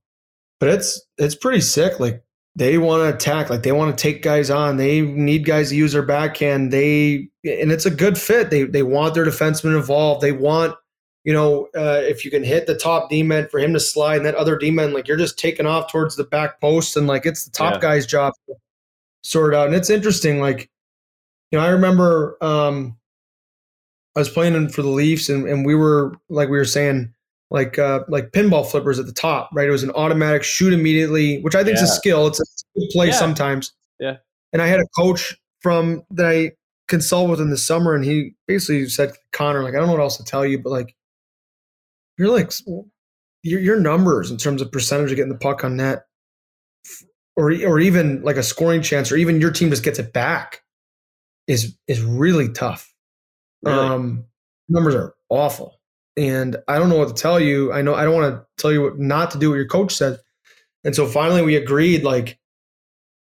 but 0.63 0.69
it's 0.69 1.01
it's 1.17 1.35
pretty 1.35 1.59
sick 1.59 1.99
like 1.99 2.23
they 2.55 2.77
want 2.77 3.01
to 3.01 3.13
attack 3.13 3.49
like 3.49 3.63
they 3.63 3.73
want 3.73 3.97
to 3.97 4.01
take 4.01 4.21
guys 4.21 4.49
on 4.49 4.77
they 4.77 5.01
need 5.01 5.43
guys 5.43 5.67
to 5.67 5.75
use 5.75 5.91
their 5.91 6.01
backhand 6.01 6.71
they 6.71 7.27
and 7.43 7.69
it's 7.69 7.85
a 7.85 7.91
good 7.91 8.17
fit 8.17 8.49
they 8.49 8.63
they 8.63 8.81
want 8.81 9.13
their 9.13 9.25
defenseman 9.25 9.75
involved 9.75 10.21
they 10.21 10.31
want 10.31 10.73
you 11.25 11.33
know 11.33 11.67
uh, 11.75 11.99
if 12.03 12.23
you 12.23 12.31
can 12.31 12.45
hit 12.45 12.65
the 12.65 12.77
top 12.77 13.09
d-man 13.09 13.45
for 13.49 13.59
him 13.59 13.73
to 13.73 13.79
slide 13.79 14.15
and 14.15 14.25
that 14.25 14.35
other 14.35 14.57
d-man 14.57 14.93
like 14.93 15.05
you're 15.05 15.17
just 15.17 15.37
taking 15.37 15.65
off 15.65 15.91
towards 15.91 16.15
the 16.15 16.23
back 16.23 16.61
post 16.61 16.95
and 16.95 17.07
like 17.07 17.25
it's 17.25 17.43
the 17.43 17.51
top 17.51 17.73
Yeah. 17.73 17.79
guy's 17.81 18.05
job 18.05 18.31
to 18.47 18.55
sort 19.21 19.53
it 19.53 19.57
out 19.57 19.67
and 19.67 19.75
it's 19.75 19.89
interesting 19.89 20.39
like 20.39 20.69
you 21.51 21.59
know 21.59 21.65
i 21.65 21.71
remember 21.71 22.37
um 22.39 22.95
i 24.15 24.19
was 24.19 24.29
playing 24.29 24.53
in 24.55 24.69
for 24.69 24.81
the 24.81 24.87
leafs 24.87 25.27
and, 25.27 25.45
and 25.45 25.65
we 25.65 25.75
were 25.75 26.13
like 26.29 26.47
we 26.47 26.57
were 26.57 26.63
saying 26.63 27.13
like 27.53 27.79
uh, 27.79 28.01
like 28.09 28.31
pinball 28.31 28.69
flippers 28.69 28.99
at 28.99 29.05
the 29.05 29.13
top, 29.13 29.49
right? 29.53 29.67
It 29.67 29.71
was 29.71 29.83
an 29.83 29.91
automatic 29.91 30.43
shoot 30.43 30.73
immediately, 30.73 31.39
which 31.41 31.55
I 31.55 31.63
think 31.63 31.77
is 31.77 31.83
a 31.83 31.87
skill. 31.87 32.27
It's 32.27 32.41
a 32.41 32.43
good 32.77 32.89
play 32.91 33.07
Yeah. 33.07 33.13
sometimes. 33.13 33.71
Yeah. 33.99 34.17
And 34.51 34.61
I 34.61 34.67
had 34.67 34.81
a 34.81 34.87
coach 34.97 35.37
from 35.61 36.03
that 36.11 36.25
I 36.25 36.51
consult 36.89 37.29
with 37.29 37.39
in 37.39 37.49
the 37.51 37.57
summer, 37.57 37.95
and 37.95 38.03
he 38.03 38.33
basically 38.47 38.89
said, 38.89 39.13
Connor, 39.31 39.63
like 39.63 39.73
I 39.75 39.77
don't 39.77 39.85
know 39.87 39.93
what 39.93 40.01
else 40.01 40.17
to 40.17 40.23
tell 40.25 40.45
you, 40.45 40.59
but 40.59 40.71
like 40.71 40.95
you're 42.17 42.29
like 42.29 42.51
your 43.43 43.61
your 43.61 43.79
numbers 43.79 44.31
in 44.31 44.37
terms 44.37 44.61
of 44.61 44.71
percentage 44.71 45.11
of 45.11 45.15
getting 45.15 45.31
the 45.31 45.37
puck 45.39 45.63
on 45.63 45.77
net, 45.77 46.05
or 47.35 47.51
or 47.65 47.79
even 47.79 48.21
like 48.23 48.35
a 48.37 48.43
scoring 48.43 48.81
chance, 48.81 49.11
or 49.11 49.15
even 49.15 49.39
your 49.39 49.51
team 49.51 49.69
just 49.69 49.83
gets 49.83 49.99
it 49.99 50.11
back, 50.11 50.61
is 51.47 51.77
is 51.87 52.01
really 52.01 52.49
tough. 52.51 52.91
Really? 53.61 53.77
Um, 53.77 54.25
numbers 54.69 54.95
are 54.95 55.13
awful, 55.29 55.79
and 56.17 56.55
I 56.67 56.77
don't 56.79 56.89
know 56.89 56.97
what 56.97 57.09
to 57.15 57.21
tell 57.21 57.39
you. 57.39 57.71
I 57.73 57.81
know 57.81 57.95
I 57.95 58.03
don't 58.05 58.13
want 58.15 58.33
to 58.35 58.45
tell 58.61 58.71
you 58.71 58.81
what 58.83 58.99
not 58.99 59.31
to 59.31 59.39
do 59.39 59.49
what 59.49 59.55
your 59.55 59.67
coach 59.67 59.95
said, 59.95 60.19
and 60.83 60.95
so 60.95 61.07
finally 61.07 61.41
we 61.41 61.55
agreed. 61.55 62.03
Like, 62.03 62.37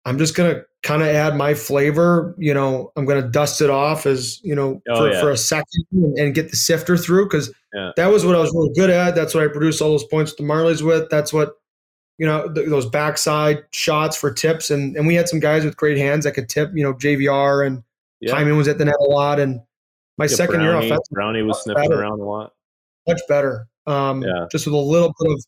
I'm 0.06 0.18
just 0.18 0.36
gonna 0.36 0.64
kind 0.84 1.04
of 1.04 1.10
add 1.10 1.36
my 1.36 1.54
flavor. 1.54 2.34
You 2.40 2.54
know, 2.56 2.92
I'm 2.96 3.06
going 3.06 3.22
to 3.22 3.30
dust 3.30 3.62
it 3.62 3.70
off 3.70 4.08
as 4.08 4.44
you 4.44 4.56
know 4.56 4.82
Oh, 4.90 4.96
for, 4.98 5.12
yeah. 5.12 5.22
for 5.22 5.30
a 5.30 5.38
second 5.38 5.86
and, 5.92 6.18
and 6.18 6.34
get 6.36 6.50
the 6.50 6.58
sifter 6.58 6.98
through 6.98 7.26
because 7.26 7.54
Yeah. 7.74 7.92
that 7.98 8.08
was 8.08 8.26
what 8.26 8.36
I 8.36 8.40
was 8.40 8.52
really 8.54 8.74
good 8.76 8.90
at. 8.90 9.14
That's 9.14 9.36
what 9.36 9.44
I 9.44 9.48
produced 9.48 9.80
all 9.82 9.90
those 9.92 10.06
points 10.06 10.32
with 10.32 10.38
the 10.40 10.44
Marlies 10.52 10.82
with. 10.82 11.08
That's 11.12 11.32
what 11.32 11.54
you 12.18 12.26
know 12.26 12.52
th- 12.52 12.68
those 12.68 12.88
backside 12.88 13.64
shots 13.74 14.18
for 14.18 14.32
tips 14.34 14.72
and 14.72 14.96
and 14.98 15.06
we 15.06 15.14
had 15.16 15.30
some 15.30 15.40
guys 15.40 15.64
with 15.66 15.78
great 15.78 15.98
hands 16.00 16.26
that 16.26 16.32
could 16.34 16.50
tip. 16.50 16.72
You 16.74 16.84
know, 16.84 16.94
JVR 16.96 17.66
and 17.68 17.84
Yeah. 18.20 18.34
Hyman 18.34 18.58
was 18.58 18.68
at 18.68 18.80
the 18.80 18.86
net 18.86 18.96
a 19.00 19.04
lot. 19.04 19.40
And 19.40 19.62
my 20.18 20.26
Yeah, 20.26 20.36
second 20.36 20.62
year 20.62 20.72
Brownie, 20.72 20.88
offensive 20.88 21.12
Brownie 21.12 21.42
was 21.44 21.62
sniffing 21.64 21.94
around 21.94 22.20
a 22.20 22.24
lot. 22.26 22.54
Much 23.08 23.22
better. 23.28 23.68
Um, 23.88 24.22
Yeah. 24.24 24.46
Just 24.52 24.66
with 24.66 24.74
a 24.76 24.78
little 24.78 25.14
bit 25.20 25.32
of, 25.32 25.44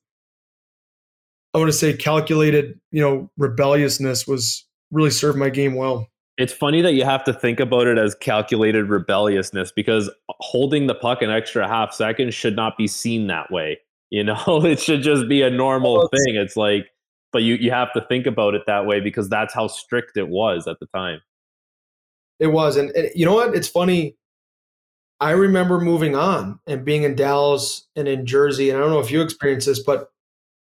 I 1.53 1.59
want 1.59 1.69
to 1.69 1.77
say, 1.77 1.93
calculated, 1.95 2.79
you 2.91 3.01
know, 3.01 3.29
rebelliousness 3.37 4.25
was 4.27 4.65
really 4.91 5.11
served 5.11 5.37
my 5.37 5.49
game 5.49 5.75
well. 5.75 6.07
It's 6.37 6.53
funny 6.53 6.81
that 6.81 6.93
you 6.93 7.05
have 7.05 7.23
to 7.25 7.33
think 7.33 7.59
about 7.59 7.85
it 7.85 7.99
as 7.99 8.15
calculated 8.15 8.89
rebelliousness 8.89 9.71
because 9.71 10.09
holding 10.39 10.87
the 10.87 10.95
puck 10.95 11.21
an 11.21 11.29
extra 11.29 11.67
half 11.67 11.93
second 11.93 12.33
should 12.33 12.55
not 12.55 12.75
be 12.75 12.87
seen 12.87 13.27
that 13.27 13.51
way. 13.51 13.79
You 14.09 14.23
know, 14.23 14.65
it 14.65 14.79
should 14.79 15.03
just 15.03 15.27
be 15.29 15.41
a 15.43 15.49
normal 15.51 15.93
Well, 15.95 16.05
it's- 16.11 16.23
thing. 16.25 16.35
It's 16.35 16.57
like, 16.57 16.87
but 17.31 17.41
you, 17.43 17.55
you 17.55 17.71
have 17.71 17.91
to 17.93 18.01
think 18.01 18.25
about 18.27 18.53
it 18.55 18.61
that 18.67 18.85
way 18.85 18.99
because 18.99 19.27
that's 19.29 19.53
how 19.53 19.67
strict 19.67 20.17
it 20.17 20.27
was 20.29 20.67
at 20.67 20.79
the 20.79 20.85
time. 20.87 21.19
It 22.39 22.47
was, 22.47 22.77
and, 22.77 22.89
and 22.91 23.09
you 23.15 23.25
know 23.25 23.33
what? 23.35 23.55
It's 23.55 23.67
funny. 23.67 24.15
I 25.23 25.31
remember 25.31 25.79
moving 25.79 26.17
on 26.17 26.59
and 26.67 26.83
being 26.83 27.03
in 27.03 27.15
Dallas 27.15 27.87
and 27.95 28.09
in 28.09 28.25
Jersey, 28.25 28.69
and 28.69 28.77
I 28.77 28.81
don't 28.81 28.91
know 28.91 28.99
if 28.99 29.09
you 29.09 29.21
experienced 29.21 29.67
this, 29.67 29.79
but 29.79 30.11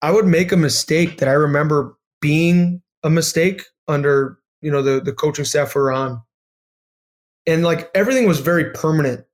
I 0.04 0.12
would 0.12 0.28
make 0.28 0.52
a 0.52 0.58
mistake 0.58 1.18
that 1.18 1.28
I 1.28 1.32
remember 1.32 1.98
being 2.22 2.84
a 3.02 3.10
mistake 3.10 3.64
under 3.88 4.38
you 4.62 4.70
know 4.70 4.84
the 4.84 5.02
the 5.02 5.12
coaching 5.12 5.44
staff 5.44 5.74
we 5.74 5.82
were 5.82 5.92
on, 5.92 6.22
and 7.48 7.64
like 7.64 7.90
everything 7.96 8.28
was 8.28 8.42
very 8.42 8.70
permanent. 8.74 9.26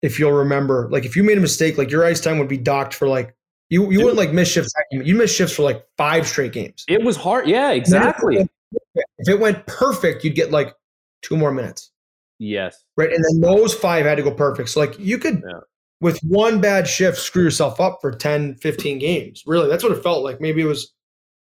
If 0.00 0.18
you'll 0.18 0.32
remember, 0.32 0.88
like 0.90 1.04
if 1.04 1.14
you 1.14 1.24
made 1.24 1.36
a 1.36 1.42
mistake, 1.42 1.76
like 1.76 1.90
your 1.90 2.02
ice 2.02 2.22
time 2.22 2.38
would 2.38 2.48
be 2.48 2.56
docked 2.56 2.94
for 2.94 3.06
like 3.06 3.36
you 3.68 3.90
you 3.92 3.98
wouldn't 3.98 4.16
like 4.16 4.32
miss 4.32 4.50
shifts. 4.50 4.72
You 4.90 5.14
miss 5.14 5.34
shifts 5.34 5.54
for 5.54 5.62
like 5.62 5.84
five 5.98 6.26
straight 6.26 6.52
games. 6.54 6.86
It 6.88 7.04
was 7.04 7.16
hard. 7.16 7.46
Yeah, 7.46 7.72
exactly. 7.72 8.48
If 8.94 9.28
it 9.28 9.38
went 9.38 9.66
perfect, 9.66 10.24
you'd 10.24 10.34
get 10.34 10.52
like 10.52 10.74
two 11.20 11.36
more 11.36 11.52
minutes. 11.52 11.90
Yes. 12.38 12.84
right? 12.96 13.12
And 13.12 13.24
then 13.24 13.40
those 13.40 13.74
five 13.74 14.04
had 14.06 14.16
to 14.16 14.22
go 14.22 14.30
perfect. 14.32 14.68
So 14.70 14.80
like 14.80 14.98
you 14.98 15.18
could 15.18 15.42
Yeah. 15.46 15.60
with 16.00 16.18
one 16.22 16.60
bad 16.60 16.86
shift 16.88 17.18
screw 17.18 17.44
yourself 17.44 17.80
up 17.80 17.98
for 18.00 18.10
10, 18.12 18.56
15 18.56 18.98
games. 18.98 19.42
Really, 19.46 19.68
that's 19.68 19.82
what 19.82 19.92
it 19.92 20.02
felt 20.02 20.24
like. 20.24 20.40
Maybe 20.40 20.62
it 20.62 20.66
was 20.66 20.92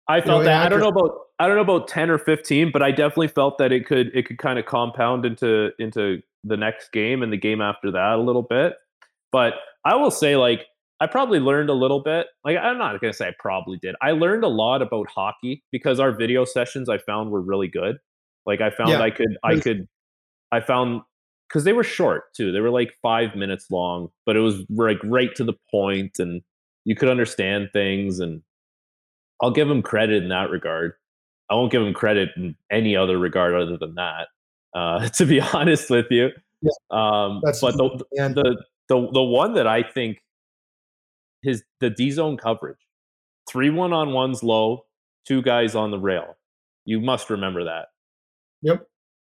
I 0.09 0.20
felt 0.20 0.41
know, 0.41 0.45
that. 0.45 0.66
I 0.66 0.68
don't 0.68 0.80
know 0.80 0.89
about 0.89 1.11
I 1.39 1.47
don't 1.47 1.55
know 1.57 1.62
about 1.62 1.86
ten 1.86 2.11
or 2.11 2.18
fifteen, 2.18 2.70
but 2.72 2.82
I 2.82 2.91
definitely 2.91 3.28
felt 3.28 3.59
that 3.59 3.70
it 3.70 3.86
could 3.86 4.11
it 4.14 4.26
could 4.26 4.39
kind 4.39 4.59
of 4.59 4.64
compound 4.66 5.24
into 5.24 5.70
into 5.78 6.20
the 6.45 6.57
next 6.57 6.91
game 6.93 7.22
and 7.22 7.32
the 7.32 7.36
game 7.36 7.61
after 7.61 7.91
that 7.93 8.12
a 8.14 8.20
little 8.20 8.43
bit. 8.43 8.74
But 9.30 9.55
I 9.84 9.95
will 9.97 10.11
say, 10.11 10.36
like, 10.36 10.66
I 11.01 11.07
probably 11.07 11.39
learned 11.39 11.68
a 11.70 11.74
little 11.74 12.01
bit. 12.03 12.26
Like, 12.45 12.57
I'm 12.57 12.78
not 12.78 12.99
gonna 13.01 13.12
say 13.12 13.28
I 13.28 13.34
probably 13.39 13.78
did. 13.78 13.95
I 14.03 14.12
learned 14.12 14.43
a 14.45 14.49
lot 14.49 14.80
about 14.82 15.09
hockey 15.11 15.62
because 15.70 16.01
our 16.01 16.11
video 16.11 16.45
sessions 16.45 16.89
I 16.89 16.99
found 16.99 17.30
were 17.30 17.43
really 17.43 17.68
good. 17.68 17.99
Like, 18.47 18.61
I 18.62 18.70
found 18.70 18.91
Yeah. 18.91 19.01
I 19.03 19.11
could 19.11 19.36
I 19.45 19.61
could 19.61 19.86
I 20.53 20.61
found 20.61 21.03
because 21.49 21.64
they 21.64 21.72
were 21.72 21.84
short 21.84 22.34
too. 22.34 22.53
They 22.53 22.61
were 22.61 22.70
like 22.70 22.92
five 23.03 23.34
minutes 23.36 23.70
long, 23.70 24.09
but 24.26 24.36
it 24.36 24.40
was 24.40 24.64
like 24.70 24.99
right 25.05 25.34
to 25.36 25.44
the 25.44 25.55
point, 25.70 26.18
and 26.18 26.42
you 26.84 26.94
could 26.94 27.09
understand 27.09 27.70
things. 27.72 28.20
And 28.20 28.42
I'll 29.42 29.51
give 29.51 29.68
them 29.68 29.82
credit 29.82 30.22
in 30.22 30.28
that 30.30 30.51
regard. 30.51 30.92
I 31.51 31.55
won't 31.55 31.72
give 31.72 31.82
him 31.82 31.94
credit 31.94 32.30
in 32.36 32.55
any 32.70 32.96
other 32.96 33.18
regard 33.18 33.55
other 33.55 33.76
than 33.78 33.94
that. 33.94 34.28
Uh, 34.74 35.09
to 35.14 35.24
be 35.26 35.40
honest 35.55 35.88
with 35.90 36.07
you, 36.11 36.30
Yeah. 36.62 36.70
um, 36.90 37.40
That's- 37.44 37.61
but 37.61 37.76
the, 37.76 38.05
and 38.22 38.34
the 38.34 38.62
the 38.88 39.09
the 39.12 39.22
one 39.22 39.55
that 39.55 39.66
I 39.66 39.82
think 39.82 40.18
his 41.42 41.62
the 41.80 41.90
D 41.90 42.11
zone 42.11 42.36
coverage, 42.36 42.78
three 43.49 43.70
one 43.70 43.92
on 43.92 44.12
ones 44.12 44.42
low, 44.42 44.86
two 45.26 45.40
guys 45.42 45.74
on 45.74 45.90
the 45.90 45.99
rail. 45.99 46.36
You 46.84 47.01
must 47.01 47.28
remember 47.30 47.64
that. 47.64 47.88
yep. 48.62 48.86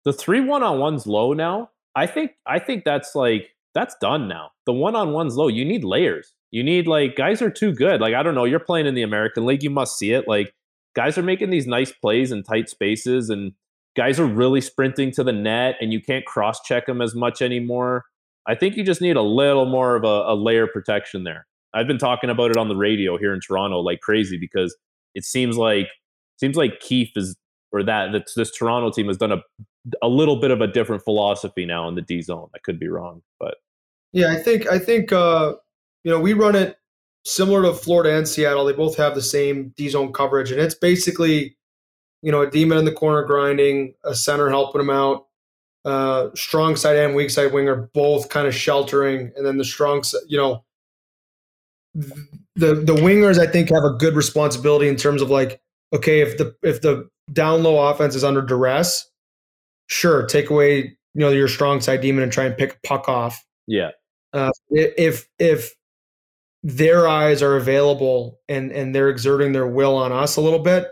The 0.06 0.14
three 0.14 0.42
one 0.42 0.64
on 0.64 0.80
ones 0.80 1.06
low 1.06 1.34
now. 1.34 1.70
I 1.96 2.08
think 2.08 2.32
I 2.46 2.60
think 2.60 2.84
that's 2.86 3.16
like 3.16 3.50
that's 3.74 3.96
done 4.02 4.28
now. 4.28 4.52
The 4.66 4.74
one 4.74 4.96
on 4.96 5.12
ones 5.12 5.36
low. 5.36 5.48
You 5.48 5.66
need 5.66 5.84
layers. 5.84 6.34
You 6.52 6.64
need 6.64 6.88
like 6.88 7.16
guys 7.16 7.42
are 7.42 7.52
too 7.52 7.74
good. 7.74 8.02
Like 8.02 8.14
I 8.14 8.24
don't 8.24 8.36
know. 8.36 8.46
You're 8.46 8.60
playing 8.60 8.88
in 8.88 8.96
the 8.96 9.04
American 9.04 9.46
League. 9.46 9.64
You 9.64 9.70
must 9.70 9.98
see 9.98 10.14
it. 10.14 10.28
Like 10.28 10.54
guys 10.96 11.18
are 11.18 11.24
making 11.24 11.50
these 11.50 11.68
nice 11.68 11.92
plays 11.92 12.32
in 12.32 12.44
tight 12.44 12.70
spaces, 12.70 13.30
and 13.30 13.54
guys 13.96 14.20
are 14.20 14.26
really 14.26 14.62
sprinting 14.62 15.12
to 15.12 15.24
the 15.24 15.34
net, 15.34 15.76
and 15.82 15.94
you 15.94 16.02
can't 16.02 16.26
cross 16.26 16.62
check 16.62 16.86
them 16.86 17.02
as 17.02 17.16
much 17.16 17.42
anymore. 17.42 18.06
I 18.48 18.56
think 18.56 18.76
you 18.76 18.84
just 18.84 19.02
need 19.02 19.16
a 19.16 19.22
little 19.22 19.66
more 19.66 19.96
of 19.96 20.04
a, 20.04 20.34
a 20.34 20.36
layer 20.36 20.66
protection 20.66 21.24
there. 21.24 21.46
I've 21.74 21.88
been 21.88 22.00
talking 22.00 22.30
about 22.32 22.50
it 22.52 22.58
on 22.58 22.68
the 22.68 22.76
radio 22.76 23.18
here 23.18 23.34
in 23.34 23.40
Toronto 23.46 23.80
like 23.80 24.00
crazy 24.02 24.38
because 24.40 24.76
it 25.14 25.24
seems 25.24 25.56
like 25.58 25.90
seems 26.40 26.56
like 26.56 26.80
Keefe 26.80 27.12
is 27.16 27.36
or 27.72 27.84
that 27.84 28.12
that 28.14 28.24
this 28.36 28.52
Toronto 28.52 28.92
team 28.92 29.08
has 29.08 29.18
done 29.18 29.32
a 29.32 29.38
a 30.02 30.08
little 30.08 30.38
bit 30.38 30.52
of 30.52 30.62
a 30.62 30.68
different 30.68 31.04
philosophy 31.04 31.66
now 31.66 31.88
in 31.88 31.96
the 31.96 32.02
D 32.02 32.22
zone. 32.22 32.50
I 32.56 32.60
could 32.60 32.80
be 32.80 32.88
wrong, 32.88 33.22
but 33.40 33.56
Yeah, 34.14 34.32
I 34.32 34.36
think 34.36 34.68
I 34.68 34.80
think 34.80 35.12
uh, 35.12 35.54
you 36.04 36.12
know 36.12 36.20
we 36.20 36.34
run 36.34 36.56
it 36.56 36.78
similar 37.26 37.64
to 37.64 37.74
Florida 37.74 38.16
and 38.16 38.28
Seattle. 38.28 38.66
They 38.66 38.74
both 38.74 38.98
have 38.98 39.16
the 39.16 39.22
same 39.22 39.74
D 39.78 39.90
zone 39.90 40.14
coverage, 40.14 40.52
and 40.52 40.62
it's 40.62 40.76
basically 40.76 41.58
you 42.22 42.32
know 42.32 42.42
a 42.42 42.50
D 42.50 42.66
man 42.66 42.80
in 42.80 42.86
the 42.86 42.92
corner 42.92 43.24
grinding, 43.24 43.94
a 44.04 44.16
center 44.16 44.50
helping 44.50 44.82
him 44.82 44.90
out, 44.90 45.28
uh, 45.86 46.30
strong 46.36 46.76
side 46.76 46.98
and 46.98 47.16
weak 47.16 47.30
side 47.30 47.54
winger 47.54 47.90
both 47.94 48.30
kind 48.30 48.48
of 48.48 48.56
sheltering, 48.56 49.32
and 49.36 49.46
then 49.46 49.58
the 49.58 49.66
strong 49.66 50.04
you 50.28 50.38
know 50.38 50.64
the 51.94 52.76
the 52.76 52.96
wingers 52.96 53.40
I 53.40 53.48
think 53.48 53.70
have 53.70 53.84
a 53.84 53.94
good 53.94 54.16
responsibility 54.16 54.88
in 54.88 54.96
terms 54.96 55.22
of 55.22 55.30
like 55.30 55.62
okay 55.94 56.22
if 56.22 56.38
the 56.38 56.56
if 56.62 56.82
the 56.82 57.10
down 57.32 57.64
low 57.64 57.90
offense 57.90 58.16
is 58.16 58.24
under 58.24 58.42
duress, 58.42 59.09
sure 59.90 60.26
take 60.26 60.50
away 60.50 60.78
you 60.78 60.96
know 61.16 61.30
your 61.30 61.48
strong 61.48 61.82
side 61.82 62.02
D 62.02 62.12
man 62.12 62.24
and 62.24 62.32
try 62.32 62.46
and 62.46 62.56
pick 62.58 62.74
a 62.74 62.88
puck 62.88 63.10
off 63.10 63.44
yeah, 63.70 63.92
uh, 64.34 64.50
if 64.72 65.28
if 65.38 65.76
their 66.64 67.08
eyes 67.08 67.44
are 67.44 67.56
available 67.56 68.40
and 68.50 68.72
and 68.72 68.96
they're 68.96 69.10
exerting 69.10 69.52
their 69.52 69.68
will 69.68 69.96
on 69.96 70.12
us 70.12 70.38
a 70.38 70.42
little 70.42 70.58
bit, 70.58 70.88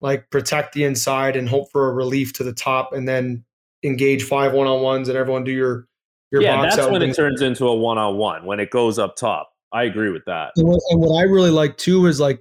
like 0.00 0.30
protect 0.30 0.72
the 0.74 0.84
inside 0.84 1.34
and 1.34 1.48
hope 1.48 1.72
for 1.72 1.90
a 1.90 1.92
relief 1.92 2.32
to 2.34 2.44
the 2.44 2.52
top, 2.52 2.92
and 2.92 3.08
then 3.08 3.44
engage 3.82 4.22
five 4.22 4.52
one 4.52 4.68
on 4.68 4.80
ones 4.80 5.08
and 5.08 5.18
everyone 5.18 5.42
do 5.42 5.50
your 5.50 5.88
your 6.30 6.40
yeah. 6.40 6.62
That's 6.62 6.88
when 6.88 7.02
it 7.02 7.14
turns 7.14 7.42
into 7.42 7.66
a 7.66 7.74
one 7.74 7.98
on 7.98 8.16
one 8.16 8.46
when 8.46 8.60
it 8.60 8.70
goes 8.70 8.96
up 8.96 9.16
top. 9.16 9.50
I 9.72 9.82
agree 9.82 10.10
with 10.10 10.24
that. 10.26 10.52
and 10.54 10.68
what, 10.68 10.80
and 10.90 11.00
what 11.00 11.18
I 11.18 11.22
really 11.22 11.50
like 11.50 11.78
too 11.78 12.06
is 12.06 12.20
like 12.20 12.40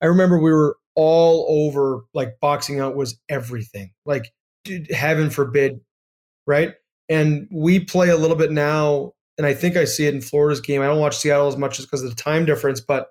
I 0.00 0.06
remember 0.06 0.38
we 0.38 0.52
were 0.52 0.76
all 0.94 1.44
over 1.48 2.04
like 2.14 2.38
boxing 2.40 2.78
out 2.78 2.94
was 2.94 3.18
everything. 3.28 3.90
Like 4.06 4.30
heaven 4.90 5.30
forbid, 5.30 5.80
right? 6.46 6.74
And 7.08 7.48
we 7.50 7.80
play 7.80 8.08
a 8.08 8.16
little 8.16 8.36
bit 8.36 8.50
now, 8.50 9.12
and 9.36 9.46
I 9.46 9.54
think 9.54 9.76
I 9.76 9.84
see 9.84 10.06
it 10.06 10.14
in 10.14 10.20
Florida's 10.20 10.60
game. 10.60 10.80
I 10.80 10.86
don't 10.86 11.00
watch 11.00 11.18
Seattle 11.18 11.48
as 11.48 11.56
much 11.56 11.76
just 11.76 11.88
because 11.88 12.02
of 12.02 12.10
the 12.10 12.16
time 12.16 12.44
difference, 12.44 12.80
but 12.80 13.08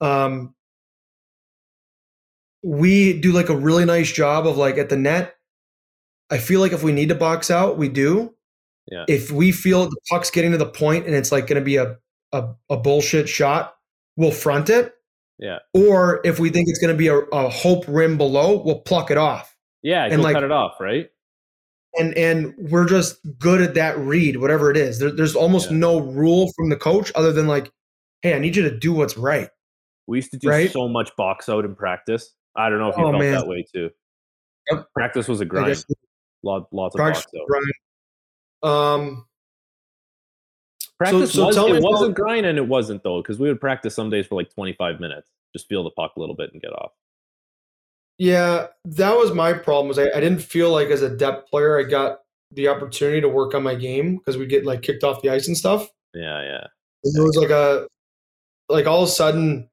um 0.00 0.54
we 2.62 3.18
do 3.20 3.32
like 3.32 3.48
a 3.48 3.56
really 3.56 3.84
nice 3.84 4.10
job 4.10 4.46
of 4.46 4.56
like 4.56 4.76
at 4.76 4.88
the 4.88 4.96
net. 4.96 5.36
I 6.30 6.38
feel 6.38 6.60
like 6.60 6.72
if 6.72 6.82
we 6.82 6.92
need 6.92 7.10
to 7.10 7.14
box 7.14 7.50
out, 7.50 7.78
we 7.78 7.88
do. 7.88 8.34
Yeah. 8.90 9.04
If 9.08 9.30
we 9.30 9.52
feel 9.52 9.84
the 9.84 10.00
puck's 10.10 10.30
getting 10.30 10.50
to 10.50 10.58
the 10.58 10.66
point 10.66 11.06
and 11.06 11.14
it's 11.14 11.30
like 11.30 11.46
going 11.46 11.60
to 11.60 11.64
be 11.64 11.76
a, 11.76 11.96
a 12.32 12.48
a 12.68 12.76
bullshit 12.76 13.28
shot, 13.28 13.76
we'll 14.16 14.32
front 14.32 14.68
it. 14.68 14.92
Yeah. 15.38 15.58
Or 15.74 16.20
if 16.24 16.40
we 16.40 16.50
think 16.50 16.68
it's 16.68 16.78
going 16.78 16.92
to 16.92 16.98
be 16.98 17.08
a, 17.08 17.18
a 17.18 17.48
hope 17.48 17.84
rim 17.86 18.18
below, 18.18 18.60
we'll 18.64 18.80
pluck 18.80 19.10
it 19.10 19.18
off. 19.18 19.55
Yeah, 19.86 20.04
And 20.06 20.20
like- 20.20 20.34
cut 20.34 20.42
it 20.42 20.50
off, 20.50 20.80
right? 20.80 21.08
And 21.96 22.12
and 22.18 22.54
we're 22.58 22.86
just 22.86 23.20
good 23.38 23.60
at 23.62 23.74
that 23.74 23.96
read, 23.98 24.36
whatever 24.38 24.68
it 24.70 24.76
is. 24.76 24.98
There, 24.98 25.12
there's 25.12 25.36
almost 25.36 25.70
Yeah. 25.70 25.76
no 25.76 26.00
rule 26.00 26.50
from 26.56 26.70
the 26.70 26.76
coach 26.76 27.12
other 27.14 27.32
than 27.32 27.46
like, 27.46 27.70
hey, 28.22 28.34
I 28.34 28.40
need 28.40 28.56
you 28.56 28.62
to 28.68 28.76
do 28.76 28.92
what's 28.92 29.16
right. 29.16 29.48
We 30.08 30.18
used 30.18 30.32
to 30.32 30.38
do 30.38 30.48
Right? 30.48 30.70
so 30.72 30.88
much 30.88 31.14
box 31.16 31.48
out 31.48 31.64
in 31.64 31.76
practice. 31.76 32.34
I 32.56 32.68
don't 32.68 32.80
know 32.80 32.88
if 32.88 32.96
you 32.96 33.04
Oh, 33.04 33.10
felt 33.12 33.20
man. 33.22 33.32
that 33.34 33.46
way 33.46 33.64
too. 33.72 33.90
Yep. 34.70 34.86
Practice 34.92 35.28
was 35.28 35.40
a 35.40 35.44
grind. 35.44 35.84
Lot, 36.42 36.66
lots 36.72 36.94
of 36.96 36.98
practice 36.98 37.24
box 37.24 37.34
out. 37.40 37.46
grind. 37.46 37.72
Um, 38.62 39.26
Practice 40.98 41.32
so 41.32 41.46
was 41.46 41.54
tell 41.54 41.66
me 41.68 41.74
it 41.74 41.78
about- 41.78 41.90
wasn't 41.92 42.14
grind 42.16 42.44
and 42.46 42.58
it 42.58 42.66
wasn't 42.66 43.02
though 43.04 43.22
because 43.22 43.38
we 43.38 43.46
would 43.48 43.60
practice 43.60 43.94
some 43.94 44.10
days 44.10 44.26
for 44.26 44.34
like 44.34 44.50
25 44.50 44.98
minutes, 44.98 45.30
just 45.54 45.68
feel 45.68 45.84
the 45.84 45.90
puck 45.90 46.12
a 46.16 46.20
little 46.20 46.34
bit 46.34 46.52
and 46.52 46.60
get 46.60 46.72
off. 46.72 46.92
Yeah, 48.18 48.68
that 48.84 49.16
was 49.16 49.32
my 49.32 49.52
problem. 49.52 49.88
Was 49.88 49.98
I, 49.98 50.10
I 50.10 50.20
didn't 50.20 50.40
feel 50.40 50.70
like 50.70 50.88
as 50.88 51.02
a 51.02 51.14
depth 51.14 51.50
player 51.50 51.78
I 51.78 51.82
got 51.82 52.20
the 52.52 52.68
opportunity 52.68 53.20
to 53.20 53.28
work 53.28 53.54
on 53.54 53.62
my 53.62 53.74
game 53.74 54.16
because 54.16 54.36
we 54.36 54.46
get 54.46 54.64
like 54.64 54.82
kicked 54.82 55.04
off 55.04 55.22
the 55.22 55.30
ice 55.30 55.46
and 55.48 55.56
stuff. 55.56 55.88
Yeah, 56.14 56.42
yeah, 56.42 56.66
It 57.04 57.22
was 57.22 57.36
like 57.36 57.50
a 57.50 57.86
like 58.68 58.86
all 58.86 59.02
of 59.02 59.08
a 59.08 59.12
sudden 59.12 59.68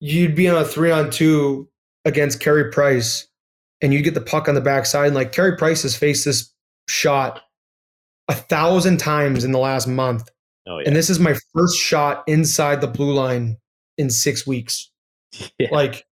you'd 0.00 0.34
be 0.34 0.48
on 0.48 0.56
a 0.56 0.64
three 0.64 0.90
on 0.90 1.10
two 1.10 1.68
against 2.04 2.40
Carey 2.40 2.70
Price 2.70 3.28
and 3.80 3.92
you'd 3.92 4.02
get 4.02 4.14
the 4.14 4.20
puck 4.20 4.48
on 4.48 4.54
the 4.54 4.60
backside. 4.60 5.08
And 5.08 5.14
like 5.14 5.32
Carey 5.32 5.56
Price 5.56 5.82
has 5.82 5.96
faced 5.96 6.24
this 6.24 6.52
shot 6.88 7.42
a 8.28 8.34
thousand 8.34 8.98
times 8.98 9.44
in 9.44 9.52
the 9.52 9.58
last 9.58 9.86
month. 9.86 10.30
Oh, 10.66 10.78
yeah. 10.78 10.84
And 10.86 10.96
this 10.96 11.10
is 11.10 11.18
my 11.18 11.34
first 11.54 11.76
shot 11.76 12.24
inside 12.26 12.80
the 12.80 12.86
blue 12.86 13.12
line 13.12 13.58
in 13.98 14.10
six 14.10 14.46
weeks. 14.46 14.90
yeah. 15.58 15.68
Like, 15.70 16.06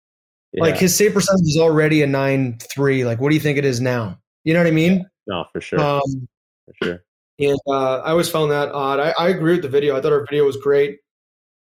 yeah. 0.53 0.63
like 0.63 0.77
his 0.77 0.95
save 0.95 1.15
percentage 1.15 1.47
is 1.47 1.59
already 1.59 2.03
a 2.03 2.07
nine 2.07 2.59
three. 2.73 3.05
Like, 3.05 3.21
what 3.21 3.29
do 3.31 3.35
you 3.35 3.41
think 3.41 3.59
it 3.59 3.65
is 3.65 3.81
now? 3.81 4.19
You 4.45 4.55
know 4.55 4.61
what 4.61 4.67
I 4.67 4.73
mean? 4.73 5.07
no, 5.27 5.45
for 5.53 5.61
sure. 5.61 5.81
Um, 5.81 6.29
for 6.67 6.75
sure. 6.85 7.05
and 7.39 7.59
uh, 7.69 7.99
I 7.99 8.11
always 8.11 8.29
found 8.31 8.51
that 8.51 8.71
odd. 8.73 8.99
I, 9.01 9.11
I 9.19 9.29
agree 9.29 9.53
with 9.53 9.63
the 9.63 9.69
video. 9.69 9.97
I 9.97 10.01
thought 10.01 10.13
our 10.13 10.25
video 10.25 10.45
was 10.45 10.57
great. 10.57 10.99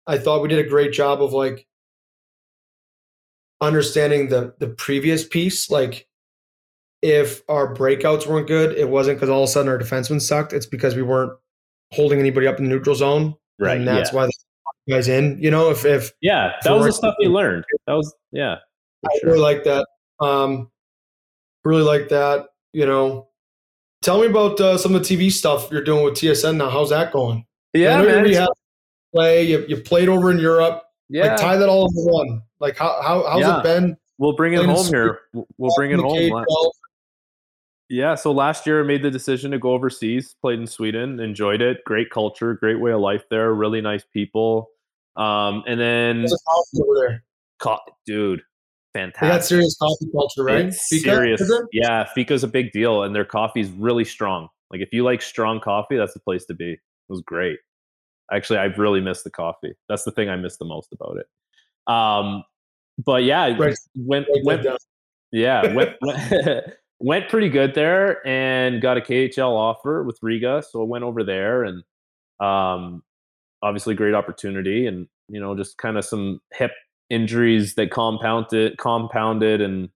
I 0.06 0.18
thought 0.18 0.40
we 0.42 0.48
did 0.48 0.64
a 0.64 0.68
great 0.68 0.92
job 0.92 1.20
of 1.22 1.32
like 1.32 1.66
understanding 3.60 4.28
the 4.28 4.54
the 4.58 4.68
previous 4.68 5.26
piece. 5.26 5.70
Like, 5.70 6.06
if 7.02 7.42
our 7.48 7.74
breakouts 7.74 8.26
weren't 8.26 8.46
good, 8.46 8.76
it 8.76 8.88
wasn't 8.88 9.18
because 9.18 9.30
all 9.30 9.42
of 9.42 9.48
a 9.48 9.52
sudden 9.52 9.70
our 9.70 9.78
defensemen 9.78 10.20
sucked. 10.20 10.52
It's 10.52 10.66
because 10.66 10.94
we 10.94 11.02
weren't 11.02 11.32
holding 11.92 12.20
anybody 12.20 12.46
up 12.46 12.58
in 12.58 12.64
the 12.64 12.70
neutral 12.70 12.94
zone, 12.96 13.34
Right. 13.58 13.76
and 13.76 13.86
that's 13.86 14.12
yeah. 14.12 14.16
why 14.16 14.26
the 14.26 14.92
guys 14.92 15.08
in. 15.08 15.38
You 15.40 15.50
know, 15.50 15.70
if 15.70 15.84
if 15.84 16.12
yeah. 16.20 16.52
That 16.62 16.72
was 16.72 16.86
the 16.86 16.92
stuff 16.92 17.14
we 17.18 17.26
learned. 17.26 17.64
That 17.86 17.94
was, 17.94 18.14
yeah. 18.32 18.56
For 19.02 19.10
I 19.10 19.18
sure. 19.20 19.30
really 19.30 19.40
like 19.42 19.64
that. 19.64 19.86
Um, 20.20 20.70
really 21.64 21.82
like 21.82 22.08
that. 22.08 22.46
You 22.72 22.86
know, 22.86 23.28
tell 24.02 24.20
me 24.20 24.26
about 24.26 24.60
uh, 24.60 24.76
some 24.78 24.94
of 24.94 25.06
the 25.06 25.16
TV 25.16 25.30
stuff 25.32 25.68
you're 25.70 25.84
doing 25.84 26.04
with 26.04 26.14
TSN 26.14 26.56
now. 26.56 26.70
How's 26.70 26.90
that 26.90 27.12
going? 27.12 27.46
Yeah, 27.72 28.00
you 28.02 28.08
man. 28.08 28.32
had 28.32 28.48
play. 29.14 29.42
You, 29.44 29.64
you 29.68 29.76
played 29.78 30.08
over 30.08 30.30
in 30.30 30.38
Europe. 30.38 30.82
yeah. 31.08 31.28
Like 31.28 31.36
tie 31.40 31.56
that 31.56 31.68
all 31.68 31.86
into 31.88 32.00
one. 32.10 32.42
Like 32.60 32.76
how 32.76 33.00
how 33.02 33.24
how's 33.28 33.40
Yeah. 33.42 33.58
it 33.60 33.62
been? 33.62 33.96
we'll 34.18 34.34
bring 34.34 34.54
it 34.54 34.64
home 34.64 34.86
here. 34.86 35.20
We'll- 35.58 35.74
bring 35.76 35.90
it 35.92 36.00
home. 36.00 36.44
Yeah, 37.88 38.16
so 38.16 38.32
last 38.32 38.66
year 38.66 38.80
I 38.80 38.82
made 38.84 39.02
the 39.04 39.12
decision 39.12 39.52
to 39.52 39.60
go 39.60 39.70
overseas, 39.70 40.34
played 40.42 40.58
in 40.58 40.66
Sweden, 40.66 41.20
enjoyed 41.20 41.62
it. 41.62 41.84
Great 41.84 42.10
culture, 42.10 42.54
great 42.54 42.80
way 42.80 42.90
of 42.90 43.00
life 43.00 43.22
there, 43.30 43.54
really 43.54 43.80
nice 43.80 44.02
people. 44.12 44.70
Um, 45.14 45.62
and 45.68 45.78
then, 45.78 46.22
How's 46.22 46.70
the 48.96 49.12
coffee 49.12 49.18
over 49.18 49.20
there? 49.20 49.20
co- 49.20 49.26
dude, 49.26 49.30
They 49.30 49.36
got 49.38 49.44
serious 49.44 49.76
coffee 49.76 50.10
culture, 50.12 50.44
right? 50.44 50.74
Fika, 50.74 51.10
serious. 51.10 51.52
Yeah, 51.72 52.04
Fika's 52.14 52.44
a 52.44 52.48
big 52.48 52.72
deal, 52.72 53.02
and 53.02 53.14
their 53.14 53.24
coffee 53.24 53.60
is 53.60 53.70
really 53.70 54.04
strong. 54.04 54.48
Like 54.70 54.80
if 54.80 54.92
you 54.92 55.04
like 55.04 55.22
strong 55.22 55.60
coffee, 55.60 55.96
that's 55.96 56.14
the 56.14 56.20
place 56.20 56.44
to 56.46 56.54
be. 56.54 56.72
It 56.72 56.80
was 57.08 57.22
great. 57.22 57.58
Actually, 58.32 58.58
I've 58.58 58.78
really 58.78 59.00
missed 59.00 59.22
the 59.24 59.30
coffee. 59.30 59.74
That's 59.88 60.02
the 60.02 60.10
thing 60.10 60.28
I 60.28 60.36
miss 60.36 60.56
the 60.56 60.64
most 60.64 60.92
about 60.92 61.18
it. 61.18 61.26
Um, 61.92 62.42
but 63.04 63.22
yeah, 63.22 63.56
Right. 63.56 63.76
went 63.94 64.26
went 64.42 64.64
down. 64.64 64.76
yeah, 65.30 65.72
went, 65.74 65.94
went, 66.00 66.64
went 66.98 67.28
pretty 67.28 67.48
good 67.48 67.74
there 67.74 68.26
and 68.26 68.80
got 68.82 68.96
a 68.96 69.00
KHL 69.00 69.50
offer 69.52 70.02
with 70.02 70.18
Riga. 70.22 70.62
So 70.68 70.80
I 70.82 70.84
went 70.84 71.04
over 71.04 71.22
there 71.22 71.62
and 71.62 71.84
um, 72.40 73.02
obviously 73.62 73.94
great 73.94 74.14
opportunity 74.14 74.86
and, 74.88 75.06
you 75.28 75.40
know, 75.40 75.54
just 75.56 75.78
kind 75.78 75.96
of 75.96 76.04
some 76.04 76.40
hip 76.52 76.72
injuries 77.10 77.74
that 77.74 77.90
compounded, 77.90 78.78
compounded 78.78 79.60
and 79.60 79.88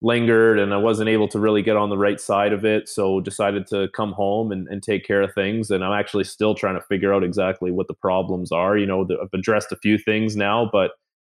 lingered 0.00 0.60
and 0.60 0.72
I 0.72 0.76
wasn't 0.76 1.08
able 1.08 1.26
to 1.28 1.40
really 1.40 1.62
get 1.62 1.76
on 1.76 1.90
the 1.90 1.98
right 1.98 2.20
side 2.20 2.52
of 2.52 2.64
it. 2.64 2.88
So 2.88 3.20
decided 3.20 3.66
to 3.68 3.88
come 3.94 4.12
home 4.12 4.52
and, 4.52 4.68
and 4.68 4.82
take 4.82 5.04
care 5.04 5.22
of 5.22 5.34
things. 5.34 5.70
And 5.70 5.84
I'm 5.84 5.98
actually 5.98 6.24
still 6.24 6.54
trying 6.54 6.76
to 6.76 6.86
figure 6.86 7.12
out 7.12 7.24
exactly 7.24 7.72
what 7.72 7.88
the 7.88 7.94
problems 7.94 8.52
are. 8.52 8.76
You 8.78 8.86
know, 8.86 9.02
I've 9.02 9.28
addressed 9.32 9.72
a 9.72 9.76
few 9.76 9.98
things 9.98 10.36
now, 10.36 10.68
but 10.72 10.92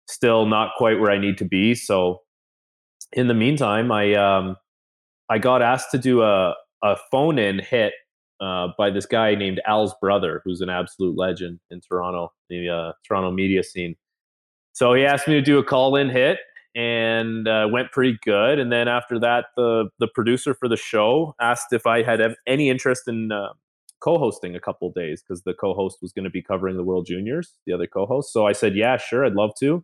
still 0.08 0.46
not 0.46 0.72
quite 0.78 1.00
where 1.00 1.12
I 1.12 1.18
need 1.18 1.38
to 1.40 1.46
be. 1.46 1.76
So 1.76 2.22
in 3.12 3.28
the 3.28 3.34
meantime, 3.34 3.92
I 3.92 4.14
um, 4.14 4.56
I 5.30 5.38
got 5.38 5.62
asked 5.62 5.92
to 5.92 5.98
do 5.98 6.22
a 6.22 6.56
a 6.84 6.98
phone 7.12 7.40
in 7.40 7.60
hit 7.60 7.94
uh, 8.42 8.70
by 8.78 8.90
this 8.90 9.06
guy 9.06 9.36
named 9.36 9.62
Al's 9.66 9.94
brother, 10.02 10.42
who's 10.44 10.62
an 10.62 10.70
absolute 10.70 11.18
legend 11.18 11.60
in 11.72 11.80
Toronto, 11.80 12.34
the 12.50 12.70
uh, 12.70 12.92
Toronto 13.08 13.32
media 13.32 13.64
scene. 13.64 13.96
So 14.74 14.94
he 14.94 15.06
asked 15.06 15.28
me 15.28 15.36
to 15.36 15.42
do 15.42 15.58
a 15.60 15.64
call 15.64 15.96
in 15.96 16.10
hit, 16.10 16.40
and 16.76 17.48
uh, 17.48 17.68
went 17.72 17.92
pretty 17.92 18.18
good. 18.24 18.60
And 18.60 18.72
then 18.72 18.88
after 18.88 19.20
that, 19.20 19.46
the 19.56 19.90
the 20.00 20.08
producer 20.08 20.54
for 20.54 20.68
the 20.68 20.78
show 20.78 21.36
asked 21.40 21.72
if 21.72 21.86
I 21.86 22.04
had 22.04 22.20
any 22.48 22.70
interest 22.70 23.08
in 23.08 23.32
uh, 23.32 23.50
co-hosting 24.00 24.56
a 24.56 24.60
couple 24.60 24.92
days 24.92 25.24
because 25.24 25.44
the 25.44 25.54
co-host 25.54 26.00
was 26.02 26.12
going 26.12 26.26
to 26.26 26.32
be 26.32 26.42
covering 26.42 26.76
the 26.76 26.84
World 26.84 27.06
Juniors, 27.06 27.54
the 27.66 27.74
other 27.74 27.88
co-host. 27.88 28.34
So 28.34 28.46
I 28.46 28.52
said, 28.52 28.76
yeah, 28.76 28.98
sure, 28.98 29.26
I'd 29.26 29.34
love 29.34 29.52
to. 29.60 29.84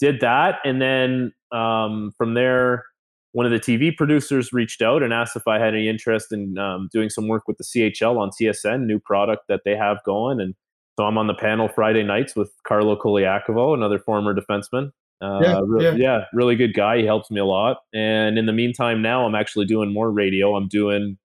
Did 0.00 0.20
that, 0.20 0.56
and 0.64 0.80
then 0.80 1.32
um, 1.52 2.12
from 2.16 2.32
there, 2.32 2.84
one 3.32 3.44
of 3.44 3.52
the 3.52 3.60
TV 3.60 3.94
producers 3.94 4.52
reached 4.52 4.82
out 4.82 5.02
and 5.02 5.12
asked 5.12 5.36
if 5.36 5.46
I 5.46 5.58
had 5.58 5.74
any 5.74 5.88
interest 5.88 6.32
in 6.32 6.58
um, 6.58 6.88
doing 6.90 7.10
some 7.10 7.28
work 7.28 7.46
with 7.46 7.58
the 7.58 7.64
CHL 7.64 8.18
on 8.18 8.30
TSN, 8.30 8.86
new 8.86 8.98
product 8.98 9.42
that 9.48 9.60
they 9.64 9.76
have 9.76 9.98
going. 10.04 10.40
And 10.40 10.54
so 11.00 11.06
I'm 11.06 11.16
on 11.16 11.28
the 11.28 11.34
panel 11.34 11.66
Friday 11.66 12.02
nights 12.02 12.36
with 12.36 12.52
Carlo 12.68 12.94
Colaiacovo, 12.94 13.72
another 13.72 13.98
former 13.98 14.34
defenseman. 14.34 14.92
Uh, 15.22 15.40
Yeah, 15.42 15.60
re- 15.64 15.82
yeah. 15.82 15.94
yeah, 15.94 16.24
really 16.34 16.56
good 16.56 16.74
guy. 16.74 16.98
He 16.98 17.06
helps 17.06 17.30
me 17.30 17.40
a 17.40 17.44
lot. 17.46 17.78
And 17.94 18.36
in 18.36 18.44
the 18.44 18.52
meantime, 18.52 19.00
now 19.00 19.24
I'm 19.24 19.34
actually 19.34 19.64
doing 19.64 19.94
more 19.94 20.10
radio. 20.10 20.54
I'm 20.54 20.68
doing, 20.68 21.16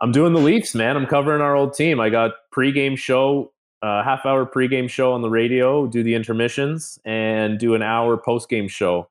I'm 0.00 0.12
doing 0.12 0.32
the 0.32 0.38
Leafs, 0.38 0.76
man. 0.76 0.96
I'm 0.96 1.06
covering 1.06 1.42
our 1.42 1.56
old 1.56 1.74
team. 1.74 1.98
I 1.98 2.08
got 2.08 2.34
pregame 2.56 2.96
show, 2.96 3.52
uh, 3.82 4.04
half 4.04 4.24
hour 4.24 4.46
pregame 4.46 4.88
show 4.88 5.12
on 5.12 5.22
the 5.22 5.30
radio, 5.30 5.88
do 5.88 6.04
the 6.04 6.14
intermissions, 6.14 7.00
and 7.04 7.58
do 7.58 7.74
an 7.74 7.82
hour 7.82 8.16
postgame 8.16 8.70
show 8.70 9.08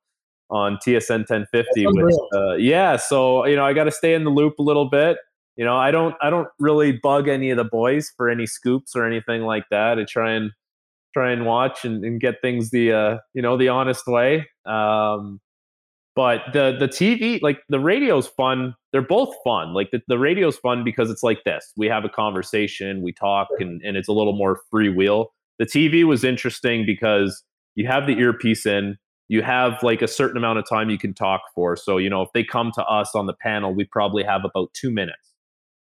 on 0.49 0.77
TSN 0.77 1.27
1050. 1.27 1.83
That's 1.83 1.93
With, 1.93 2.19
uh, 2.33 2.53
yeah, 2.53 2.95
so 2.95 3.45
you 3.45 3.57
know 3.57 3.65
I 3.65 3.73
got 3.73 3.83
to 3.83 3.91
stay 3.91 4.13
in 4.13 4.23
the 4.23 4.31
loop 4.31 4.59
a 4.59 4.63
little 4.63 4.89
bit. 4.89 5.17
You 5.55 5.65
know, 5.65 5.75
I 5.75 5.91
don't 5.91 6.15
I 6.21 6.29
don't 6.29 6.49
really 6.59 6.91
bug 6.91 7.27
any 7.27 7.49
of 7.49 7.57
the 7.57 7.63
boys 7.63 8.11
for 8.17 8.29
any 8.29 8.45
scoops 8.45 8.95
or 8.95 9.05
anything 9.05 9.43
like 9.43 9.65
that. 9.71 9.97
I 9.99 10.03
try 10.03 10.33
and 10.33 10.51
try 11.13 11.31
and 11.31 11.45
watch 11.45 11.85
and, 11.85 12.03
and 12.03 12.19
get 12.19 12.41
things 12.41 12.71
the 12.71 12.91
uh, 12.91 13.17
you 13.33 13.41
know 13.41 13.57
the 13.57 13.69
honest 13.69 14.05
way. 14.07 14.47
Um, 14.65 15.39
but 16.15 16.41
the 16.53 16.75
the 16.77 16.87
TV 16.87 17.41
like 17.41 17.59
the 17.69 17.79
radio's 17.79 18.27
fun. 18.27 18.75
They're 18.91 19.01
both 19.01 19.35
fun. 19.43 19.73
Like 19.73 19.91
the, 19.91 20.01
the 20.07 20.17
radio's 20.17 20.57
fun 20.57 20.83
because 20.83 21.09
it's 21.09 21.23
like 21.23 21.43
this. 21.45 21.71
We 21.75 21.87
have 21.87 22.05
a 22.05 22.09
conversation, 22.09 23.01
we 23.01 23.11
talk, 23.11 23.49
and, 23.59 23.81
and 23.83 23.97
it's 23.97 24.07
a 24.07 24.13
little 24.13 24.35
more 24.35 24.59
free 24.71 24.89
wheel. 24.89 25.33
The 25.59 25.65
TV 25.65 26.05
was 26.05 26.23
interesting 26.23 26.85
because 26.85 27.43
you 27.75 27.87
have 27.87 28.07
the 28.07 28.17
earpiece 28.17 28.65
in, 28.65 28.97
you 29.27 29.41
have 29.41 29.83
like 29.83 30.01
a 30.01 30.07
certain 30.07 30.37
amount 30.37 30.59
of 30.59 30.65
time 30.69 30.89
you 30.89 30.97
can 30.97 31.13
talk 31.13 31.41
for. 31.53 31.75
So, 31.75 31.97
you 31.97 32.09
know, 32.09 32.21
if 32.21 32.29
they 32.33 32.43
come 32.43 32.71
to 32.75 32.83
us 32.85 33.15
on 33.15 33.25
the 33.25 33.33
panel, 33.33 33.73
we 33.73 33.85
probably 33.85 34.23
have 34.23 34.45
about 34.45 34.73
two 34.73 34.91
minutes. 34.91 35.34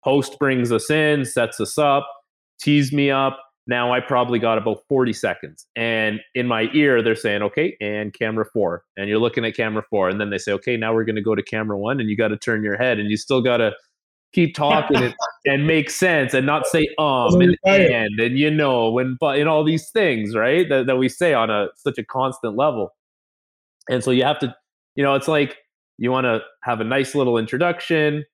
Host 0.05 0.39
brings 0.39 0.71
us 0.71 0.91
in, 0.91 1.25
sets 1.25 1.61
us 1.61 1.79
up, 1.79 2.07
tees 2.61 2.93
me 2.93 3.11
up. 3.11 3.41
Now 3.67 3.93
I 3.93 4.01
probably 4.01 4.39
got 4.39 4.59
about 4.59 4.81
40 4.89 5.15
seconds. 5.15 5.67
And 5.75 6.21
in 6.35 6.47
my 6.47 6.69
ear, 6.75 7.03
they're 7.03 7.15
saying, 7.17 7.43
okay, 7.43 7.77
and 7.81 8.13
camera 8.13 8.45
four. 8.53 8.85
And 8.99 9.09
you're 9.09 9.19
looking 9.19 9.47
at 9.47 9.57
camera 9.57 9.83
four. 9.89 10.11
And 10.11 10.21
then 10.21 10.29
they 10.29 10.37
say, 10.37 10.53
okay, 10.53 10.77
now 10.77 10.93
we're 10.93 11.05
going 11.05 11.17
to 11.17 11.23
go 11.23 11.35
to 11.35 11.43
camera 11.43 11.79
one. 11.79 11.99
And 11.99 12.11
you 12.11 12.17
got 12.17 12.29
to 12.29 12.37
turn 12.37 12.63
your 12.63 12.77
head 12.77 12.99
and 12.99 13.11
you 13.11 13.17
still 13.17 13.41
got 13.41 13.57
to 13.59 13.73
keep 14.35 14.55
talking 14.55 14.97
and, 14.97 15.15
and 15.47 15.67
make 15.67 15.89
sense 15.89 16.35
and 16.35 16.45
not 16.45 16.67
say 16.67 16.87
um 16.99 17.41
and 17.41 17.57
and 17.65 18.19
and 18.19 18.37
you 18.37 18.51
know 18.51 18.91
when 18.91 19.17
but 19.21 19.39
and 19.39 19.49
all 19.49 19.65
these 19.65 19.91
things 19.91 20.35
right 20.35 20.69
that, 20.69 20.87
that 20.87 20.97
we 20.97 21.09
say 21.09 21.33
on 21.33 21.51
a 21.51 21.69
such 21.77 21.99
a 21.99 22.05
constant 22.05 22.57
level 22.57 22.91
and 23.89 24.03
so 24.03 24.11
you 24.11 24.25
have 24.25 24.41
to 24.41 24.53
you 24.97 25.05
know 25.05 25.15
it's 25.15 25.29
like 25.29 25.57
you 25.99 26.11
want 26.11 26.25
to 26.25 26.41
have 26.65 26.81
a 26.81 26.85
nice 26.85 27.15
little 27.15 27.39
introduction 27.39 28.25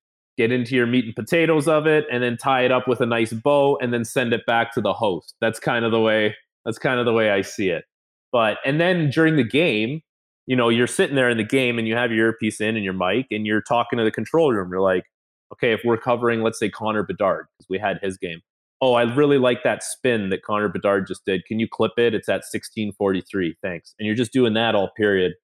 get 0.41 0.51
into 0.51 0.75
your 0.75 0.87
meat 0.87 1.05
and 1.05 1.15
potatoes 1.15 1.69
of 1.69 1.87
it 1.87 2.07
and 2.11 2.23
then 2.23 2.35
tie 2.35 2.65
it 2.65 2.73
up 2.73 2.89
with 2.89 3.03
a 3.03 3.07
nice 3.07 3.31
bow 3.31 3.77
and 3.83 3.93
then 3.93 4.07
send 4.07 4.33
it 4.33 4.47
back 4.47 4.73
to 4.73 4.81
the 4.81 4.95
host. 4.95 5.35
That's 5.39 5.61
kind 5.61 5.85
of 5.85 5.93
the 5.93 6.01
way 6.01 6.35
that's 6.65 6.79
kind 6.79 6.99
of 6.99 7.05
the 7.05 7.13
way 7.13 7.31
i 7.31 7.43
see 7.43 7.69
it. 7.69 7.85
But 8.33 8.57
and 8.65 8.81
then 8.81 9.11
during 9.11 9.37
the 9.37 9.45
game 9.45 10.01
you 10.47 10.57
know 10.57 10.71
you're 10.71 10.87
sitting 10.87 11.15
there 11.15 11.29
in 11.29 11.37
the 11.37 11.45
game 11.45 11.79
and 11.79 11.87
you 11.87 11.95
have 11.95 12.11
your 12.11 12.29
earpiece 12.29 12.59
in 12.59 12.75
and 12.75 12.83
your 12.83 12.95
mic 12.95 13.27
and 13.31 13.47
you're 13.47 13.61
talking 13.61 13.99
to 13.99 14.05
the 14.05 14.11
control 14.11 14.51
room. 14.51 14.71
You're 14.71 14.81
like 14.81 15.05
okay 15.53 15.73
if 15.73 15.83
we're 15.85 15.99
covering 15.99 16.41
let's 16.41 16.59
say 16.59 16.71
connor 16.71 17.03
bedard 17.03 17.45
because 17.59 17.69
we 17.69 17.79
had 17.79 17.99
his 18.03 18.17
game. 18.17 18.41
Oh 18.81 18.95
i 18.95 19.03
really 19.03 19.37
like 19.37 19.63
that 19.63 19.83
spin 19.83 20.31
that 20.31 20.43
connor 20.43 20.71
bedard 20.71 21.07
just 21.07 21.27
did. 21.27 21.45
Can 21.45 21.61
you 21.61 21.69
clip 21.69 21.93
it? 21.99 22.15
It's 22.15 22.31
at 22.31 22.49
1643 22.49 23.57
thanks. 23.63 23.95
And 23.99 24.07
you're 24.07 24.17
just 24.17 24.33
doing 24.33 24.55
that 24.55 24.75
all 24.75 24.91
period 24.97 25.35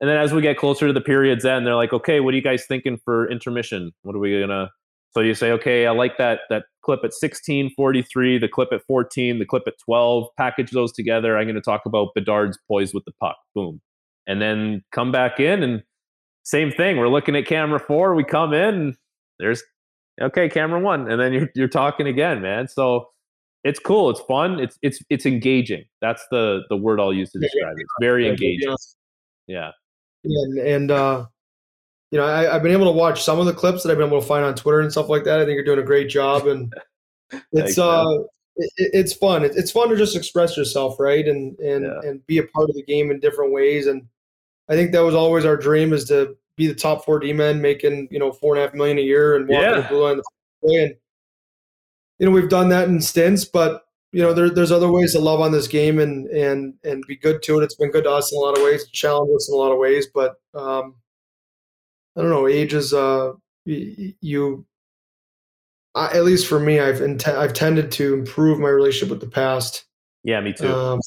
and 0.00 0.08
then 0.08 0.16
as 0.16 0.32
we 0.32 0.40
get 0.40 0.56
closer 0.56 0.86
to 0.86 0.92
the 0.92 1.00
period's 1.00 1.44
end, 1.44 1.66
they're 1.66 1.74
like, 1.74 1.92
okay, 1.92 2.20
what 2.20 2.32
are 2.32 2.36
you 2.36 2.42
guys 2.42 2.64
thinking 2.66 2.98
for 3.04 3.30
intermission? 3.30 3.92
What 4.02 4.14
are 4.14 4.20
we 4.20 4.40
gonna? 4.40 4.70
So 5.12 5.20
you 5.20 5.34
say, 5.34 5.50
okay, 5.52 5.86
I 5.86 5.90
like 5.90 6.18
that 6.18 6.40
that 6.50 6.64
clip 6.82 7.00
at 7.04 7.12
16:43, 7.12 8.40
the 8.40 8.48
clip 8.48 8.72
at 8.72 8.82
14, 8.86 9.38
the 9.38 9.46
clip 9.46 9.64
at 9.66 9.74
12. 9.84 10.28
Package 10.36 10.70
those 10.70 10.92
together. 10.92 11.36
I'm 11.36 11.46
gonna 11.46 11.60
talk 11.60 11.82
about 11.86 12.14
Bedard's 12.14 12.58
poise 12.68 12.94
with 12.94 13.04
the 13.04 13.12
puck. 13.20 13.36
Boom, 13.54 13.80
and 14.26 14.40
then 14.40 14.84
come 14.92 15.10
back 15.10 15.40
in 15.40 15.62
and 15.62 15.82
same 16.44 16.70
thing. 16.70 16.96
We're 16.96 17.08
looking 17.08 17.36
at 17.36 17.46
camera 17.46 17.80
four. 17.80 18.14
We 18.14 18.24
come 18.24 18.54
in. 18.54 18.96
There's 19.38 19.62
okay, 20.20 20.48
camera 20.48 20.80
one, 20.80 21.10
and 21.10 21.20
then 21.20 21.32
you're 21.32 21.50
you're 21.54 21.68
talking 21.68 22.06
again, 22.06 22.40
man. 22.40 22.68
So 22.68 23.08
it's 23.64 23.80
cool. 23.80 24.10
It's 24.10 24.20
fun. 24.20 24.60
It's 24.60 24.78
it's 24.82 25.00
it's 25.10 25.26
engaging. 25.26 25.84
That's 26.00 26.24
the 26.30 26.60
the 26.68 26.76
word 26.76 27.00
I'll 27.00 27.12
use 27.12 27.32
to 27.32 27.40
describe 27.40 27.76
it. 27.76 27.82
It's 27.82 27.94
very 28.00 28.28
engaging. 28.28 28.76
yeah. 29.48 29.72
And 30.24 30.58
and 30.58 30.90
uh 30.90 31.26
you 32.10 32.18
know, 32.18 32.26
I, 32.26 32.44
have 32.44 32.62
been 32.62 32.72
able 32.72 32.86
to 32.86 32.98
watch 32.98 33.22
some 33.22 33.38
of 33.38 33.46
the 33.46 33.52
clips 33.52 33.82
that 33.82 33.90
I've 33.90 33.98
been 33.98 34.06
able 34.06 34.20
to 34.20 34.26
find 34.26 34.44
on 34.44 34.54
Twitter 34.54 34.80
and 34.80 34.90
stuff 34.90 35.08
like 35.08 35.24
that. 35.24 35.40
I 35.40 35.44
think 35.44 35.56
you're 35.56 35.64
doing 35.64 35.78
a 35.78 35.82
great 35.82 36.08
job, 36.08 36.46
and 36.46 36.72
it's 37.52 37.76
Thanks, 37.76 37.78
uh, 37.78 38.20
it, 38.56 38.70
it's 38.76 39.12
fun. 39.12 39.44
It, 39.44 39.52
it's 39.56 39.70
fun 39.70 39.90
to 39.90 39.96
just 39.96 40.16
express 40.16 40.56
yourself, 40.56 40.98
right, 40.98 41.26
and 41.26 41.58
and 41.58 41.84
yeah. 41.84 42.08
and 42.08 42.26
be 42.26 42.38
a 42.38 42.44
part 42.44 42.70
of 42.70 42.76
the 42.76 42.82
game 42.82 43.10
in 43.10 43.20
different 43.20 43.52
ways. 43.52 43.86
And 43.86 44.06
I 44.68 44.74
think 44.74 44.92
that 44.92 45.00
was 45.00 45.14
always 45.14 45.44
our 45.44 45.56
dream 45.56 45.92
is 45.92 46.04
to 46.06 46.36
be 46.56 46.66
the 46.66 46.74
top 46.74 47.04
four 47.04 47.18
D 47.18 47.32
men, 47.32 47.60
making 47.60 48.08
you 48.10 48.18
know 48.18 48.32
four 48.32 48.54
and 48.54 48.62
a 48.62 48.66
half 48.66 48.74
million 48.74 48.98
a 48.98 49.02
year 49.02 49.36
and 49.36 49.46
walking 49.46 49.68
yeah. 49.68 49.80
the 49.80 49.88
blue 49.88 50.04
line. 50.04 50.20
And 50.62 50.94
you 52.18 52.26
know, 52.26 52.32
we've 52.32 52.48
done 52.48 52.70
that 52.70 52.88
in 52.88 53.00
stints, 53.00 53.44
but 53.44 53.84
you 54.12 54.22
know, 54.22 54.32
there, 54.32 54.50
there's 54.50 54.72
other 54.72 54.90
ways 54.90 55.12
to 55.12 55.20
love 55.20 55.40
on 55.40 55.52
this 55.52 55.68
game 55.68 55.98
and 55.98 56.26
and 56.28 56.74
and 56.84 57.04
be 57.06 57.16
good 57.16 57.42
to 57.42 57.58
it. 57.58 57.64
It's 57.64 57.74
been 57.74 57.90
good 57.90 58.04
to 58.04 58.10
us 58.10 58.32
in 58.32 58.38
a 58.38 58.40
lot 58.40 58.56
of 58.56 58.64
ways, 58.64 58.88
challenge 58.88 59.30
us 59.34 59.48
in 59.48 59.54
a 59.54 59.58
lot 59.58 59.72
of 59.72 59.78
ways, 59.78 60.06
but 60.12 60.36
um, 60.54 60.96
I 62.16 62.22
don't 62.22 62.30
know. 62.30 62.48
Age 62.48 62.74
is 62.74 62.94
uh, 62.94 63.32
you. 63.64 64.66
I, 65.94 66.16
at 66.16 66.24
least 66.24 66.46
for 66.46 66.58
me, 66.58 66.80
I've 66.80 67.00
int- 67.00 67.28
I've 67.28 67.52
tended 67.52 67.90
to 67.92 68.14
improve 68.14 68.58
my 68.58 68.68
relationship 68.68 69.10
with 69.10 69.20
the 69.20 69.30
past. 69.30 69.84
Yeah, 70.24 70.40
me 70.40 70.52
too. 70.52 70.72
Um, 70.72 71.00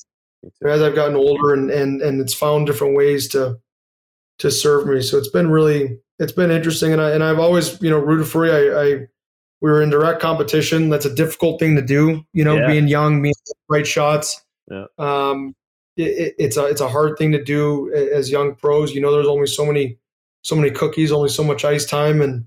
me 0.44 0.52
too. 0.62 0.70
As 0.70 0.82
I've 0.82 0.96
gotten 0.96 1.16
older 1.16 1.54
and 1.54 1.72
and 1.72 2.02
and 2.02 2.22
it's 2.22 2.34
found 2.34 2.68
different 2.68 2.96
ways 2.96 3.28
to 3.30 3.60
to 4.40 4.52
serve 4.52 4.88
me. 4.88 5.02
So 5.02 5.18
it's 5.18 5.30
been 5.30 5.50
really 5.50 5.98
it's 6.20 6.32
been 6.34 6.52
interesting, 6.52 6.94
and 6.94 7.02
I 7.02 7.12
and 7.12 7.24
I've 7.24 7.40
always 7.40 7.82
you 7.82 7.90
know 7.90 8.00
rooted 8.00 8.28
for 8.28 8.46
you. 8.46 8.52
I, 8.52 8.84
I 8.84 9.08
we 9.62 9.70
were 9.70 9.82
in 9.82 9.90
direct 9.90 10.22
competition. 10.22 10.90
That's 10.90 11.06
a 11.06 11.14
difficult 11.14 11.60
thing 11.60 11.76
to 11.76 11.82
do. 11.82 12.26
You 12.34 12.44
know, 12.44 12.58
yeah. 12.58 12.68
being 12.68 12.88
young, 12.88 13.22
being 13.22 13.34
right 13.70 13.86
shots. 13.86 14.44
Yeah. 14.70 14.86
Um, 14.98 15.56
it, 15.98 16.36
it's 16.38 16.58
a 16.58 16.66
it's 16.66 16.82
a 16.82 16.90
hard 16.90 17.18
thing 17.18 17.32
to 17.32 17.44
do 17.44 17.92
as 17.94 18.32
young 18.32 18.56
pros. 18.56 18.94
You 18.94 19.02
know, 19.02 19.12
there's 19.12 19.28
only 19.28 19.48
so 19.48 19.66
many 19.66 19.98
so 20.44 20.56
many 20.56 20.72
cookies, 20.72 21.12
only 21.12 21.30
so 21.30 21.44
much 21.44 21.64
ice 21.64 21.86
time, 21.86 22.22
and 22.22 22.46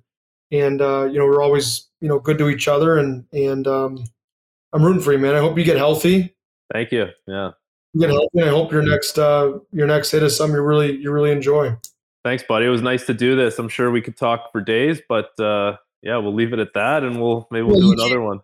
and 0.50 0.80
uh, 0.80 1.08
you 1.10 1.18
know 1.18 1.26
we're 1.26 1.42
always 1.42 1.88
you 2.00 2.08
know 2.08 2.18
good 2.18 2.38
to 2.38 2.48
each 2.48 2.68
other, 2.68 2.98
and 2.98 3.24
and 3.32 3.66
um, 3.66 4.04
I'm 4.72 4.82
rooting 4.82 5.02
for 5.02 5.12
you, 5.12 5.18
man. 5.18 5.34
I 5.34 5.40
hope 5.40 5.56
you 5.56 5.64
get 5.64 5.76
healthy. 5.76 6.34
Thank 6.72 6.92
you. 6.92 7.08
Yeah. 7.26 7.52
You 7.92 8.00
get 8.00 8.10
healthy. 8.10 8.42
I 8.42 8.48
hope 8.48 8.72
your 8.72 8.82
next 8.82 9.18
uh, 9.18 9.58
your 9.72 9.86
next 9.86 10.10
hit 10.10 10.22
is 10.22 10.36
something 10.36 10.56
you 10.56 10.62
really 10.62 10.96
you 10.96 11.12
really 11.12 11.30
enjoy. 11.30 11.76
Thanks, 12.24 12.42
buddy. 12.42 12.66
It 12.66 12.70
was 12.70 12.82
nice 12.82 13.04
to 13.06 13.14
do 13.14 13.36
this. 13.36 13.58
I'm 13.58 13.68
sure 13.68 13.90
we 13.90 14.00
could 14.00 14.16
talk 14.16 14.50
for 14.50 14.62
days, 14.62 15.00
but 15.08 15.38
uh, 15.38 15.76
yeah, 16.04 16.18
we'll 16.18 16.34
leave 16.34 16.52
it 16.52 16.58
at 16.58 16.74
that, 16.74 17.02
and 17.02 17.20
we'll 17.20 17.48
maybe 17.50 17.64
we'll, 17.64 17.80
do 17.80 17.92
another 17.92 18.16
keep, 18.16 18.20
one. 18.20 18.40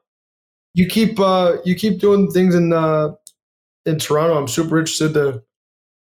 You 0.73 0.87
keep 0.87 1.21
uh, 1.21 1.59
you 1.65 1.75
keep 1.75 2.01
doing 2.01 2.31
things 2.31 2.55
in 2.55 2.73
uh, 2.73 3.11
in 3.85 3.99
Toronto. 3.99 4.39
I'm 4.39 4.49
super 4.49 4.79
interested 4.79 5.13
to 5.15 5.43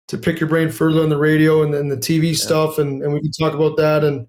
to 0.09 0.17
pick 0.17 0.39
your 0.39 0.47
brain 0.47 0.69
further 0.69 1.01
on 1.01 1.09
the 1.09 1.17
radio 1.17 1.63
and 1.63 1.73
then 1.73 1.89
the 1.89 1.97
TV 1.97 2.27
yeah. 2.27 2.33
stuff, 2.33 2.77
and, 2.77 3.01
and 3.01 3.11
we 3.13 3.19
can 3.19 3.31
talk 3.31 3.53
about 3.53 3.77
that 3.77 4.03
and 4.03 4.27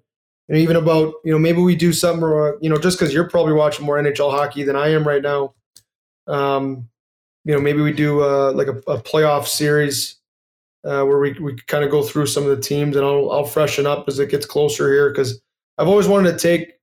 and 0.49 0.57
even 0.57 0.75
about 0.75 1.13
you 1.23 1.31
know 1.31 1.37
maybe 1.37 1.61
we 1.61 1.75
do 1.75 1.93
something 1.93 2.23
or 2.23 2.57
you 2.59 2.69
know 2.69 2.77
just 2.77 2.97
because 2.97 3.13
you're 3.13 3.29
probably 3.29 3.53
watching 3.53 3.85
more 3.85 4.01
NHL 4.01 4.31
hockey 4.31 4.63
than 4.63 4.75
I 4.75 4.87
am 4.89 5.07
right 5.07 5.21
now. 5.21 5.53
Um, 6.25 6.89
you 7.45 7.53
know 7.53 7.61
maybe 7.61 7.81
we 7.81 7.93
do 7.93 8.23
uh, 8.23 8.51
like 8.53 8.67
a, 8.67 8.77
a 8.91 8.99
playoff 8.99 9.45
series 9.45 10.17
uh, 10.85 11.03
where 11.03 11.19
we 11.19 11.33
we 11.33 11.55
kind 11.67 11.83
of 11.83 11.91
go 11.91 12.01
through 12.01 12.25
some 12.25 12.43
of 12.43 12.49
the 12.49 12.63
teams, 12.63 12.95
and 12.95 13.05
I'll 13.05 13.31
I'll 13.31 13.45
freshen 13.45 13.85
up 13.85 14.05
as 14.07 14.17
it 14.17 14.31
gets 14.31 14.47
closer 14.47 14.91
here 14.91 15.11
because 15.11 15.39
I've 15.77 15.87
always 15.87 16.07
wanted 16.07 16.31
to 16.31 16.37
take 16.39 16.80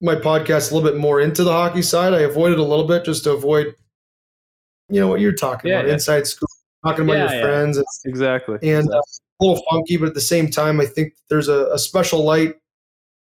my 0.00 0.14
podcast 0.14 0.70
a 0.70 0.74
little 0.74 0.88
bit 0.88 0.98
more 0.98 1.20
into 1.20 1.44
the 1.44 1.52
hockey 1.52 1.82
side. 1.82 2.12
I 2.12 2.20
avoided 2.20 2.58
a 2.58 2.64
little 2.64 2.86
bit 2.86 3.04
just 3.04 3.24
to 3.24 3.32
avoid, 3.32 3.74
you 4.88 5.00
know, 5.00 5.08
what 5.08 5.20
you're 5.20 5.32
talking 5.32 5.70
yeah, 5.70 5.78
about, 5.78 5.88
yeah. 5.88 5.94
inside 5.94 6.26
school, 6.26 6.48
talking 6.84 7.04
about 7.04 7.14
yeah, 7.14 7.32
your 7.32 7.42
friends. 7.42 7.76
And, 7.76 7.86
exactly. 8.04 8.58
And 8.62 8.90
uh, 8.90 8.98
a 8.98 9.44
little 9.44 9.62
funky, 9.70 9.96
but 9.96 10.08
at 10.08 10.14
the 10.14 10.20
same 10.20 10.50
time, 10.50 10.80
I 10.80 10.86
think 10.86 11.14
there's 11.28 11.48
a, 11.48 11.66
a 11.72 11.78
special 11.78 12.24
light 12.24 12.54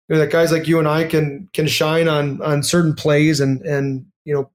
you 0.08 0.16
know, 0.16 0.18
that 0.18 0.30
guys 0.30 0.52
like 0.52 0.66
you 0.66 0.78
and 0.78 0.88
I 0.88 1.04
can 1.04 1.48
can 1.54 1.66
shine 1.66 2.08
on 2.08 2.42
on 2.42 2.62
certain 2.62 2.94
plays 2.94 3.40
and 3.40 3.62
and 3.62 4.04
you 4.24 4.34
know 4.34 4.50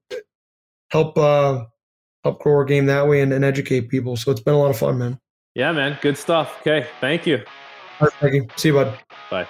help 0.90 1.16
uh 1.16 1.64
help 2.24 2.42
grow 2.42 2.54
our 2.54 2.64
game 2.64 2.86
that 2.86 3.08
way 3.08 3.20
and, 3.20 3.32
and 3.32 3.44
educate 3.44 3.88
people. 3.88 4.16
So 4.16 4.30
it's 4.30 4.40
been 4.40 4.54
a 4.54 4.58
lot 4.58 4.70
of 4.70 4.78
fun, 4.78 4.98
man. 4.98 5.18
Yeah, 5.54 5.72
man. 5.72 5.98
Good 6.02 6.18
stuff. 6.18 6.58
Okay. 6.60 6.86
Thank 7.00 7.26
you. 7.26 7.38
All 8.00 8.06
right, 8.06 8.12
thank 8.20 8.34
you. 8.34 8.46
See 8.56 8.68
you, 8.68 8.74
bud. 8.74 8.98
Bye. 9.30 9.48